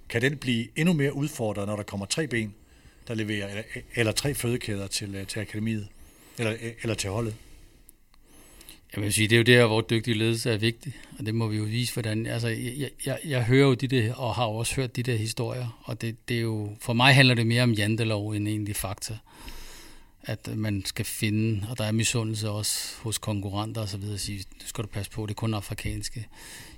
Kan 0.09 0.23
den 0.23 0.37
blive 0.37 0.69
endnu 0.77 0.95
mere 0.95 1.15
udfordret, 1.15 1.67
når 1.67 1.77
der 1.77 1.83
kommer 1.83 2.07
tre 2.07 2.27
ben, 2.27 2.55
der 3.09 3.15
leverer, 3.15 3.49
eller, 3.49 3.63
eller 3.95 4.13
tre 4.13 4.35
fødekæder 4.35 4.87
til, 4.87 5.15
øh, 5.15 5.27
til 5.27 5.41
akademiet, 5.41 5.89
eller, 6.39 6.57
eller 6.83 6.95
til 6.95 7.11
holdet? 7.11 7.35
Jeg 8.97 9.03
vil 9.03 9.13
sige, 9.13 9.29
det 9.29 9.37
er 9.37 9.39
jo 9.39 9.61
der, 9.61 9.67
hvor 9.67 9.81
dygtig 9.81 10.17
ledelse 10.17 10.51
er 10.51 10.57
vigtig, 10.57 10.93
og 11.19 11.27
det 11.27 11.35
må 11.35 11.47
vi 11.47 11.57
jo 11.57 11.65
vise, 11.65 11.93
hvordan... 11.93 12.27
Altså, 12.27 12.49
jeg, 12.49 12.91
jeg, 13.07 13.19
jeg 13.25 13.45
hører 13.45 13.67
jo 13.67 13.75
de 13.75 13.89
der, 13.89 14.15
og 14.15 14.35
har 14.35 14.45
også 14.45 14.75
hørt 14.75 14.97
de 14.97 15.03
der 15.03 15.17
historier, 15.17 15.83
og 15.85 16.01
det, 16.01 16.29
det 16.29 16.37
er 16.37 16.41
jo... 16.41 16.77
For 16.81 16.93
mig 16.93 17.15
handler 17.15 17.35
det 17.35 17.47
mere 17.47 17.63
om 17.63 17.73
jantelov 17.73 18.31
end 18.31 18.49
egentlig 18.49 18.77
fakta. 18.77 19.19
At 20.23 20.49
øh, 20.51 20.59
man 20.59 20.85
skal 20.85 21.05
finde, 21.05 21.67
og 21.71 21.79
der 21.79 21.85
er 21.85 21.93
misundelse 21.93 22.51
også 22.51 22.95
hos 23.03 23.19
konkurrenter 23.19 23.81
og 23.81 23.89
så 23.89 23.97
videre, 23.97 24.15
at 24.15 24.21
sige, 24.21 24.39
nu 24.39 24.67
skal 24.67 24.85
du 24.85 24.89
passe 24.89 25.11
på, 25.11 25.27
det 25.27 25.31
er 25.31 25.35
kun 25.35 25.55
afrikanske. 25.55 26.27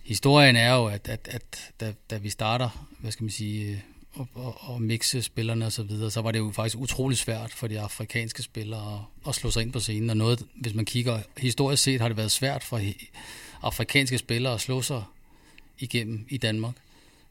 historien 0.02 0.56
er 0.56 0.74
jo, 0.74 0.86
at, 0.86 1.08
at, 1.08 1.28
at 1.30 1.72
da, 1.80 1.92
da 2.10 2.16
vi 2.16 2.30
starter, 2.30 2.88
hvad 2.98 3.12
skal 3.12 3.24
man 3.24 3.30
sige, 3.30 3.70
øh, 3.70 3.78
og, 4.16 4.28
og, 4.34 4.56
og 4.60 4.82
mixe 4.82 5.22
spillerne 5.22 5.66
og 5.66 5.72
så 5.72 5.82
videre, 5.82 6.10
så 6.10 6.20
var 6.20 6.30
det 6.30 6.38
jo 6.38 6.50
faktisk 6.50 6.78
utrolig 6.78 7.18
svært 7.18 7.52
for 7.52 7.66
de 7.66 7.80
afrikanske 7.80 8.42
spillere 8.42 8.94
at, 8.94 9.28
at 9.28 9.34
slå 9.34 9.50
sig 9.50 9.62
ind 9.62 9.72
på 9.72 9.80
scenen. 9.80 10.10
Og 10.10 10.16
noget, 10.16 10.46
hvis 10.54 10.74
man 10.74 10.84
kigger 10.84 11.20
historisk 11.38 11.82
set, 11.82 12.00
har 12.00 12.08
det 12.08 12.16
været 12.16 12.30
svært 12.30 12.64
for 12.64 12.80
afrikanske 13.62 14.18
spillere 14.18 14.54
at 14.54 14.60
slå 14.60 14.82
sig 14.82 15.02
igennem 15.78 16.26
i 16.28 16.36
Danmark. 16.36 16.74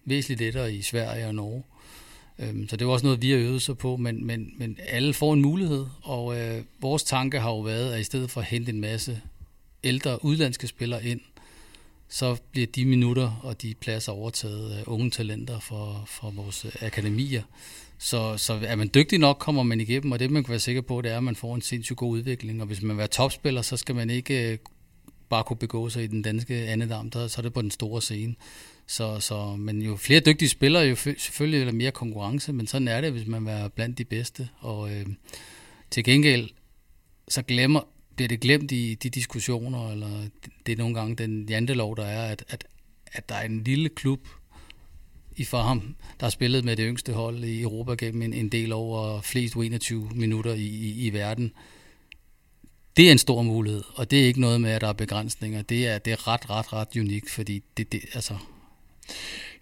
Væsentligt 0.05 0.41
lettere 0.41 0.73
i 0.73 0.81
Sverige 0.81 1.27
og 1.27 1.36
Norge. 1.36 1.63
Øhm, 2.39 2.69
så 2.69 2.75
det 2.75 2.86
er 2.86 2.89
også 2.89 3.05
noget, 3.05 3.21
vi 3.21 3.31
har 3.31 3.38
øvet 3.38 3.61
sig 3.61 3.77
på, 3.77 3.97
men, 3.97 4.25
men, 4.25 4.53
men 4.57 4.77
alle 4.88 5.13
får 5.13 5.33
en 5.33 5.41
mulighed, 5.41 5.86
og 6.01 6.39
øh, 6.39 6.63
vores 6.81 7.03
tanke 7.03 7.39
har 7.39 7.49
jo 7.49 7.59
været, 7.59 7.93
at 7.93 7.99
i 7.99 8.03
stedet 8.03 8.31
for 8.31 8.41
at 8.41 8.47
hente 8.47 8.71
en 8.71 8.81
masse 8.81 9.21
ældre 9.83 10.25
udlandske 10.25 10.67
spillere 10.67 11.05
ind, 11.05 11.21
så 12.10 12.38
bliver 12.51 12.68
de 12.68 12.86
minutter 12.86 13.39
og 13.43 13.62
de 13.62 13.74
pladser 13.82 14.12
overtaget 14.12 14.72
af 14.72 14.84
unge 14.88 15.10
talenter 15.10 15.60
for, 15.60 16.03
for 16.08 16.32
vores 16.32 16.66
øh, 16.66 16.72
akademier. 16.82 17.43
Så, 17.97 18.38
så 18.38 18.60
er 18.66 18.76
man 18.76 18.89
dygtig 18.93 19.20
nok, 19.20 19.38
kommer 19.39 19.64
man 19.64 19.82
igennem, 19.82 20.12
og 20.12 20.20
det 20.20 20.32
man 20.32 20.43
kan 20.43 20.49
være 20.49 20.60
sikker 20.60 20.82
på, 20.82 21.01
det 21.01 21.12
er, 21.12 21.18
at 21.18 21.24
man 21.24 21.36
får 21.36 21.56
en 21.56 21.62
sindssygt 21.62 21.97
god 21.97 22.12
udvikling. 22.12 22.62
Og 22.62 22.68
hvis 22.68 22.82
man 22.82 22.99
er 22.99 23.08
topspiller, 23.08 23.62
så 23.62 23.78
skal 23.78 23.95
man 23.95 24.10
ikke 24.10 24.51
øh, 24.51 24.58
bare 25.30 25.43
kunne 25.43 25.58
begå 25.58 25.89
sig 25.89 26.03
i 26.03 26.08
den 26.08 26.22
danske 26.22 26.56
andedam, 26.56 27.10
der, 27.10 27.28
så 27.28 27.41
er 27.41 27.43
det 27.43 27.53
på 27.53 27.62
den 27.62 27.72
store 27.72 28.01
scene. 28.01 28.36
Så, 28.88 29.20
så, 29.20 29.56
men 29.56 29.82
jo 29.82 29.95
flere 29.95 30.20
dygtige 30.20 30.49
spillere, 30.49 30.84
jo 30.84 30.95
selvfølgelig 30.95 31.62
er 31.62 31.66
der 31.66 31.72
mere 31.72 31.91
konkurrence, 31.91 32.53
men 32.53 32.68
sådan 32.68 32.88
er 32.88 33.01
det, 33.01 33.12
hvis 33.12 33.28
man 33.28 33.47
er 33.47 33.68
blandt 33.68 33.97
de 33.97 34.06
bedste. 34.06 34.49
Og 34.60 34.91
øh, 34.91 35.06
til 35.91 36.03
gengæld, 36.03 36.49
så 37.28 37.41
glemmer, 37.41 37.82
bliver 38.16 38.28
det 38.28 38.39
glemt 38.39 38.72
i 38.72 38.95
de 38.95 39.09
diskussioner, 39.09 39.91
eller 39.91 40.28
det 40.66 40.72
er 40.72 40.78
nogle 40.78 40.95
gange 40.95 41.16
den 41.16 41.49
jantelov, 41.49 41.97
der 41.97 42.05
er, 42.05 42.32
at, 42.32 42.43
at, 42.47 42.68
at 43.11 43.30
der 43.30 43.36
er 43.36 43.45
en 43.45 43.63
lille 43.63 43.89
klub 43.89 44.20
i 45.36 45.43
Farham, 45.43 45.95
der 46.20 46.26
har 46.26 46.30
spillet 46.30 46.66
med 46.66 46.76
det 46.76 46.86
yngste 46.88 47.13
hold 47.13 47.43
i 47.43 47.61
Europa 47.61 47.95
gennem 47.95 48.22
en, 48.22 48.34
en 48.34 48.49
del 48.49 48.74
over 48.74 49.22
flest 49.22 49.55
21 49.55 50.09
minutter 50.13 50.53
i, 50.53 50.66
i, 50.66 51.07
i 51.07 51.13
verden. 51.13 51.51
Det 52.97 53.07
er 53.07 53.11
en 53.11 53.18
stor 53.18 53.41
mulighed, 53.41 53.84
og 53.95 54.11
det 54.11 54.22
er 54.22 54.26
ikke 54.26 54.41
noget 54.41 54.61
med, 54.61 54.72
at 54.72 54.82
der 54.82 54.88
er 54.88 54.93
begrænsninger. 54.93 55.61
Det 55.61 55.88
er, 55.88 55.97
det 55.97 56.13
er 56.13 56.28
ret, 56.28 56.49
ret, 56.49 56.74
ret 56.74 56.88
unikt, 56.99 57.30
fordi 57.30 57.63
det, 57.78 57.91
det, 57.91 58.01
altså, 58.13 58.34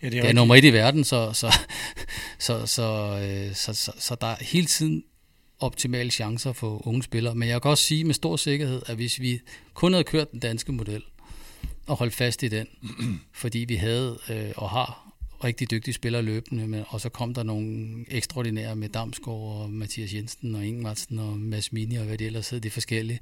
ja, 0.01 0.10
det 0.10 0.18
er, 0.18 0.22
det 0.22 0.30
er 0.30 0.34
nummer 0.34 0.56
et 0.56 0.64
i 0.64 0.74
verden, 0.74 1.04
så, 1.04 1.34
så, 1.34 1.60
så, 2.39 2.66
så, 2.66 3.20
øh, 3.24 3.56
så, 3.56 3.74
så, 3.74 3.91
så 3.99 4.16
der 4.22 4.28
er 4.28 4.43
hele 4.43 4.68
tiden 4.68 5.04
optimale 5.60 6.12
chancer 6.12 6.54
for 6.54 6.88
unge 6.88 7.04
spillere. 7.04 7.36
Men 7.36 7.49
jeg 7.49 7.62
kan 7.62 7.72
også 7.72 7.84
sige 7.84 8.04
med 8.04 8.14
stor 8.14 8.36
sikkerhed, 8.36 8.82
at 8.86 8.95
hvis 8.95 9.22
vi 9.22 9.39
kun 9.74 9.93
havde 9.93 10.04
kørt 10.04 10.32
den 10.32 10.39
danske 10.39 10.72
model 10.72 11.04
og 11.88 11.95
holdt 11.95 12.14
fast 12.14 12.43
i 12.43 12.47
den, 12.47 12.68
fordi 13.41 13.60
vi 13.60 13.76
havde 13.76 14.20
øh, 14.30 14.51
og 14.56 14.70
har 14.70 15.14
rigtig 15.43 15.72
dygtige 15.72 15.93
spillere 15.93 16.22
løbende, 16.22 16.68
men, 16.68 16.84
og 16.88 17.01
så 17.01 17.10
kom 17.10 17.34
der 17.34 17.43
nogle 17.43 18.06
ekstraordinære 18.08 18.76
med 18.76 18.89
Damsgaard 18.89 19.62
og 19.62 19.70
Mathias 19.70 20.14
Jensen 20.14 20.56
og 20.56 20.66
Ingemartsen 20.66 21.20
og 21.20 21.38
Mads 21.38 21.72
Mini 21.72 21.95
og 21.95 22.06
hvad 22.06 22.18
det 22.18 22.28
ellers 22.28 22.49
hedder, 22.49 22.62
det 22.62 22.72
forskellige. 22.72 23.20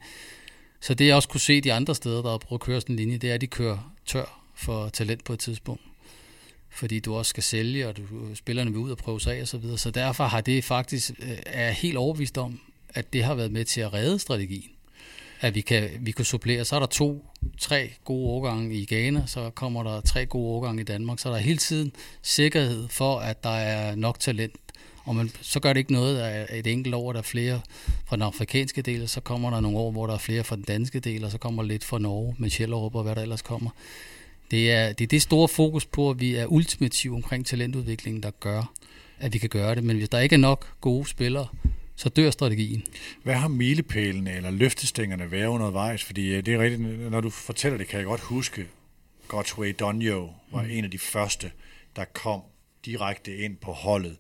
Så 0.82 0.94
det 0.94 1.08
jeg 1.08 1.16
også 1.16 1.30
kunne 1.30 1.42
se 1.42 1.62
de 1.62 1.74
andre 1.74 1.96
steder, 1.96 2.22
der 2.22 2.30
har 2.30 2.38
prøvet 2.38 2.62
at 2.62 2.66
køre 2.66 2.82
sådan 2.82 2.94
en 2.94 3.00
linje, 3.00 3.18
det 3.18 3.30
er, 3.30 3.34
at 3.34 3.42
de 3.42 3.48
kører 3.48 3.94
tør 4.06 4.42
for 4.56 4.90
talent 4.90 5.24
på 5.24 5.34
et 5.34 5.40
tidspunkt 5.40 5.82
fordi 6.72 7.00
du 7.00 7.16
også 7.16 7.30
skal 7.30 7.44
sælge, 7.44 7.88
og 7.88 7.98
du, 7.98 8.04
spillerne 8.36 8.72
vil 8.72 8.80
ud 8.80 8.92
og 8.92 8.98
prøve 8.98 9.22
sig 9.22 9.38
af 9.38 9.42
og 9.42 9.48
så 9.48 9.58
videre. 9.58 9.78
Så 9.78 9.92
derfor 9.92 10.24
har 10.24 10.42
det 10.42 10.64
faktisk, 10.64 11.12
øh, 11.20 11.38
er 11.46 11.66
jeg 11.66 11.74
helt 11.74 11.98
overbevist 11.98 12.38
om, 12.38 12.60
at 12.90 13.14
det 13.14 13.24
har 13.24 13.36
været 13.36 13.52
med 13.52 13.66
til 13.66 13.82
at 13.82 13.94
redde 13.94 14.20
strategien. 14.20 14.70
At 15.40 15.56
vi 15.56 15.62
kan, 15.62 15.90
vi 16.00 16.12
kan 16.12 16.26
supplere. 16.26 16.66
Så 16.66 16.76
er 16.76 16.80
der 16.80 16.88
to, 16.88 17.26
tre 17.60 17.94
gode 18.06 18.28
årgange 18.28 18.76
i 18.76 18.86
Ghana, 18.86 19.24
så 19.26 19.50
kommer 19.50 19.84
der 19.84 20.02
tre 20.02 20.26
gode 20.26 20.48
årgange 20.48 20.82
i 20.82 20.86
Danmark. 20.86 21.20
Så 21.20 21.30
er 21.30 21.34
der 21.34 21.40
hele 21.40 21.58
tiden 21.58 21.92
sikkerhed 22.22 22.88
for, 22.88 23.20
at 23.20 23.44
der 23.44 23.50
er 23.50 23.96
nok 23.96 24.20
talent. 24.20 24.56
Og 25.04 25.16
man, 25.16 25.32
så 25.42 25.60
gør 25.60 25.74
det 25.74 25.80
ikke 25.80 25.94
noget, 25.94 26.20
at 26.20 26.60
et 26.60 26.68
enkelt 26.68 26.96
år, 26.96 27.12
der 27.12 27.20
er 27.20 27.24
flere 27.24 27.62
fra 28.06 28.16
den 28.16 28.24
afrikanske 28.24 28.82
del, 28.82 29.10
så 29.10 29.22
kommer 29.22 29.50
der 29.50 29.60
nogle 29.60 29.78
år, 29.78 29.92
hvor 29.92 30.08
der 30.08 30.14
er 30.14 30.18
flere 30.18 30.44
fra 30.44 30.56
den 30.56 30.64
danske 30.64 31.00
del, 31.00 31.24
og 31.24 31.32
så 31.32 31.38
kommer 31.38 31.64
lidt 31.64 31.84
fra 31.84 32.00
Norge 32.00 32.36
med 32.38 32.50
Sjællerup 32.50 32.96
og 32.96 33.04
hvad 33.04 33.16
der 33.16 33.22
ellers 33.22 33.42
kommer. 33.42 33.70
Det 34.52 34.72
er, 34.72 34.94
det 34.94 35.04
er 35.04 35.08
det 35.08 35.22
store 35.22 35.48
fokus 35.48 35.86
på, 35.86 36.10
at 36.10 36.20
vi 36.20 36.36
er 36.36 36.46
ultimative 36.46 37.16
omkring 37.16 37.46
talentudviklingen, 37.46 38.24
der 38.24 38.32
gør, 38.40 38.74
at 39.20 39.34
vi 39.34 39.38
kan 39.38 39.50
gøre 39.50 39.76
det. 39.76 39.84
Men 39.84 39.98
hvis 39.98 40.10
der 40.10 40.20
ikke 40.20 40.34
er 40.34 40.40
nok 40.40 40.68
gode 40.82 41.08
spillere, 41.08 41.48
så 41.96 42.10
dør 42.10 42.32
strategien. 42.32 42.84
Hvad 43.24 43.36
har 43.36 43.48
milepælene 43.48 44.36
eller 44.36 44.52
løftestængerne 44.52 45.32
været 45.32 45.48
undervejs? 45.48 46.04
Fordi 46.04 46.36
øh, 46.36 46.46
det 46.46 46.54
er 46.54 46.60
rigtigt, 46.60 47.12
når 47.12 47.22
du 47.22 47.30
fortæller 47.30 47.78
det, 47.78 47.88
kan 47.88 48.00
jeg 48.00 48.06
godt 48.06 48.22
huske, 48.22 48.68
Godsway 49.28 49.76
Donio 49.80 50.30
var 50.52 50.62
mm. 50.64 50.70
en 50.72 50.84
af 50.84 50.92
de 50.92 50.98
første, 50.98 51.52
der 51.96 52.06
kom 52.06 52.42
direkte 52.86 53.38
ind 53.38 53.58
på 53.58 53.72
holdet 53.72 54.18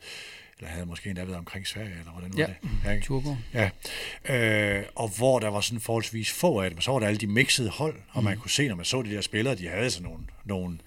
eller 0.62 0.74
havde 0.74 0.86
måske 0.86 1.10
endda 1.10 1.24
været 1.24 1.38
omkring 1.38 1.68
Sverige, 1.68 2.00
eller 2.00 2.12
hvordan 2.12 2.34
ja. 2.38 2.46
var 2.46 2.54
det? 2.62 2.96
Ja, 2.96 3.00
Turbo. 3.00 3.36
Ja, 3.54 3.70
øh, 4.30 4.86
og 4.96 5.10
hvor 5.18 5.40
der 5.40 5.48
var 5.48 5.62
sådan 5.62 5.80
forholdsvis 5.80 6.32
få 6.32 6.62
af 6.62 6.70
dem, 6.70 6.82
så 6.82 6.92
var 6.92 7.00
der 7.00 7.08
alle 7.08 7.20
de 7.20 7.28
mixede 7.28 7.70
hold, 7.70 7.96
og 8.10 8.22
mm. 8.22 8.26
man 8.26 8.38
kunne 8.38 8.52
se, 8.52 8.68
når 8.68 8.76
man 8.76 8.86
så 8.86 9.02
de 9.02 9.12
der 9.12 9.22
spillere, 9.22 9.56
de 9.56 9.68
havde 9.68 9.92
sådan 9.92 10.10
nogle, 10.10 10.24
nogle, 10.46 10.78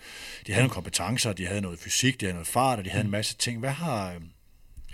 de 0.46 0.52
havde 0.52 0.62
nogle 0.62 0.74
kompetencer, 0.74 1.32
de 1.32 1.46
havde 1.46 1.60
noget 1.60 1.78
fysik, 1.78 2.20
de 2.20 2.26
havde 2.26 2.34
noget 2.34 2.46
fart, 2.46 2.78
og 2.78 2.84
de 2.84 2.90
havde 2.90 3.02
mm. 3.02 3.06
en 3.06 3.10
masse 3.10 3.36
ting. 3.36 3.58
Hvad 3.58 3.70
har, 3.70 4.12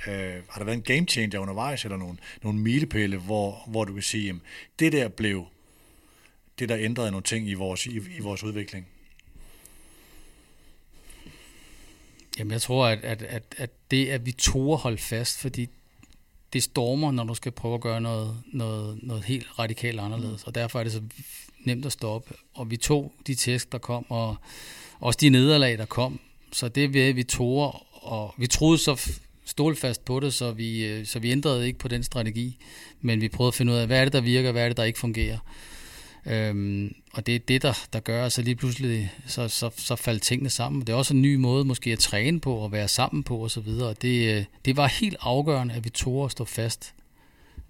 øh, 0.07 0.35
har 0.49 0.59
der 0.59 0.65
været 0.65 0.77
en 0.77 0.83
game 0.83 1.07
changer 1.07 1.39
undervejs, 1.39 1.85
eller 1.85 1.97
nogle, 1.97 2.19
nogle 2.43 2.59
milepæle, 2.59 3.17
hvor, 3.17 3.65
hvor 3.67 3.85
du 3.85 3.93
kan 3.93 4.03
sige, 4.03 4.27
jamen, 4.27 4.43
det 4.79 4.93
der 4.93 5.09
blev 5.09 5.47
det, 6.59 6.69
der 6.69 6.77
ændrede 6.79 7.11
nogle 7.11 7.25
ting 7.25 7.49
i 7.49 7.55
vores, 7.55 7.87
i, 7.87 8.01
i 8.17 8.21
vores 8.21 8.43
udvikling? 8.43 8.87
Jamen, 12.39 12.53
jeg 12.53 12.63
tror, 12.63 12.87
at, 12.87 13.05
at, 13.05 13.23
at, 13.23 13.43
at 13.57 13.71
det, 13.91 14.09
at 14.09 14.27
vi 14.27 14.33
tog 14.33 14.79
holde 14.79 14.99
fast, 14.99 15.39
fordi 15.39 15.69
det 16.53 16.63
stormer, 16.63 17.11
når 17.11 17.25
du 17.25 17.35
skal 17.35 17.53
prøve 17.53 17.75
at 17.75 17.81
gøre 17.81 18.01
noget, 18.01 18.43
noget, 18.53 18.99
noget 19.03 19.25
helt 19.25 19.59
radikalt 19.59 20.01
anderledes. 20.01 20.45
Og 20.45 20.55
derfor 20.55 20.79
er 20.81 20.85
det 20.85 20.93
så 20.93 21.03
nemt 21.65 21.87
at 21.87 21.93
stoppe. 21.93 22.35
Og 22.55 22.71
vi 22.71 22.77
tog 22.77 23.13
de 23.27 23.35
tæsk, 23.35 23.73
der 23.73 23.79
kom, 23.79 24.11
og 24.11 24.37
også 25.01 25.19
de 25.21 25.31
nederlag, 25.31 25.79
der 25.79 25.85
kom. 25.85 26.21
Så 26.53 26.69
det 26.69 26.95
ved 26.95 27.13
vi 27.13 27.23
tog, 27.23 27.87
og 27.93 28.35
vi 28.39 28.47
troede 28.47 28.79
så 28.79 29.11
stålfast 29.45 30.05
på 30.05 30.21
det, 30.21 30.35
så 30.35 30.53
vi, 30.53 30.87
øh, 30.87 31.07
så 31.07 31.19
vi 31.19 31.31
ændrede 31.31 31.67
ikke 31.67 31.79
på 31.79 31.89
den 31.89 32.03
strategi. 32.03 32.57
Men 33.01 33.21
vi 33.21 33.29
prøvede 33.29 33.49
at 33.49 33.55
finde 33.55 33.73
ud 33.73 33.77
af, 33.77 33.87
hvad 33.87 34.01
er 34.01 34.05
det, 34.05 34.13
der 34.13 34.21
virker, 34.21 34.53
hvad 34.53 34.65
er 34.65 34.69
det, 34.69 34.77
der 34.77 34.85
ikke 34.85 34.99
fungerer. 34.99 35.39
Øhm, 36.27 36.95
og 37.13 37.27
det 37.27 37.35
er 37.35 37.39
det, 37.39 37.63
der, 37.63 37.87
der 37.93 38.01
gør, 38.01 38.27
at 38.27 38.33
så 38.33 38.43
lige 38.43 38.57
pludselig 38.57 39.13
så, 39.27 39.49
så, 39.49 39.71
så 39.77 39.97
faldt 39.97 40.23
tingene 40.23 40.51
sammen. 40.51 40.81
Det 40.81 40.89
er 40.89 40.97
også 40.97 41.15
en 41.15 41.23
ny 41.23 41.35
måde 41.35 41.65
måske 41.65 41.93
at 41.93 41.99
træne 41.99 42.41
på 42.41 42.55
og 42.55 42.73
være 42.73 42.89
sammen 42.89 43.23
på 43.23 43.45
osv. 43.45 43.69
Det, 44.03 44.37
øh, 44.37 44.45
det 44.65 44.77
var 44.77 44.87
helt 44.87 45.17
afgørende, 45.21 45.75
at 45.75 45.85
vi 45.85 45.91
tog 45.91 46.25
at 46.25 46.31
stå 46.31 46.45
fast, 46.45 46.95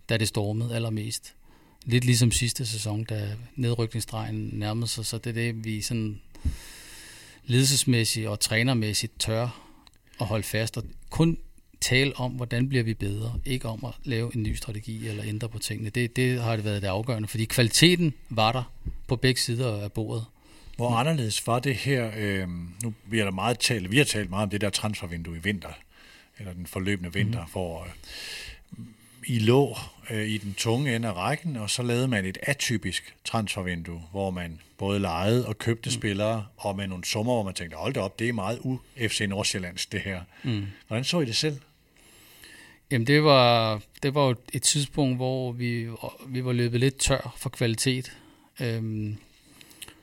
da 0.08 0.16
det 0.16 0.28
stormede 0.28 0.74
allermest. 0.74 1.34
Lidt 1.84 2.04
ligesom 2.04 2.30
sidste 2.30 2.66
sæson, 2.66 3.04
da 3.04 3.28
nedrykningsdrejen 3.56 4.50
nærmede 4.52 4.86
sig, 4.86 5.06
så 5.06 5.18
det 5.18 5.30
er 5.30 5.34
det, 5.34 5.64
vi 5.64 5.80
sådan 5.80 6.20
ledelsesmæssigt 7.44 8.28
og 8.28 8.40
trænermæssigt 8.40 9.20
tør 9.20 9.70
at 10.20 10.26
holde 10.26 10.44
fast. 10.44 10.76
Og 10.76 10.84
kun 11.10 11.38
tale 11.80 12.16
om, 12.16 12.32
hvordan 12.32 12.68
bliver 12.68 12.84
vi 12.84 12.94
bedre, 12.94 13.40
ikke 13.44 13.68
om 13.68 13.84
at 13.84 13.92
lave 14.04 14.36
en 14.36 14.42
ny 14.42 14.54
strategi 14.54 15.08
eller 15.08 15.24
ændre 15.26 15.48
på 15.48 15.58
tingene. 15.58 15.90
Det, 15.90 16.16
det 16.16 16.40
har 16.40 16.56
det 16.56 16.64
været 16.64 16.82
det 16.82 16.88
afgørende, 16.88 17.28
fordi 17.28 17.44
kvaliteten 17.44 18.14
var 18.28 18.52
der 18.52 18.72
på 19.06 19.16
begge 19.16 19.40
sider 19.40 19.82
af 19.82 19.92
bordet. 19.92 20.24
Hvor 20.76 20.90
anderledes 20.90 21.46
var 21.46 21.58
det 21.58 21.74
her, 21.74 22.10
øh, 22.16 22.48
nu 22.82 22.94
bliver 23.08 23.24
der 23.24 23.32
meget 23.32 23.58
talt, 23.58 23.90
vi 23.90 23.96
har 23.96 24.04
talt 24.04 24.30
meget 24.30 24.42
om 24.42 24.50
det 24.50 24.60
der 24.60 24.70
transfervindue 24.70 25.36
i 25.36 25.40
vinter, 25.40 25.72
eller 26.38 26.52
den 26.52 26.66
forløbende 26.66 27.12
vinter, 27.12 27.44
mm. 27.44 27.52
hvor 27.52 27.82
øh, 27.82 27.88
I 29.26 29.38
lå 29.38 29.76
øh, 30.10 30.28
i 30.28 30.38
den 30.38 30.54
tunge 30.54 30.96
ende 30.96 31.08
af 31.08 31.12
rækken, 31.12 31.56
og 31.56 31.70
så 31.70 31.82
lavede 31.82 32.08
man 32.08 32.24
et 32.24 32.38
atypisk 32.42 33.14
transfervindue, 33.24 34.02
hvor 34.10 34.30
man 34.30 34.60
både 34.78 35.00
lejede 35.00 35.46
og 35.46 35.58
købte 35.58 35.88
mm. 35.88 35.92
spillere, 35.92 36.46
og 36.56 36.76
med 36.76 36.86
nogle 36.86 37.04
summer, 37.04 37.32
hvor 37.32 37.42
man 37.42 37.54
tænkte, 37.54 37.76
hold 37.76 37.94
da 37.94 38.00
op, 38.00 38.18
det 38.18 38.28
er 38.28 38.32
meget 38.32 38.58
u-FC 38.58 39.26
Nordsjællands 39.28 39.86
det 39.86 40.00
her. 40.00 40.20
Mm. 40.44 40.66
Hvordan 40.86 41.04
så 41.04 41.20
I 41.20 41.24
det 41.24 41.36
selv? 41.36 41.56
Jamen 42.90 43.06
det 43.06 43.24
var, 43.24 43.80
det 44.02 44.14
var 44.14 44.34
et 44.52 44.62
tidspunkt, 44.62 45.16
hvor 45.16 45.52
vi, 45.52 45.88
vi 46.26 46.44
var 46.44 46.52
løbet 46.52 46.80
lidt 46.80 46.98
tør 46.98 47.34
for 47.36 47.50
kvalitet. 47.50 48.12
Øhm, 48.60 49.16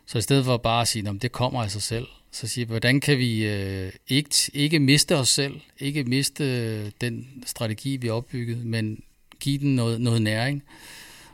så 0.06 0.18
i 0.18 0.22
stedet 0.22 0.46
for 0.46 0.58
bare 0.58 0.82
at 0.82 0.88
sige, 0.88 1.10
at 1.10 1.22
det 1.22 1.32
kommer 1.32 1.64
af 1.64 1.72
sig 1.72 1.82
selv, 1.82 2.08
så 2.32 2.48
siger 2.48 2.66
hvordan 2.66 3.00
kan 3.00 3.18
vi 3.18 3.46
øh, 3.46 3.92
ikke, 4.08 4.30
ikke 4.54 4.80
miste 4.80 5.16
os 5.16 5.30
selv, 5.30 5.60
ikke 5.80 6.04
miste 6.04 6.44
øh, 6.44 6.92
den 7.02 7.44
strategi, 7.46 7.98
vi 7.98 8.08
har 8.08 8.14
opbygget, 8.14 8.66
men 8.66 9.04
give 9.40 9.58
den 9.58 9.76
noget, 9.76 10.02
noget 10.02 10.22
næring 10.22 10.64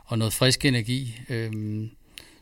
og 0.04 0.18
noget 0.18 0.32
frisk 0.32 0.64
energi. 0.64 1.20
Øhm, 1.28 1.90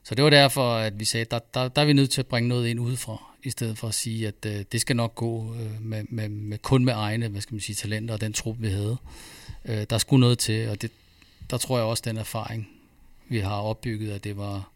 så 0.05 0.15
det 0.15 0.25
var 0.25 0.31
derfor, 0.31 0.75
at 0.75 1.01
vi 1.01 1.05
sagde, 1.05 1.27
der, 1.31 1.39
der, 1.55 1.69
der 1.69 1.83
er 1.83 1.87
vi 1.87 1.93
nødt 1.93 2.11
til 2.11 2.21
at 2.21 2.27
bringe 2.27 2.49
noget 2.49 2.69
ind 2.69 2.81
udefra 2.81 3.32
i 3.43 3.51
stedet 3.51 3.79
for 3.79 3.89
at 3.89 3.95
sige, 3.95 4.29
at 4.29 4.47
øh, 4.47 4.65
det 4.73 4.81
skal 4.81 4.97
nok 4.97 5.15
gå 5.15 5.55
øh, 5.55 5.83
med, 5.83 6.05
med, 6.09 6.29
med, 6.29 6.59
kun 6.59 6.85
med 6.85 6.93
egne 6.97 7.29
hvad 7.29 7.41
skal 7.41 7.55
man 7.55 7.61
sige, 7.61 7.77
talenter 7.77 8.15
og 8.15 8.21
den 8.21 8.33
trup, 8.33 8.57
vi 8.59 8.69
havde. 8.69 8.97
Øh, 9.65 9.87
der 9.91 9.99
skulle 9.99 10.21
noget 10.21 10.39
til, 10.39 10.69
og 10.69 10.83
det, 10.83 10.91
der 11.51 11.59
tror 11.59 11.79
jeg 11.79 11.87
også, 11.87 12.03
den 12.07 12.17
erfaring, 12.17 12.69
vi 13.29 13.39
har 13.39 13.57
opbygget, 13.57 14.13
at 14.13 14.25
det 14.25 14.37
var, 14.37 14.71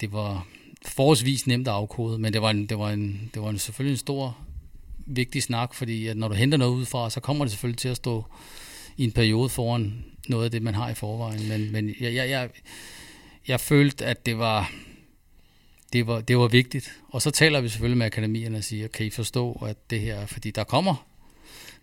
det 0.00 0.12
var 0.12 0.46
forholdsvis 0.86 1.46
nemt 1.46 1.68
at 1.68 1.74
afkode, 1.74 2.18
men 2.18 2.32
det 2.32 2.42
var, 2.42 2.50
en, 2.50 2.66
det 2.66 2.78
var, 2.78 2.90
en, 2.90 3.30
det 3.34 3.42
var 3.42 3.50
en, 3.50 3.58
selvfølgelig 3.58 3.92
en 3.92 3.98
stor, 3.98 4.38
vigtig 5.06 5.42
snak, 5.42 5.74
fordi 5.74 6.06
at 6.06 6.16
når 6.16 6.28
du 6.28 6.34
henter 6.34 6.58
noget 6.58 6.72
udefra, 6.72 7.10
så 7.10 7.20
kommer 7.20 7.44
det 7.44 7.52
selvfølgelig 7.52 7.78
til 7.78 7.88
at 7.88 7.96
stå 7.96 8.24
i 8.96 9.04
en 9.04 9.12
periode 9.12 9.48
foran 9.48 10.04
noget 10.28 10.44
af 10.44 10.50
det, 10.50 10.62
man 10.62 10.74
har 10.74 10.90
i 10.90 10.94
forvejen. 10.94 11.48
Men, 11.48 11.72
men 11.72 11.94
jeg, 12.00 12.14
jeg, 12.14 12.30
jeg, 12.30 12.48
jeg 13.48 13.60
følte, 13.60 14.06
at 14.06 14.26
det 14.26 14.38
var, 14.38 14.72
det 15.92 16.06
var, 16.06 16.20
det 16.20 16.38
var 16.38 16.48
vigtigt. 16.48 16.92
Og 17.08 17.22
så 17.22 17.30
taler 17.30 17.60
vi 17.60 17.68
selvfølgelig 17.68 17.98
med 17.98 18.06
akademierne 18.06 18.58
og 18.58 18.64
siger, 18.64 18.88
kan 18.88 19.06
I 19.06 19.10
forstå, 19.10 19.52
at 19.66 19.90
det 19.90 20.00
her, 20.00 20.26
fordi 20.26 20.50
der 20.50 20.64
kommer 20.64 21.10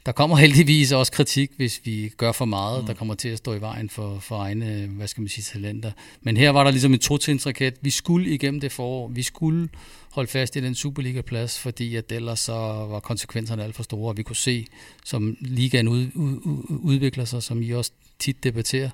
der 0.08 0.14
kommer 0.14 0.36
heldigvis 0.36 0.92
også 0.92 1.12
kritik, 1.12 1.52
hvis 1.58 1.82
vi 1.84 2.14
gør 2.18 2.32
for 2.32 2.46
meget, 2.46 2.82
mm. 2.82 2.88
der 2.88 2.94
kommer 2.94 3.16
til 3.16 3.30
at 3.30 3.38
stå 3.38 3.54
i 3.54 3.62
vejen 3.62 3.90
for, 3.90 4.20
for 4.20 4.38
egne, 4.38 4.88
hvad 4.88 5.08
skal 5.08 5.22
man 5.22 5.28
sige, 5.30 5.44
talenter. 5.44 5.92
Men 6.22 6.38
her 6.38 6.50
var 6.50 6.64
der 6.64 6.72
ligesom 6.72 6.94
en 6.94 7.00
to-trinsraket. 7.00 7.74
Vi 7.82 7.90
skulle 7.90 8.30
igennem 8.30 8.60
det 8.60 8.72
forår. 8.72 9.08
Vi 9.08 9.24
skulle 9.24 9.70
holde 10.12 10.30
fast 10.30 10.56
i 10.56 10.60
den 10.60 10.76
Superliga-plads, 10.76 11.60
fordi 11.60 11.96
at 11.96 12.12
ellers 12.12 12.40
så 12.40 12.54
var 12.90 13.00
konsekvenserne 13.00 13.64
alt 13.64 13.76
for 13.76 13.84
store. 13.84 14.16
Vi 14.16 14.24
kunne 14.24 14.36
se, 14.36 14.66
som 15.06 15.38
ligaen 15.42 15.88
ud, 15.88 16.08
ud, 16.16 16.40
udvikler 16.70 17.26
sig, 17.26 17.44
som 17.44 17.62
I 17.62 17.72
også 17.72 17.92
tit 18.20 18.44
debatterer, 18.44 18.90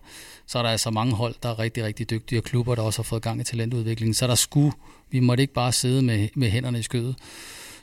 så 0.48 0.58
er 0.58 0.64
der 0.64 0.70
altså 0.70 0.92
mange 0.92 1.14
hold, 1.14 1.36
der 1.44 1.50
er 1.50 1.60
rigtig, 1.60 1.84
rigtig 1.84 2.10
dygtige, 2.10 2.40
og 2.40 2.44
klubber, 2.44 2.76
der 2.76 2.82
også 2.82 3.00
har 3.00 3.04
fået 3.04 3.22
gang 3.22 3.42
i 3.42 3.44
talentudviklingen. 3.44 4.14
Så 4.14 4.28
der 4.28 4.36
skulle, 4.36 4.72
vi 5.12 5.20
måtte 5.20 5.44
ikke 5.44 5.54
bare 5.54 5.72
sidde 5.72 6.02
med, 6.02 6.30
med 6.36 6.50
hænderne 6.50 6.80
i 6.80 6.84
skødet. 6.84 7.16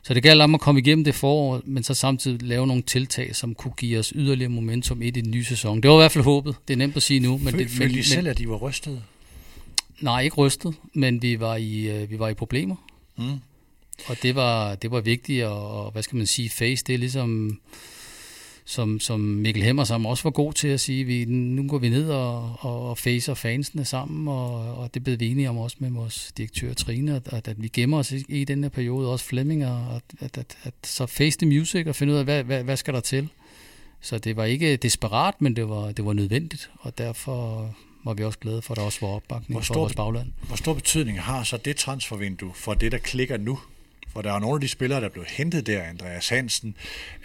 Så 0.03 0.15
det 0.15 0.23
gælder 0.23 0.45
om 0.45 0.55
at 0.55 0.61
komme 0.61 0.81
igennem 0.81 1.05
det 1.05 1.15
forår, 1.15 1.61
men 1.65 1.83
så 1.83 1.95
samtidig 1.95 2.43
lave 2.43 2.67
nogle 2.67 2.83
tiltag, 2.83 3.37
som 3.37 3.55
kunne 3.55 3.73
give 3.77 3.99
os 3.99 4.13
yderligere 4.17 4.51
momentum 4.51 5.03
i 5.03 5.11
den 5.11 5.31
nye 5.31 5.45
sæson. 5.45 5.81
Det 5.81 5.91
var 5.91 5.97
i 5.97 6.01
hvert 6.01 6.13
fald 6.13 6.25
håbet. 6.25 6.57
Det 6.69 6.75
er 6.75 6.79
nemt 6.79 6.97
at 6.97 7.03
sige 7.03 7.21
nu. 7.21 7.39
Men 7.39 7.53
Føl, 7.53 7.59
det, 7.59 7.71
følte 7.71 7.95
men, 7.95 8.03
de 8.03 8.09
selv, 8.09 8.29
at 8.29 8.39
de 8.39 8.49
var 8.49 8.57
rystede? 8.57 9.03
Nej, 10.01 10.23
ikke 10.23 10.37
rystet, 10.37 10.75
men 10.95 11.23
vi 11.23 11.41
var 11.41 11.57
i, 11.57 11.89
øh, 11.89 12.11
vi 12.11 12.19
var 12.19 12.29
i 12.29 12.35
problemer. 12.35 12.77
Mm. 13.17 13.41
Og 14.07 14.17
det 14.23 14.35
var, 14.35 14.75
det 14.75 14.91
var 14.91 15.01
vigtigt 15.01 15.45
at, 15.45 15.93
hvad 15.93 16.03
skal 16.03 16.17
man 16.17 16.27
sige, 16.27 16.51
face 16.51 16.85
det, 16.87 17.01
ligesom 17.01 17.61
som, 18.71 19.01
som 19.01 19.21
Mikkel 19.21 19.63
Hemmer 19.63 19.85
som 19.85 20.07
også 20.07 20.23
var 20.23 20.31
god 20.31 20.53
til 20.53 20.69
at 20.69 20.81
sige, 20.81 21.05
vi, 21.05 21.25
nu 21.25 21.69
går 21.69 21.79
vi 21.79 21.89
ned 21.89 22.11
og, 22.11 22.57
og, 22.61 22.91
og 22.91 22.99
facer 22.99 23.35
fansene 23.35 23.85
sammen, 23.85 24.29
og, 24.29 24.75
og 24.75 24.95
det 24.95 25.05
blev 25.05 25.21
vi 25.21 25.29
enige 25.29 25.51
om 25.51 25.59
også 25.59 25.77
med 25.81 25.91
vores 25.91 26.33
direktør 26.37 26.75
Trine, 26.75 27.17
at, 27.17 27.33
at, 27.33 27.49
at 27.49 27.63
vi 27.63 27.69
gemmer 27.69 27.99
os 27.99 28.13
i, 28.13 28.25
i 28.29 28.45
den 28.45 28.63
her 28.63 28.71
periode, 28.71 29.13
også 29.13 29.25
Flemming, 29.25 29.67
og 29.67 29.97
at, 29.97 30.03
at, 30.21 30.39
at, 30.39 30.57
at 30.63 30.75
så 30.85 31.07
face 31.07 31.39
the 31.39 31.49
music 31.49 31.87
og 31.87 31.97
finde 31.97 32.13
ud 32.13 32.19
af, 32.19 32.25
hvad, 32.25 32.45
hvad, 32.45 32.65
hvad 32.65 32.77
skal 32.77 32.95
der 32.95 33.01
til. 33.01 33.29
Så 34.01 34.19
det 34.19 34.37
var 34.37 34.45
ikke 34.45 34.77
desperat, 34.77 35.35
men 35.39 35.57
det 35.57 35.69
var, 35.69 35.93
det 35.93 36.05
var 36.05 36.13
nødvendigt, 36.13 36.71
og 36.81 36.99
derfor 36.99 37.71
var 38.05 38.15
vi 38.15 38.25
også 38.25 38.39
glade 38.39 38.63
for, 38.63 38.75
at 38.75 38.79
der 38.79 38.85
også 38.85 38.99
var 39.01 39.09
opbakning 39.09 39.55
hvor 39.55 39.61
stor, 39.61 39.75
for 39.75 39.81
vores 39.81 39.95
bagland. 39.95 40.33
Hvor 40.47 40.57
stor 40.57 40.75
betydning 40.75 41.21
har 41.21 41.43
så 41.43 41.57
det 41.57 41.77
transfervindue 41.77 42.53
for 42.55 42.75
det, 42.75 42.93
der 42.93 42.99
klikker 42.99 43.37
nu? 43.37 43.59
For 44.13 44.23
der 44.23 44.33
er 44.33 44.39
nogle 44.39 44.55
af 44.55 44.61
de 44.61 44.69
spillere, 44.69 45.01
der 45.01 45.09
blev 45.09 45.25
hentet 45.29 45.67
der. 45.67 45.83
Andreas 45.83 46.29
Hansen, 46.29 46.77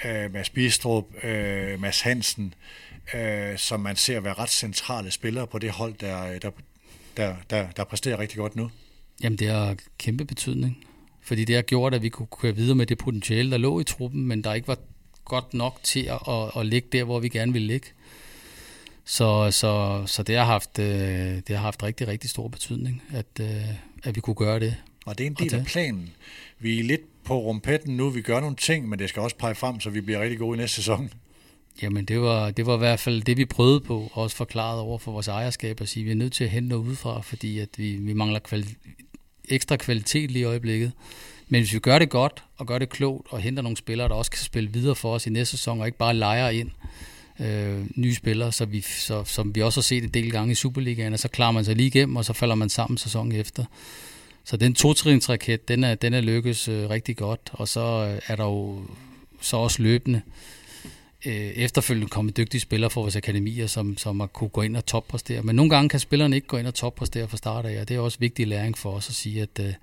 øh, 0.05 0.33
Mads 0.33 0.49
Bistrup, 0.49 1.05
øh, 1.23 1.79
Mads 1.79 2.01
Hansen, 2.01 2.53
øh, 3.13 3.57
som 3.57 3.79
man 3.79 3.95
ser 3.95 4.19
være 4.19 4.33
ret 4.33 4.49
centrale 4.49 5.11
spillere 5.11 5.47
på 5.47 5.59
det 5.59 5.71
hold, 5.71 5.93
der, 5.93 6.39
der, 6.39 6.51
der, 7.17 7.35
der, 7.49 7.71
der 7.71 7.83
præsterer 7.83 8.19
rigtig 8.19 8.37
godt 8.37 8.55
nu. 8.55 8.71
Jamen, 9.23 9.39
det 9.39 9.49
har 9.49 9.75
kæmpe 9.97 10.25
betydning. 10.25 10.85
Fordi 11.21 11.45
det 11.45 11.55
har 11.55 11.61
gjort, 11.61 11.93
at 11.93 12.01
vi 12.01 12.09
kunne 12.09 12.27
køre 12.41 12.55
videre 12.55 12.75
med 12.75 12.85
det 12.85 12.97
potentiale, 12.97 13.51
der 13.51 13.57
lå 13.57 13.79
i 13.79 13.83
truppen, 13.83 14.27
men 14.27 14.43
der 14.43 14.53
ikke 14.53 14.67
var 14.67 14.77
godt 15.25 15.53
nok 15.53 15.79
til 15.83 15.99
at, 15.99 16.19
at, 16.27 16.51
at 16.57 16.65
ligge 16.65 16.87
der, 16.91 17.03
hvor 17.03 17.19
vi 17.19 17.29
gerne 17.29 17.53
ville 17.53 17.67
ligge. 17.67 17.87
Så, 19.05 19.51
så, 19.51 20.03
så 20.05 20.23
det, 20.23 20.37
har 20.37 20.45
haft, 20.45 20.79
øh, 20.79 20.85
det 21.47 21.49
har 21.49 21.57
haft 21.57 21.83
rigtig, 21.83 22.07
rigtig 22.07 22.29
stor 22.29 22.47
betydning, 22.47 23.03
at, 23.13 23.25
øh, 23.41 23.69
at 24.03 24.15
vi 24.15 24.21
kunne 24.21 24.35
gøre 24.35 24.59
det. 24.59 24.75
Og 25.05 25.17
det 25.17 25.23
er 25.23 25.27
en 25.27 25.35
del 25.39 25.55
af 25.55 25.65
planen. 25.65 26.09
Vi 26.59 26.79
er 26.79 26.83
lidt 26.83 27.23
på 27.23 27.39
rumpetten 27.39 27.97
nu, 27.97 28.09
vi 28.09 28.21
gør 28.21 28.39
nogle 28.39 28.55
ting, 28.55 28.89
men 28.89 28.99
det 28.99 29.09
skal 29.09 29.21
også 29.21 29.35
pege 29.35 29.55
frem, 29.55 29.79
så 29.79 29.89
vi 29.89 30.01
bliver 30.01 30.19
rigtig 30.21 30.39
gode 30.39 30.57
i 30.57 30.59
næste 30.61 30.75
sæson. 30.75 31.09
Jamen, 31.81 32.05
det 32.05 32.21
var, 32.21 32.51
det 32.51 32.65
var 32.65 32.75
i 32.75 32.77
hvert 32.77 32.99
fald 32.99 33.21
det, 33.21 33.37
vi 33.37 33.45
prøvede 33.45 33.79
på, 33.79 34.09
og 34.13 34.23
også 34.23 34.35
forklaret 34.35 34.79
over 34.79 34.97
for 34.97 35.11
vores 35.11 35.27
ejerskab, 35.27 35.81
at 35.81 35.89
sige, 35.89 36.01
at 36.01 36.05
vi 36.05 36.11
er 36.11 36.15
nødt 36.15 36.33
til 36.33 36.43
at 36.43 36.49
hente 36.49 36.69
noget 36.69 36.83
udefra, 36.83 37.21
fordi 37.21 37.59
at 37.59 37.69
vi, 37.77 37.95
vi 37.95 38.13
mangler 38.13 38.39
kvali- 38.39 38.75
ekstra 39.49 39.77
kvalitet 39.77 40.31
lige 40.31 40.41
i 40.41 40.45
øjeblikket. 40.45 40.91
Men 41.47 41.61
hvis 41.61 41.73
vi 41.73 41.79
gør 41.79 41.99
det 41.99 42.09
godt, 42.09 42.43
og 42.57 42.67
gør 42.67 42.79
det 42.79 42.89
klogt, 42.89 43.27
og 43.29 43.39
henter 43.39 43.63
nogle 43.63 43.77
spillere, 43.77 44.07
der 44.07 44.15
også 44.15 44.31
kan 44.31 44.39
spille 44.39 44.69
videre 44.73 44.95
for 44.95 45.13
os 45.13 45.27
i 45.27 45.29
næste 45.29 45.57
sæson, 45.57 45.79
og 45.81 45.85
ikke 45.85 45.97
bare 45.97 46.13
leger 46.13 46.49
ind 46.49 46.71
øh, 47.39 47.85
nye 47.95 48.15
spillere, 48.15 48.51
så 48.51 48.65
vi, 48.65 48.81
så, 48.81 49.23
som 49.23 49.55
vi 49.55 49.61
også 49.61 49.79
har 49.79 49.83
set 49.83 50.03
en 50.03 50.09
del 50.09 50.31
gange 50.31 50.51
i 50.51 50.55
Superligaen, 50.55 51.17
så 51.17 51.27
klarer 51.27 51.51
man 51.51 51.65
sig 51.65 51.75
lige 51.75 51.87
igennem, 51.87 52.15
og 52.15 52.25
så 52.25 52.33
falder 52.33 52.55
man 52.55 52.69
sammen 52.69 52.97
sæsonen 52.97 53.31
efter. 53.31 53.65
Så 54.45 54.57
den 54.57 54.73
totrinsraket, 54.73 55.67
den 55.67 55.83
er, 55.83 55.95
den 55.95 56.13
er 56.13 56.21
lykkes 56.21 56.67
øh, 56.67 56.89
rigtig 56.89 57.17
godt, 57.17 57.49
og 57.53 57.67
så 57.67 57.81
øh, 57.81 58.21
er 58.27 58.35
der 58.35 58.43
jo 58.43 58.81
så 59.41 59.57
også 59.57 59.81
løbende 59.81 60.21
øh, 61.25 61.33
efterfølgende 61.33 62.09
kommet 62.09 62.37
dygtige 62.37 62.61
spillere 62.61 62.89
fra 62.89 63.01
vores 63.01 63.15
akademier, 63.15 63.67
som, 63.67 63.97
som 63.97 64.19
har 64.19 64.27
kunne 64.27 64.49
gå 64.49 64.61
ind 64.61 64.77
og 64.77 64.85
toppræstere. 64.85 65.41
Men 65.41 65.55
nogle 65.55 65.69
gange 65.69 65.89
kan 65.89 65.99
spillerne 65.99 66.35
ikke 66.35 66.47
gå 66.47 66.57
ind 66.57 66.67
og 66.67 66.73
toppræstere 66.73 67.27
fra 67.27 67.37
start 67.37 67.65
af, 67.65 67.81
og 67.81 67.89
det 67.89 67.95
er 67.95 67.99
også 67.99 68.19
vigtig 68.19 68.47
læring 68.47 68.77
for 68.77 68.91
os 68.91 69.09
at 69.09 69.15
sige, 69.15 69.41
at, 69.41 69.59
øh, 69.59 69.73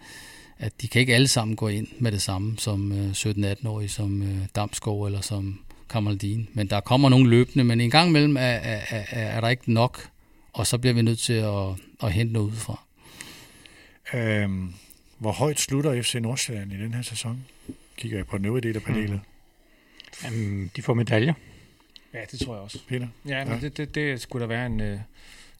at 0.58 0.72
de 0.82 0.88
kan 0.88 1.00
ikke 1.00 1.14
alle 1.14 1.28
sammen 1.28 1.56
gå 1.56 1.68
ind 1.68 1.88
med 1.98 2.12
det 2.12 2.22
samme 2.22 2.58
som 2.58 2.92
øh, 2.92 3.10
17-18-årige, 3.10 3.88
som 3.88 4.22
øh, 4.22 4.38
Damskov 4.56 5.04
eller 5.04 5.20
som 5.20 5.60
Kamaldin. 5.90 6.48
Men 6.52 6.66
der 6.66 6.80
kommer 6.80 7.08
nogle 7.08 7.30
løbende, 7.30 7.64
men 7.64 7.80
en 7.80 7.90
gang 7.90 8.08
imellem 8.08 8.36
er, 8.36 8.40
er, 8.40 8.80
er, 8.90 9.04
er 9.10 9.40
der 9.40 9.48
ikke 9.48 9.72
nok, 9.72 10.08
og 10.52 10.66
så 10.66 10.78
bliver 10.78 10.94
vi 10.94 11.02
nødt 11.02 11.18
til 11.18 11.32
at, 11.32 11.68
at 12.02 12.12
hente 12.12 12.32
noget 12.32 12.46
udefra. 12.46 12.84
Øhm, 14.14 14.74
hvor 15.18 15.32
højt 15.32 15.60
slutter 15.60 16.02
FC 16.02 16.14
Nordsjælland 16.14 16.72
i 16.72 16.76
den 16.76 16.94
her 16.94 17.02
sæson? 17.02 17.44
Kigger 17.96 18.18
jeg 18.18 18.26
på 18.26 18.38
den 18.38 18.44
øvrige 18.44 18.62
del 18.68 18.76
af 18.76 18.82
panelet. 18.82 19.10
Mm. 19.10 20.24
Jamen, 20.24 20.70
de 20.76 20.82
får 20.82 20.94
medaljer. 20.94 21.34
Ja, 22.14 22.20
det 22.30 22.40
tror 22.40 22.54
jeg 22.54 22.62
også. 22.62 22.78
Peter? 22.88 23.08
Ja, 23.26 23.44
men 23.44 23.54
ja. 23.54 23.60
Det, 23.60 23.76
det, 23.76 23.94
det 23.94 24.20
skulle 24.20 24.40
der 24.40 24.46
være 24.46 24.66
en, 24.66 24.80
øh, 24.80 24.98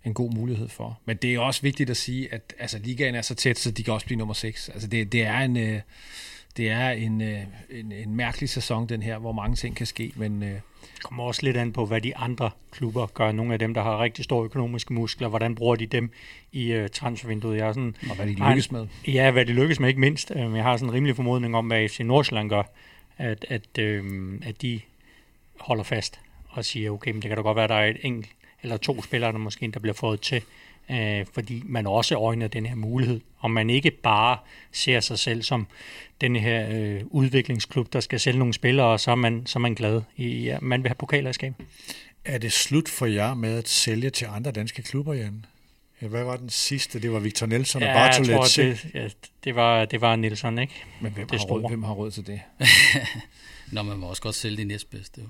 en 0.05 0.14
god 0.14 0.32
mulighed 0.32 0.68
for. 0.68 1.00
Men 1.05 1.16
det 1.16 1.34
er 1.34 1.38
også 1.38 1.62
vigtigt 1.62 1.90
at 1.90 1.96
sige, 1.96 2.34
at 2.34 2.55
altså, 2.59 2.78
ligaen 2.78 3.14
er 3.14 3.22
så 3.22 3.34
tæt, 3.34 3.59
så 3.59 3.70
de 3.70 3.82
kan 3.82 3.94
også 3.94 4.07
blive 4.07 4.18
nummer 4.18 4.34
6. 4.34 4.68
Altså, 4.68 4.88
det, 4.88 5.12
det 5.12 5.22
er 5.22 5.38
en... 5.38 5.57
Øh, 5.57 5.80
det 6.57 6.70
er 6.70 6.90
en, 6.90 7.20
øh, 7.20 7.40
en, 7.70 7.92
en 7.92 8.16
mærkelig 8.16 8.48
sæson, 8.48 8.88
den 8.88 9.03
her, 9.03 9.18
hvor 9.18 9.32
mange 9.32 9.57
ting 9.57 9.76
kan 9.76 9.86
ske, 9.86 10.12
men... 10.16 10.42
Øh, 10.42 10.61
kommer 11.03 11.24
også 11.24 11.42
lidt 11.42 11.57
an 11.57 11.72
på, 11.72 11.86
hvad 11.86 12.00
de 12.00 12.16
andre 12.16 12.50
klubber 12.70 13.07
gør. 13.07 13.32
Nogle 13.32 13.53
af 13.53 13.59
dem, 13.59 13.74
der 13.74 13.82
har 13.82 14.03
rigtig 14.03 14.24
store 14.24 14.44
økonomiske 14.44 14.92
muskler, 14.92 15.28
hvordan 15.28 15.55
bruger 15.55 15.76
de 15.76 15.86
dem 15.86 16.11
i 16.53 16.76
uh, 16.78 16.86
transfervinduet? 16.92 17.57
Jeg 17.57 17.68
er 17.68 17.72
sådan, 17.72 17.96
og 18.11 18.16
hvad 18.16 18.26
de 18.26 18.48
lykkes 18.48 18.72
med. 18.72 18.86
Ja, 19.07 19.30
hvad 19.30 19.46
de 19.46 19.53
lykkes 19.53 19.80
med, 19.80 19.88
ikke 19.88 20.00
mindst. 20.00 20.30
Uh, 20.30 20.57
jeg 20.57 20.62
har 20.62 20.76
sådan 20.76 20.88
en 20.88 20.94
rimelig 20.94 21.16
formodning 21.16 21.57
om, 21.57 21.66
hvad 21.66 21.88
FC 21.88 22.00
Nordsjælland 22.00 22.48
gør, 22.48 22.62
at, 23.18 23.46
at, 23.48 23.78
uh, 23.78 24.34
at 24.42 24.62
de 24.62 24.80
holder 25.61 25.84
fast 25.84 26.20
og 26.48 26.64
siger, 26.64 26.90
okay, 26.90 27.11
men 27.11 27.22
det 27.22 27.28
kan 27.28 27.36
da 27.36 27.42
godt 27.42 27.57
være, 27.57 27.64
at 27.64 27.70
der 27.70 27.76
er 27.76 27.86
et 27.86 27.98
enkelt 28.03 28.32
eller 28.62 28.76
to 28.76 29.03
spillere, 29.03 29.32
der 29.32 29.38
måske 29.38 29.70
der 29.70 29.80
bliver 29.80 29.94
fået 29.94 30.20
til 30.20 30.42
øh, 30.91 31.26
fordi 31.33 31.62
man 31.66 31.87
også 31.87 32.16
øjner 32.16 32.49
den 32.49 32.66
her 32.66 32.74
mulighed, 32.74 33.20
og 33.39 33.51
man 33.51 33.70
ikke 33.70 33.91
bare 33.91 34.39
ser 34.72 35.01
sig 35.01 35.18
selv 35.18 35.43
som 35.43 35.66
den 36.20 36.37
her 36.37 36.68
øh, 36.70 37.01
udviklingsklub, 37.11 37.93
der 37.93 38.01
skal 38.01 38.20
sælge 38.20 38.39
nogle 38.39 38.55
spillere, 38.55 38.87
og 38.87 39.01
så 39.01 39.11
er 39.11 39.14
man, 39.14 39.47
så 39.47 39.59
er 39.59 39.61
man 39.61 39.74
glad. 39.74 40.03
I, 40.16 40.28
ja, 40.28 40.59
man 40.62 40.83
vil 40.83 40.89
have 40.89 40.95
pokalredskab. 40.95 41.55
Er 42.24 42.39
det 42.39 42.53
slut 42.53 42.89
for 42.89 43.07
jer 43.07 43.35
med 43.35 43.59
at 43.59 43.68
sælge 43.68 44.11
til 44.11 44.26
andre 44.30 44.51
danske 44.51 44.83
klubber, 44.83 45.14
Jan? 45.14 45.45
Ja, 46.03 46.07
hvad 46.07 46.24
var 46.24 46.37
den 46.37 46.51
sidste? 46.51 47.01
Det 47.01 47.12
var 47.12 47.18
Victor 47.18 47.47
Nelson 47.47 47.83
ja, 47.83 47.89
og 47.89 47.95
Bartolet. 47.95 48.28
Jeg 48.28 48.37
tror, 48.37 48.62
det, 48.62 48.87
ja, 48.95 49.09
det, 49.45 49.55
var, 49.55 49.85
det 49.85 50.01
var 50.01 50.16
Nelson, 50.16 50.59
ikke? 50.59 50.74
Men 51.01 51.12
hvem, 51.12 51.26
det 51.26 51.41
har, 51.41 51.47
råd, 51.47 51.68
hvem 51.68 51.83
har 51.83 51.93
råd 51.93 52.11
til 52.11 52.26
det? 52.26 52.41
Nå, 53.72 53.83
man 53.83 53.99
må 53.99 54.07
også 54.07 54.22
godt 54.22 54.35
sælge 54.35 54.57
de 54.57 54.64
næstbedste. 54.64 55.20
Jo. 55.20 55.28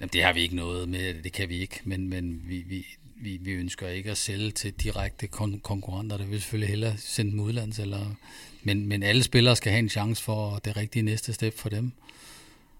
Jamen, 0.00 0.10
det 0.12 0.24
har 0.24 0.32
vi 0.32 0.40
ikke 0.40 0.56
noget 0.56 0.88
med, 0.88 1.22
det 1.22 1.32
kan 1.32 1.48
vi 1.48 1.58
ikke, 1.58 1.80
men, 1.84 2.08
men 2.08 2.42
vi, 2.44 2.64
vi, 2.66 2.86
vi, 3.20 3.38
vi 3.40 3.50
ønsker 3.50 3.88
ikke 3.88 4.10
at 4.10 4.18
sælge 4.18 4.50
til 4.50 4.72
direkte 4.72 5.28
kon- 5.36 5.60
konkurrenter. 5.60 6.16
Det 6.16 6.30
vil 6.30 6.40
selvfølgelig 6.40 6.68
hellere 6.68 6.96
sende 6.96 7.30
dem 7.30 7.40
udlands. 7.40 7.78
Eller, 7.78 8.14
men, 8.62 8.86
men 8.86 9.02
alle 9.02 9.22
spillere 9.22 9.56
skal 9.56 9.72
have 9.72 9.78
en 9.78 9.88
chance 9.88 10.22
for 10.22 10.60
det 10.64 10.76
rigtige 10.76 11.02
næste 11.02 11.32
step 11.32 11.58
for 11.58 11.68
dem. 11.68 11.92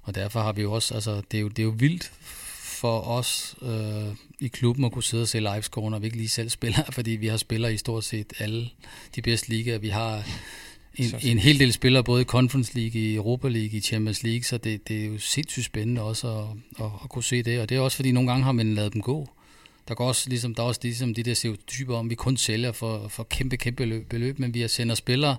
Og 0.02 0.14
derfor 0.14 0.40
har 0.40 0.52
vi 0.52 0.62
jo 0.62 0.72
også, 0.72 0.94
altså 0.94 1.22
det 1.30 1.38
er 1.38 1.40
jo, 1.40 1.48
det 1.48 1.58
er 1.58 1.64
jo 1.64 1.74
vildt 1.76 2.12
for 2.80 3.00
os 3.00 3.56
øh, 3.62 4.14
i 4.40 4.48
klubben 4.48 4.84
at 4.84 4.92
kunne 4.92 5.02
sidde 5.02 5.22
og 5.22 5.28
se 5.28 5.40
livescore, 5.40 5.90
når 5.90 5.98
vi 5.98 6.06
ikke 6.06 6.16
lige 6.16 6.28
selv 6.28 6.48
spiller, 6.48 6.82
fordi 6.92 7.10
vi 7.10 7.26
har 7.26 7.36
spillere 7.36 7.74
i 7.74 7.76
stort 7.76 8.04
set 8.04 8.32
alle 8.38 8.68
de 9.14 9.22
bedste 9.22 9.48
ligaer. 9.48 9.78
Vi 9.78 9.88
har 9.88 10.26
en, 10.94 11.14
en 11.22 11.38
hel 11.38 11.58
del 11.58 11.72
spillere, 11.72 12.04
både 12.04 12.22
i 12.22 12.24
Conference 12.24 12.78
League, 12.78 13.00
i 13.00 13.14
Europa 13.14 13.48
League, 13.48 13.78
i 13.78 13.80
Champions 13.80 14.22
League, 14.22 14.42
så 14.42 14.58
det, 14.58 14.88
det 14.88 15.00
er 15.00 15.06
jo 15.06 15.18
sindssygt 15.18 15.66
spændende 15.66 16.02
også 16.02 16.38
at, 16.38 16.44
at, 16.84 16.90
at 17.04 17.10
kunne 17.10 17.24
se 17.24 17.42
det. 17.42 17.60
Og 17.60 17.68
det 17.68 17.76
er 17.76 17.80
også 17.80 17.96
fordi, 17.96 18.12
nogle 18.12 18.30
gange 18.30 18.44
har 18.44 18.52
man 18.52 18.74
lavet 18.74 18.92
dem 18.92 19.02
gå. 19.02 19.28
Der, 19.88 19.94
går 19.94 20.08
også, 20.08 20.28
ligesom, 20.28 20.54
der 20.54 20.62
er 20.62 20.66
også 20.66 20.80
ligesom 20.82 21.14
de 21.14 21.22
der 21.22 21.34
stereotyper 21.34 21.96
om, 21.96 22.10
vi 22.10 22.14
kun 22.14 22.36
sælger 22.36 22.72
for, 22.72 23.08
for 23.08 23.22
kæmpe, 23.22 23.56
kæmpe 23.56 24.04
beløb, 24.08 24.38
men 24.38 24.54
vi 24.54 24.68
sender 24.68 24.94
spillere 24.94 25.36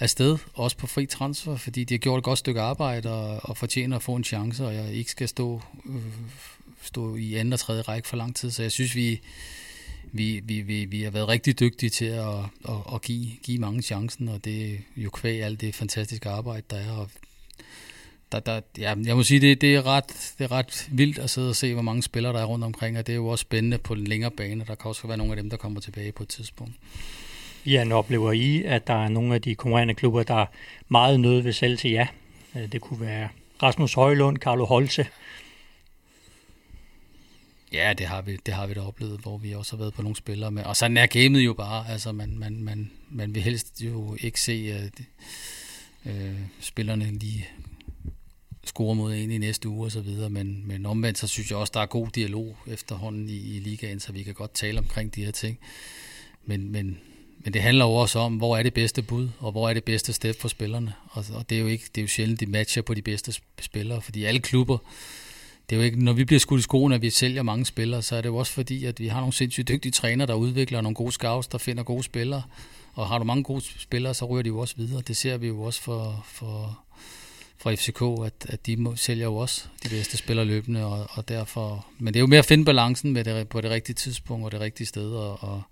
afsted, 0.00 0.38
også 0.54 0.76
på 0.76 0.86
fri 0.86 1.06
transfer, 1.06 1.56
fordi 1.56 1.84
de 1.84 1.94
har 1.94 1.98
gjort 1.98 2.18
et 2.18 2.24
godt 2.24 2.38
stykke 2.38 2.60
arbejde 2.60 3.12
og, 3.12 3.40
og 3.42 3.56
fortjener 3.56 3.96
at 3.96 4.02
få 4.02 4.14
en 4.14 4.24
chance, 4.24 4.66
og 4.66 4.74
jeg 4.74 4.92
ikke 4.92 5.10
skal 5.10 5.28
stå, 5.28 5.62
øh, 5.86 6.02
stå 6.82 7.16
i 7.16 7.34
anden 7.34 7.52
og 7.52 7.58
tredje 7.58 7.82
række 7.82 8.08
for 8.08 8.16
lang 8.16 8.36
tid. 8.36 8.50
Så 8.50 8.62
jeg 8.62 8.72
synes, 8.72 8.94
vi, 8.94 9.20
vi, 10.12 10.40
vi, 10.44 10.60
vi, 10.60 10.84
vi 10.84 11.02
har 11.02 11.10
været 11.10 11.28
rigtig 11.28 11.60
dygtige 11.60 11.90
til 11.90 12.04
at, 12.04 12.38
at, 12.68 12.94
at 12.94 13.02
give, 13.02 13.30
give 13.42 13.58
mange 13.58 13.82
chancen, 13.82 14.28
og 14.28 14.44
det 14.44 14.72
er 14.72 14.78
jo 14.96 15.10
kvæg 15.10 15.42
alt 15.42 15.60
det 15.60 15.74
fantastiske 15.74 16.28
arbejde, 16.28 16.62
der 16.70 16.76
er. 16.76 16.90
Og 16.90 17.10
der, 18.34 18.40
der, 18.40 18.60
ja, 18.78 18.94
jeg 19.04 19.16
må 19.16 19.22
sige, 19.22 19.40
det, 19.40 19.60
det, 19.60 19.74
er 19.74 19.86
ret, 19.86 20.34
det 20.38 20.44
er 20.44 20.52
ret 20.52 20.88
vildt 20.92 21.18
at 21.18 21.30
sidde 21.30 21.48
og 21.48 21.56
se, 21.56 21.72
hvor 21.72 21.82
mange 21.82 22.02
spillere 22.02 22.32
der 22.32 22.40
er 22.40 22.44
rundt 22.44 22.64
omkring, 22.64 22.98
og 22.98 23.06
det 23.06 23.12
er 23.12 23.16
jo 23.16 23.26
også 23.26 23.42
spændende 23.42 23.78
på 23.78 23.94
den 23.94 24.04
længere 24.06 24.30
bane. 24.30 24.64
Der 24.66 24.74
kan 24.74 24.88
også 24.88 25.06
være 25.06 25.16
nogle 25.16 25.32
af 25.32 25.36
dem, 25.36 25.50
der 25.50 25.56
kommer 25.56 25.80
tilbage 25.80 26.12
på 26.12 26.22
et 26.22 26.28
tidspunkt. 26.28 26.74
Ja, 27.66 27.84
nu 27.84 27.94
oplever 27.94 28.32
I, 28.32 28.62
at 28.64 28.86
der 28.86 29.04
er 29.04 29.08
nogle 29.08 29.34
af 29.34 29.42
de 29.42 29.54
konkurrerende 29.54 29.94
klubber, 29.94 30.22
der 30.22 30.34
er 30.34 30.46
meget 30.88 31.20
nødt 31.20 31.44
ved 31.44 31.52
selv 31.52 31.78
til 31.78 31.90
ja. 31.90 32.06
Øh, 32.56 32.72
det 32.72 32.80
kunne 32.80 33.00
være 33.00 33.28
Rasmus 33.62 33.94
Højlund, 33.94 34.38
Carlo 34.38 34.64
Holse. 34.64 35.06
Ja, 37.72 37.92
det 37.98 38.06
har 38.06 38.22
vi, 38.22 38.36
det 38.46 38.54
har 38.54 38.66
vi 38.66 38.74
da 38.74 38.80
oplevet, 38.80 39.20
hvor 39.20 39.38
vi 39.38 39.52
også 39.52 39.76
har 39.76 39.78
været 39.78 39.94
på 39.94 40.02
nogle 40.02 40.16
spillere 40.16 40.50
med. 40.50 40.64
Og 40.64 40.76
sådan 40.76 40.96
er 40.96 41.06
gamet 41.06 41.40
jo 41.40 41.52
bare. 41.52 41.88
Altså, 41.88 42.12
man, 42.12 42.38
man, 42.38 42.62
man, 42.62 42.90
man 43.10 43.34
vil 43.34 43.42
helst 43.42 43.82
jo 43.82 44.16
ikke 44.20 44.40
se 44.40 44.74
uh, 44.74 46.12
uh, 46.12 46.38
spillerne 46.60 47.18
lige 47.18 47.48
score 48.68 48.94
mod 48.94 49.14
en 49.14 49.30
i 49.30 49.38
næste 49.38 49.68
uge 49.68 49.86
og 49.86 49.92
så 49.92 50.00
videre, 50.00 50.30
men, 50.30 50.62
men 50.66 50.86
omvendt 50.86 51.18
så 51.18 51.26
synes 51.26 51.50
jeg 51.50 51.58
også, 51.58 51.70
der 51.74 51.80
er 51.80 51.86
god 51.86 52.08
dialog 52.08 52.56
efterhånden 52.66 53.28
i, 53.28 53.56
i 53.56 53.60
ligaen, 53.60 54.00
så 54.00 54.12
vi 54.12 54.22
kan 54.22 54.34
godt 54.34 54.54
tale 54.54 54.78
omkring 54.78 55.14
de 55.14 55.24
her 55.24 55.32
ting. 55.32 55.58
Men, 56.44 56.72
men, 56.72 56.98
men 57.38 57.52
det 57.52 57.62
handler 57.62 57.84
jo 57.84 57.90
også 57.90 58.18
om, 58.18 58.36
hvor 58.36 58.56
er 58.56 58.62
det 58.62 58.74
bedste 58.74 59.02
bud, 59.02 59.28
og 59.38 59.52
hvor 59.52 59.68
er 59.68 59.74
det 59.74 59.84
bedste 59.84 60.12
step 60.12 60.40
for 60.40 60.48
spillerne. 60.48 60.92
Og, 61.10 61.24
og 61.34 61.50
det 61.50 61.56
er 61.56 61.60
jo 61.60 61.66
ikke, 61.66 61.84
det 61.94 62.00
er 62.00 62.02
jo 62.02 62.08
sjældent, 62.08 62.40
de 62.40 62.46
matcher 62.46 62.82
på 62.82 62.94
de 62.94 63.02
bedste 63.02 63.34
spillere, 63.60 64.02
fordi 64.02 64.24
alle 64.24 64.40
klubber, 64.40 64.78
det 65.70 65.76
er 65.76 65.80
jo 65.80 65.84
ikke, 65.84 66.04
når 66.04 66.12
vi 66.12 66.24
bliver 66.24 66.40
skudt 66.40 66.60
i 66.60 66.62
skoene, 66.62 66.94
at 66.94 67.02
vi 67.02 67.10
sælger 67.10 67.42
mange 67.42 67.64
spillere, 67.64 68.02
så 68.02 68.16
er 68.16 68.20
det 68.20 68.28
jo 68.28 68.36
også 68.36 68.52
fordi, 68.52 68.84
at 68.84 69.00
vi 69.00 69.08
har 69.08 69.20
nogle 69.20 69.32
sindssygt 69.32 69.68
dygtige 69.68 69.92
træner, 69.92 70.26
der 70.26 70.34
udvikler 70.34 70.80
nogle 70.80 70.94
gode 70.94 71.12
scouts, 71.12 71.48
der 71.48 71.58
finder 71.58 71.82
gode 71.82 72.02
spillere. 72.02 72.42
Og 72.94 73.08
har 73.08 73.18
du 73.18 73.24
mange 73.24 73.42
gode 73.42 73.62
spillere, 73.78 74.14
så 74.14 74.24
ryger 74.24 74.42
de 74.42 74.48
jo 74.48 74.58
også 74.58 74.74
videre. 74.76 75.02
Det 75.02 75.16
ser 75.16 75.36
vi 75.36 75.46
jo 75.46 75.62
også 75.62 75.80
for, 75.80 76.24
for, 76.28 76.78
fra 77.64 77.74
FCK, 77.74 78.26
at, 78.26 78.50
at 78.52 78.66
de 78.66 78.76
må, 78.76 78.96
sælger 78.96 79.24
jo 79.24 79.36
også 79.36 79.64
de 79.82 79.88
bedste 79.88 80.16
spillere 80.16 80.46
løbende, 80.46 80.84
og, 80.84 81.06
og 81.10 81.28
derfor... 81.28 81.86
Men 81.98 82.14
det 82.14 82.18
er 82.18 82.20
jo 82.20 82.26
mere 82.26 82.38
at 82.38 82.44
finde 82.44 82.64
balancen 82.64 83.12
med 83.12 83.24
det, 83.24 83.48
på 83.48 83.60
det 83.60 83.70
rigtige 83.70 83.94
tidspunkt 83.94 84.44
og 84.44 84.52
det 84.52 84.60
rigtige 84.60 84.86
sted, 84.86 85.10
og, 85.10 85.42
og, 85.42 85.62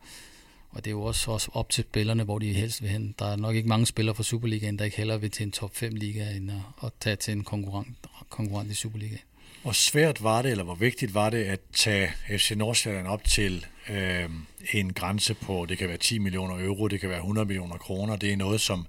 og 0.70 0.84
det 0.84 0.86
er 0.86 0.90
jo 0.90 1.02
også, 1.02 1.30
også 1.30 1.50
op 1.54 1.70
til 1.70 1.84
spillerne, 1.84 2.24
hvor 2.24 2.38
de 2.38 2.52
helst 2.52 2.82
vil 2.82 2.90
hen. 2.90 3.14
Der 3.18 3.32
er 3.32 3.36
nok 3.36 3.54
ikke 3.56 3.68
mange 3.68 3.86
spillere 3.86 4.14
fra 4.14 4.22
Superligaen, 4.22 4.78
der 4.78 4.84
ikke 4.84 4.96
heller 4.96 5.16
vil 5.16 5.30
til 5.30 5.42
en 5.42 5.52
top 5.52 5.76
5 5.76 5.94
liga, 5.94 6.30
end 6.30 6.50
at, 6.50 6.86
at 6.86 6.92
tage 7.00 7.16
til 7.16 7.32
en 7.32 7.44
konkurrent, 7.44 7.96
konkurrent 8.28 8.70
i 8.70 8.74
Superligaen. 8.74 9.20
Hvor 9.62 9.72
svært 9.72 10.22
var 10.22 10.42
det, 10.42 10.50
eller 10.50 10.64
hvor 10.64 10.74
vigtigt 10.74 11.14
var 11.14 11.30
det 11.30 11.44
at 11.44 11.60
tage 11.72 12.12
FC 12.28 12.52
Nordsjælland 12.56 13.06
op 13.06 13.24
til 13.24 13.66
øh, 13.88 14.30
en 14.72 14.92
grænse 14.92 15.34
på, 15.34 15.66
det 15.68 15.78
kan 15.78 15.88
være 15.88 15.96
10 15.96 16.18
millioner 16.18 16.64
euro, 16.64 16.88
det 16.88 17.00
kan 17.00 17.08
være 17.08 17.18
100 17.18 17.46
millioner 17.46 17.76
kroner. 17.76 18.16
Det 18.16 18.32
er 18.32 18.36
noget, 18.36 18.60
som 18.60 18.86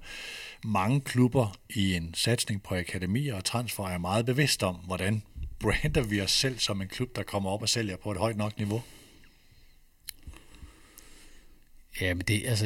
mange 0.64 1.00
klubber 1.00 1.58
i 1.70 1.94
en 1.94 2.14
satsning 2.14 2.62
på 2.62 2.74
akademier 2.74 3.34
og 3.34 3.44
transfer 3.44 3.84
er 3.88 3.98
meget 3.98 4.26
bevidst 4.26 4.62
om, 4.62 4.74
hvordan 4.74 5.22
brander 5.58 6.02
vi 6.02 6.20
os 6.20 6.30
selv 6.30 6.58
som 6.58 6.82
en 6.82 6.88
klub, 6.88 7.16
der 7.16 7.22
kommer 7.22 7.50
op 7.50 7.62
og 7.62 7.68
sælger 7.68 7.96
på 7.96 8.12
et 8.12 8.18
højt 8.18 8.36
nok 8.36 8.58
niveau? 8.58 8.82
Ja, 12.00 12.14
men 12.14 12.24
det, 12.28 12.42
altså, 12.46 12.64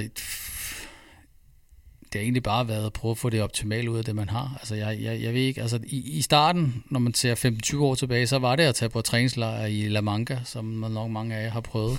det 2.13 2.15
har 2.15 2.21
egentlig 2.21 2.43
bare 2.43 2.69
været 2.69 2.87
at 2.87 2.93
prøve 2.93 3.13
at 3.13 3.19
få 3.19 3.31
det 3.31 3.43
optimale 3.43 3.91
ud 3.91 3.99
af 3.99 4.05
det, 4.05 4.15
man 4.15 4.29
har. 4.29 4.57
Altså, 4.59 4.75
jeg, 4.75 5.03
jeg, 5.03 5.23
jeg 5.23 5.35
ved 5.35 5.41
ikke, 5.41 5.63
altså, 5.63 5.81
i, 5.87 6.19
i 6.19 6.23
starten, 6.23 6.85
når 6.91 7.01
man 7.01 7.15
ser 7.15 7.35
15-20 7.75 7.79
år 7.79 7.95
tilbage, 7.95 8.27
så 8.27 8.39
var 8.39 8.57
det 8.57 8.63
at 8.63 8.75
tage 8.75 8.89
på 8.89 9.03
træningslejr 9.03 9.67
i 9.67 9.89
La 9.89 10.01
Manga, 10.01 10.39
som 10.45 10.65
nok 10.65 11.11
mange 11.11 11.37
af 11.37 11.45
jer 11.45 11.51
har 11.51 11.61
prøvet. 11.61 11.99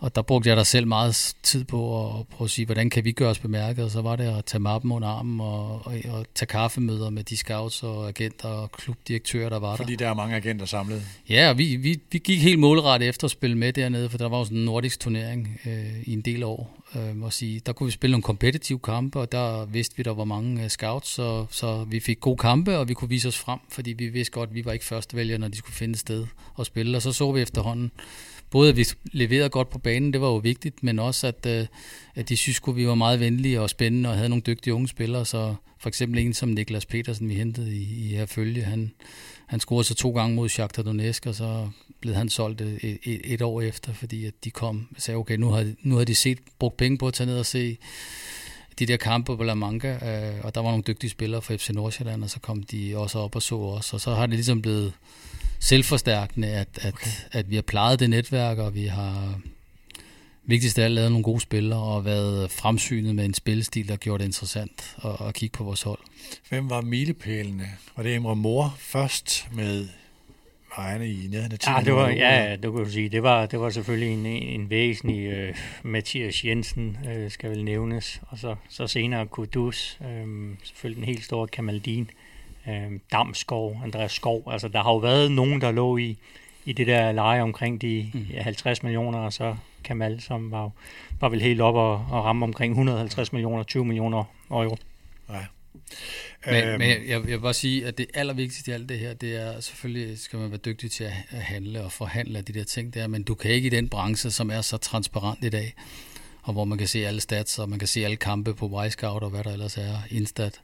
Og 0.00 0.14
der 0.14 0.22
brugte 0.22 0.48
jeg 0.48 0.56
da 0.56 0.64
selv 0.64 0.86
meget 0.86 1.34
tid 1.42 1.64
på 1.64 2.08
at 2.08 2.26
prøve 2.28 2.46
at 2.46 2.50
sige, 2.50 2.66
hvordan 2.66 2.90
kan 2.90 3.04
vi 3.04 3.12
gøre 3.12 3.30
os 3.30 3.38
bemærket, 3.38 3.84
og 3.84 3.90
så 3.90 4.02
var 4.02 4.16
det 4.16 4.24
at 4.24 4.44
tage 4.44 4.60
mappen 4.60 4.92
under 4.92 5.08
armen 5.08 5.40
og, 5.40 5.86
og, 5.86 5.94
og 6.10 6.26
tage 6.34 6.46
kaffemøder 6.46 7.10
med 7.10 7.24
de 7.24 7.36
scouts 7.36 7.82
og 7.82 8.08
agenter 8.08 8.48
og 8.48 8.72
klubdirektører, 8.72 9.48
der 9.48 9.58
var 9.58 9.76
Fordi 9.76 9.92
der. 9.92 9.96
Fordi 9.96 10.04
der 10.04 10.10
er 10.10 10.14
mange 10.14 10.36
agenter 10.36 10.66
samlet. 10.66 11.02
Ja, 11.28 11.48
og 11.50 11.58
vi, 11.58 11.76
vi, 11.76 12.00
vi 12.10 12.18
gik 12.18 12.42
helt 12.42 12.58
målrettet 12.58 13.08
efter 13.08 13.24
at 13.24 13.30
spille 13.30 13.58
med 13.58 13.72
dernede, 13.72 14.08
for 14.08 14.18
der 14.18 14.28
var 14.28 14.38
jo 14.38 14.44
sådan 14.44 14.58
en 14.58 14.64
nordisk 14.64 15.00
turnering 15.00 15.60
øh, 15.66 16.02
i 16.02 16.12
en 16.12 16.20
del 16.20 16.42
år. 16.42 16.78
Øh, 16.96 17.22
og 17.22 17.32
sige, 17.32 17.60
der 17.66 17.72
kunne 17.72 17.86
vi 17.86 17.90
spille 17.90 18.12
nogle 18.12 18.22
kompetitive 18.22 18.78
kampe, 18.78 19.20
og 19.20 19.32
der 19.32 19.64
vidste 19.64 19.96
vi, 19.96 20.02
der 20.02 20.14
var 20.14 20.24
mange 20.24 20.64
uh, 20.64 20.68
scouts, 20.68 21.08
så, 21.08 21.46
så 21.50 21.84
vi 21.84 22.00
fik 22.00 22.20
gode 22.20 22.36
kampe, 22.36 22.78
og 22.78 22.88
vi 22.88 22.94
kunne 22.94 23.08
vise 23.08 23.28
os 23.28 23.38
frem, 23.38 23.58
fordi 23.68 23.92
vi 23.92 24.08
vidste 24.08 24.32
godt, 24.32 24.48
at 24.50 24.54
vi 24.54 24.64
var 24.64 24.72
ikke 24.72 24.84
førstevælger, 24.84 25.38
når 25.38 25.48
de 25.48 25.56
skulle 25.56 25.74
finde 25.74 25.92
et 25.92 25.98
sted 25.98 26.26
at 26.58 26.66
spille. 26.66 26.98
Og 26.98 27.02
så 27.02 27.12
så 27.12 27.32
vi 27.32 27.42
efterhånden, 27.42 27.90
både 28.50 28.68
at 28.68 28.76
vi 28.76 28.86
leverede 29.12 29.48
godt 29.48 29.70
på 29.70 29.78
banen, 29.78 30.12
det 30.12 30.20
var 30.20 30.28
jo 30.28 30.36
vigtigt, 30.36 30.82
men 30.82 30.98
også 30.98 31.26
at, 31.26 31.46
øh, 31.46 31.66
at 32.14 32.28
de 32.28 32.36
synes, 32.36 32.60
at 32.68 32.76
vi 32.76 32.86
var 32.86 32.94
meget 32.94 33.20
venlige 33.20 33.60
og 33.60 33.70
spændende 33.70 34.08
og 34.08 34.16
havde 34.16 34.28
nogle 34.28 34.42
dygtige 34.46 34.74
unge 34.74 34.88
spillere. 34.88 35.26
Så 35.26 35.54
for 35.78 35.88
eksempel 35.88 36.18
en 36.20 36.34
som 36.34 36.48
Niklas 36.48 36.86
Petersen, 36.86 37.28
vi 37.28 37.34
hentede 37.34 37.76
i, 37.76 37.82
i 37.82 38.14
her 38.14 38.26
følge, 38.26 38.62
han, 38.62 38.92
han 39.46 39.60
scorede 39.60 39.84
så 39.84 39.94
to 39.94 40.10
gange 40.10 40.36
mod 40.36 40.48
Shakhtar 40.48 40.82
Donetsk, 40.82 41.26
og 41.26 41.34
så 41.34 41.68
blev 42.00 42.14
han 42.14 42.28
solgt 42.28 42.60
øh, 42.60 42.72
et, 42.72 42.98
et, 43.02 43.20
et 43.24 43.42
år 43.42 43.60
efter, 43.60 43.92
fordi 43.92 44.24
at 44.24 44.34
de 44.44 44.50
kom 44.50 44.88
og 44.96 45.02
sagde, 45.02 45.18
okay, 45.18 45.36
nu 45.36 45.48
har, 45.48 45.72
nu 45.82 45.96
har 45.96 46.04
de 46.04 46.14
set, 46.14 46.38
brugt 46.58 46.76
penge 46.76 46.98
på 46.98 47.06
at 47.06 47.14
tage 47.14 47.26
ned 47.26 47.38
og 47.38 47.46
se 47.46 47.78
de 48.78 48.86
der 48.86 48.96
kampe 48.96 49.36
på 49.36 49.42
La 49.42 49.54
Manga, 49.54 49.92
øh, 49.92 50.44
og 50.44 50.54
der 50.54 50.60
var 50.60 50.70
nogle 50.70 50.84
dygtige 50.86 51.10
spillere 51.10 51.42
fra 51.42 51.56
FC 51.56 51.70
Nordsjælland, 51.70 52.24
og 52.24 52.30
så 52.30 52.40
kom 52.40 52.62
de 52.62 52.96
også 52.96 53.18
op 53.18 53.36
og 53.36 53.42
så 53.42 53.54
os, 53.54 53.92
og 53.92 54.00
så 54.00 54.14
har 54.14 54.26
det 54.26 54.34
ligesom 54.34 54.62
blevet 54.62 54.92
selvforstærkende, 55.58 56.48
at, 56.48 56.68
at, 56.80 56.94
okay. 56.94 57.10
at 57.32 57.50
vi 57.50 57.54
har 57.54 57.62
plejet 57.62 58.00
det 58.00 58.10
netværk, 58.10 58.58
og 58.58 58.74
vi 58.74 58.86
har 58.86 59.40
vigtigst 60.44 60.78
af 60.78 60.84
alt 60.84 60.94
lavet 60.94 61.10
nogle 61.10 61.24
gode 61.24 61.40
spillere, 61.40 61.80
og 61.80 62.04
været 62.04 62.50
fremsynet 62.50 63.14
med 63.14 63.24
en 63.24 63.34
spillestil, 63.34 63.88
der 63.88 63.96
gjorde 63.96 64.18
det 64.18 64.28
interessant 64.28 64.96
at, 65.04 65.26
at 65.26 65.34
kigge 65.34 65.56
på 65.56 65.64
vores 65.64 65.82
hold. 65.82 65.98
Hvem 66.48 66.70
var 66.70 66.80
milepælene? 66.80 67.68
Var 67.96 68.02
det 68.02 68.14
Emre 68.14 68.36
Mor 68.36 68.74
først 68.78 69.48
med 69.52 69.88
ejerne 70.78 71.10
i 71.10 71.28
nærheden 71.30 71.52
af 71.52 71.66
Ja, 71.66 71.84
det 71.84 71.94
var, 71.94 72.08
ja, 72.08 72.52
det 72.52 72.62
kan 72.62 72.84
du 72.84 72.90
sige. 72.90 73.08
Det 73.08 73.22
var, 73.22 73.46
det 73.46 73.60
var 73.60 73.70
selvfølgelig 73.70 74.12
en, 74.12 74.26
en 74.26 74.70
væsentlig 74.70 75.48
uh, 75.48 75.56
Mathias 75.82 76.44
Jensen, 76.44 76.98
uh, 77.04 77.30
skal 77.30 77.50
vel 77.50 77.64
nævnes, 77.64 78.20
og 78.28 78.38
så, 78.38 78.54
så 78.68 78.86
senere 78.86 79.26
Kudus, 79.26 79.98
um, 80.00 80.56
selvfølgelig 80.64 81.06
den 81.06 81.14
helt 81.14 81.24
store 81.24 81.48
Kamaldin, 81.48 82.10
um, 82.68 83.00
Damskov, 83.12 83.80
Andreas 83.84 84.12
Skov. 84.12 84.42
Altså, 84.52 84.68
der 84.68 84.82
har 84.82 84.90
jo 84.90 84.96
været 84.96 85.32
nogen, 85.32 85.60
der 85.60 85.70
lå 85.70 85.96
i, 85.96 86.18
i 86.64 86.72
det 86.72 86.86
der 86.86 87.12
leje 87.12 87.42
omkring 87.42 87.82
de 87.82 88.10
mm. 88.14 88.26
ja, 88.32 88.42
50 88.42 88.82
millioner, 88.82 89.18
og 89.18 89.32
så 89.32 89.56
Kamal, 89.84 90.20
som 90.20 90.50
var, 90.50 90.70
var 91.20 91.28
vel 91.28 91.40
helt 91.40 91.60
op 91.60 91.74
og, 91.74 91.92
og 91.92 92.24
ramme 92.24 92.44
omkring 92.44 92.72
150 92.72 93.32
millioner, 93.32 93.62
20 93.62 93.84
millioner 93.84 94.24
euro. 94.50 94.76
Ja. 95.30 95.44
Men, 96.46 96.64
øhm. 96.64 96.78
men 96.78 96.90
jeg, 96.90 97.08
jeg 97.08 97.22
vil 97.22 97.40
bare 97.40 97.54
sige, 97.54 97.86
at 97.86 97.98
det 97.98 98.06
allervigtigste 98.14 98.70
i 98.70 98.74
alt 98.74 98.88
det 98.88 98.98
her, 98.98 99.14
det 99.14 99.36
er 99.36 99.60
selvfølgelig, 99.60 100.18
skal 100.18 100.38
man 100.38 100.50
være 100.50 100.58
dygtig 100.58 100.90
til 100.90 101.04
at 101.04 101.42
handle 101.42 101.84
og 101.84 101.92
forhandle 101.92 102.40
de 102.40 102.52
der 102.52 102.64
ting 102.64 102.94
der, 102.94 103.06
men 103.06 103.22
du 103.22 103.34
kan 103.34 103.50
ikke 103.50 103.66
i 103.66 103.70
den 103.70 103.88
branche, 103.88 104.30
som 104.30 104.50
er 104.50 104.60
så 104.60 104.76
transparent 104.76 105.44
i 105.44 105.48
dag, 105.48 105.74
og 106.42 106.52
hvor 106.52 106.64
man 106.64 106.78
kan 106.78 106.86
se 106.86 107.06
alle 107.06 107.20
stats, 107.20 107.58
og 107.58 107.68
man 107.68 107.78
kan 107.78 107.88
se 107.88 108.04
alle 108.04 108.16
kampe 108.16 108.54
på 108.54 108.84
Y-Scout 108.84 109.22
og 109.22 109.30
hvad 109.30 109.44
der 109.44 109.52
ellers 109.52 109.76
er, 109.76 109.98
Instat, 110.10 110.60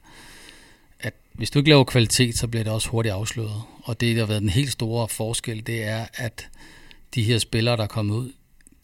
at 0.99 1.13
hvis 1.33 1.51
du 1.51 1.59
ikke 1.59 1.69
laver 1.69 1.83
kvalitet, 1.83 2.37
så 2.37 2.47
bliver 2.47 2.63
det 2.63 2.73
også 2.73 2.89
hurtigt 2.89 3.13
afsløret. 3.13 3.61
Og 3.83 4.01
det, 4.01 4.15
der 4.15 4.21
har 4.21 4.27
været 4.27 4.41
den 4.41 4.49
helt 4.49 4.71
store 4.71 5.07
forskel, 5.07 5.67
det 5.67 5.83
er, 5.83 6.05
at 6.13 6.47
de 7.15 7.23
her 7.23 7.37
spillere, 7.37 7.77
der 7.77 7.83
er 7.83 7.87
kommet 7.87 8.15
ud, 8.15 8.31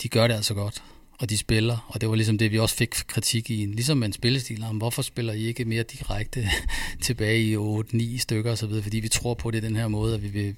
de 0.03 0.09
gør 0.09 0.28
det 0.28 0.36
altså 0.36 0.53
godt 0.53 0.84
og 1.22 1.30
de 1.30 1.38
spiller, 1.38 1.88
og 1.88 2.01
det 2.01 2.09
var 2.09 2.16
ligesom 2.16 2.38
det, 2.38 2.51
vi 2.51 2.59
også 2.59 2.76
fik 2.76 2.89
kritik 2.89 3.49
i, 3.49 3.66
ligesom 3.66 3.97
med 3.97 4.07
en 4.07 4.14
spillestil, 4.14 4.64
om 4.64 4.78
hvorfor 4.78 5.01
spiller 5.01 5.33
I 5.33 5.43
ikke 5.43 5.66
mere 5.66 5.83
direkte 5.83 6.50
tilbage 7.01 7.42
i 7.43 7.55
8-9 7.55 8.17
stykker 8.17 8.51
og 8.51 8.58
så 8.58 8.67
videre, 8.67 8.83
fordi 8.83 9.00
vi 9.00 9.08
tror 9.08 9.33
på 9.33 9.51
det 9.51 9.63
den 9.63 9.75
her 9.75 9.88
måde, 9.88 10.13
at 10.13 10.24
vi 10.24 10.28
vil 10.28 10.55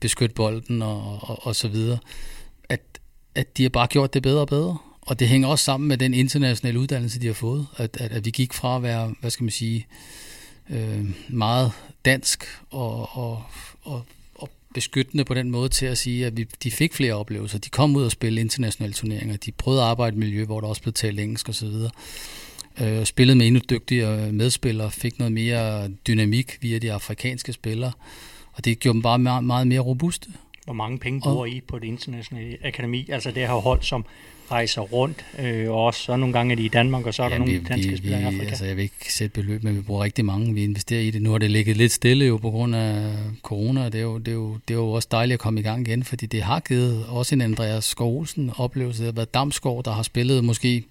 beskytte 0.00 0.34
bolden 0.34 0.82
og, 0.82 1.18
og, 1.22 1.46
og 1.46 1.56
så 1.56 1.68
videre, 1.68 1.98
at, 2.68 2.80
at 3.34 3.56
de 3.56 3.62
har 3.62 3.70
bare 3.70 3.86
gjort 3.86 4.14
det 4.14 4.22
bedre 4.22 4.40
og 4.40 4.48
bedre, 4.48 4.78
og 5.00 5.18
det 5.18 5.28
hænger 5.28 5.48
også 5.48 5.64
sammen 5.64 5.88
med 5.88 5.98
den 5.98 6.14
internationale 6.14 6.78
uddannelse, 6.78 7.20
de 7.20 7.26
har 7.26 7.34
fået, 7.34 7.66
at, 7.76 7.96
at, 8.00 8.12
at 8.12 8.24
vi 8.24 8.30
gik 8.30 8.52
fra 8.52 8.76
at 8.76 8.82
være, 8.82 9.14
hvad 9.20 9.30
skal 9.30 9.44
man 9.44 9.50
sige, 9.50 9.76
øh, 9.76 10.19
Øh, 10.70 11.04
meget 11.28 11.72
dansk 12.04 12.44
og, 12.70 13.16
og, 13.16 13.44
og 13.82 14.06
beskyttende 14.74 15.24
på 15.24 15.34
den 15.34 15.50
måde 15.50 15.68
til 15.68 15.86
at 15.86 15.98
sige, 15.98 16.26
at 16.26 16.36
vi, 16.36 16.46
de 16.62 16.70
fik 16.70 16.94
flere 16.94 17.14
oplevelser. 17.14 17.58
De 17.58 17.68
kom 17.68 17.96
ud 17.96 18.04
og 18.04 18.10
spille 18.10 18.40
internationale 18.40 18.92
turneringer. 18.92 19.36
De 19.36 19.52
prøvede 19.52 19.82
at 19.82 19.88
arbejde 19.88 20.14
i 20.14 20.16
et 20.16 20.18
miljø, 20.18 20.44
hvor 20.44 20.60
der 20.60 20.68
også 20.68 20.82
blev 20.82 20.92
talt 20.92 21.20
engelsk 21.20 21.48
osv. 21.48 21.68
Øh, 22.80 23.04
spillede 23.04 23.38
med 23.38 23.46
endnu 23.46 23.60
dygtigere 23.70 24.32
medspillere, 24.32 24.90
fik 24.90 25.18
noget 25.18 25.32
mere 25.32 25.88
dynamik 25.88 26.58
via 26.60 26.78
de 26.78 26.92
afrikanske 26.92 27.52
spillere. 27.52 27.92
Og 28.52 28.64
det 28.64 28.78
gjorde 28.78 28.94
dem 28.94 29.02
bare 29.02 29.18
meget, 29.18 29.44
meget 29.44 29.66
mere 29.66 29.80
robuste 29.80 30.28
hvor 30.64 30.74
mange 30.74 30.98
penge 30.98 31.20
bruger 31.20 31.46
I 31.46 31.60
på 31.68 31.78
det 31.78 31.86
internationale 31.86 32.56
akademi? 32.64 33.08
Altså 33.12 33.30
det 33.30 33.46
her 33.46 33.54
hold, 33.54 33.82
som 33.82 34.04
rejser 34.50 34.82
rundt, 34.82 35.24
øh, 35.38 35.70
og 35.70 35.84
også 35.84 36.00
så 36.00 36.16
nogle 36.16 36.32
gange 36.32 36.52
er 36.52 36.56
de 36.56 36.64
i 36.64 36.68
Danmark, 36.68 37.06
og 37.06 37.14
så 37.14 37.22
er 37.22 37.26
ja, 37.26 37.32
der 37.32 37.38
nogle 37.38 37.60
danske 37.68 37.90
vi, 37.90 37.96
spillere 37.96 38.20
i 38.20 38.24
Afrika. 38.24 38.46
Altså 38.46 38.64
jeg 38.64 38.76
vil 38.76 38.82
ikke 38.82 39.12
sætte 39.14 39.34
beløb, 39.34 39.62
men 39.62 39.76
vi 39.76 39.80
bruger 39.80 40.04
rigtig 40.04 40.24
mange. 40.24 40.54
Vi 40.54 40.64
investerer 40.64 41.00
i 41.00 41.10
det. 41.10 41.22
Nu 41.22 41.30
har 41.30 41.38
det 41.38 41.50
ligget 41.50 41.76
lidt 41.76 41.92
stille 41.92 42.24
jo 42.24 42.36
på 42.36 42.50
grund 42.50 42.74
af 42.76 43.14
corona, 43.42 43.84
det 43.84 43.94
er 43.94 44.02
jo, 44.02 44.18
det 44.18 44.28
er 44.28 44.32
jo, 44.32 44.58
det 44.68 44.74
er 44.74 44.78
jo 44.78 44.90
også 44.90 45.08
dejligt 45.10 45.34
at 45.34 45.40
komme 45.40 45.60
i 45.60 45.62
gang 45.62 45.88
igen, 45.88 46.04
fordi 46.04 46.26
det 46.26 46.42
har 46.42 46.60
givet 46.60 47.06
også 47.08 47.34
en 47.34 47.40
Andreas 47.40 47.84
Skov 47.84 48.18
Olsen 48.18 48.50
oplevelse. 48.56 49.02
Det 49.02 49.06
har 49.06 49.12
været 49.12 49.34
Damsgaard, 49.34 49.84
der 49.84 49.92
har 49.92 50.02
spillet 50.02 50.44
måske 50.44 50.84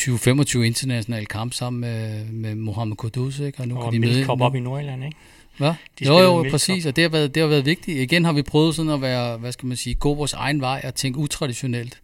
20-25 0.00 0.58
internationale 0.58 1.26
kampe 1.26 1.54
sammen 1.54 1.80
med, 1.80 2.24
med 2.24 2.54
Mohamed 2.54 2.96
Kudus, 2.96 3.38
ikke? 3.38 3.60
Og 3.60 3.68
nu 3.68 3.76
og 3.76 3.84
kan 3.84 4.02
de 4.02 4.06
møde 4.06 4.26
op 4.28 4.54
i 4.54 4.60
Nordjylland, 4.60 5.04
ikke? 5.04 5.16
Hvad? 5.56 5.72
De 5.98 6.06
jo, 6.06 6.18
jo, 6.18 6.46
præcis, 6.50 6.86
og 6.86 6.96
det 6.96 7.02
har, 7.02 7.08
været, 7.08 7.34
det 7.34 7.40
har 7.40 7.48
været 7.48 7.66
vigtigt. 7.66 7.98
Igen 7.98 8.24
har 8.24 8.32
vi 8.32 8.42
prøvet 8.42 8.74
sådan 8.74 8.90
at 8.90 9.00
være, 9.00 9.36
hvad 9.36 9.52
skal 9.52 9.66
man 9.66 9.76
sige, 9.76 9.94
gå 9.94 10.14
vores 10.14 10.32
egen 10.32 10.60
vej 10.60 10.82
og 10.84 10.94
tænke 10.94 11.18
utraditionelt. 11.18 12.00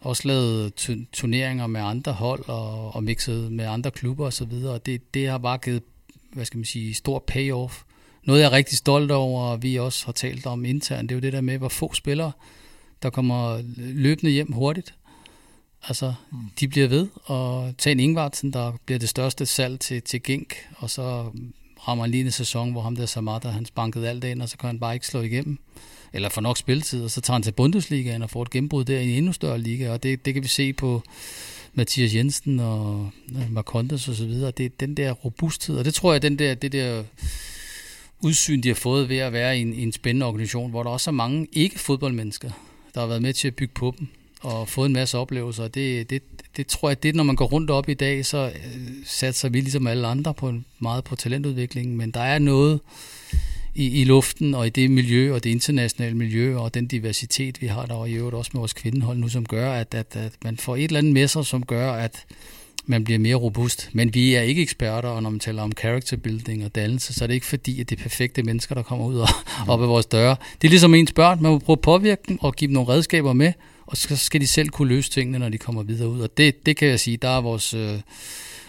Også 0.00 0.28
lavet 0.28 0.74
turneringer 1.12 1.66
med 1.66 1.80
andre 1.80 2.12
hold 2.12 2.48
og, 2.48 2.94
og 2.94 3.04
mixet 3.04 3.52
med 3.52 3.64
andre 3.64 3.90
klubber 3.90 4.26
osv. 4.26 4.52
Og 4.52 4.86
det, 4.86 5.14
det 5.14 5.28
har 5.28 5.38
bare 5.38 5.58
givet, 5.58 5.82
hvad 6.32 6.44
skal 6.44 6.58
man 6.58 6.64
sige, 6.64 6.94
stor 6.94 7.24
payoff. 7.26 7.82
Noget 8.24 8.40
jeg 8.40 8.46
er 8.46 8.52
rigtig 8.52 8.78
stolt 8.78 9.10
over, 9.10 9.42
og 9.42 9.62
vi 9.62 9.76
også 9.76 10.04
har 10.06 10.12
talt 10.12 10.46
om 10.46 10.64
internt, 10.64 11.08
det 11.08 11.14
er 11.14 11.16
jo 11.16 11.20
det 11.20 11.32
der 11.32 11.40
med, 11.40 11.58
hvor 11.58 11.68
få 11.68 11.94
spillere, 11.94 12.32
der 13.02 13.10
kommer 13.10 13.60
løbende 13.76 14.32
hjem 14.32 14.52
hurtigt. 14.52 14.94
Altså, 15.88 16.14
mm. 16.32 16.38
de 16.60 16.68
bliver 16.68 16.88
ved, 16.88 17.08
og 17.24 17.74
tag 17.78 17.92
en 17.92 18.00
Ingvartsen, 18.00 18.52
der 18.52 18.72
bliver 18.86 18.98
det 18.98 19.08
største 19.08 19.46
salg 19.46 19.80
til, 19.80 20.02
til 20.02 20.22
Gink, 20.22 20.54
og 20.76 20.90
så 20.90 21.30
rammer 21.88 22.04
han 22.04 22.10
lige 22.10 22.24
en 22.24 22.30
sæson, 22.30 22.72
hvor 22.72 22.80
ham 22.82 22.96
der 22.96 23.06
Samata, 23.06 23.48
han 23.48 23.66
spankede 23.66 24.08
alt 24.08 24.24
ind, 24.24 24.42
og 24.42 24.48
så 24.48 24.58
kan 24.58 24.66
han 24.66 24.80
bare 24.80 24.94
ikke 24.94 25.06
slå 25.06 25.20
igennem. 25.20 25.58
Eller 26.12 26.28
få 26.28 26.40
nok 26.40 26.58
spilletid, 26.58 27.04
og 27.04 27.10
så 27.10 27.20
tager 27.20 27.34
han 27.34 27.42
til 27.42 27.52
Bundesligaen 27.52 28.22
og 28.22 28.30
får 28.30 28.42
et 28.42 28.50
gennembrud 28.50 28.84
der 28.84 28.98
i 28.98 29.10
en 29.10 29.16
endnu 29.16 29.32
større 29.32 29.58
liga, 29.58 29.90
og 29.90 30.02
det, 30.02 30.24
det 30.24 30.34
kan 30.34 30.42
vi 30.42 30.48
se 30.48 30.72
på 30.72 31.02
Mathias 31.74 32.14
Jensen 32.14 32.60
og 32.60 33.10
Marcondes 33.50 34.08
og 34.08 34.14
så 34.14 34.26
videre. 34.26 34.50
Det 34.50 34.66
er 34.66 34.70
den 34.80 34.96
der 34.96 35.12
robusthed, 35.12 35.76
og 35.78 35.84
det 35.84 35.94
tror 35.94 36.12
jeg, 36.12 36.22
den 36.22 36.38
der, 36.38 36.54
det 36.54 36.72
der 36.72 37.04
udsyn, 38.20 38.60
de 38.60 38.68
har 38.68 38.74
fået 38.74 39.08
ved 39.08 39.18
at 39.18 39.32
være 39.32 39.58
i 39.58 39.60
en, 39.60 39.74
i 39.74 39.82
en 39.82 39.92
spændende 39.92 40.26
organisation, 40.26 40.70
hvor 40.70 40.82
der 40.82 40.90
også 40.90 41.10
er 41.10 41.12
mange 41.12 41.46
ikke-fodboldmennesker, 41.52 42.50
der 42.94 43.00
har 43.00 43.06
været 43.06 43.22
med 43.22 43.32
til 43.32 43.48
at 43.48 43.54
bygge 43.54 43.74
på 43.74 43.94
dem 43.98 44.08
og 44.44 44.68
fået 44.68 44.86
en 44.86 44.92
masse 44.92 45.18
oplevelser. 45.18 45.68
Det, 45.68 46.10
det, 46.10 46.22
det 46.56 46.66
tror 46.66 46.90
jeg, 46.90 47.02
det 47.02 47.14
når 47.14 47.24
man 47.24 47.36
går 47.36 47.46
rundt 47.46 47.70
op 47.70 47.88
i 47.88 47.94
dag, 47.94 48.26
så 48.26 48.52
øh, 48.54 48.88
satser 49.06 49.48
vi 49.48 49.60
ligesom 49.60 49.86
alle 49.86 50.06
andre 50.06 50.34
på 50.34 50.52
meget 50.78 51.04
på 51.04 51.16
talentudvikling, 51.16 51.96
men 51.96 52.10
der 52.10 52.20
er 52.20 52.38
noget 52.38 52.80
i, 53.74 54.00
i 54.00 54.04
luften 54.04 54.54
og 54.54 54.66
i 54.66 54.70
det 54.70 54.90
miljø 54.90 55.34
og 55.34 55.44
det 55.44 55.50
internationale 55.50 56.16
miljø 56.16 56.58
og 56.58 56.74
den 56.74 56.86
diversitet, 56.86 57.62
vi 57.62 57.66
har 57.66 57.86
der, 57.86 57.94
og 57.94 58.10
i 58.10 58.12
øvrigt 58.12 58.36
også 58.36 58.50
med 58.54 58.60
vores 58.60 58.72
kvindehold 58.72 59.18
nu, 59.18 59.28
som 59.28 59.46
gør, 59.46 59.72
at, 59.72 59.94
at, 59.94 60.16
at 60.16 60.32
man 60.44 60.56
får 60.56 60.76
et 60.76 60.84
eller 60.84 60.98
andet 60.98 61.12
med 61.12 61.28
sig, 61.28 61.46
som 61.46 61.66
gør, 61.66 61.92
at 61.92 62.24
man 62.86 63.04
bliver 63.04 63.18
mere 63.18 63.34
robust. 63.34 63.90
Men 63.92 64.14
vi 64.14 64.34
er 64.34 64.42
ikke 64.42 64.62
eksperter, 64.62 65.08
og 65.08 65.22
når 65.22 65.30
man 65.30 65.40
taler 65.40 65.62
om 65.62 65.72
character 65.72 66.16
building 66.16 66.64
og 66.64 66.74
dannelse, 66.74 67.14
så 67.14 67.24
er 67.24 67.26
det 67.26 67.34
ikke 67.34 67.46
fordi, 67.46 67.80
at 67.80 67.90
det 67.90 67.98
er 67.98 68.02
perfekte 68.02 68.42
mennesker, 68.42 68.74
der 68.74 68.82
kommer 68.82 69.06
ud 69.06 69.16
og 69.16 69.28
op 69.72 69.82
ad 69.82 69.86
vores 69.86 70.06
døre. 70.06 70.36
Det 70.62 70.68
er 70.68 70.70
ligesom 70.70 70.94
ens 70.94 71.12
børn, 71.12 71.42
man 71.42 71.52
må 71.52 71.58
prøve 71.58 71.74
at 71.74 71.80
påvirke 71.80 72.22
dem 72.28 72.38
og 72.40 72.54
give 72.54 72.68
dem 72.68 72.74
nogle 72.74 72.88
redskaber 72.88 73.32
med, 73.32 73.52
og 73.86 73.96
så 73.96 74.16
skal 74.16 74.40
de 74.40 74.46
selv 74.46 74.68
kunne 74.68 74.88
løse 74.88 75.10
tingene, 75.10 75.38
når 75.38 75.48
de 75.48 75.58
kommer 75.58 75.82
videre 75.82 76.08
ud. 76.08 76.20
Og 76.20 76.36
det, 76.36 76.66
det 76.66 76.76
kan 76.76 76.88
jeg 76.88 77.00
sige, 77.00 77.16
der 77.16 77.28
er 77.28 77.40
vores, 77.40 77.74
øh, 77.74 78.00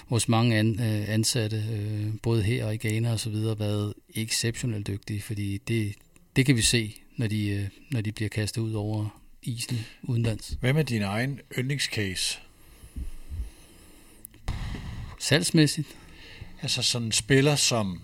vores 0.09 0.27
mange 0.27 0.57
an, 0.57 0.79
øh, 0.79 1.09
ansatte, 1.09 1.63
øh, 1.71 2.07
både 2.23 2.43
her 2.43 2.65
og 2.65 2.73
i 2.73 2.77
Ghana 2.77 3.11
og 3.11 3.19
så 3.19 3.29
videre, 3.29 3.59
været 3.59 3.93
exceptionelt 4.15 4.87
dygtige, 4.87 5.21
fordi 5.21 5.57
det, 5.57 5.95
det 6.35 6.45
kan 6.45 6.55
vi 6.55 6.61
se, 6.61 6.95
når 7.17 7.27
de, 7.27 7.47
øh, 7.47 7.67
når 7.91 8.01
de 8.01 8.11
bliver 8.11 8.29
kastet 8.29 8.61
ud 8.61 8.73
over 8.73 9.21
isen 9.43 9.85
udenlands. 10.03 10.57
Hvad 10.59 10.73
med 10.73 10.83
din 10.83 11.01
egen 11.01 11.39
yndlingscase? 11.57 12.39
Salgsmæssigt? 15.19 15.87
Altså 16.61 16.81
sådan 16.81 17.05
en 17.05 17.11
spiller, 17.11 17.55
som 17.55 18.01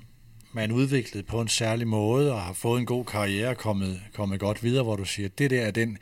man 0.54 0.72
udviklet 0.72 1.26
på 1.26 1.42
en 1.42 1.48
særlig 1.48 1.88
måde 1.88 2.34
og 2.34 2.42
har 2.42 2.54
fået 2.54 2.80
en 2.80 2.86
god 2.86 3.06
karriere 3.06 3.50
og 3.50 3.58
kommet, 3.58 4.02
kommet 4.14 4.40
godt 4.40 4.64
videre, 4.64 4.84
hvor 4.84 4.96
du 4.96 5.06
siger, 5.06 5.30
det 5.30 5.50
der 5.50 5.62
er 5.62 5.72
den, 5.72 5.98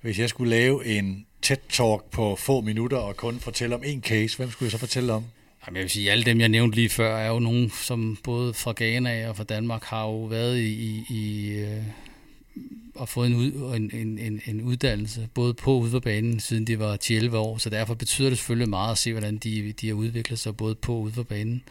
hvis 0.00 0.18
jeg 0.18 0.28
skulle 0.28 0.50
lave 0.50 0.86
en 0.86 1.26
tæt 1.42 1.60
talk 1.68 2.04
på 2.10 2.36
få 2.36 2.60
minutter 2.60 2.96
og 2.96 3.16
kun 3.16 3.40
fortælle 3.40 3.74
om 3.74 3.82
en 3.84 4.02
case, 4.02 4.36
hvem 4.36 4.50
skulle 4.50 4.66
jeg 4.66 4.72
så 4.72 4.78
fortælle 4.78 5.12
om? 5.12 5.24
Jamen, 5.66 5.76
jeg 5.76 5.82
vil 5.82 5.90
sige, 5.90 6.10
alle 6.10 6.24
dem, 6.24 6.40
jeg 6.40 6.48
nævnte 6.48 6.76
lige 6.76 6.88
før, 6.88 7.16
er 7.16 7.28
jo 7.28 7.38
nogen, 7.38 7.70
som 7.70 8.18
både 8.24 8.54
fra 8.54 8.72
Ghana 8.76 9.28
og 9.28 9.36
fra 9.36 9.44
Danmark 9.44 9.84
har 9.84 10.02
jo 10.02 10.24
været 10.24 10.58
i, 10.58 10.72
i, 10.72 11.04
i 11.08 11.48
øh, 11.48 11.82
og 12.94 13.08
fået 13.08 13.26
en, 13.26 13.34
ud, 13.34 13.74
en, 13.76 13.90
en, 13.94 14.18
en, 14.18 14.40
en 14.46 14.60
uddannelse, 14.60 15.28
både 15.34 15.54
på 15.54 15.74
og 15.74 15.80
ude 15.80 15.90
på 15.90 16.00
banen, 16.00 16.40
siden 16.40 16.66
de 16.66 16.78
var 16.78 16.98
10-11 17.04 17.36
år, 17.36 17.58
så 17.58 17.70
derfor 17.70 17.94
betyder 17.94 18.28
det 18.28 18.38
selvfølgelig 18.38 18.68
meget 18.68 18.92
at 18.92 18.98
se, 18.98 19.12
hvordan 19.12 19.36
de, 19.36 19.72
de 19.72 19.88
har 19.88 19.94
udviklet 19.94 20.38
sig 20.38 20.56
både 20.56 20.74
på 20.74 20.94
og 20.94 21.00
ude 21.00 21.12
på 21.12 21.22
banen. 21.22 21.62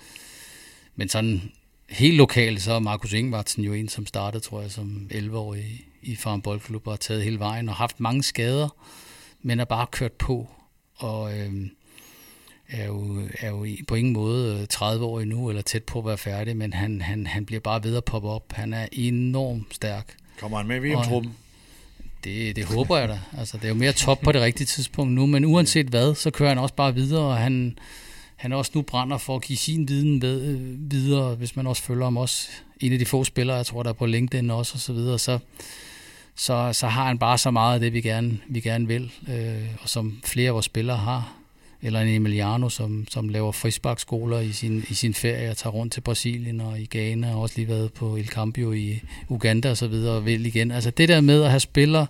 Men 0.96 1.10
sådan 1.10 1.52
helt 1.94 2.18
lokalt, 2.18 2.62
så 2.62 2.74
er 2.74 2.80
Markus 2.80 3.14
Ingvartsen 3.14 3.64
jo 3.64 3.74
en, 3.74 3.90
som 3.90 4.06
startede, 4.06 4.44
tror 4.44 4.62
jeg, 4.62 4.72
som 4.72 5.10
11-årig 5.14 5.64
i, 6.02 6.12
i 6.12 6.16
Farm 6.16 6.42
Boldklub 6.42 6.88
og 6.88 6.94
har 6.94 6.98
taget 6.98 7.24
hele 7.24 7.40
vejen 7.40 7.70
og 7.70 7.76
haft 7.76 8.00
mange 8.00 8.24
skader, 8.24 8.70
men 9.42 9.60
er 9.60 9.66
bare 9.66 9.88
kørt 9.92 10.12
på 10.12 10.48
og 10.96 11.40
øh, 11.40 11.54
er, 12.70 12.86
jo, 12.86 13.22
er 13.40 13.50
jo 13.50 13.68
på 13.88 13.96
ingen 13.96 14.14
måde 14.14 14.66
30 14.66 15.06
år 15.06 15.20
endnu 15.20 15.50
eller 15.50 15.62
tæt 15.62 15.84
på 15.84 16.00
at 16.00 16.06
være 16.06 16.18
færdig, 16.18 16.58
men 16.58 16.74
han, 16.74 17.02
han, 17.02 17.28
han 17.28 17.46
bliver 17.46 17.60
bare 17.60 17.84
ved 17.84 17.98
at 17.98 18.06
poppe 18.06 18.30
op. 18.30 18.54
Han 18.54 18.74
er 18.74 18.88
enormt 18.92 19.76
stærk. 19.76 20.16
Kommer 20.40 20.58
han 20.58 20.68
med 20.68 20.76
i 20.76 20.80
VM-truppen? 20.80 21.34
Det, 22.24 22.56
det 22.56 22.66
håber 22.66 22.98
jeg 22.98 23.10
da. 23.10 23.20
Altså, 23.38 23.58
det 23.58 23.64
er 23.64 23.70
jo 23.70 23.76
mere 23.76 23.92
top 23.92 24.20
på 24.22 24.32
det 24.32 24.42
rigtige 24.42 24.68
tidspunkt 24.68 25.14
nu, 25.14 25.26
men 25.26 25.46
uanset 25.46 25.88
hvad, 25.88 26.16
så 26.16 26.32
kører 26.32 26.50
han 26.50 26.58
også 26.58 26.76
bare 26.76 26.94
videre, 26.94 27.22
og 27.22 27.38
han, 27.38 27.78
han 28.44 28.54
også 28.54 28.72
nu 28.76 28.82
brænder 28.82 29.18
for 29.18 29.36
at 29.36 29.42
give 29.42 29.58
sin 29.58 29.88
viden 29.88 30.22
ved, 30.22 30.42
øh, 30.42 30.92
videre, 30.92 31.36
hvis 31.36 31.56
man 31.56 31.68
også 31.68 31.84
følger 31.84 32.04
ham 32.04 32.18
også. 32.18 32.50
En 32.80 32.94
af 32.94 33.00
de 33.00 33.06
få 33.06 33.24
spillere, 33.24 33.58
jeg 33.58 33.66
tror, 33.66 33.84
der 33.84 33.90
er 33.90 33.94
på 33.94 34.06
LinkedIn 34.06 34.50
også, 34.50 34.72
og 34.76 34.80
så 34.80 34.94
videre, 34.94 35.20
så, 35.20 35.40
så, 36.36 36.70
så 36.74 36.88
har 36.88 37.08
han 37.08 37.18
bare 37.18 37.38
så 37.38 37.52
meget 37.52 37.74
af 37.74 37.80
det, 37.80 37.94
vi 37.94 38.02
gerne, 38.02 38.40
vi 38.48 38.60
gerne 38.60 38.88
vil, 38.88 39.12
øh, 39.30 39.68
og 39.82 39.90
som 39.90 40.20
flere 40.26 40.48
af 40.48 40.54
vores 40.54 40.66
spillere 40.66 40.98
har. 40.98 41.34
Eller 41.82 42.02
en 42.02 42.08
Emiliano, 42.08 42.70
som, 42.70 43.06
som 43.10 43.30
laver 43.30 43.52
frisbakskoler 43.52 44.40
i 44.40 44.52
sin, 44.52 44.86
i 44.90 44.94
sin 44.94 45.14
ferie 45.14 45.50
og 45.50 45.58
tager 45.58 45.74
rundt 45.74 45.94
til 45.94 46.02
Brasilien 46.02 46.62
og 46.62 46.80
i 46.80 46.88
Ghana, 46.92 47.36
og 47.36 47.42
også 47.42 47.56
lige 47.58 47.68
været 47.68 47.94
på 47.94 48.16
El 48.16 48.28
Campio 48.28 48.72
i 48.72 49.02
Uganda 49.30 49.70
og 49.70 49.78
så 49.78 49.88
videre, 49.88 50.16
og 50.16 50.26
vil 50.26 50.46
igen. 50.46 50.72
Altså 50.72 50.90
det 50.90 51.10
der 51.10 51.22
med 51.22 51.44
at 51.44 51.50
have 51.50 51.60
spillere, 51.60 52.08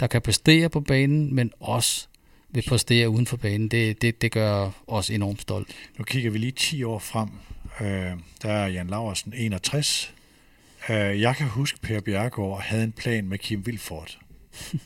der 0.00 0.06
kan 0.06 0.22
præstere 0.22 0.68
på 0.68 0.80
banen, 0.80 1.34
men 1.34 1.52
også 1.60 2.06
vil 2.54 2.64
præstere 2.68 3.08
uden 3.08 3.26
for 3.26 3.36
banen, 3.36 3.68
det, 3.68 4.02
det, 4.02 4.22
det 4.22 4.32
gør 4.32 4.70
os 4.86 5.10
enormt 5.10 5.42
stolt. 5.42 5.68
Nu 5.98 6.04
kigger 6.04 6.30
vi 6.30 6.38
lige 6.38 6.52
10 6.52 6.82
år 6.82 6.98
frem. 6.98 7.28
Øh, 7.80 8.12
der 8.42 8.52
er 8.52 8.66
Jan 8.66 8.86
Laversen 8.86 9.32
61. 9.36 10.14
Øh, 10.88 11.20
jeg 11.20 11.36
kan 11.36 11.46
huske, 11.46 11.78
Per 11.80 12.00
Bjergård 12.00 12.62
havde 12.62 12.84
en 12.84 12.92
plan 12.92 13.28
med 13.28 13.38
Kim 13.38 13.66
Vilfort. 13.66 14.18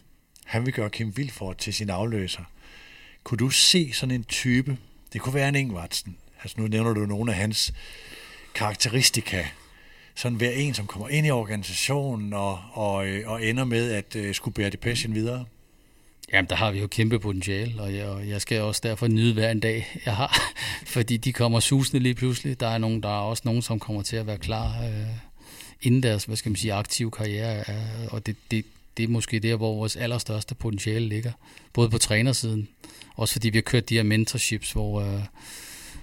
Han 0.44 0.66
vil 0.66 0.74
gøre 0.74 0.90
Kim 0.90 1.16
Vilfort 1.16 1.56
til 1.56 1.74
sin 1.74 1.90
afløser. 1.90 2.42
Kunne 3.24 3.38
du 3.38 3.50
se 3.50 3.92
sådan 3.92 4.14
en 4.14 4.24
type? 4.24 4.76
Det 5.12 5.20
kunne 5.20 5.34
være 5.34 5.48
en 5.48 5.54
Ingvartsen. 5.54 6.16
Altså 6.42 6.60
nu 6.60 6.66
nævner 6.66 6.94
du 6.94 7.06
nogle 7.06 7.32
af 7.32 7.38
hans 7.38 7.72
karakteristika. 8.54 9.44
Sådan 10.14 10.40
være 10.40 10.54
en, 10.54 10.74
som 10.74 10.86
kommer 10.86 11.08
ind 11.08 11.26
i 11.26 11.30
organisationen 11.30 12.32
og, 12.32 12.60
og, 12.72 13.06
øh, 13.06 13.30
og 13.30 13.44
ender 13.44 13.64
med 13.64 13.90
at 13.90 14.16
uh, 14.16 14.34
skulle 14.34 14.54
bære 14.54 14.70
det 14.70 14.80
passion 14.80 15.14
videre. 15.14 15.44
Jamen, 16.32 16.48
der 16.48 16.56
har 16.56 16.70
vi 16.70 16.80
jo 16.80 16.86
kæmpe 16.86 17.18
potentiale, 17.18 17.82
og 17.82 17.94
jeg, 17.94 18.06
og 18.06 18.28
jeg 18.28 18.40
skal 18.40 18.60
også 18.60 18.80
derfor 18.84 19.06
nyde 19.06 19.34
hver 19.34 19.50
en 19.50 19.60
dag, 19.60 20.00
jeg 20.06 20.16
har, 20.16 20.52
fordi 20.86 21.16
de 21.16 21.32
kommer 21.32 21.60
susende 21.60 22.02
lige 22.02 22.14
pludselig. 22.14 22.60
Der 22.60 22.66
er, 22.66 22.78
nogen, 22.78 23.02
der 23.02 23.08
er 23.08 23.20
også 23.20 23.42
nogen, 23.44 23.62
som 23.62 23.80
kommer 23.80 24.02
til 24.02 24.16
at 24.16 24.26
være 24.26 24.38
klar 24.38 24.84
øh, 24.84 25.06
inden 25.82 26.02
deres, 26.02 26.24
hvad 26.24 26.36
skal 26.36 26.50
man 26.50 26.56
sige, 26.56 26.72
aktive 26.72 27.10
karriere, 27.10 27.58
øh, 27.58 28.08
og 28.10 28.26
det, 28.26 28.36
det, 28.50 28.64
det 28.96 29.04
er 29.04 29.08
måske 29.08 29.38
der, 29.38 29.56
hvor 29.56 29.74
vores 29.74 29.96
allerstørste 29.96 30.54
potentiale 30.54 31.08
ligger, 31.08 31.32
både 31.72 31.90
på 31.90 31.98
trænersiden, 31.98 32.68
også 33.16 33.32
fordi 33.32 33.48
vi 33.48 33.58
har 33.58 33.62
kørt 33.62 33.88
de 33.88 33.94
her 33.94 34.02
mentorships, 34.02 34.72
hvor, 34.72 35.00
øh, 35.00 35.22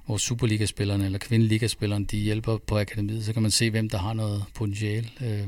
hvor 0.06 0.18
Superliga-spillerne 0.18 1.06
eller 1.06 1.20
kvindeligaspillerne, 1.20 2.06
de 2.06 2.18
hjælper 2.18 2.58
på 2.58 2.80
akademiet, 2.80 3.26
så 3.26 3.34
kan 3.34 3.42
man 3.42 3.52
se, 3.52 3.70
hvem 3.70 3.90
der 3.90 3.98
har 3.98 4.14
noget 4.14 4.44
potentiale, 4.54 5.10
øh, 5.22 5.48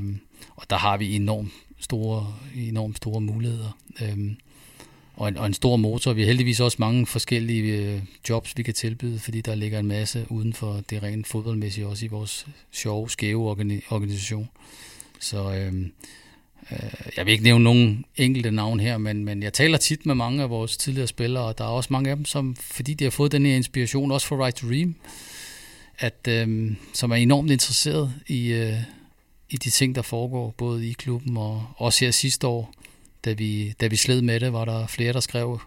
og 0.55 0.69
der 0.69 0.77
har 0.77 0.97
vi 0.97 1.15
enormt 1.15 1.51
store, 1.79 2.33
enormt 2.55 2.97
store 2.97 3.21
muligheder. 3.21 3.77
Øh, 4.01 4.17
og 5.17 5.27
en, 5.27 5.37
og 5.37 5.45
en 5.45 5.53
stor 5.53 5.75
motor. 5.75 6.13
Vi 6.13 6.21
har 6.21 6.27
heldigvis 6.27 6.59
også 6.59 6.77
mange 6.79 7.05
forskellige 7.05 7.73
øh, 7.73 8.01
jobs, 8.29 8.53
vi 8.57 8.63
kan 8.63 8.73
tilbyde, 8.73 9.19
fordi 9.19 9.41
der 9.41 9.55
ligger 9.55 9.79
en 9.79 9.87
masse 9.87 10.25
uden 10.29 10.53
for 10.53 10.81
det 10.89 11.03
rent 11.03 11.27
fodboldmæssige, 11.27 11.87
også 11.87 12.05
i 12.05 12.07
vores 12.07 12.47
sjove, 12.71 13.09
skæve 13.09 13.49
organisation. 13.89 14.49
Så 15.19 15.53
øh, 15.53 15.73
øh, 16.71 17.11
jeg 17.17 17.25
vil 17.25 17.31
ikke 17.31 17.43
nævne 17.43 17.63
nogen 17.63 18.05
enkelte 18.15 18.51
navn 18.51 18.79
her, 18.79 18.97
men, 18.97 19.25
men 19.25 19.43
jeg 19.43 19.53
taler 19.53 19.77
tit 19.77 20.05
med 20.05 20.15
mange 20.15 20.43
af 20.43 20.49
vores 20.49 20.77
tidligere 20.77 21.07
spillere, 21.07 21.43
og 21.43 21.57
der 21.57 21.63
er 21.63 21.69
også 21.69 21.93
mange 21.93 22.09
af 22.09 22.15
dem, 22.15 22.25
som, 22.25 22.55
fordi 22.55 22.93
de 22.93 23.03
har 23.03 23.11
fået 23.11 23.31
den 23.31 23.45
her 23.45 23.55
inspiration, 23.55 24.11
også 24.11 24.27
for 24.27 24.45
Right 24.45 24.55
to 24.55 24.67
Dream, 24.67 24.95
at, 25.99 26.27
øh, 26.29 26.71
som 26.93 27.11
er 27.11 27.15
enormt 27.15 27.51
interesseret 27.51 28.13
i, 28.27 28.47
øh, 28.47 28.77
i 29.49 29.57
de 29.57 29.69
ting, 29.69 29.95
der 29.95 30.01
foregår, 30.01 30.53
både 30.57 30.89
i 30.89 30.93
klubben 30.93 31.37
og 31.37 31.65
også 31.77 32.05
her 32.05 32.11
sidste 32.11 32.47
år, 32.47 32.73
da 33.27 33.33
vi, 33.33 33.73
da 33.81 33.87
vi 33.87 33.95
sled 33.95 34.21
med 34.21 34.39
det, 34.39 34.53
var 34.53 34.65
der 34.65 34.87
flere, 34.87 35.13
der 35.13 35.19
skrev, 35.19 35.59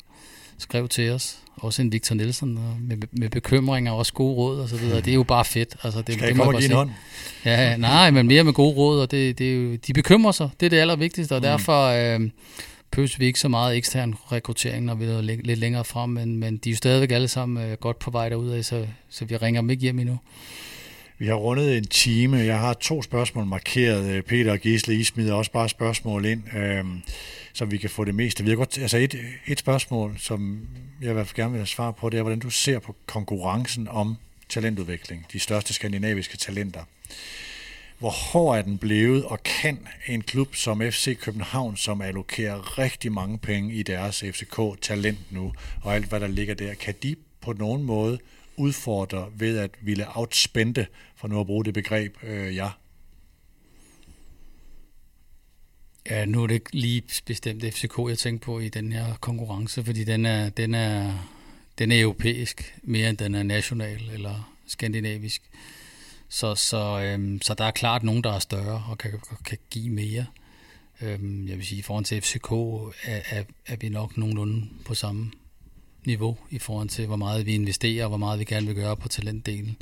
skrev 0.59 0.89
til 0.89 1.11
os. 1.11 1.37
Også 1.57 1.83
en 1.83 1.93
Victor 1.93 2.15
Nielsen 2.15 2.59
med, 2.81 2.97
med 3.13 3.29
bekymringer 3.29 3.93
og 3.93 3.99
også 3.99 4.13
gode 4.13 4.35
råd 4.35 4.61
og 4.61 4.69
så 4.69 4.77
videre. 4.77 5.01
Det 5.01 5.09
er 5.09 5.15
jo 5.15 5.23
bare 5.23 5.45
fedt. 5.45 5.77
Altså, 5.83 6.03
det, 6.03 6.15
Skal 6.15 6.23
det 6.23 6.29
jeg 6.29 6.37
komme 6.37 6.57
og 6.57 6.61
give 6.61 6.71
en 6.71 6.77
hånd? 6.77 6.91
Ja, 7.45 7.77
nej, 7.77 8.11
men 8.11 8.27
mere 8.27 8.45
med 8.45 8.53
gode 8.53 8.75
råd, 8.77 9.01
og 9.01 9.11
det, 9.11 9.39
det 9.39 9.51
er 9.51 9.55
jo, 9.55 9.77
de 9.87 9.93
bekymrer 9.93 10.33
sig. 10.33 10.51
Det 10.61 10.67
er 10.67 10.71
det 10.71 10.77
allervigtigste, 10.77 11.33
og 11.33 11.43
derfor 11.43 11.87
øh, 11.87 12.31
pøs 12.91 13.21
vi 13.21 13.27
ikke 13.27 13.41
så 13.41 13.49
meget 13.49 13.77
ekstern 13.77 14.15
rekruttering, 14.33 14.85
når 14.85 14.95
vi 14.95 15.05
er 15.05 15.21
lidt, 15.21 15.59
længere 15.59 15.85
frem, 15.85 16.11
men, 16.11 16.37
men 16.37 16.57
de 16.57 16.71
er 16.71 16.73
jo 16.73 16.77
stadigvæk 16.77 17.11
alle 17.11 17.29
sammen 17.29 17.65
øh, 17.65 17.77
godt 17.77 17.99
på 17.99 18.11
vej 18.11 18.29
derudad, 18.29 18.63
så, 18.63 18.87
så 19.11 19.25
vi 19.25 19.37
ringer 19.37 19.61
dem 19.61 19.71
ikke 19.71 19.83
hjem 19.83 19.99
endnu. 19.99 20.19
Vi 21.21 21.27
har 21.27 21.35
rundet 21.35 21.77
en 21.77 21.85
time. 21.85 22.37
Jeg 22.37 22.59
har 22.59 22.75
to 22.75 23.03
spørgsmål 23.03 23.47
markeret. 23.47 24.25
Peter 24.25 24.53
og 24.53 24.59
Gisle, 24.59 24.95
I 24.95 25.05
smider 25.05 25.35
også 25.35 25.53
bare 25.53 25.69
spørgsmål 25.69 26.25
ind, 26.25 26.43
øhm, 26.57 27.03
så 27.53 27.65
vi 27.65 27.79
kan 27.79 27.91
få 27.91 28.05
det 28.05 28.15
meste. 28.15 28.45
Vi 28.45 28.51
har 28.51 28.57
godt, 28.57 28.79
altså 28.79 28.97
et, 28.97 29.21
et 29.47 29.59
spørgsmål, 29.59 30.19
som 30.19 30.69
jeg 31.01 31.11
i 31.11 31.13
hvert 31.13 31.27
fald 31.27 31.37
gerne 31.37 31.51
vil 31.51 31.59
have 31.59 31.67
svar 31.67 31.91
på, 31.91 32.11
det 32.11 32.19
er, 32.19 32.23
hvordan 32.23 32.39
du 32.39 32.51
ser 32.51 32.79
på 32.79 32.97
konkurrencen 33.07 33.89
om 33.89 34.17
talentudvikling. 34.49 35.27
De 35.33 35.39
største 35.39 35.73
skandinaviske 35.73 36.37
talenter. 36.37 36.85
Hvor 37.99 38.11
hård 38.11 38.59
er 38.59 38.63
den 38.63 38.79
blevet, 38.79 39.25
og 39.25 39.43
kan 39.43 39.79
en 40.07 40.23
klub 40.23 40.55
som 40.55 40.81
FC 40.81 41.19
København, 41.19 41.77
som 41.77 42.03
allokerer 42.03 42.79
rigtig 42.79 43.13
mange 43.13 43.39
penge 43.39 43.75
i 43.75 43.83
deres 43.83 44.25
FCK-talent 44.25 45.33
nu, 45.33 45.53
og 45.83 45.95
alt 45.95 46.07
hvad 46.07 46.21
der 46.21 46.27
ligger 46.27 46.55
der, 46.55 46.75
kan 46.75 46.95
de 47.03 47.17
på 47.41 47.53
nogen 47.53 47.83
måde 47.83 48.19
udfordre 48.57 49.29
ved 49.35 49.59
at 49.59 49.71
ville 49.81 50.07
outspende, 50.15 50.87
for 51.17 51.29
nu 51.29 51.41
at 51.41 51.47
bruge 51.47 51.65
det 51.65 51.75
begreb, 51.75 52.17
øh, 52.23 52.57
ja. 52.57 52.71
Ja, 56.11 56.25
nu 56.25 56.43
er 56.43 56.47
det 56.47 56.55
ikke 56.55 56.77
lige 56.77 57.03
bestemt 57.27 57.65
FCK, 57.75 57.99
jeg 58.09 58.19
tænker 58.19 58.45
på 58.45 58.59
i 58.59 58.69
den 58.69 58.93
her 58.93 59.15
konkurrence, 59.21 59.85
fordi 59.85 60.05
den 60.05 60.27
er, 60.27 60.49
den 60.49 60.75
er, 60.75 61.13
den 61.79 61.93
er 61.93 62.03
europæisk 62.03 62.79
mere 62.83 63.09
end 63.09 63.19
den 63.19 63.35
er 63.35 63.43
national 63.43 64.11
eller 64.13 64.55
skandinavisk. 64.67 65.43
Så, 66.29 66.55
så, 66.55 67.01
øhm, 67.01 67.43
så 67.43 67.55
der 67.55 67.65
er 67.65 67.71
klart 67.71 68.03
nogen, 68.03 68.25
der 68.25 68.33
er 68.33 68.39
større 68.39 68.85
og 68.89 68.99
kan, 68.99 69.21
kan 69.45 69.59
give 69.71 69.91
mere. 69.91 70.27
Øhm, 71.01 71.49
jeg 71.49 71.57
vil 71.57 71.67
sige, 71.67 71.79
i 71.79 71.83
forhold 71.83 72.05
til 72.05 72.21
FCK 72.21 72.53
er, 73.05 73.21
er, 73.31 73.45
er 73.67 73.77
vi 73.77 73.89
nok 73.89 74.17
nogenlunde 74.17 74.67
på 74.85 74.95
samme 74.95 75.31
niveau 76.05 76.39
i 76.51 76.59
forhold 76.59 76.89
til, 76.89 77.07
hvor 77.07 77.17
meget 77.17 77.47
vi 77.47 77.55
investerer 77.55 78.05
og 78.05 78.09
hvor 78.09 78.19
meget 78.19 78.39
vi 78.39 78.45
gerne 78.45 78.67
vil 78.67 78.75
gøre 78.75 78.97
på 78.97 79.09
talentdelen. 79.09 79.77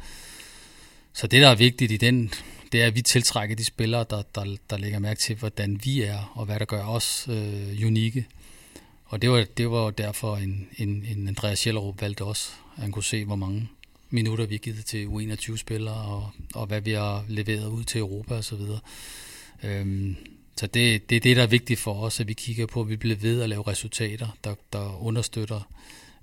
Så 1.19 1.27
det, 1.27 1.43
der 1.43 1.49
er 1.49 1.55
vigtigt 1.55 1.93
i 1.93 1.97
den, 1.97 2.33
det 2.73 2.83
er, 2.83 2.87
at 2.87 2.95
vi 2.95 3.03
tiltrækker 3.03 3.57
de 3.57 3.65
spillere, 3.65 4.05
der, 4.11 4.23
der, 4.35 4.57
der 4.71 4.79
lægger 4.79 4.99
mærke 4.99 5.21
til, 5.21 5.37
hvordan 5.37 5.81
vi 5.85 6.03
er, 6.03 6.33
og 6.35 6.45
hvad 6.47 6.59
der 6.59 6.65
gør 6.65 6.85
os 6.85 7.29
øh, 7.29 7.87
unikke. 7.87 8.27
Og 9.05 9.23
det 9.23 9.31
var, 9.31 9.45
det 9.57 9.71
var 9.71 9.91
derfor, 9.91 10.37
en, 10.37 10.69
en, 10.77 11.07
en 11.11 11.29
Andreas 11.29 11.67
Jellerup 11.67 12.01
valgte 12.01 12.25
os. 12.25 12.55
at 12.77 12.83
Han 12.83 12.93
kunne 12.93 13.05
se, 13.05 13.25
hvor 13.25 13.37
mange 13.37 13.69
minutter 14.11 14.47
vi 14.47 14.55
har 14.55 14.59
givet 14.59 14.85
til 14.85 15.07
U21-spillere, 15.07 15.95
og, 15.95 16.31
og 16.55 16.67
hvad 16.67 16.81
vi 16.81 16.93
har 16.93 17.25
leveret 17.29 17.69
ud 17.69 17.85
til 17.85 17.99
Europa 17.99 18.35
osv. 18.35 18.61
Øhm, 19.63 20.17
så 20.57 20.67
det, 20.67 21.11
det 21.11 21.17
er 21.17 21.21
det, 21.21 21.37
der 21.37 21.43
er 21.43 21.47
vigtigt 21.47 21.81
for 21.81 21.95
os, 21.95 22.21
at 22.21 22.29
vi 22.29 22.33
kigger 22.33 22.67
på, 22.67 22.81
at 22.81 22.89
vi 22.89 22.97
bliver 22.97 23.17
ved 23.17 23.43
at 23.43 23.49
lave 23.49 23.63
resultater, 23.67 24.29
der, 24.45 24.55
der 24.73 25.03
understøtter, 25.03 25.71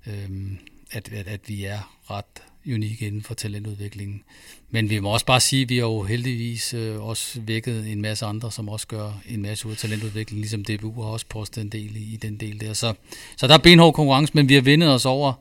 øhm, 0.06 0.58
at, 0.90 1.12
at, 1.12 1.26
at 1.26 1.40
vi 1.46 1.64
er 1.64 1.96
ret 2.10 2.42
unikke 2.74 3.06
inden 3.06 3.22
for 3.22 3.34
talentudviklingen. 3.34 4.22
Men 4.70 4.90
vi 4.90 5.00
må 5.00 5.08
også 5.08 5.26
bare 5.26 5.40
sige, 5.40 5.62
at 5.62 5.68
vi 5.68 5.76
har 5.76 5.82
jo 5.82 6.02
heldigvis 6.02 6.74
øh, 6.74 7.06
også 7.06 7.40
vækket 7.40 7.92
en 7.92 8.02
masse 8.02 8.26
andre, 8.26 8.52
som 8.52 8.68
også 8.68 8.86
gør 8.86 9.20
en 9.28 9.42
masse 9.42 9.66
ud 9.66 9.72
af 9.72 9.78
talentudvikling, 9.78 10.40
ligesom 10.40 10.64
DBU 10.64 11.02
har 11.02 11.10
også 11.10 11.26
postet 11.28 11.62
en 11.62 11.68
del 11.68 11.96
i, 11.96 12.12
i 12.14 12.16
den 12.16 12.36
del 12.36 12.60
der. 12.60 12.72
Så, 12.72 12.94
så 13.36 13.46
der 13.46 13.54
er 13.54 13.58
benhård 13.58 13.94
konkurrence, 13.94 14.32
men 14.34 14.48
vi 14.48 14.54
har 14.54 14.60
vendet 14.60 14.94
os 14.94 15.06
over 15.06 15.32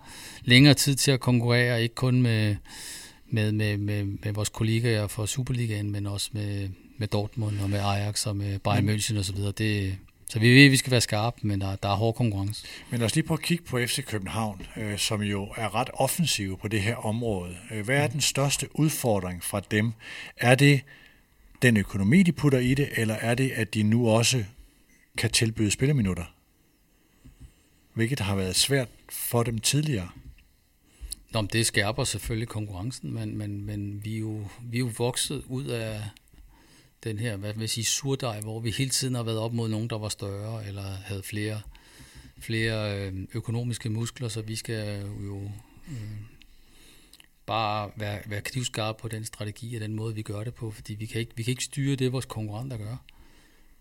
længere 0.44 0.74
tid 0.74 0.96
til 0.96 1.12
at 1.12 1.20
konkurrere, 1.20 1.84
ikke 1.84 1.96
kun 1.96 2.22
med, 2.22 2.56
med, 3.30 3.52
med, 3.52 3.78
med, 3.78 4.04
med 4.04 4.34
vores 4.34 4.50
kollegaer 4.50 5.08
fra 5.08 5.28
Superligaen, 5.28 5.92
men 5.92 6.08
også 6.08 6.30
med, 6.34 6.70
med 6.98 7.08
Dortmund 7.08 7.60
og 7.60 7.70
med 7.70 7.80
Ajax 7.80 8.26
og 8.28 8.36
med 8.36 8.60
Bayern 8.60 8.90
München 8.90 9.20
osv. 9.20 9.38
Det, 9.58 9.98
så 10.30 10.40
vi 10.40 10.56
ved, 10.56 10.66
at 10.66 10.72
vi 10.72 10.78
skal 10.78 10.92
være 10.92 11.02
skarpe, 11.02 11.48
men 11.48 11.62
der, 11.62 11.76
der 11.76 11.90
er 11.90 11.96
hård 11.96 12.16
konkurrence. 12.16 12.66
Men 12.90 13.00
lad 13.00 13.06
os 13.06 13.16
lige 13.16 13.28
prøve 13.28 13.38
at 13.38 13.44
kigge 13.44 13.64
på 13.64 13.78
FC 13.78 14.06
København, 14.06 14.62
øh, 14.78 14.98
som 14.98 15.22
jo 15.22 15.44
er 15.58 15.76
ret 15.76 15.90
offensive 15.94 16.58
på 16.58 16.68
det 16.68 16.82
her 16.82 16.96
område. 16.96 17.58
Øh, 17.72 17.86
hvad 17.86 17.98
er 17.98 18.08
den 18.08 18.22
største 18.22 18.80
udfordring 18.80 19.44
fra 19.44 19.62
dem? 19.72 19.94
Er 20.38 20.56
det 20.56 20.82
den 21.62 21.78
økonomi, 21.78 22.24
de 22.24 22.32
putter 22.32 22.60
i 22.60 22.74
det, 22.74 22.90
eller 22.98 23.16
er 23.16 23.36
det, 23.36 23.52
at 23.52 23.74
de 23.74 23.84
nu 23.84 24.10
også 24.10 24.44
kan 25.18 25.32
tilbyde 25.32 25.72
spilleminutter? 25.72 26.26
Hvilket 27.94 28.20
har 28.20 28.36
været 28.36 28.56
svært 28.56 28.88
for 29.10 29.44
dem 29.44 29.60
tidligere. 29.60 30.10
Nå, 31.32 31.42
det 31.42 31.66
skærper 31.66 32.04
selvfølgelig 32.04 32.48
konkurrencen, 32.48 33.14
men, 33.14 33.38
men, 33.38 33.66
men 33.66 34.06
vi, 34.06 34.16
er 34.16 34.20
jo, 34.20 34.48
vi 34.64 34.78
er 34.78 34.80
jo 34.80 34.92
vokset 34.98 35.44
ud 35.48 35.66
af 35.66 36.02
den 37.06 37.20
her, 37.20 37.36
hvad 37.38 37.54
vil 37.54 37.60
jeg 37.60 37.70
sige, 37.70 37.86
surdej, 37.86 38.42
hvor 38.42 38.60
vi 38.60 38.72
hele 38.72 38.90
tiden 38.90 39.16
har 39.16 39.24
været 39.24 39.38
op 39.38 39.54
mod 39.54 39.70
nogen, 39.70 39.90
der 39.90 39.98
var 39.98 40.10
større, 40.10 40.68
eller 40.68 40.84
havde 40.84 41.24
flere, 41.24 41.62
flere 42.40 43.08
øh, 43.08 43.14
økonomiske 43.34 43.90
muskler, 43.90 44.28
så 44.28 44.42
vi 44.42 44.56
skal 44.56 45.02
jo 45.26 45.52
øh, 45.90 46.18
bare 47.46 47.92
være, 47.96 48.22
være 48.26 48.42
knivskarpe 48.42 49.02
på 49.02 49.08
den 49.08 49.26
strategi 49.26 49.76
og 49.76 49.82
den 49.82 49.96
måde, 49.96 50.16
vi 50.16 50.22
gør 50.22 50.44
det 50.44 50.54
på, 50.54 50.72
fordi 50.72 50.94
vi 50.94 51.06
kan 51.06 51.22
ikke, 51.22 51.32
vi 51.36 51.44
kan 51.44 51.52
ikke 51.52 51.64
styre 51.64 51.96
det, 51.96 52.12
vores 52.12 52.26
konkurrenter 52.26 52.78
gør. 52.78 52.98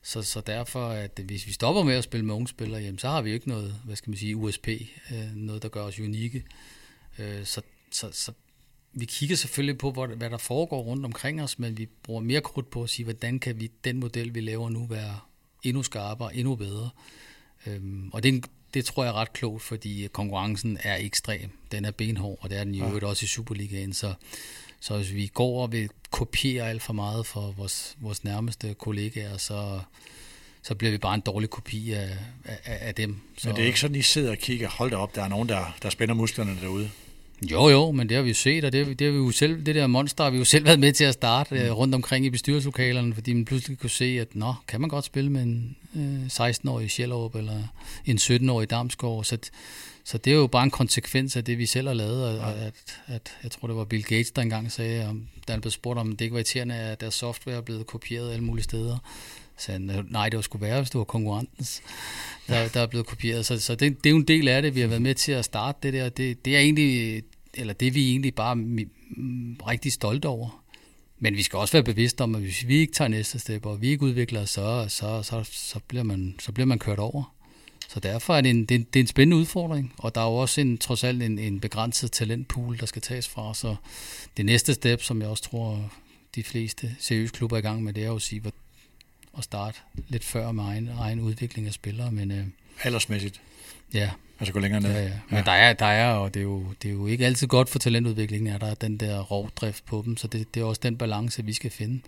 Så, 0.02 0.22
så 0.22 0.40
derfor, 0.40 0.88
at 0.88 1.20
hvis 1.24 1.46
vi 1.46 1.52
stopper 1.52 1.82
med 1.82 1.94
at 1.94 2.04
spille 2.04 2.26
med 2.26 2.34
unge 2.34 2.48
spillere, 2.48 2.80
jamen, 2.80 2.98
så 2.98 3.08
har 3.08 3.22
vi 3.22 3.32
ikke 3.32 3.48
noget, 3.48 3.80
hvad 3.84 3.96
skal 3.96 4.10
man 4.10 4.18
sige, 4.18 4.36
USP, 4.36 4.68
øh, 5.10 5.34
noget, 5.34 5.62
der 5.62 5.68
gør 5.68 5.82
os 5.82 6.00
unikke. 6.00 6.44
Øh, 7.18 7.44
så, 7.44 7.62
så, 7.90 8.08
så 8.12 8.32
vi 8.94 9.04
kigger 9.04 9.36
selvfølgelig 9.36 9.78
på, 9.78 9.90
hvad 9.90 10.30
der 10.30 10.38
foregår 10.38 10.82
rundt 10.82 11.04
omkring 11.04 11.42
os, 11.42 11.58
men 11.58 11.78
vi 11.78 11.88
bruger 12.02 12.20
mere 12.20 12.40
krudt 12.40 12.70
på 12.70 12.82
at 12.82 12.90
sige, 12.90 13.04
hvordan 13.04 13.38
kan 13.38 13.60
vi 13.60 13.70
den 13.84 14.00
model, 14.00 14.34
vi 14.34 14.40
laver 14.40 14.68
nu, 14.68 14.86
være 14.86 15.18
endnu 15.62 15.82
skarpere, 15.82 16.36
endnu 16.36 16.54
bedre. 16.54 16.90
Øhm, 17.66 18.10
og 18.12 18.22
det, 18.22 18.44
det 18.74 18.84
tror 18.84 19.04
jeg 19.04 19.10
er 19.10 19.14
ret 19.14 19.32
klogt, 19.32 19.62
fordi 19.62 20.08
konkurrencen 20.12 20.78
er 20.82 20.96
ekstrem. 20.96 21.50
Den 21.72 21.84
er 21.84 21.90
benhård, 21.90 22.38
og 22.40 22.50
det 22.50 22.58
er 22.58 22.64
den 22.64 22.74
jo 22.74 22.98
ja. 22.98 23.06
også 23.06 23.24
i 23.24 23.26
Superligaen. 23.26 23.92
Så, 23.92 24.14
så 24.80 24.96
hvis 24.96 25.14
vi 25.14 25.26
går 25.26 25.62
og 25.62 25.72
vil 25.72 25.90
kopiere 26.10 26.68
alt 26.68 26.82
for 26.82 26.92
meget 26.92 27.26
for 27.26 27.54
vores, 27.56 27.96
vores 28.00 28.24
nærmeste 28.24 28.74
kollegaer, 28.74 29.36
så, 29.36 29.80
så 30.62 30.74
bliver 30.74 30.90
vi 30.90 30.98
bare 30.98 31.14
en 31.14 31.20
dårlig 31.20 31.50
kopi 31.50 31.92
af, 31.92 32.18
af, 32.44 32.58
af 32.64 32.94
dem. 32.94 33.20
Så, 33.38 33.48
Men 33.48 33.56
det 33.56 33.62
er 33.62 33.66
ikke 33.66 33.80
sådan, 33.80 33.96
I 33.96 34.02
sidder 34.02 34.30
og 34.30 34.38
kigger, 34.38 34.68
hold 34.68 34.90
da 34.90 34.96
op, 34.96 35.14
der 35.14 35.22
er 35.22 35.28
nogen, 35.28 35.48
der, 35.48 35.76
der 35.82 35.90
spænder 35.90 36.14
musklerne 36.14 36.56
derude. 36.60 36.90
Jo, 37.42 37.68
jo, 37.68 37.90
men 37.90 38.08
det 38.08 38.16
har 38.16 38.22
vi 38.22 38.28
jo 38.28 38.34
set, 38.34 38.64
og 38.64 38.72
det, 38.72 38.98
det 38.98 39.04
har 39.04 39.12
vi 39.12 39.18
jo 39.18 39.30
selv, 39.30 39.66
det 39.66 39.74
der 39.74 39.86
monster 39.86 40.24
har 40.24 40.30
vi 40.30 40.38
jo 40.38 40.44
selv 40.44 40.64
været 40.70 40.80
med 40.80 40.92
til 40.92 41.04
at 41.04 41.14
starte 41.14 41.54
mm. 41.54 41.74
rundt 41.74 41.94
omkring 41.94 42.26
i 42.26 42.30
bestyrelseslokalerne, 42.30 43.14
fordi 43.14 43.32
man 43.32 43.44
pludselig 43.44 43.78
kunne 43.78 43.90
se, 43.90 44.18
at 44.20 44.36
nå, 44.36 44.54
kan 44.68 44.80
man 44.80 44.90
godt 44.90 45.04
spille 45.04 45.30
med 45.30 45.42
en 45.42 45.76
øh, 45.96 46.26
16-årig 46.26 46.90
Sjællerup 46.90 47.34
eller 47.34 47.62
en 48.06 48.16
17-årig 48.16 48.70
Damsgaard, 48.70 49.24
så, 49.24 49.38
så 50.04 50.18
det 50.18 50.32
er 50.32 50.36
jo 50.36 50.46
bare 50.46 50.64
en 50.64 50.70
konsekvens 50.70 51.36
af 51.36 51.44
det, 51.44 51.58
vi 51.58 51.66
selv 51.66 51.86
har 51.86 51.94
lavet, 51.94 52.28
at, 52.28 52.36
ja. 52.36 52.66
at, 52.66 52.74
at 53.06 53.32
jeg 53.42 53.50
tror, 53.50 53.68
det 53.68 53.76
var 53.76 53.84
Bill 53.84 54.04
Gates, 54.04 54.30
der 54.30 54.42
engang 54.42 54.72
sagde, 54.72 55.08
om, 55.08 55.26
da 55.48 55.52
han 55.52 55.60
blev 55.60 55.70
spurgt, 55.70 55.98
om 55.98 56.10
det 56.10 56.20
ikke 56.20 56.34
var 56.34 56.38
irriterende, 56.38 56.74
at 56.74 57.00
deres 57.00 57.14
software 57.14 57.56
er 57.56 57.60
blevet 57.60 57.86
kopieret 57.86 58.32
alle 58.32 58.44
mulige 58.44 58.64
steder. 58.64 58.98
Så 59.58 59.72
han, 59.72 60.06
nej, 60.10 60.28
det 60.28 60.36
var 60.36 60.42
sgu 60.42 60.58
værre, 60.58 60.80
hvis 60.80 60.90
det 60.90 60.98
var 60.98 61.04
konkurrentens, 61.04 61.82
der, 62.48 62.68
der 62.68 62.80
er 62.80 62.86
blevet 62.86 63.06
kopieret. 63.06 63.46
Så, 63.46 63.60
så 63.60 63.74
det, 63.74 64.04
det 64.04 64.06
er 64.06 64.10
jo 64.10 64.16
en 64.16 64.28
del 64.28 64.48
af 64.48 64.62
det, 64.62 64.74
vi 64.74 64.80
har 64.80 64.88
været 64.88 65.02
med 65.02 65.14
til 65.14 65.32
at 65.32 65.44
starte 65.44 65.78
det 65.82 65.92
der. 65.92 66.08
Det, 66.08 66.44
det 66.44 66.56
er 66.56 66.60
egentlig, 66.60 67.22
eller 67.54 67.72
det 67.72 67.88
er 67.88 67.92
vi 67.92 68.10
egentlig 68.10 68.34
bare 68.34 68.56
mm, 68.56 69.56
rigtig 69.66 69.92
stolte 69.92 70.26
over. 70.26 70.64
Men 71.18 71.36
vi 71.36 71.42
skal 71.42 71.56
også 71.56 71.72
være 71.72 71.82
bevidste 71.82 72.22
om, 72.22 72.34
at 72.34 72.40
hvis 72.40 72.68
vi 72.68 72.76
ikke 72.76 72.92
tager 72.92 73.08
næste 73.08 73.38
step, 73.38 73.66
og 73.66 73.80
vi 73.80 73.88
ikke 73.88 74.02
udvikler, 74.02 74.44
så, 74.44 74.86
så, 74.88 75.22
så, 75.22 75.44
så, 75.52 75.78
bliver, 75.88 76.02
man, 76.02 76.34
så 76.38 76.52
bliver 76.52 76.66
man 76.66 76.78
kørt 76.78 76.98
over. 76.98 77.34
Så 77.88 78.00
derfor 78.00 78.34
er 78.34 78.40
det 78.40 78.50
en, 78.50 78.60
det, 78.60 78.74
er 78.74 78.78
en, 78.78 78.86
det 78.92 79.00
er 79.00 79.02
en 79.02 79.06
spændende 79.06 79.36
udfordring, 79.36 79.94
og 79.98 80.14
der 80.14 80.20
er 80.20 80.24
jo 80.24 80.34
også 80.36 80.60
en, 80.60 80.78
trods 80.78 81.04
alt 81.04 81.22
en, 81.22 81.38
en 81.38 81.60
begrænset 81.60 82.12
talentpool, 82.12 82.78
der 82.78 82.86
skal 82.86 83.02
tages 83.02 83.28
fra. 83.28 83.54
Så 83.54 83.76
det 84.36 84.46
næste 84.46 84.74
step, 84.74 85.02
som 85.02 85.20
jeg 85.20 85.28
også 85.28 85.42
tror, 85.42 85.92
de 86.34 86.42
fleste 86.42 86.96
seriøse 87.00 87.32
klubber 87.32 87.56
er 87.56 87.58
i 87.58 87.62
gang 87.62 87.82
med, 87.82 87.92
det 87.92 88.02
er 88.02 88.06
jo 88.06 88.16
at 88.16 88.22
sige, 88.22 88.40
at 89.38 89.44
starte 89.44 89.78
lidt 90.08 90.24
før 90.24 90.52
med 90.52 90.64
egen, 90.64 90.90
egen 90.98 91.20
udvikling 91.20 91.66
af 91.66 91.72
spillere. 91.72 92.12
Men, 92.12 92.30
øh, 92.30 92.44
Aldersmæssigt? 92.82 93.40
Ja. 93.94 94.10
Altså 94.40 94.52
gå 94.52 94.58
længere 94.58 94.80
ned? 94.80 94.92
Ja, 94.92 95.02
ja. 95.02 95.10
Men 95.28 95.38
ja. 95.38 95.42
Der, 95.42 95.52
er, 95.52 95.72
der 95.72 95.86
er, 95.86 96.12
og 96.12 96.34
det 96.34 96.40
er, 96.40 96.44
jo, 96.44 96.64
det 96.82 96.88
er 96.88 96.92
jo 96.92 97.06
ikke 97.06 97.26
altid 97.26 97.46
godt 97.46 97.68
for 97.68 97.78
talentudviklingen, 97.78 98.54
at 98.54 98.60
der 98.60 98.66
er 98.66 98.74
den 98.74 98.96
der 98.96 99.20
rovdrift 99.20 99.84
på 99.86 100.02
dem, 100.04 100.16
så 100.16 100.26
det, 100.26 100.54
det 100.54 100.60
er 100.60 100.64
også 100.64 100.80
den 100.84 100.96
balance, 100.96 101.44
vi 101.44 101.52
skal 101.52 101.70
finde. 101.70 102.00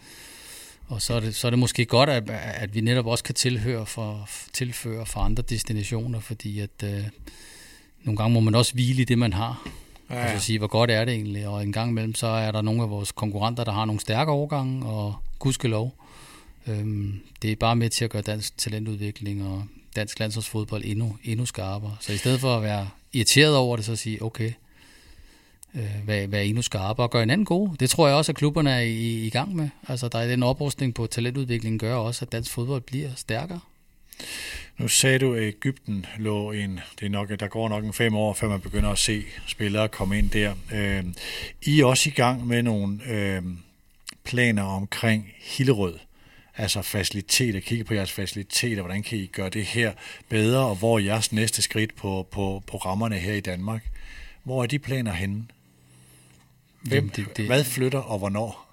Og 0.89 1.03
så 1.03 1.15
er 1.15 1.21
det, 1.21 1.35
så 1.35 1.49
er 1.49 1.51
det 1.51 1.59
måske 1.59 1.85
godt, 1.85 2.11
at, 2.11 2.31
at 2.31 2.75
vi 2.75 2.81
netop 2.81 3.07
også 3.07 3.25
kan 3.25 3.35
tilhøre 3.35 3.87
for, 3.87 4.29
tilføre 4.53 5.07
for 5.07 5.21
andre 5.21 5.43
destinationer, 5.43 6.21
fordi 6.21 6.61
at 6.61 6.83
øh, 6.85 7.05
nogle 8.05 8.17
gange 8.17 8.35
må 8.35 8.41
man 8.41 8.55
også 8.55 8.73
hvile 8.73 9.03
i 9.03 9.05
det, 9.05 9.19
man 9.19 9.33
har. 9.33 9.69
Ja, 10.11 10.15
ja. 10.15 10.25
Altså 10.25 10.47
sige, 10.47 10.59
hvor 10.59 10.67
godt 10.67 10.91
er 10.91 11.05
det 11.05 11.15
egentlig? 11.15 11.49
Og 11.49 11.63
en 11.63 11.73
gang 11.73 11.91
imellem, 11.91 12.15
så 12.15 12.27
er 12.27 12.53
der 12.53 12.63
nogle 12.63 12.83
af 12.83 12.91
vores 12.91 13.13
konkurrenter, 13.13 13.65
der 13.65 13.73
har 13.73 13.85
nogle 13.85 14.01
stærke 14.01 14.31
overgange, 14.31 14.87
og 14.87 15.15
gudskelov, 15.39 15.95
Øhm, 16.67 17.21
det 17.43 17.53
er 17.53 17.57
bare 17.57 17.77
med 17.77 17.91
til 17.91 18.05
at 18.05 18.11
gøre 18.11 18.23
dansk 18.23 18.59
talentudvikling 18.59 19.47
og 19.47 19.65
dansk 19.97 20.19
landsholdsfodbold 20.19 20.85
endnu, 20.85 21.17
endnu 21.25 21.47
skarpere. 21.47 21.97
Så 22.01 22.13
i 22.13 22.17
stedet 22.17 22.41
for 22.41 22.57
at 22.57 22.63
være 22.63 22.89
irriteret 23.13 23.57
over 23.57 23.77
det, 23.77 23.85
så 23.85 23.97
sige, 23.97 24.23
okay, 24.23 24.53
øh, 25.75 26.09
være, 26.09 26.33
være 26.33 26.45
endnu 26.47 26.63
skarpere 26.63 27.07
og 27.07 27.11
gøre 27.11 27.23
en 27.23 27.31
anden 27.31 27.45
god. 27.45 27.77
Det 27.77 27.91
tror 27.91 28.07
jeg 28.07 28.17
også, 28.17 28.33
at 28.33 28.37
klubberne 28.37 28.71
er 28.71 28.81
i, 28.81 29.27
i 29.27 29.31
gang 29.31 29.57
med. 29.57 29.69
Altså, 29.89 30.09
der 30.09 30.19
er 30.19 30.27
den 30.27 30.43
oprustning 30.43 30.95
på 30.95 31.07
talentudviklingen, 31.07 31.79
gør 31.79 31.95
også, 31.95 32.25
at 32.25 32.33
dansk 32.33 32.53
fodbold 32.53 32.83
bliver 32.83 33.11
stærkere. 33.17 33.61
Nu 34.79 34.89
sagde 34.89 35.19
du, 35.19 35.35
at 35.35 35.43
Ægypten 35.43 36.07
lå 36.19 36.53
en, 36.53 36.81
det 37.01 37.07
er 37.07 37.11
nok, 37.11 37.41
der 37.41 37.49
går 37.49 37.69
nok 37.69 37.85
en 37.85 37.93
fem 37.93 38.15
år, 38.15 38.35
før 38.35 38.49
man 38.49 38.61
begynder 38.61 38.91
at 38.91 38.99
se 38.99 39.25
spillere 39.47 39.89
komme 39.89 40.19
ind 40.19 40.31
der. 40.31 40.55
Øh, 40.73 41.05
I 41.63 41.81
er 41.81 41.85
også 41.85 42.09
i 42.09 42.13
gang 42.13 42.47
med 42.47 42.63
nogle 42.63 43.01
øh, 43.09 43.43
planer 44.25 44.63
omkring 44.63 45.33
Hillerød, 45.39 45.99
altså 46.57 46.83
faciliteter, 46.83 47.61
kigge 47.61 47.85
på 47.85 47.95
jeres 47.95 48.13
faciliteter, 48.13 48.83
hvordan 48.83 49.03
kan 49.03 49.19
I 49.19 49.27
gøre 49.27 49.49
det 49.49 49.65
her 49.65 49.93
bedre, 50.29 50.67
og 50.67 50.77
hvor 50.77 50.99
er 50.99 51.03
jeres 51.03 51.33
næste 51.33 51.63
skridt 51.63 51.97
på, 51.97 52.29
på 52.31 52.63
programmerne 52.67 53.17
her 53.17 53.35
i 53.35 53.41
Danmark? 53.41 53.91
Hvor 54.45 54.63
er 54.63 54.67
de 54.67 54.79
planer 54.79 55.13
henne? 55.13 55.45
Hvem, 56.83 56.93
Jamen 56.93 57.13
det, 57.17 57.37
det, 57.37 57.47
hvad 57.47 57.65
flytter 57.65 57.99
og 57.99 58.19
hvornår? 58.19 58.67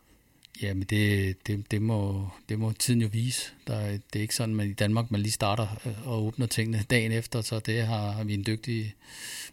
Jamen, 0.62 0.84
det, 0.84 1.36
det, 1.48 1.72
det, 1.72 1.82
må, 1.82 2.28
det 2.50 2.60
må 2.60 2.72
tiden 2.72 3.02
jo 3.02 3.10
vise. 3.12 3.52
Der, 3.68 3.92
det 3.92 4.16
er 4.16 4.20
ikke 4.20 4.36
sådan, 4.36 4.60
at 4.60 4.68
i 4.68 4.74
Danmark 4.74 5.12
man 5.12 5.22
lige 5.22 5.32
starter 5.32 5.68
øh, 5.86 6.08
og 6.08 6.24
åbner 6.24 6.46
tingene 6.46 6.84
dagen 6.90 7.12
efter, 7.12 7.42
så 7.42 7.60
det 7.60 7.86
har, 7.88 8.24
vi 8.24 8.34
en 8.34 8.44
dygtig 8.48 8.94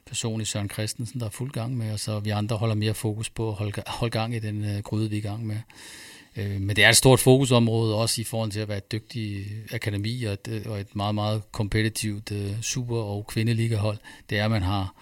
person 0.07 0.41
i 0.41 0.45
Søren 0.45 0.71
Christensen, 0.71 1.21
der 1.21 1.27
er 1.27 1.31
fuld 1.31 1.51
gang 1.53 1.77
med, 1.77 1.93
og 1.93 2.01
så 2.01 2.21
vi 2.21 2.31
andre 2.31 2.57
holder 2.57 2.75
mere 2.75 2.95
fokus 2.95 3.31
på 3.31 3.49
at 3.49 3.55
holde, 3.55 3.83
holde 3.87 4.13
gang 4.13 4.35
i 4.35 4.39
den 4.39 4.77
uh, 4.77 4.79
gryde, 4.79 5.11
vi 5.11 5.17
er 5.17 5.21
i 5.21 5.23
gang 5.23 5.47
med. 5.47 5.57
Uh, 6.37 6.61
men 6.61 6.77
det 6.77 6.85
er 6.85 6.89
et 6.89 6.97
stort 6.97 7.21
fokusområde 7.21 7.95
også 7.95 8.21
i 8.21 8.25
forhold 8.25 8.51
til 8.51 8.61
at 8.61 8.69
være 8.69 8.79
et 8.79 8.93
dygtigt 8.93 9.49
akademi 9.73 10.25
og 10.25 10.33
et, 10.33 10.49
øh, 10.49 10.63
og 10.67 10.81
et 10.81 10.97
meget, 10.97 11.15
meget 11.15 11.53
kompetitivt 11.53 12.33
øh, 12.33 12.61
super- 12.63 12.97
og 12.97 13.27
kvindeligahold. 13.27 13.99
Det 14.31 14.39
er, 14.39 14.45
at 14.45 14.51
man 14.51 14.63
har 14.63 14.95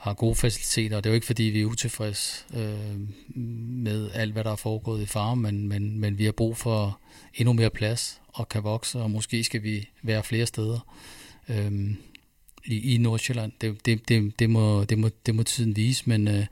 har 0.00 0.14
gode 0.14 0.34
faciliteter. 0.34 0.96
Det 0.96 1.06
er 1.06 1.10
jo 1.10 1.14
ikke, 1.14 1.26
fordi 1.26 1.42
vi 1.42 1.60
er 1.60 1.66
utilfredse 1.66 2.44
øh, 2.54 3.00
med 3.84 4.10
alt, 4.14 4.32
hvad 4.32 4.44
der 4.44 4.52
er 4.52 4.56
foregået 4.56 5.02
i 5.02 5.06
farm, 5.06 5.38
men, 5.38 5.68
men, 5.68 5.98
men 5.98 6.18
vi 6.18 6.24
har 6.24 6.32
brug 6.32 6.56
for 6.56 7.00
endnu 7.34 7.52
mere 7.52 7.70
plads 7.70 8.20
og 8.28 8.48
kan 8.48 8.64
vokse, 8.64 8.98
og 8.98 9.10
måske 9.10 9.44
skal 9.44 9.62
vi 9.62 9.88
være 10.02 10.22
flere 10.22 10.46
steder 10.46 10.94
øh, 11.48 11.90
i, 12.64 12.94
i 12.94 12.98
Nordsjælland. 12.98 13.52
Det, 13.60 13.86
det, 13.86 14.08
det, 14.08 14.38
det, 14.38 14.50
må, 14.50 14.84
det, 14.84 14.98
må, 14.98 15.10
det 15.26 15.34
må 15.34 15.42
tiden 15.42 15.76
vise, 15.76 16.02
men, 16.06 16.28
øh, 16.28 16.46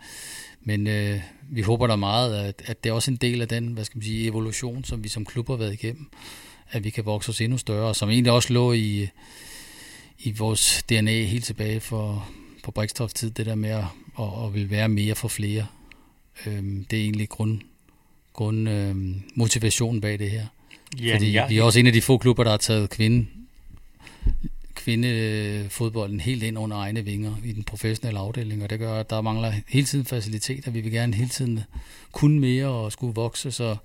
men 0.61 0.87
øh, 0.87 1.21
vi 1.51 1.63
håber 1.63 1.87
da 1.87 1.97
meget, 1.97 2.37
at, 2.37 2.63
at 2.67 2.85
det 2.85 2.91
er 2.91 2.95
også 2.95 3.11
en 3.11 3.17
del 3.17 3.43
af 3.43 3.49
den 3.49 3.67
hvad 3.67 3.85
skal 3.85 3.99
man 3.99 4.03
sige, 4.03 4.27
evolution, 4.27 4.85
som 4.85 5.05
vi 5.05 5.09
som 5.09 5.25
klub 5.25 5.49
har 5.49 5.57
været 5.57 5.73
igennem, 5.73 6.11
at 6.71 6.85
vi 6.85 6.91
kan 6.91 7.07
vokse 7.07 7.31
os 7.31 7.41
endnu 7.41 7.59
større, 7.59 7.89
og 7.89 7.97
som 7.97 8.11
egentlig 8.11 8.33
også 8.33 8.53
lå 8.53 8.73
i, 8.73 9.09
i 10.19 10.31
vores 10.39 10.83
DNA 10.89 11.23
helt 11.23 11.45
tilbage 11.45 11.81
for 11.81 12.29
på 12.63 12.71
Brikstof 12.71 13.13
tid, 13.13 13.31
det 13.31 13.47
der 13.47 13.55
med 13.55 13.71
at, 13.71 13.85
at, 14.19 14.45
at 14.45 14.55
vil 14.55 14.71
være 14.71 14.89
mere 14.89 15.15
for 15.15 15.29
flere. 15.29 15.67
Øhm, 16.47 16.87
det 16.91 16.99
er 16.99 17.03
egentlig 17.03 17.29
grund, 17.29 17.61
grund 18.33 18.69
øhm, 18.69 19.23
motivationen 19.35 20.01
bag 20.01 20.19
det 20.19 20.31
her. 20.31 20.47
Ja, 21.01 21.15
Fordi 21.15 21.31
ja. 21.31 21.49
vi 21.49 21.59
er 21.59 21.63
også 21.63 21.79
en 21.79 21.87
af 21.87 21.93
de 21.93 22.03
få 22.03 22.19
klubber, 22.19 22.45
der 22.45 22.51
har 22.51 22.59
taget 22.59 22.91
kvinde, 22.91 23.27
kvindefodbolden 24.89 26.21
helt 26.21 26.43
ind 26.43 26.59
under 26.59 26.77
egne 26.77 27.05
vinger 27.05 27.35
i 27.45 27.53
den 27.53 27.65
professionelle 27.65 28.21
afdeling, 28.21 28.63
og 28.63 28.71
det 28.71 28.79
gør, 28.79 29.01
at 29.01 29.11
der 29.11 29.21
mangler 29.21 29.53
hele 29.69 29.87
tiden 29.87 30.05
faciliteter. 30.05 30.71
Vi 30.71 30.81
vil 30.81 30.93
gerne 30.93 31.15
hele 31.15 31.29
tiden 31.29 31.61
kunne 32.13 32.41
mere 32.41 32.67
og 32.67 32.93
skulle 32.93 33.15
vokse, 33.15 33.53
så 33.53 33.77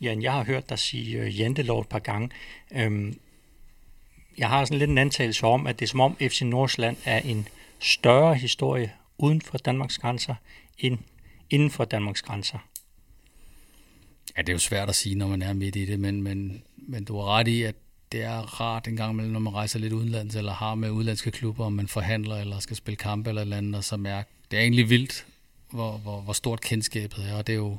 Jan, 0.00 0.22
jeg 0.22 0.32
har 0.32 0.44
hørt 0.44 0.68
dig 0.68 0.78
sige 0.78 1.20
uh, 1.20 1.40
jantelov 1.40 1.80
et 1.80 1.88
par 1.88 1.98
gange. 1.98 2.30
Øhm, 2.72 3.18
jeg 4.38 4.48
har 4.48 4.64
sådan 4.64 4.78
lidt 4.78 4.90
en 4.90 4.98
antagelse 4.98 5.46
om, 5.46 5.66
at 5.66 5.78
det 5.78 5.86
er 5.86 5.88
som 5.88 6.00
om 6.00 6.16
FC 6.16 6.42
Nordsjælland 6.42 6.96
er 7.04 7.18
en 7.18 7.48
større 7.80 8.34
historie 8.34 8.92
uden 9.18 9.40
for 9.40 9.58
Danmarks 9.58 9.98
grænser 9.98 10.34
end 10.78 10.98
inden 11.50 11.70
for 11.70 11.84
Danmarks 11.84 12.22
grænser. 12.22 12.58
Ja, 14.36 14.42
det 14.42 14.48
er 14.48 14.52
jo 14.52 14.58
svært 14.58 14.88
at 14.88 14.94
sige, 14.94 15.14
når 15.14 15.28
man 15.28 15.42
er 15.42 15.52
midt 15.52 15.76
i 15.76 15.84
det, 15.84 16.00
men, 16.00 16.22
men, 16.22 16.62
men 16.76 17.04
du 17.04 17.16
har 17.16 17.24
ret 17.24 17.48
i, 17.48 17.62
at 17.62 17.74
det 18.14 18.22
er 18.22 18.60
rart 18.60 18.88
en 18.88 18.96
gang 18.96 19.12
imellem, 19.12 19.32
når 19.32 19.40
man 19.40 19.54
rejser 19.54 19.78
lidt 19.78 19.92
udenlands, 19.92 20.36
eller 20.36 20.52
har 20.52 20.74
med 20.74 20.90
udenlandske 20.90 21.30
klubber, 21.30 21.64
om 21.64 21.72
man 21.72 21.88
forhandler, 21.88 22.36
eller 22.36 22.58
skal 22.58 22.76
spille 22.76 22.96
kampe 22.96 23.28
eller 23.28 23.42
eller 23.42 23.56
andet, 23.56 23.74
og 23.74 23.84
så 23.84 23.96
mærke, 23.96 24.30
det 24.50 24.56
er 24.58 24.62
egentlig 24.62 24.90
vildt, 24.90 25.26
hvor, 25.70 25.96
hvor, 25.96 26.20
hvor 26.20 26.32
stort 26.32 26.60
kendskabet 26.60 27.28
er, 27.28 27.34
og 27.34 27.46
det 27.46 27.52
er 27.52 27.56
jo, 27.56 27.78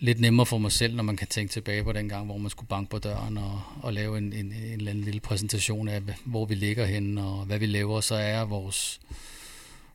lidt 0.00 0.20
nemmere 0.20 0.46
for 0.46 0.58
mig 0.58 0.72
selv, 0.72 0.94
når 0.94 1.02
man 1.02 1.16
kan 1.16 1.26
tænke 1.26 1.52
tilbage 1.52 1.84
på 1.84 1.92
den 1.92 2.08
gang, 2.08 2.26
hvor 2.26 2.38
man 2.38 2.50
skulle 2.50 2.68
banke 2.68 2.90
på 2.90 2.98
døren 2.98 3.38
og, 3.38 3.62
og 3.82 3.92
lave 3.92 4.18
en, 4.18 4.32
en, 4.32 4.46
en 4.46 4.52
eller 4.52 4.90
anden 4.90 5.04
lille 5.04 5.20
præsentation 5.20 5.88
af, 5.88 6.02
hvor 6.24 6.46
vi 6.46 6.54
ligger 6.54 6.86
henne 6.86 7.24
og 7.24 7.44
hvad 7.44 7.58
vi 7.58 7.66
laver, 7.66 8.00
så 8.00 8.14
er 8.14 8.44
vores, 8.44 9.00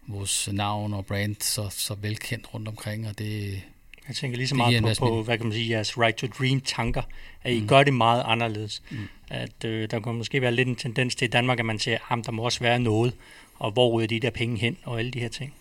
vores 0.07 0.49
navn 0.51 0.93
og 0.93 1.05
brand 1.05 1.35
så, 1.39 1.69
så 1.69 1.95
velkendt 1.95 2.53
rundt 2.53 2.67
omkring, 2.67 3.07
og 3.07 3.19
det 3.19 3.61
jeg 4.07 4.15
tænker 4.15 4.37
lige 4.37 4.47
så 4.47 4.55
meget 4.55 4.97
på, 4.99 5.05
på, 5.05 5.23
hvad 5.23 5.37
kan 5.37 5.45
man 5.45 5.53
sige, 5.53 5.69
jeres 5.69 5.97
right 5.97 6.17
to 6.17 6.27
dream 6.27 6.61
tanker, 6.61 7.01
at 7.43 7.53
I 7.53 7.59
mm. 7.61 7.67
gør 7.67 7.83
det 7.83 7.93
meget 7.93 8.23
anderledes. 8.25 8.83
Mm. 8.91 8.97
At 9.29 9.65
øh, 9.65 9.91
der 9.91 9.99
kan 9.99 10.15
måske 10.15 10.41
være 10.41 10.51
lidt 10.51 10.67
en 10.67 10.75
tendens 10.75 11.15
til 11.15 11.25
i 11.25 11.29
Danmark, 11.29 11.59
at 11.59 11.65
man 11.65 11.79
siger, 11.79 11.97
at 12.11 12.25
der 12.25 12.31
må 12.31 12.43
også 12.43 12.59
være 12.59 12.79
noget, 12.79 13.13
og 13.55 13.71
hvor 13.71 13.91
ryger 13.91 14.07
de 14.07 14.19
der 14.19 14.29
penge 14.29 14.57
hen, 14.57 14.77
og 14.83 14.99
alle 14.99 15.11
de 15.11 15.19
her 15.19 15.27
ting. 15.27 15.53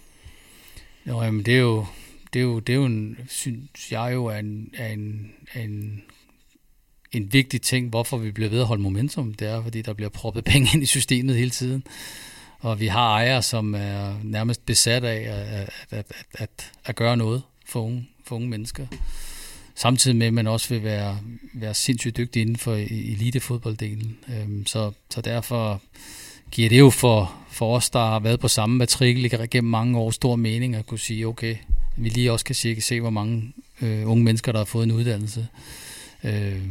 Jo, 1.06 1.22
jamen 1.22 1.42
det 1.42 1.54
er 1.54 1.60
jo, 1.60 1.86
det 2.32 2.38
er 2.38 2.44
jo, 2.44 2.58
det 2.58 2.72
er 2.72 2.76
jo 2.76 2.84
en, 2.84 3.18
synes 3.28 3.92
jeg 3.92 4.10
jo, 4.12 4.26
er 4.26 4.36
en, 4.36 4.70
er 4.74 4.92
en, 4.92 5.32
en, 5.54 6.02
en 7.12 7.32
vigtig 7.32 7.62
ting, 7.62 7.88
hvorfor 7.88 8.16
vi 8.16 8.30
bliver 8.30 8.50
ved 8.50 8.60
at 8.60 8.66
holde 8.66 8.82
momentum. 8.82 9.34
Det 9.34 9.48
er, 9.48 9.62
fordi 9.62 9.82
der 9.82 9.92
bliver 9.92 10.08
proppet 10.08 10.44
penge 10.52 10.68
ind 10.74 10.82
i 10.82 10.86
systemet 10.86 11.36
hele 11.36 11.50
tiden. 11.50 11.84
Og 12.60 12.80
vi 12.80 12.86
har 12.86 13.10
ejere, 13.10 13.42
som 13.42 13.74
er 13.74 14.14
nærmest 14.22 14.66
besat 14.66 15.04
af 15.04 15.16
at, 15.16 15.60
at, 15.60 15.70
at, 15.90 16.06
at, 16.34 16.72
at 16.84 16.96
gøre 16.96 17.16
noget 17.16 17.42
for 17.66 17.80
unge, 17.80 18.08
for 18.24 18.36
unge 18.36 18.48
mennesker. 18.48 18.86
Samtidig 19.74 20.16
med, 20.16 20.26
at 20.26 20.34
man 20.34 20.46
også 20.46 20.68
vil 20.68 20.84
være, 20.84 21.18
være 21.54 21.74
sindssygt 21.74 22.16
dygtig 22.16 22.42
inden 22.42 22.56
for 22.56 22.76
e-, 22.76 23.12
elitefodbolddelen. 23.12 24.18
Øhm, 24.28 24.66
så, 24.66 24.92
så 25.10 25.20
derfor 25.20 25.82
giver 26.50 26.68
det 26.68 26.78
jo 26.78 26.90
for, 26.90 27.34
for 27.50 27.76
os, 27.76 27.90
der 27.90 27.98
har 27.98 28.18
været 28.18 28.40
på 28.40 28.48
samme 28.48 28.76
matrikel 28.76 29.48
gennem 29.50 29.70
mange 29.70 29.98
år, 29.98 30.10
stor 30.10 30.36
mening 30.36 30.74
at 30.74 30.86
kunne 30.86 30.98
sige, 30.98 31.26
okay, 31.26 31.56
vi 31.96 32.08
lige 32.08 32.32
også 32.32 32.44
kan 32.44 32.54
se, 32.54 32.80
se 32.80 33.00
hvor 33.00 33.10
mange 33.10 33.52
øh, 33.82 34.10
unge 34.10 34.24
mennesker, 34.24 34.52
der 34.52 34.58
har 34.58 34.64
fået 34.64 34.84
en 34.84 34.92
uddannelse 34.92 35.46
øh, 36.24 36.62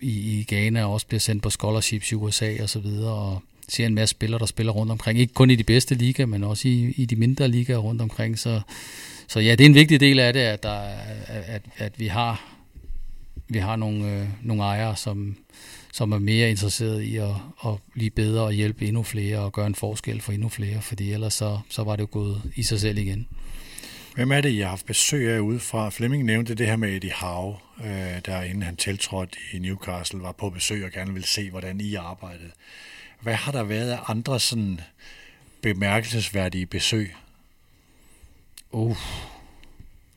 i, 0.00 0.38
i 0.40 0.44
Ghana, 0.48 0.84
og 0.84 0.92
også 0.92 1.06
bliver 1.06 1.20
sendt 1.20 1.42
på 1.42 1.50
scholarships 1.50 2.12
i 2.12 2.14
USA 2.14 2.62
og 2.62 2.68
så 2.68 2.78
videre, 2.78 3.12
og 3.12 3.42
ser 3.68 3.86
en 3.86 3.94
masse 3.94 4.10
spillere, 4.10 4.38
der 4.38 4.46
spiller 4.46 4.72
rundt 4.72 4.92
omkring. 4.92 5.18
Ikke 5.18 5.34
kun 5.34 5.50
i 5.50 5.54
de 5.54 5.64
bedste 5.64 5.94
ligaer, 5.94 6.26
men 6.26 6.44
også 6.44 6.68
i, 6.68 6.94
i 6.96 7.04
de 7.04 7.16
mindre 7.16 7.48
ligaer 7.48 7.78
rundt 7.78 8.02
omkring. 8.02 8.38
Så, 8.38 8.60
så 9.28 9.40
ja, 9.40 9.50
det 9.50 9.60
er 9.60 9.68
en 9.68 9.74
vigtig 9.74 10.00
del 10.00 10.18
af 10.18 10.32
det, 10.32 10.40
at, 10.40 10.62
der, 10.62 10.80
at, 11.26 11.62
at 11.78 12.00
vi 12.00 12.06
har 12.06 12.56
vi 13.48 13.58
har 13.58 13.76
nogle, 13.76 14.12
øh, 14.12 14.28
nogle 14.42 14.62
ejere, 14.62 14.96
som, 14.96 15.36
som 15.92 16.12
er 16.12 16.18
mere 16.18 16.50
interesseret 16.50 17.02
i 17.02 17.16
at, 17.16 17.34
at 17.66 17.74
blive 17.92 18.10
bedre 18.10 18.42
og 18.42 18.52
hjælpe 18.52 18.86
endnu 18.86 19.02
flere 19.02 19.38
og 19.38 19.52
gøre 19.52 19.66
en 19.66 19.74
forskel 19.74 20.20
for 20.20 20.32
endnu 20.32 20.48
flere, 20.48 20.82
fordi 20.82 21.12
ellers 21.12 21.34
så, 21.34 21.58
så 21.68 21.84
var 21.84 21.96
det 21.96 22.02
jo 22.02 22.08
gået 22.10 22.42
i 22.56 22.62
sig 22.62 22.80
selv 22.80 22.98
igen. 22.98 23.26
Hvem 24.14 24.32
er 24.32 24.40
det, 24.40 24.50
I 24.50 24.60
har 24.60 24.68
haft 24.68 24.86
besøg 24.86 25.30
af 25.30 25.38
udefra? 25.38 25.90
Flemming 25.90 26.24
nævnte 26.24 26.54
det 26.54 26.66
her 26.66 26.76
med 26.76 26.96
Eddie 26.96 27.12
Howe, 27.14 27.56
øh, 27.84 28.20
der 28.26 28.42
inden 28.42 28.62
han 28.62 28.76
tiltrådte 28.76 29.38
i 29.52 29.58
Newcastle, 29.58 30.22
var 30.22 30.32
på 30.32 30.50
besøg 30.50 30.84
og 30.84 30.90
gerne 30.90 31.12
ville 31.12 31.26
se, 31.26 31.50
hvordan 31.50 31.80
I 31.80 31.94
arbejdede. 31.94 32.50
Hvad 33.20 33.34
har 33.34 33.52
der 33.52 33.62
været 33.62 33.90
af 33.90 33.98
andre 34.06 34.40
sådan 34.40 34.80
bemærkelsesværdige 35.62 36.66
besøg? 36.66 37.14
Uh, 38.72 38.96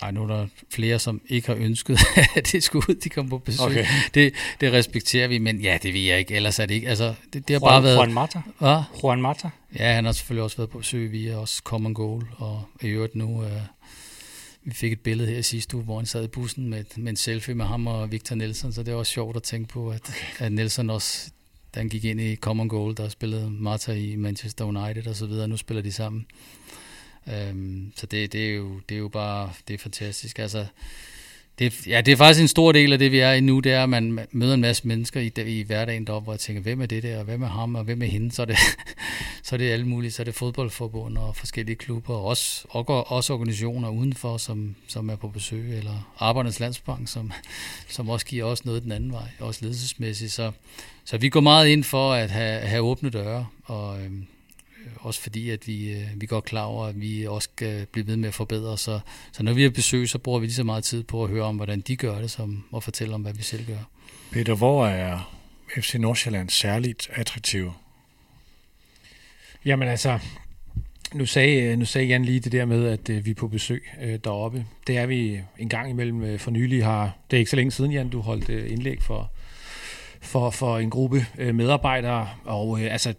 ej, 0.01 0.11
nu 0.11 0.23
er 0.23 0.27
der 0.27 0.47
flere, 0.69 0.99
som 0.99 1.21
ikke 1.27 1.47
har 1.47 1.55
ønsket, 1.55 1.99
at 2.35 2.51
det 2.51 2.63
skulle 2.63 2.89
ud, 2.89 2.95
de 2.95 3.09
kom 3.09 3.29
på 3.29 3.37
besøg. 3.37 3.65
Okay. 3.65 3.85
Det, 4.13 4.33
det 4.61 4.73
respekterer 4.73 5.27
vi, 5.27 5.37
men 5.37 5.61
ja, 5.61 5.77
det 5.83 5.93
ved 5.93 6.01
jeg 6.01 6.19
ikke. 6.19 6.35
Ellers 6.35 6.59
er 6.59 6.65
det 6.65 6.75
ikke. 6.75 6.89
Altså, 6.89 7.13
det, 7.33 7.47
det 7.47 7.53
har 7.53 7.59
Juan, 7.59 7.71
bare 7.71 7.83
været... 7.83 7.95
Juan 7.95 8.13
Mata? 8.13 8.41
Hvad? 8.59 8.81
Juan 9.03 9.21
Mata? 9.21 9.49
Ja, 9.79 9.93
han 9.93 10.05
har 10.05 10.11
selvfølgelig 10.11 10.43
også 10.43 10.57
været 10.57 10.69
på 10.69 10.77
besøg 10.77 11.11
via 11.11 11.37
også 11.37 11.61
Common 11.63 11.93
Goal, 11.93 12.23
og 12.37 12.63
i 12.81 12.87
øvrigt 12.87 13.15
nu... 13.15 13.43
Uh, 13.43 13.51
vi 14.63 14.73
fik 14.73 14.91
et 14.91 14.99
billede 14.99 15.29
her 15.29 15.41
sidste 15.41 15.75
uge, 15.75 15.85
hvor 15.85 15.97
han 15.97 16.05
sad 16.05 16.23
i 16.23 16.27
bussen 16.27 16.69
med, 16.69 16.83
med 16.95 17.09
en 17.09 17.15
selfie 17.15 17.55
med 17.55 17.65
ham 17.65 17.87
og 17.87 18.11
Victor 18.11 18.35
Nelson, 18.35 18.73
så 18.73 18.83
det 18.83 18.93
var 18.93 18.99
også 18.99 19.11
sjovt 19.11 19.35
at 19.35 19.43
tænke 19.43 19.69
på, 19.69 19.89
at, 19.89 20.01
okay. 20.09 20.45
at 20.45 20.51
Nelson 20.51 20.89
også, 20.89 21.31
da 21.75 21.79
han 21.79 21.89
gik 21.89 22.05
ind 22.05 22.21
i 22.21 22.35
Common 22.35 22.67
Goal, 22.67 22.97
der 22.97 23.09
spillede 23.09 23.51
Marta 23.51 23.93
i 23.93 24.15
Manchester 24.15 24.65
United 24.65 25.07
og 25.07 25.15
så 25.15 25.25
videre, 25.25 25.47
nu 25.47 25.57
spiller 25.57 25.83
de 25.83 25.91
sammen. 25.91 26.25
Øhm, 27.27 27.91
så 27.95 28.05
det, 28.05 28.33
det, 28.33 28.49
er 28.49 28.55
jo, 28.55 28.79
det 28.89 28.95
er 28.95 28.99
jo 28.99 29.07
bare, 29.07 29.51
det 29.67 29.73
er 29.73 29.77
fantastisk. 29.77 30.39
Altså, 30.39 30.65
Det, 31.59 31.87
ja, 31.87 32.01
det 32.01 32.11
er 32.11 32.15
faktisk 32.15 32.41
en 32.41 32.47
stor 32.47 32.71
del 32.71 32.93
af 32.93 32.99
det, 32.99 33.11
vi 33.11 33.19
er 33.19 33.31
i 33.31 33.41
nu, 33.41 33.59
det 33.59 33.71
er, 33.71 33.83
at 33.83 33.89
man 33.89 34.19
møder 34.31 34.53
en 34.53 34.61
masse 34.61 34.87
mennesker 34.87 35.19
i, 35.19 35.31
i 35.45 35.63
hverdagen 35.63 36.07
deroppe, 36.07 36.23
hvor 36.23 36.33
jeg 36.33 36.39
tænker, 36.39 36.61
hvem 36.61 36.81
er 36.81 36.85
det 36.85 37.03
der, 37.03 37.17
og 37.17 37.23
hvem 37.23 37.41
er 37.43 37.47
ham, 37.47 37.75
og 37.75 37.83
hvem 37.83 38.01
er 38.01 38.05
hende, 38.05 38.31
så 38.31 38.41
er 38.41 38.45
det, 38.45 38.57
så 39.43 39.55
er 39.55 39.57
det 39.57 39.71
alle 39.71 39.87
mulige, 39.87 40.11
så 40.11 40.21
er 40.21 40.23
det 40.23 40.35
fodboldforbund 40.35 41.17
og 41.17 41.35
forskellige 41.35 41.75
klubber, 41.75 42.13
og 42.13 42.25
også, 42.25 42.65
og 42.69 43.11
også 43.11 43.33
organisationer 43.33 43.89
udenfor, 43.89 44.37
som, 44.37 44.75
som 44.87 45.09
er 45.09 45.15
på 45.15 45.27
besøg, 45.27 45.77
eller 45.77 46.13
Arbejdernes 46.19 46.59
Landsbank, 46.59 47.07
som, 47.07 47.31
som 47.89 48.09
også 48.09 48.25
giver 48.25 48.43
os 48.45 48.65
noget 48.65 48.83
den 48.83 48.91
anden 48.91 49.11
vej, 49.11 49.27
også 49.39 49.59
ledelsesmæssigt, 49.61 50.31
så, 50.31 50.51
så 51.05 51.17
vi 51.17 51.29
går 51.29 51.41
meget 51.41 51.67
ind 51.67 51.83
for 51.83 52.13
at 52.13 52.31
have, 52.31 52.59
have 52.59 52.81
åbne 52.81 53.09
døre, 53.09 53.47
og 53.63 54.01
øhm, 54.01 54.27
også 54.95 55.21
fordi, 55.21 55.49
at 55.49 55.67
vi, 55.67 55.91
øh, 55.91 56.07
vi 56.15 56.25
går 56.25 56.39
klar 56.39 56.63
over, 56.63 56.85
at 56.85 57.01
vi 57.01 57.27
også 57.27 57.49
skal 57.53 57.85
blive 57.85 58.07
ved 58.07 58.17
med 58.17 58.27
at 58.27 58.33
forbedre. 58.33 58.77
Så, 58.77 58.99
så 59.31 59.43
når 59.43 59.53
vi 59.53 59.63
har 59.63 59.69
besøg, 59.69 60.09
så 60.09 60.17
bruger 60.17 60.39
vi 60.39 60.45
lige 60.45 60.55
så 60.55 60.63
meget 60.63 60.83
tid 60.83 61.03
på 61.03 61.23
at 61.23 61.29
høre 61.29 61.43
om, 61.43 61.55
hvordan 61.55 61.81
de 61.81 61.95
gør 61.95 62.21
det, 62.21 62.31
som 62.31 62.63
at 62.75 62.83
fortælle 62.83 63.13
om, 63.13 63.21
hvad 63.21 63.33
vi 63.33 63.43
selv 63.43 63.65
gør. 63.65 63.89
Peter, 64.31 64.55
hvor 64.55 64.87
er 64.87 65.35
FC 65.77 65.95
Nordsjælland 65.95 66.49
særligt 66.49 67.09
attraktiv? 67.13 67.71
Jamen 69.65 69.87
altså, 69.87 70.19
nu 71.13 71.25
sagde, 71.25 71.75
nu 71.75 71.85
sagde 71.85 72.07
Jan 72.07 72.25
lige 72.25 72.39
det 72.39 72.51
der 72.51 72.65
med, 72.65 72.87
at 72.87 73.09
øh, 73.09 73.25
vi 73.25 73.31
er 73.31 73.35
på 73.35 73.47
besøg 73.47 73.89
øh, 74.01 74.19
deroppe. 74.23 74.65
Det 74.87 74.97
er 74.97 75.05
vi 75.05 75.41
en 75.59 75.69
gang 75.69 75.89
imellem 75.89 76.23
øh, 76.23 76.39
for 76.39 76.51
nylig 76.51 76.85
har. 76.85 77.17
Det 77.31 77.37
er 77.37 77.39
ikke 77.39 77.51
så 77.51 77.55
længe 77.55 77.71
siden, 77.71 77.91
Jan, 77.91 78.09
du 78.09 78.21
holdt 78.21 78.49
øh, 78.49 78.71
indlæg 78.71 79.01
for, 79.01 79.31
for, 80.21 80.49
for 80.49 80.77
en 80.77 80.89
gruppe 80.89 81.25
øh, 81.37 81.55
medarbejdere. 81.55 82.29
Og 82.45 82.81
øh, 82.81 82.93
altså, 82.93 83.13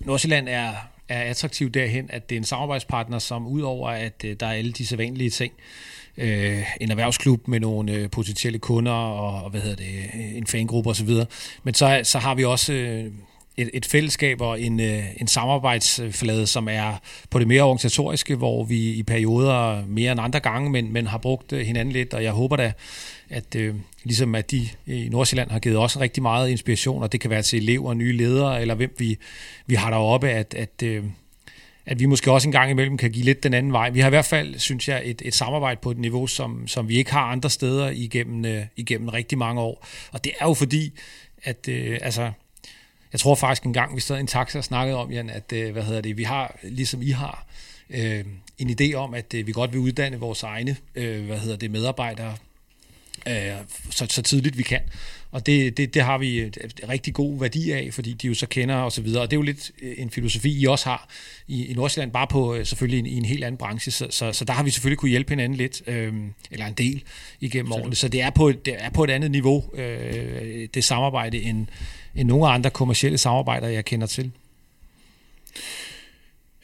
Nordsjælland 0.00 0.48
er, 0.48 0.72
er 1.08 1.22
attraktiv 1.22 1.70
derhen, 1.70 2.06
at 2.10 2.30
det 2.30 2.36
er 2.36 2.40
en 2.40 2.44
samarbejdspartner, 2.44 3.18
som 3.18 3.46
udover 3.46 3.90
at 3.90 4.24
øh, 4.24 4.36
der 4.40 4.46
er 4.46 4.52
alle 4.52 4.72
de 4.72 4.86
sædvanlige 4.86 5.30
ting, 5.30 5.52
øh, 6.16 6.62
en 6.80 6.90
erhvervsklub 6.90 7.48
med 7.48 7.60
nogle 7.60 7.92
øh, 7.92 8.10
potentielle 8.10 8.58
kunder 8.58 8.92
og, 8.92 9.44
og 9.44 9.50
hvad 9.50 9.60
hedder 9.60 9.76
det, 9.76 10.10
øh, 10.14 10.36
en 10.36 10.46
fangruppe 10.46 10.90
osv., 10.90 11.10
men 11.62 11.74
så, 11.74 12.00
så 12.02 12.18
har 12.18 12.34
vi 12.34 12.44
også 12.44 12.72
øh, 12.72 13.12
et, 13.56 13.70
et 13.74 13.86
fællesskab 13.86 14.40
og 14.40 14.60
en, 14.60 14.80
øh, 14.80 15.04
en 15.20 15.26
samarbejdsflade, 15.26 16.46
som 16.46 16.68
er 16.68 17.00
på 17.30 17.38
det 17.38 17.48
mere 17.48 17.62
organisatoriske, 17.62 18.34
hvor 18.36 18.64
vi 18.64 18.92
i 18.92 19.02
perioder 19.02 19.86
mere 19.86 20.12
end 20.12 20.20
andre 20.20 20.40
gange, 20.40 20.70
men, 20.70 20.92
men 20.92 21.06
har 21.06 21.18
brugt 21.18 21.52
øh, 21.52 21.66
hinanden 21.66 21.92
lidt, 21.92 22.14
og 22.14 22.24
jeg 22.24 22.32
håber 22.32 22.56
da, 22.56 22.72
at 23.32 23.54
øh, 23.56 23.74
ligesom 24.04 24.34
at 24.34 24.50
de 24.50 24.68
øh, 24.86 25.06
i 25.06 25.08
Nordsjælland 25.08 25.50
har 25.50 25.58
givet 25.58 25.78
også 25.78 26.00
rigtig 26.00 26.22
meget 26.22 26.48
inspiration, 26.48 27.02
og 27.02 27.12
det 27.12 27.20
kan 27.20 27.30
være 27.30 27.42
til 27.42 27.62
elever, 27.62 27.94
nye 27.94 28.16
ledere, 28.16 28.60
eller 28.60 28.74
hvem 28.74 28.94
vi, 28.98 29.18
vi 29.66 29.74
har 29.74 29.90
deroppe, 29.90 30.30
at, 30.30 30.54
at, 30.54 30.82
øh, 30.84 31.04
at 31.86 32.00
vi 32.00 32.06
måske 32.06 32.32
også 32.32 32.48
en 32.48 32.52
gang 32.52 32.70
imellem 32.70 32.96
kan 32.96 33.10
give 33.10 33.24
lidt 33.24 33.42
den 33.42 33.54
anden 33.54 33.72
vej. 33.72 33.90
Vi 33.90 34.00
har 34.00 34.06
i 34.06 34.10
hvert 34.10 34.24
fald, 34.24 34.58
synes 34.58 34.88
jeg, 34.88 35.02
et, 35.04 35.22
et 35.24 35.34
samarbejde 35.34 35.80
på 35.82 35.90
et 35.90 35.98
niveau, 35.98 36.26
som, 36.26 36.68
som 36.68 36.88
vi 36.88 36.96
ikke 36.96 37.12
har 37.12 37.24
andre 37.24 37.50
steder 37.50 37.90
igennem, 37.90 38.44
øh, 38.44 38.64
igennem 38.76 39.08
rigtig 39.08 39.38
mange 39.38 39.60
år. 39.60 39.86
Og 40.12 40.24
det 40.24 40.32
er 40.40 40.46
jo 40.46 40.54
fordi, 40.54 40.92
at 41.42 41.68
øh, 41.68 41.98
altså, 42.02 42.32
jeg 43.12 43.20
tror 43.20 43.34
faktisk 43.34 43.62
en 43.62 43.72
gang, 43.72 43.96
vi 43.96 44.00
stod 44.00 44.16
i 44.16 44.20
en 44.20 44.26
taxa 44.26 44.58
og 44.58 44.64
snakkede 44.64 44.98
om, 44.98 45.12
Jan, 45.12 45.30
at 45.30 45.52
øh, 45.52 45.72
hvad 45.72 45.82
hedder 45.82 46.00
det, 46.00 46.16
vi 46.16 46.22
har, 46.22 46.58
ligesom 46.62 47.02
I 47.02 47.10
har, 47.10 47.46
øh, 47.90 48.24
en 48.58 48.76
idé 48.80 48.94
om, 48.94 49.14
at 49.14 49.34
øh, 49.34 49.46
vi 49.46 49.52
godt 49.52 49.72
vil 49.72 49.80
uddanne 49.80 50.20
vores 50.20 50.42
egne 50.42 50.76
øh, 50.94 51.26
hvad 51.26 51.38
hedder 51.38 51.56
det, 51.56 51.70
medarbejdere 51.70 52.36
øh, 53.28 53.52
så, 53.90 54.06
så 54.10 54.22
tidligt 54.22 54.58
vi 54.58 54.62
kan. 54.62 54.80
Og 55.32 55.46
det, 55.46 55.76
det, 55.76 55.94
det 55.94 56.02
har 56.02 56.18
vi 56.18 56.40
et, 56.40 56.58
rigtig 56.88 57.14
god 57.14 57.40
værdi 57.40 57.70
af, 57.70 57.88
fordi 57.92 58.12
de 58.12 58.26
jo 58.26 58.34
så 58.34 58.46
kender 58.46 58.74
og 58.74 58.92
så 58.92 59.02
videre. 59.02 59.22
Og 59.22 59.30
det 59.30 59.36
er 59.36 59.38
jo 59.38 59.42
lidt 59.42 59.70
øh, 59.82 59.94
en 59.98 60.10
filosofi, 60.10 60.60
I 60.60 60.66
også 60.66 60.88
har 60.88 61.08
i, 61.48 61.66
i 61.66 61.74
Nordsjælland, 61.74 62.12
bare 62.12 62.26
på 62.26 62.54
øh, 62.54 62.66
selvfølgelig 62.66 62.98
en, 62.98 63.06
i 63.06 63.16
en 63.16 63.24
helt 63.24 63.44
anden 63.44 63.58
branche. 63.58 63.92
Så, 63.92 64.06
så, 64.10 64.32
så 64.32 64.44
der 64.44 64.52
har 64.52 64.62
vi 64.62 64.70
selvfølgelig 64.70 64.98
kunne 64.98 65.08
hjælpe 65.10 65.30
hinanden 65.30 65.58
lidt, 65.58 65.82
øh, 65.86 66.14
eller 66.50 66.66
en 66.66 66.74
del 66.74 67.02
igennem 67.40 67.72
årene. 67.72 67.94
Så 67.94 68.08
det 68.08 68.22
er 68.22 68.30
på, 68.30 68.52
det 68.52 68.74
er 68.78 68.90
på 68.90 69.04
et 69.04 69.10
andet 69.10 69.30
niveau, 69.30 69.64
øh, 69.74 70.68
det 70.74 70.84
samarbejde, 70.84 71.42
end, 71.42 71.66
end 72.14 72.28
nogle 72.28 72.48
andre 72.48 72.70
kommersielle 72.70 73.18
samarbejder, 73.18 73.68
jeg 73.68 73.84
kender 73.84 74.06
til. 74.06 74.30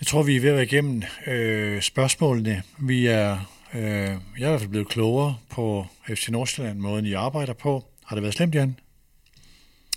Jeg 0.00 0.06
tror, 0.06 0.22
vi 0.22 0.36
er 0.36 0.40
ved 0.40 0.48
at 0.48 0.54
være 0.54 0.64
igennem 0.64 1.02
øh, 1.26 1.82
spørgsmålene. 1.82 2.62
Vi 2.78 3.06
er 3.06 3.57
Øh, 3.74 3.82
jeg 3.82 4.10
er 4.10 4.16
i 4.36 4.48
hvert 4.48 4.60
fald 4.60 4.70
blevet 4.70 4.88
klogere 4.88 5.36
på 5.50 5.86
FC 6.08 6.28
Nordsjælland, 6.28 6.78
måden 6.78 7.06
I 7.06 7.12
arbejder 7.12 7.52
på. 7.52 7.84
Har 8.04 8.16
det 8.16 8.22
været 8.22 8.34
slemt, 8.34 8.54
Jan? 8.54 8.76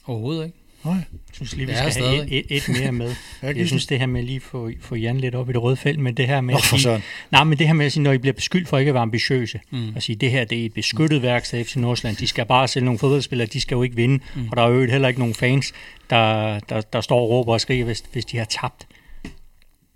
Overhovedet 0.06 0.46
ikke. 0.46 0.58
Nej. 0.86 0.94
Jeg 0.94 1.04
synes 1.34 1.56
lige, 1.56 1.68
vi 1.68 1.74
skal 1.74 2.04
have 2.04 2.28
et, 2.28 2.46
et, 2.50 2.70
et 2.70 2.82
mere 2.82 2.92
med. 2.92 3.16
jeg 3.42 3.68
synes 3.68 3.86
det 3.86 4.00
her 4.00 4.06
med 4.06 4.24
lige 4.24 4.40
få, 4.40 4.72
få 4.82 4.96
Jan 4.96 5.20
lidt 5.20 5.36
op 5.36 5.50
i 5.50 5.54
det 5.54 5.62
røde 5.62 5.76
felt, 5.76 6.00
men 6.00 6.18
det 6.18 6.28
her 6.28 6.42
med 6.42 6.56
at 6.56 6.62
sige, 6.62 7.04
nej, 7.32 7.44
men 7.44 7.60
det 7.60 7.68
her 7.68 7.74
med 7.74 7.86
at 7.86 7.92
sige, 7.92 8.04
når 8.04 8.12
I 8.12 8.18
bliver 8.18 8.34
beskyldt 8.34 8.68
for 8.68 8.78
ikke 8.78 8.90
at 8.90 8.94
være 8.94 9.02
ambitiøse, 9.02 9.60
mm. 9.72 9.96
at 9.96 10.04
sige, 10.04 10.16
det 10.16 10.32
her 10.32 10.46
det 10.46 10.62
er 10.62 10.66
et 10.66 10.74
beskyttet 10.74 11.22
værksted 11.22 11.66
FC 11.66 11.76
Nordsjælland, 11.76 12.18
de 12.18 12.28
skal 12.28 12.46
bare 12.46 12.68
sælge 12.68 12.86
nogle 12.86 13.00
fodboldspillere, 13.00 13.48
de 13.48 13.62
skal 13.62 13.76
jo 13.76 13.84
ikke 13.84 13.96
vinde, 13.96 14.24
mm. 14.36 14.50
og 14.50 14.58
der 14.58 14.64
er 14.64 14.68
jo 14.68 14.86
heller 14.86 15.08
ikke 15.08 15.20
nogen 15.20 15.36
fans, 15.36 15.74
der, 16.10 16.60
der, 16.60 16.82
der 16.82 17.02
står 17.02 17.22
og 17.22 17.30
råber 17.30 17.54
og 17.54 17.62
skriger, 17.62 17.86
hvis, 17.86 18.04
hvis 18.12 18.26
de 18.26 18.38
har 18.38 18.46
tabt. 18.46 18.88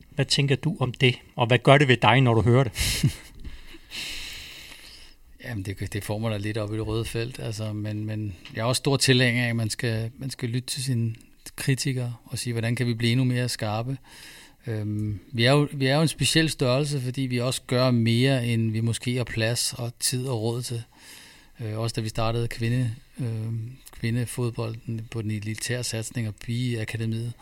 Hvad 0.09 0.25
tænker 0.25 0.55
du 0.55 0.77
om 0.79 0.93
det, 0.93 1.19
og 1.35 1.47
hvad 1.47 1.57
gør 1.57 1.77
det 1.77 1.87
ved 1.87 1.97
dig, 1.97 2.21
når 2.21 2.33
du 2.33 2.41
hører 2.41 2.63
det? 2.63 2.73
Jamen, 5.45 5.63
det, 5.63 5.93
det 5.93 6.03
får 6.03 6.17
man 6.17 6.31
da 6.31 6.37
lidt 6.37 6.57
op 6.57 6.73
i 6.73 6.77
det 6.77 6.87
røde 6.87 7.05
felt, 7.05 7.39
altså, 7.39 7.73
men, 7.73 8.05
men 8.05 8.35
jeg 8.55 8.61
er 8.61 8.65
også 8.65 8.79
stor 8.79 8.97
tilhænger 8.97 9.45
af, 9.45 9.49
at 9.49 9.55
man 9.55 9.69
skal, 9.69 10.11
man 10.17 10.29
skal 10.29 10.49
lytte 10.49 10.67
til 10.67 10.83
sine 10.83 11.15
kritikere 11.55 12.15
og 12.25 12.39
sige, 12.39 12.53
hvordan 12.53 12.75
kan 12.75 12.87
vi 12.87 12.93
blive 12.93 13.11
endnu 13.11 13.25
mere 13.25 13.49
skarpe. 13.49 13.97
Øhm, 14.67 15.19
vi, 15.31 15.45
er 15.45 15.51
jo, 15.51 15.67
vi 15.71 15.87
er 15.87 15.95
jo 15.95 16.01
en 16.01 16.07
speciel 16.07 16.49
størrelse, 16.49 17.01
fordi 17.01 17.21
vi 17.21 17.39
også 17.39 17.61
gør 17.67 17.91
mere, 17.91 18.47
end 18.47 18.71
vi 18.71 18.81
måske 18.81 19.15
har 19.15 19.23
plads 19.23 19.73
og 19.73 19.93
tid 19.99 20.27
og 20.27 20.41
råd 20.41 20.61
til. 20.61 20.83
Øh, 21.59 21.79
også 21.79 21.93
da 21.93 22.01
vi 22.01 22.09
startede 22.09 22.47
kvinde, 22.47 22.95
øh, 23.19 23.53
kvindefodbolden 23.91 25.07
på 25.11 25.21
den 25.21 25.31
elitære 25.31 25.83
satsning 25.83 26.27
og 26.27 26.33
akademiet, 26.79 27.33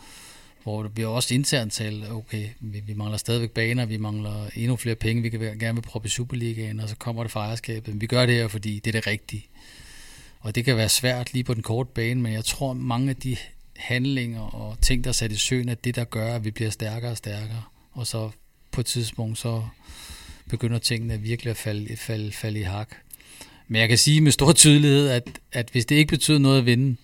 hvor 0.64 0.82
vi 0.82 1.04
også 1.04 1.34
internt 1.34 1.72
talt, 1.72 2.10
okay, 2.10 2.48
vi, 2.60 2.80
vi 2.86 2.94
mangler 2.94 3.16
stadigvæk 3.16 3.50
baner, 3.50 3.86
vi 3.86 3.96
mangler 3.96 4.48
endnu 4.56 4.76
flere 4.76 4.94
penge, 4.94 5.22
vi 5.22 5.28
kan 5.28 5.58
gerne 5.58 5.74
vil 5.74 5.82
proppe 5.82 6.06
i 6.06 6.10
Superligaen, 6.10 6.80
og 6.80 6.88
så 6.88 6.96
kommer 6.96 7.22
det 7.22 7.32
fra 7.32 7.40
ejerskabet. 7.40 8.00
Vi 8.00 8.06
gør 8.06 8.26
det 8.26 8.34
her, 8.34 8.48
fordi 8.48 8.74
det 8.74 8.86
er 8.86 9.00
det 9.00 9.06
rigtige. 9.06 9.46
Og 10.40 10.54
det 10.54 10.64
kan 10.64 10.76
være 10.76 10.88
svært 10.88 11.32
lige 11.32 11.44
på 11.44 11.54
den 11.54 11.62
korte 11.62 11.90
bane, 11.94 12.20
men 12.20 12.32
jeg 12.32 12.44
tror, 12.44 12.72
mange 12.72 13.10
af 13.10 13.16
de 13.16 13.36
handlinger 13.76 14.40
og 14.40 14.80
ting, 14.80 15.04
der 15.04 15.10
er 15.10 15.12
sat 15.12 15.32
i 15.32 15.36
søen, 15.36 15.68
er 15.68 15.74
det, 15.74 15.96
der 15.96 16.04
gør, 16.04 16.34
at 16.34 16.44
vi 16.44 16.50
bliver 16.50 16.70
stærkere 16.70 17.10
og 17.10 17.16
stærkere. 17.16 17.62
Og 17.92 18.06
så 18.06 18.30
på 18.72 18.80
et 18.80 18.86
tidspunkt, 18.86 19.38
så 19.38 19.62
begynder 20.48 20.78
tingene 20.78 21.20
virkelig 21.20 21.50
at 21.50 21.56
falde, 21.56 21.96
falde, 21.96 22.32
falde 22.32 22.60
i 22.60 22.62
hak. 22.62 22.94
Men 23.68 23.80
jeg 23.80 23.88
kan 23.88 23.98
sige 23.98 24.20
med 24.20 24.32
stor 24.32 24.52
tydelighed, 24.52 25.08
at, 25.08 25.40
at 25.52 25.68
hvis 25.72 25.86
det 25.86 25.96
ikke 25.96 26.10
betyder 26.10 26.38
noget 26.38 26.58
at 26.58 26.66
vinde, 26.66 26.96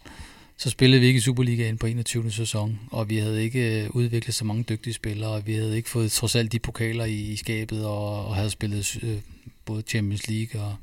så 0.61 0.70
spillede 0.70 1.01
vi 1.01 1.07
ikke 1.07 1.19
i 1.19 1.20
Superligaen 1.20 1.78
på 1.78 1.87
21. 1.87 2.32
sæson, 2.32 2.81
og 2.91 3.11
vi 3.11 3.16
havde 3.16 3.43
ikke 3.43 3.82
øh, 3.82 3.91
udviklet 3.91 4.35
så 4.35 4.45
mange 4.45 4.62
dygtige 4.62 4.95
spillere, 4.95 5.31
og 5.31 5.47
vi 5.47 5.55
havde 5.55 5.77
ikke 5.77 5.91
fået 5.91 6.12
trods 6.12 6.37
alt 6.37 6.53
de 6.53 6.59
pokaler 6.59 7.05
i, 7.05 7.15
i 7.15 7.37
skabet, 7.37 7.87
og, 7.87 8.27
og 8.27 8.37
havde 8.37 8.51
spillet 8.51 8.99
øh, 9.03 9.16
både 9.65 9.82
Champions 9.82 10.28
League 10.28 10.62
og, 10.62 10.77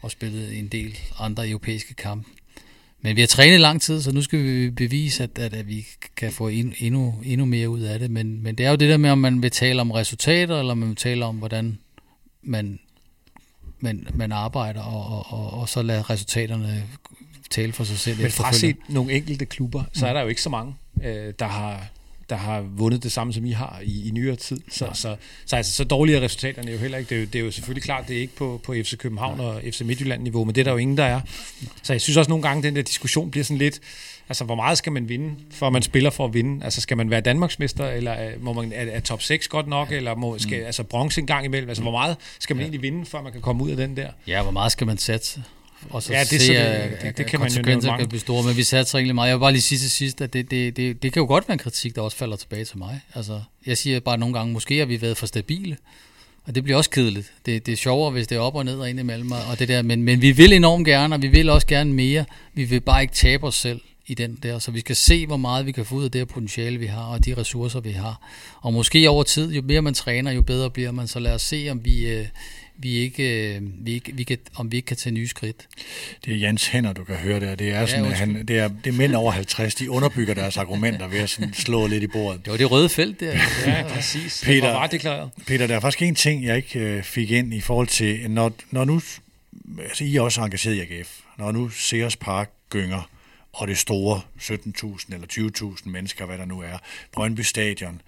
og 0.00 0.10
spillet 0.10 0.58
en 0.58 0.68
del 0.68 0.98
andre 1.18 1.48
europæiske 1.48 1.94
kampe. 1.94 2.28
Men 3.00 3.16
vi 3.16 3.20
har 3.20 3.26
trænet 3.26 3.60
lang 3.60 3.82
tid, 3.82 4.02
så 4.02 4.12
nu 4.12 4.22
skal 4.22 4.44
vi 4.44 4.70
bevise, 4.70 5.22
at, 5.22 5.38
at, 5.38 5.54
at 5.54 5.68
vi 5.68 5.86
kan 6.16 6.32
få 6.32 6.48
endnu, 6.48 6.72
endnu, 6.78 7.14
endnu 7.24 7.44
mere 7.46 7.68
ud 7.68 7.80
af 7.80 7.98
det. 7.98 8.10
Men, 8.10 8.42
men 8.42 8.54
det 8.54 8.66
er 8.66 8.70
jo 8.70 8.76
det 8.76 8.88
der 8.88 8.96
med, 8.96 9.10
om 9.10 9.18
man 9.18 9.42
vil 9.42 9.50
tale 9.50 9.80
om 9.80 9.90
resultater, 9.90 10.58
eller 10.58 10.74
man 10.74 10.88
vil 10.88 10.96
tale 10.96 11.24
om, 11.24 11.36
hvordan 11.36 11.78
man, 12.42 12.78
man, 13.80 14.06
man 14.14 14.32
arbejder, 14.32 14.82
og, 14.82 15.06
og, 15.06 15.32
og, 15.32 15.60
og 15.60 15.68
så 15.68 15.82
lade 15.82 16.02
resultaterne 16.02 16.84
tale 17.52 17.72
for 17.72 17.84
sig 17.84 17.98
selv. 17.98 18.20
Men 18.20 18.30
fra 18.30 18.52
set 18.52 18.76
nogle 18.88 19.12
enkelte 19.12 19.44
klubber, 19.46 19.84
så 19.92 20.06
er 20.06 20.12
der 20.12 20.20
jo 20.20 20.28
ikke 20.28 20.42
så 20.42 20.50
mange, 20.50 20.74
øh, 21.04 21.32
der 21.38 21.46
har 21.46 21.88
der 22.32 22.38
har 22.38 22.60
vundet 22.60 23.02
det 23.02 23.12
samme, 23.12 23.32
som 23.32 23.44
I 23.44 23.50
har 23.50 23.80
i, 23.84 24.08
i 24.08 24.10
nyere 24.10 24.36
tid. 24.36 24.60
Så, 24.70 24.84
ja. 24.84 24.94
så, 24.94 25.16
så, 25.46 25.56
altså, 25.56 25.72
så 25.72 25.84
dårlige 25.84 26.16
er 26.16 26.20
resultaterne 26.20 26.70
jo 26.70 26.78
heller 26.78 26.98
ikke. 26.98 27.08
Det 27.08 27.16
er 27.16 27.20
jo, 27.20 27.26
det 27.26 27.34
er 27.34 27.44
jo 27.44 27.50
selvfølgelig 27.50 27.82
klart, 27.82 28.08
det 28.08 28.16
er 28.16 28.20
ikke 28.20 28.36
på, 28.36 28.60
på 28.64 28.72
FC 28.72 28.96
København 28.96 29.40
ja. 29.40 29.46
og 29.46 29.62
FC 29.70 29.80
Midtjylland-niveau, 29.80 30.44
men 30.44 30.54
det 30.54 30.60
er 30.60 30.64
der 30.64 30.70
jo 30.70 30.76
ingen, 30.76 30.96
der 30.96 31.04
er. 31.04 31.20
Så 31.82 31.92
jeg 31.92 32.00
synes 32.00 32.16
også 32.16 32.28
nogle 32.28 32.42
gange, 32.42 32.62
den 32.62 32.76
der 32.76 32.82
diskussion 32.82 33.30
bliver 33.30 33.44
sådan 33.44 33.58
lidt, 33.58 33.80
altså 34.28 34.44
hvor 34.44 34.54
meget 34.54 34.78
skal 34.78 34.92
man 34.92 35.08
vinde, 35.08 35.34
for 35.50 35.70
man 35.70 35.82
spiller 35.82 36.10
for 36.10 36.24
at 36.24 36.34
vinde? 36.34 36.64
Altså 36.64 36.80
skal 36.80 36.96
man 36.96 37.10
være 37.10 37.20
Danmarksmester, 37.20 37.88
eller 37.88 38.30
må 38.40 38.52
man, 38.52 38.72
er, 38.72 38.84
er 38.84 39.00
top 39.00 39.22
6 39.22 39.48
godt 39.48 39.66
nok, 39.66 39.90
ja. 39.90 39.96
eller 39.96 40.14
må, 40.14 40.38
skal, 40.38 40.60
mm. 40.60 40.66
altså 40.66 40.82
bronze 40.82 41.20
en 41.20 41.26
gang 41.26 41.44
imellem? 41.44 41.68
Altså 41.68 41.82
hvor 41.82 41.92
meget 41.92 42.16
skal 42.38 42.56
man 42.56 42.60
ja. 42.60 42.64
egentlig 42.64 42.82
vinde, 42.82 43.06
før 43.06 43.22
man 43.22 43.32
kan 43.32 43.40
komme 43.40 43.64
ud 43.64 43.70
af 43.70 43.76
den 43.76 43.96
der? 43.96 44.08
Ja, 44.26 44.42
hvor 44.42 44.52
meget 44.52 44.72
skal 44.72 44.86
man 44.86 44.98
sætte? 44.98 45.42
Og 45.90 46.02
så 46.02 46.12
ja, 46.12 46.20
det, 46.20 46.28
se, 46.28 46.46
så 46.46 46.52
det, 46.52 46.98
det, 47.02 47.18
det 47.18 47.26
kan 47.26 47.40
man 47.40 47.52
jo 47.52 47.96
kan 47.96 48.08
blive 48.08 48.20
store, 48.20 48.42
men 48.42 48.56
vi 48.56 48.62
satser 48.62 48.98
rigtig 48.98 49.14
meget. 49.14 49.28
Jeg 49.28 49.36
vil 49.36 49.40
bare 49.40 49.52
lige 49.52 49.62
sige 49.62 49.78
til 49.78 49.90
sidst, 49.90 50.20
at 50.20 50.32
det, 50.32 50.50
det, 50.50 50.76
det, 50.76 51.02
det 51.02 51.12
kan 51.12 51.20
jo 51.20 51.26
godt 51.26 51.48
være 51.48 51.52
en 51.52 51.58
kritik, 51.58 51.96
der 51.96 52.02
også 52.02 52.16
falder 52.16 52.36
tilbage 52.36 52.64
til 52.64 52.78
mig. 52.78 53.00
Altså, 53.14 53.40
jeg 53.66 53.78
siger 53.78 54.00
bare 54.00 54.18
nogle 54.18 54.34
gange, 54.34 54.52
måske 54.52 54.78
har 54.78 54.86
vi 54.86 55.02
været 55.02 55.16
for 55.16 55.26
stabile, 55.26 55.76
og 56.44 56.54
det 56.54 56.64
bliver 56.64 56.76
også 56.76 56.90
kedeligt. 56.90 57.32
Det, 57.46 57.66
det 57.66 57.72
er 57.72 57.76
sjovere, 57.76 58.10
hvis 58.10 58.26
det 58.26 58.36
er 58.36 58.40
op 58.40 58.54
og 58.54 58.64
ned 58.64 58.78
og 58.78 58.90
ind 58.90 59.00
imellem, 59.00 59.32
og 59.32 59.58
det 59.58 59.68
der. 59.68 59.82
Men, 59.82 60.02
men 60.02 60.22
vi 60.22 60.30
vil 60.30 60.52
enormt 60.52 60.86
gerne, 60.86 61.14
og 61.14 61.22
vi 61.22 61.28
vil 61.28 61.50
også 61.50 61.66
gerne 61.66 61.92
mere. 61.92 62.24
Vi 62.54 62.64
vil 62.64 62.80
bare 62.80 63.02
ikke 63.02 63.14
tabe 63.14 63.46
os 63.46 63.54
selv 63.54 63.80
i 64.06 64.14
den 64.14 64.38
der. 64.42 64.58
Så 64.58 64.70
vi 64.70 64.80
skal 64.80 64.96
se, 64.96 65.26
hvor 65.26 65.36
meget 65.36 65.66
vi 65.66 65.72
kan 65.72 65.84
få 65.84 65.94
ud 65.94 66.04
af 66.04 66.10
det 66.10 66.28
potentiale, 66.28 66.78
vi 66.78 66.86
har, 66.86 67.04
og 67.04 67.24
de 67.24 67.34
ressourcer, 67.36 67.80
vi 67.80 67.90
har. 67.90 68.20
Og 68.60 68.72
måske 68.72 69.10
over 69.10 69.22
tid, 69.22 69.52
jo 69.52 69.62
mere 69.62 69.82
man 69.82 69.94
træner, 69.94 70.30
jo 70.30 70.42
bedre 70.42 70.70
bliver 70.70 70.90
man. 70.90 71.08
Så 71.08 71.18
lad 71.18 71.34
os 71.34 71.42
se, 71.42 71.68
om 71.70 71.84
vi, 71.84 72.06
øh, 72.06 72.26
vi 72.82 72.96
ikke, 72.96 73.54
øh, 73.54 73.62
vi 73.62 73.92
ikke 73.92 74.12
vi 74.14 74.22
kan, 74.22 74.38
om 74.54 74.72
vi 74.72 74.76
ikke 74.76 74.86
kan 74.86 74.96
tage 74.96 75.12
nye 75.14 75.28
skridt. 75.28 75.68
Det 76.24 76.32
er 76.32 76.36
Jans 76.36 76.66
hænder, 76.66 76.92
du 76.92 77.04
kan 77.04 77.16
høre 77.16 77.40
det. 77.40 77.58
Det 77.58 77.70
er, 77.70 77.86
sådan, 77.86 78.04
ja, 78.04 78.10
han, 78.10 78.46
det 78.46 78.58
er, 78.58 78.68
det 78.84 78.92
er 78.92 78.96
mænd 78.96 79.14
over 79.14 79.32
50, 79.32 79.74
de 79.74 79.90
underbygger 79.90 80.34
deres 80.34 80.56
argumenter 80.56 81.08
ved 81.08 81.18
at 81.18 81.30
sådan 81.30 81.54
slå 81.54 81.86
lidt 81.86 82.02
i 82.02 82.06
bordet. 82.06 82.44
Det 82.44 82.50
var 82.50 82.56
det 82.56 82.70
røde 82.70 82.88
felt 82.88 83.20
der. 83.20 83.38
ja, 83.66 83.84
præcis. 83.88 84.42
Peter, 84.44 84.66
det 84.66 84.74
var 84.74 84.86
deklareret. 84.86 85.30
Peter, 85.46 85.66
der 85.66 85.76
er 85.76 85.80
faktisk 85.80 86.02
en 86.02 86.14
ting, 86.14 86.44
jeg 86.44 86.56
ikke 86.56 86.80
øh, 86.80 87.02
fik 87.02 87.30
ind 87.30 87.54
i 87.54 87.60
forhold 87.60 87.86
til, 87.86 88.30
når, 88.30 88.52
når 88.70 88.84
nu, 88.84 89.00
altså 89.78 90.04
I 90.04 90.16
er 90.16 90.20
også 90.20 90.40
engageret 90.40 90.74
i 90.74 90.80
AGF, 90.80 91.18
når 91.38 91.52
nu 91.52 91.68
Sears 91.68 92.16
Park 92.16 92.50
gynger, 92.70 93.08
og 93.52 93.68
det 93.68 93.78
store 93.78 94.20
17.000 94.40 95.14
eller 95.14 95.26
20.000 95.76 95.88
mennesker, 95.88 96.26
hvad 96.26 96.38
der 96.38 96.44
nu 96.44 96.60
er, 96.60 96.78
Brøndby 97.12 97.40
Stadion, 97.40 98.00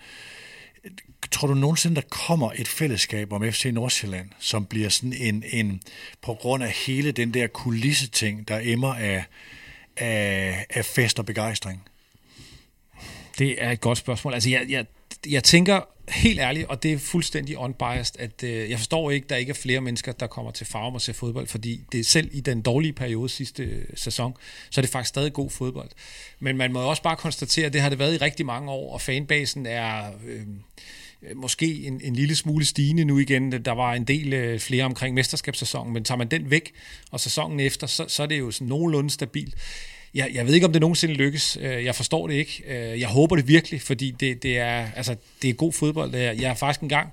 tror 1.30 1.48
du 1.48 1.54
nogensinde, 1.54 1.96
der 1.96 2.08
kommer 2.10 2.50
et 2.56 2.68
fællesskab 2.68 3.32
om 3.32 3.52
FC 3.52 3.70
Nordsjælland, 3.72 4.28
som 4.38 4.66
bliver 4.66 4.88
sådan 4.88 5.12
en, 5.12 5.44
en 5.46 5.82
på 6.22 6.34
grund 6.34 6.62
af 6.62 6.70
hele 6.70 7.12
den 7.12 7.34
der 7.34 7.46
kulisse-ting, 7.46 8.48
der 8.48 8.60
emmer 8.62 8.94
af, 8.94 9.24
af, 9.96 10.66
af 10.70 10.84
fest 10.84 11.18
og 11.18 11.26
begejstring? 11.26 11.82
Det 13.38 13.62
er 13.62 13.70
et 13.70 13.80
godt 13.80 13.98
spørgsmål. 13.98 14.34
Altså, 14.34 14.50
jeg, 14.50 14.66
jeg, 14.68 14.86
jeg 15.26 15.44
tænker 15.44 15.80
helt 16.08 16.40
ærligt, 16.40 16.66
og 16.66 16.82
det 16.82 16.92
er 16.92 16.98
fuldstændig 16.98 17.58
unbiased, 17.58 18.20
at 18.20 18.42
øh, 18.44 18.70
jeg 18.70 18.78
forstår 18.78 19.10
ikke, 19.10 19.24
at 19.24 19.30
der 19.30 19.36
ikke 19.36 19.50
er 19.50 19.54
flere 19.54 19.80
mennesker, 19.80 20.12
der 20.12 20.26
kommer 20.26 20.50
til 20.50 20.66
farm 20.66 20.94
og 20.94 21.00
ser 21.00 21.12
fodbold, 21.12 21.46
fordi 21.46 21.80
det 21.92 22.00
er 22.00 22.04
selv 22.04 22.28
i 22.32 22.40
den 22.40 22.62
dårlige 22.62 22.92
periode 22.92 23.28
sidste 23.28 23.62
øh, 23.62 23.84
sæson, 23.94 24.34
så 24.70 24.80
er 24.80 24.82
det 24.82 24.90
faktisk 24.90 25.08
stadig 25.08 25.32
god 25.32 25.50
fodbold. 25.50 25.90
Men 26.40 26.56
man 26.56 26.72
må 26.72 26.80
også 26.80 27.02
bare 27.02 27.16
konstatere, 27.16 27.66
at 27.66 27.72
det 27.72 27.80
har 27.80 27.88
det 27.88 27.98
været 27.98 28.14
i 28.14 28.16
rigtig 28.16 28.46
mange 28.46 28.70
år, 28.70 28.92
og 28.92 29.00
fanbasen 29.00 29.66
er... 29.66 30.10
Øh, 30.26 30.40
øh, 31.22 31.36
måske 31.36 31.86
en, 31.86 32.00
en 32.04 32.16
lille 32.16 32.36
smule 32.36 32.64
stigende 32.64 33.04
nu 33.04 33.18
igen. 33.18 33.52
Der 33.52 33.72
var 33.72 33.94
en 33.94 34.04
del 34.04 34.32
øh, 34.32 34.60
flere 34.60 34.84
omkring 34.84 35.14
mesterskabssæsonen, 35.14 35.94
men 35.94 36.04
tager 36.04 36.18
man 36.18 36.28
den 36.28 36.50
væk, 36.50 36.72
og 37.10 37.20
sæsonen 37.20 37.60
efter, 37.60 37.86
så, 37.86 38.04
så 38.08 38.22
er 38.22 38.26
det 38.26 38.38
jo 38.38 38.50
sådan 38.50 38.68
nogenlunde 38.68 39.10
stabilt 39.10 39.54
jeg, 40.14 40.30
jeg 40.34 40.46
ved 40.46 40.54
ikke, 40.54 40.66
om 40.66 40.72
det 40.72 40.80
nogensinde 40.80 41.14
lykkes. 41.14 41.58
Øh, 41.60 41.84
jeg 41.84 41.94
forstår 41.94 42.26
det 42.26 42.34
ikke. 42.34 42.62
Øh, 42.66 43.00
jeg 43.00 43.08
håber 43.08 43.36
det 43.36 43.48
virkelig, 43.48 43.82
fordi 43.82 44.10
det, 44.10 44.42
det, 44.42 44.58
er, 44.58 44.86
altså, 44.96 45.16
det 45.42 45.50
er 45.50 45.54
god 45.54 45.72
fodbold. 45.72 46.14
Jeg 46.14 46.48
har 46.48 46.54
faktisk 46.54 46.80
engang 46.80 47.08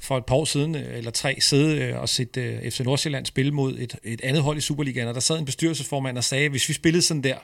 for 0.00 0.18
et 0.18 0.24
par 0.24 0.34
år 0.34 0.44
siden, 0.44 0.74
øh, 0.74 0.98
eller 0.98 1.10
tre, 1.10 1.36
siddet 1.40 1.94
og 1.94 2.08
set 2.08 2.60
FC 2.70 2.80
Nordsjælland 2.80 3.26
spille 3.26 3.52
mod 3.52 3.78
et, 3.78 3.96
et 4.04 4.20
andet 4.20 4.42
hold 4.42 4.58
i 4.58 4.60
Superligaen, 4.60 5.08
og 5.08 5.14
der 5.14 5.20
sad 5.20 5.38
en 5.38 5.44
bestyrelsesformand 5.44 6.18
og 6.18 6.24
sagde, 6.24 6.48
hvis 6.48 6.68
vi 6.68 6.74
spillede 6.74 7.02
sådan 7.02 7.22
der, 7.22 7.36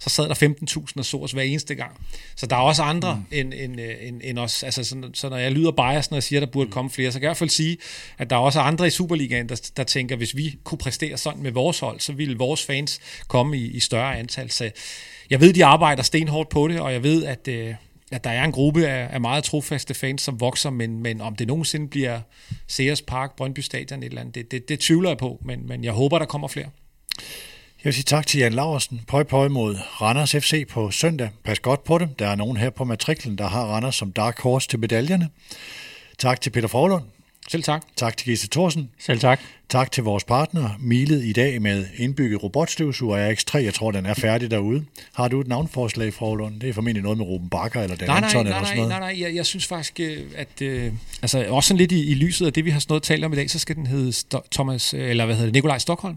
så 0.00 0.10
sad 0.10 0.28
der 0.28 0.34
15.000 0.34 0.92
og 0.98 1.04
så 1.04 1.16
os 1.16 1.32
hver 1.32 1.42
eneste 1.42 1.74
gang. 1.74 1.92
Så 2.36 2.46
der 2.46 2.56
er 2.56 2.60
også 2.60 2.82
andre 2.82 3.14
mm. 3.14 3.38
end, 3.38 3.54
end, 3.54 3.80
end, 4.00 4.20
end 4.24 4.38
os. 4.38 4.62
Altså, 4.62 4.84
så, 4.84 5.10
så 5.14 5.28
når 5.28 5.36
jeg 5.36 5.52
lyder 5.52 5.70
bias, 5.70 6.10
når 6.10 6.16
jeg 6.16 6.22
siger, 6.22 6.40
at 6.40 6.46
der 6.46 6.52
burde 6.52 6.70
komme 6.70 6.90
flere, 6.90 7.12
så 7.12 7.18
kan 7.18 7.22
jeg 7.22 7.28
i 7.28 7.30
hvert 7.30 7.36
fald 7.36 7.50
sige, 7.50 7.76
at 8.18 8.30
der 8.30 8.36
er 8.36 8.40
også 8.40 8.60
andre 8.60 8.86
i 8.86 8.90
Superligaen, 8.90 9.48
der, 9.48 9.70
der 9.76 9.84
tænker, 9.84 10.14
at 10.14 10.18
hvis 10.18 10.36
vi 10.36 10.58
kunne 10.64 10.78
præstere 10.78 11.16
sådan 11.16 11.42
med 11.42 11.50
vores 11.50 11.78
hold, 11.78 12.00
så 12.00 12.12
ville 12.12 12.38
vores 12.38 12.64
fans 12.64 13.00
komme 13.28 13.58
i, 13.58 13.70
i 13.70 13.80
større 13.80 14.18
antal. 14.18 14.50
Så 14.50 14.70
jeg 15.30 15.40
ved, 15.40 15.52
de 15.52 15.64
arbejder 15.64 16.02
stenhårdt 16.02 16.48
på 16.48 16.68
det, 16.68 16.80
og 16.80 16.92
jeg 16.92 17.02
ved, 17.02 17.24
at, 17.24 17.48
øh, 17.48 17.74
at 18.12 18.24
der 18.24 18.30
er 18.30 18.44
en 18.44 18.52
gruppe 18.52 18.86
af, 18.86 19.08
af 19.14 19.20
meget 19.20 19.44
trofaste 19.44 19.94
fans, 19.94 20.22
som 20.22 20.40
vokser, 20.40 20.70
men, 20.70 21.02
men 21.02 21.20
om 21.20 21.36
det 21.36 21.46
nogensinde 21.46 21.88
bliver 21.88 22.20
Sears 22.66 23.02
Park, 23.02 23.36
Brøndby 23.36 23.60
Stadion 23.60 24.02
et 24.02 24.06
eller 24.06 24.20
andet, 24.20 24.34
det, 24.34 24.50
det, 24.50 24.68
det 24.68 24.80
tvivler 24.80 25.10
jeg 25.10 25.18
på, 25.18 25.40
men, 25.44 25.68
men 25.68 25.84
jeg 25.84 25.92
håber, 25.92 26.18
der 26.18 26.26
kommer 26.26 26.48
flere. 26.48 26.66
Jeg 27.80 27.84
vil 27.84 27.94
sige 27.94 28.04
tak 28.04 28.26
til 28.26 28.40
Jan 28.40 28.52
Laversen. 28.52 29.00
Pøj 29.08 29.22
pøj 29.22 29.48
mod 29.48 29.76
Randers 30.00 30.32
FC 30.32 30.68
på 30.68 30.90
søndag. 30.90 31.30
Pas 31.44 31.60
godt 31.60 31.84
på 31.84 31.98
dem. 31.98 32.08
Der 32.14 32.26
er 32.26 32.34
nogen 32.34 32.56
her 32.56 32.70
på 32.70 32.84
matriklen, 32.84 33.38
der 33.38 33.48
har 33.48 33.64
Randers 33.64 33.94
som 33.94 34.12
dark 34.12 34.40
horse 34.40 34.68
til 34.68 34.78
medaljerne. 34.78 35.28
Tak 36.18 36.40
til 36.40 36.50
Peter 36.50 36.68
Forlund. 36.68 37.04
Selv 37.48 37.62
tak. 37.62 37.82
Tak 37.96 38.16
til 38.16 38.26
Gisse 38.26 38.48
Thorsen. 38.48 38.90
Selv 38.98 39.20
tak. 39.20 39.40
Tak 39.68 39.92
til 39.92 40.02
vores 40.04 40.24
partner, 40.24 40.70
Milet 40.80 41.24
i 41.24 41.32
dag 41.32 41.62
med 41.62 41.86
indbygget 41.96 42.42
robotstøvsuger 42.42 43.32
RX3. 43.32 43.58
Jeg 43.58 43.74
tror, 43.74 43.90
den 43.90 44.06
er 44.06 44.14
færdig 44.14 44.50
derude. 44.50 44.84
Har 45.14 45.28
du 45.28 45.40
et 45.40 45.48
navnforslag, 45.48 46.14
Forlund? 46.14 46.60
Det 46.60 46.68
er 46.68 46.72
formentlig 46.72 47.02
noget 47.02 47.18
med 47.18 47.26
Ruben 47.26 47.48
Bakker 47.48 47.80
eller 47.82 47.96
Dan 47.96 48.08
nej, 48.08 48.20
nej, 48.20 48.28
Anton 48.28 48.46
nej, 48.46 48.52
eller 48.56 48.64
sådan 48.66 48.76
noget. 48.76 48.88
Nej, 48.90 48.98
nej, 49.00 49.12
nej. 49.12 49.22
Jeg, 49.22 49.34
jeg 49.34 49.46
synes 49.46 49.66
faktisk, 49.66 50.00
øh, 50.00 50.18
at 50.36 50.62
øh, 50.62 50.92
altså, 51.22 51.46
også 51.48 51.68
sådan 51.68 51.78
lidt 51.78 51.92
i, 51.92 52.10
i 52.10 52.14
lyset 52.14 52.46
af 52.46 52.52
det, 52.52 52.64
vi 52.64 52.70
har 52.70 52.80
sådan 52.80 52.92
noget 52.92 53.02
talt 53.02 53.24
om 53.24 53.32
i 53.32 53.36
dag, 53.36 53.50
så 53.50 53.58
skal 53.58 53.76
den 53.76 53.86
hedde 53.86 54.08
Sto- 54.10 54.48
Thomas, 54.52 54.94
øh, 54.94 55.10
eller 55.10 55.24
hvad 55.26 55.34
hedder 55.34 55.46
det, 55.46 55.54
Nikolaj 55.54 55.78
Stockholm. 55.78 56.16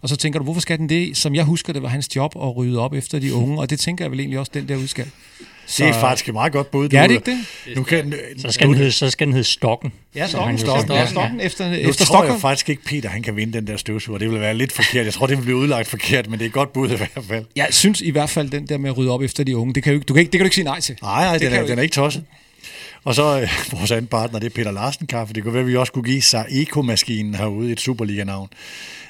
Og 0.00 0.08
så 0.08 0.16
tænker 0.16 0.38
du, 0.38 0.44
hvorfor 0.44 0.60
skal 0.60 0.78
den 0.78 0.88
det? 0.88 1.16
Som 1.16 1.34
jeg 1.34 1.44
husker, 1.44 1.72
det 1.72 1.82
var 1.82 1.88
hans 1.88 2.16
job 2.16 2.36
at 2.36 2.56
rydde 2.56 2.78
op 2.78 2.92
efter 2.94 3.18
de 3.18 3.34
unge, 3.34 3.58
og 3.60 3.70
det 3.70 3.80
tænker 3.80 4.04
jeg 4.04 4.10
vel 4.10 4.20
egentlig 4.20 4.38
også, 4.38 4.50
den 4.54 4.68
der 4.68 4.76
udskal. 4.76 5.10
Så, 5.66 5.84
det 5.84 5.90
er 5.90 6.00
faktisk 6.00 6.28
et 6.28 6.34
meget 6.34 6.52
godt 6.52 6.70
bud. 6.70 6.88
Ja, 6.88 7.02
det 7.02 7.10
ikke 7.10 7.30
det? 7.66 7.76
Nu 7.76 7.82
kan, 7.82 8.14
så, 8.38 8.52
skal 8.52 8.66
den 8.66 8.74
hedde, 8.74 8.92
så 8.92 9.10
skal 9.10 9.26
den 9.26 9.34
hedde 9.34 9.48
Stokken. 9.48 9.92
Ja, 10.14 10.26
Stokken, 10.26 10.58
stokken, 10.58 10.92
ja, 10.92 11.06
stokken 11.06 11.40
efter, 11.40 11.68
nu 11.68 11.74
efter 11.74 12.04
tror 12.04 12.24
jeg 12.24 12.40
faktisk 12.40 12.68
ikke, 12.68 12.84
Peter 12.84 13.08
han 13.08 13.22
kan 13.22 13.36
vinde 13.36 13.52
den 13.52 13.66
der 13.66 13.76
støvsuger. 13.76 14.18
Det 14.18 14.30
vil 14.30 14.40
være 14.40 14.54
lidt 14.54 14.72
forkert. 14.72 15.04
Jeg 15.04 15.14
tror, 15.14 15.26
det 15.26 15.36
vil 15.36 15.42
blive 15.42 15.56
udlagt 15.56 15.88
forkert, 15.88 16.30
men 16.30 16.38
det 16.38 16.44
er 16.44 16.48
et 16.48 16.52
godt 16.52 16.72
bud 16.72 16.90
i 16.90 16.96
hvert 16.96 17.24
fald. 17.28 17.44
Jeg 17.56 17.68
synes 17.70 18.00
i 18.00 18.10
hvert 18.10 18.30
fald, 18.30 18.50
den 18.50 18.66
der 18.66 18.78
med 18.78 18.90
at 18.90 18.98
rydde 18.98 19.10
op 19.10 19.22
efter 19.22 19.44
de 19.44 19.56
unge, 19.56 19.74
det 19.74 19.82
kan 19.82 19.94
du, 19.94 20.02
du 20.08 20.14
kan 20.14 20.20
ikke, 20.20 20.32
det 20.32 20.38
kan 20.38 20.44
du 20.44 20.46
ikke 20.46 20.54
sige 20.54 20.64
nej 20.64 20.80
til. 20.80 20.96
Nej, 21.02 21.24
nej, 21.24 21.32
det 21.38 21.50
den, 21.50 21.60
er, 21.60 21.66
den 21.66 21.78
er 21.78 21.82
ikke 21.82 21.94
tosset. 21.94 22.24
Og 23.04 23.14
så 23.14 23.40
øh, 23.40 23.48
vores 23.78 23.90
anden 23.90 24.06
partner, 24.06 24.38
det 24.38 24.46
er 24.46 24.54
Peter 24.54 24.70
Larsen 24.70 25.06
Kaffe. 25.06 25.34
Det 25.34 25.42
kunne 25.42 25.54
være, 25.54 25.62
at 25.62 25.68
vi 25.68 25.76
også 25.76 25.92
kunne 25.92 26.04
give 26.04 26.22
sig 26.22 26.46
Eco-maskinen 26.50 27.34
herude, 27.34 27.72
et 27.72 27.80
Superliga-navn. 27.80 28.48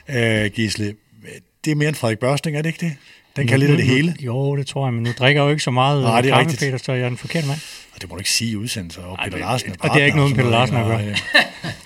Øh, 0.09 0.47
Gisle, 0.47 0.95
det 1.65 1.71
er 1.71 1.75
mere 1.75 1.89
end 1.89 1.97
Frederik 1.97 2.19
Børsting, 2.19 2.57
er 2.57 2.63
det 2.63 2.69
ikke 2.69 2.87
det? 2.87 2.97
Den 3.37 3.47
kan 3.47 3.59
lidt 3.61 3.71
af 3.71 3.77
det 3.77 3.87
hele. 3.87 4.17
Jo, 4.21 4.57
det 4.57 4.67
tror 4.67 4.87
jeg, 4.87 4.95
men 4.95 5.03
nu 5.03 5.11
drikker 5.19 5.43
jeg 5.43 5.47
jo 5.47 5.51
ikke 5.51 5.63
så 5.63 5.71
meget 5.71 6.03
Nej, 6.03 6.21
det 6.21 6.31
er 6.31 6.35
kaffe, 6.35 6.51
rigtigt. 6.51 6.71
Peter, 6.71 6.85
så 6.85 6.93
jeg 6.93 7.05
er 7.05 7.09
den 7.09 7.19
forkerte 7.19 7.47
mand. 7.47 7.61
Og 7.95 8.01
det 8.01 8.09
må 8.11 8.15
du 8.15 8.21
ikke 8.21 8.31
sige 8.31 8.51
i 8.51 8.57
udsendelser, 8.57 9.03
og 9.03 9.19
Peter 9.25 9.39
Larsen 9.39 9.71
er 9.71 9.75
Og 9.81 9.95
det 9.95 10.03
er 10.03 10.07
ikke 10.07 10.17
noget 10.17 10.37
med 10.37 10.45
Peter 10.45 10.51
Larsen 10.51 10.77
at 10.77 10.87
gøre. 10.87 10.99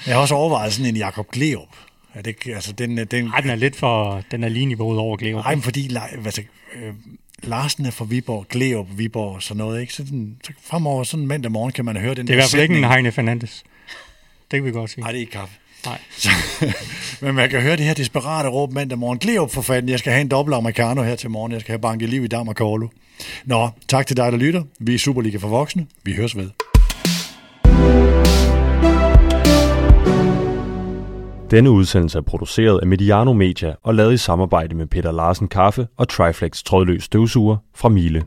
Jeg 0.07 0.15
har 0.15 0.21
også 0.21 0.35
overvejet 0.35 0.73
sådan 0.73 0.87
en 0.87 0.97
Jakob 0.97 1.31
Gleup. 1.31 1.69
Er 2.15 2.23
det, 2.23 2.37
altså, 2.47 2.73
den, 2.73 2.97
den, 2.97 3.27
Ej, 3.27 3.41
den 3.41 3.51
er 3.51 3.55
lidt 3.55 3.77
for, 3.77 4.23
den 4.31 4.45
er 4.45 4.49
lige 4.49 4.67
niveauet 4.67 4.99
over 4.99 5.17
Gleup. 5.17 5.45
Nej, 5.45 5.55
men 5.55 5.63
fordi 5.63 5.91
altså, 6.25 6.43
øh, 6.75 6.95
Larsen 7.43 7.87
er 7.87 7.91
fra 7.91 8.05
Viborg, 8.05 8.47
Gleup, 8.49 8.87
Viborg 8.97 9.43
sådan 9.43 9.59
noget. 9.59 9.81
Ikke? 9.81 9.93
Så, 9.93 10.03
den, 10.03 10.37
så 10.45 10.53
fremover 10.63 11.05
sådan 11.05 11.27
mandag 11.27 11.53
morgen 11.53 11.73
kan 11.73 11.85
man 11.85 11.97
høre 11.97 12.15
den 12.15 12.27
Det 12.27 12.33
er 12.33 12.35
i 12.35 12.37
hvert 12.37 12.51
fald 12.51 12.63
ikke 12.63 12.79
en 12.79 12.85
Heine 12.85 13.13
Fernandes. 13.13 13.65
Det 14.51 14.57
kan 14.57 14.65
vi 14.65 14.71
godt 14.71 14.91
sige. 14.91 15.01
Nej, 15.01 15.11
det 15.13 15.17
er 15.17 15.21
ikke 15.21 15.33
kaffe. 15.33 15.55
Nej. 15.87 15.99
Så, 16.17 16.31
men 17.25 17.35
man 17.35 17.51
kan 17.51 17.61
høre 17.61 17.77
det 17.77 17.85
her 17.85 17.95
desperate 17.95 18.49
råb 18.49 18.73
mandag 18.73 18.99
morgen. 18.99 19.19
Gleup 19.19 19.51
for 19.51 19.63
fanden, 19.63 19.89
jeg 19.89 19.99
skal 19.99 20.13
have 20.13 20.21
en 20.21 20.29
dobbelt 20.29 20.57
americano 20.57 21.03
her 21.03 21.17
til 21.17 21.31
morgen. 21.31 21.53
Jeg 21.53 21.61
skal 21.61 21.73
have 21.73 21.81
banket 21.81 22.09
liv 22.09 22.25
i 22.25 22.27
Dam 22.27 22.49
og 22.49 22.57
Korlo. 22.57 22.89
Nå, 23.45 23.69
tak 23.89 24.07
til 24.07 24.17
dig, 24.17 24.33
der 24.33 24.39
lytter. 24.39 24.63
Vi 24.81 24.95
er 24.95 24.99
Superliga 24.99 25.39
for 25.39 25.49
voksne. 25.49 25.87
Vi 26.05 26.13
høres 26.13 26.37
ved. 26.37 26.51
Denne 31.51 31.71
udsendelse 31.71 32.19
er 32.19 32.23
produceret 32.23 32.81
af 32.81 32.87
Mediano 32.87 33.33
Media 33.33 33.75
og 33.83 33.95
lavet 33.95 34.15
i 34.15 34.17
samarbejde 34.17 34.75
med 34.75 34.87
Peter 34.87 35.13
Larsen 35.13 35.49
Kaffe 35.49 35.87
og 35.97 36.09
Triflex 36.09 36.63
trådløs 36.63 37.05
støvsuger 37.05 37.57
fra 37.75 37.89
Miele. 37.89 38.23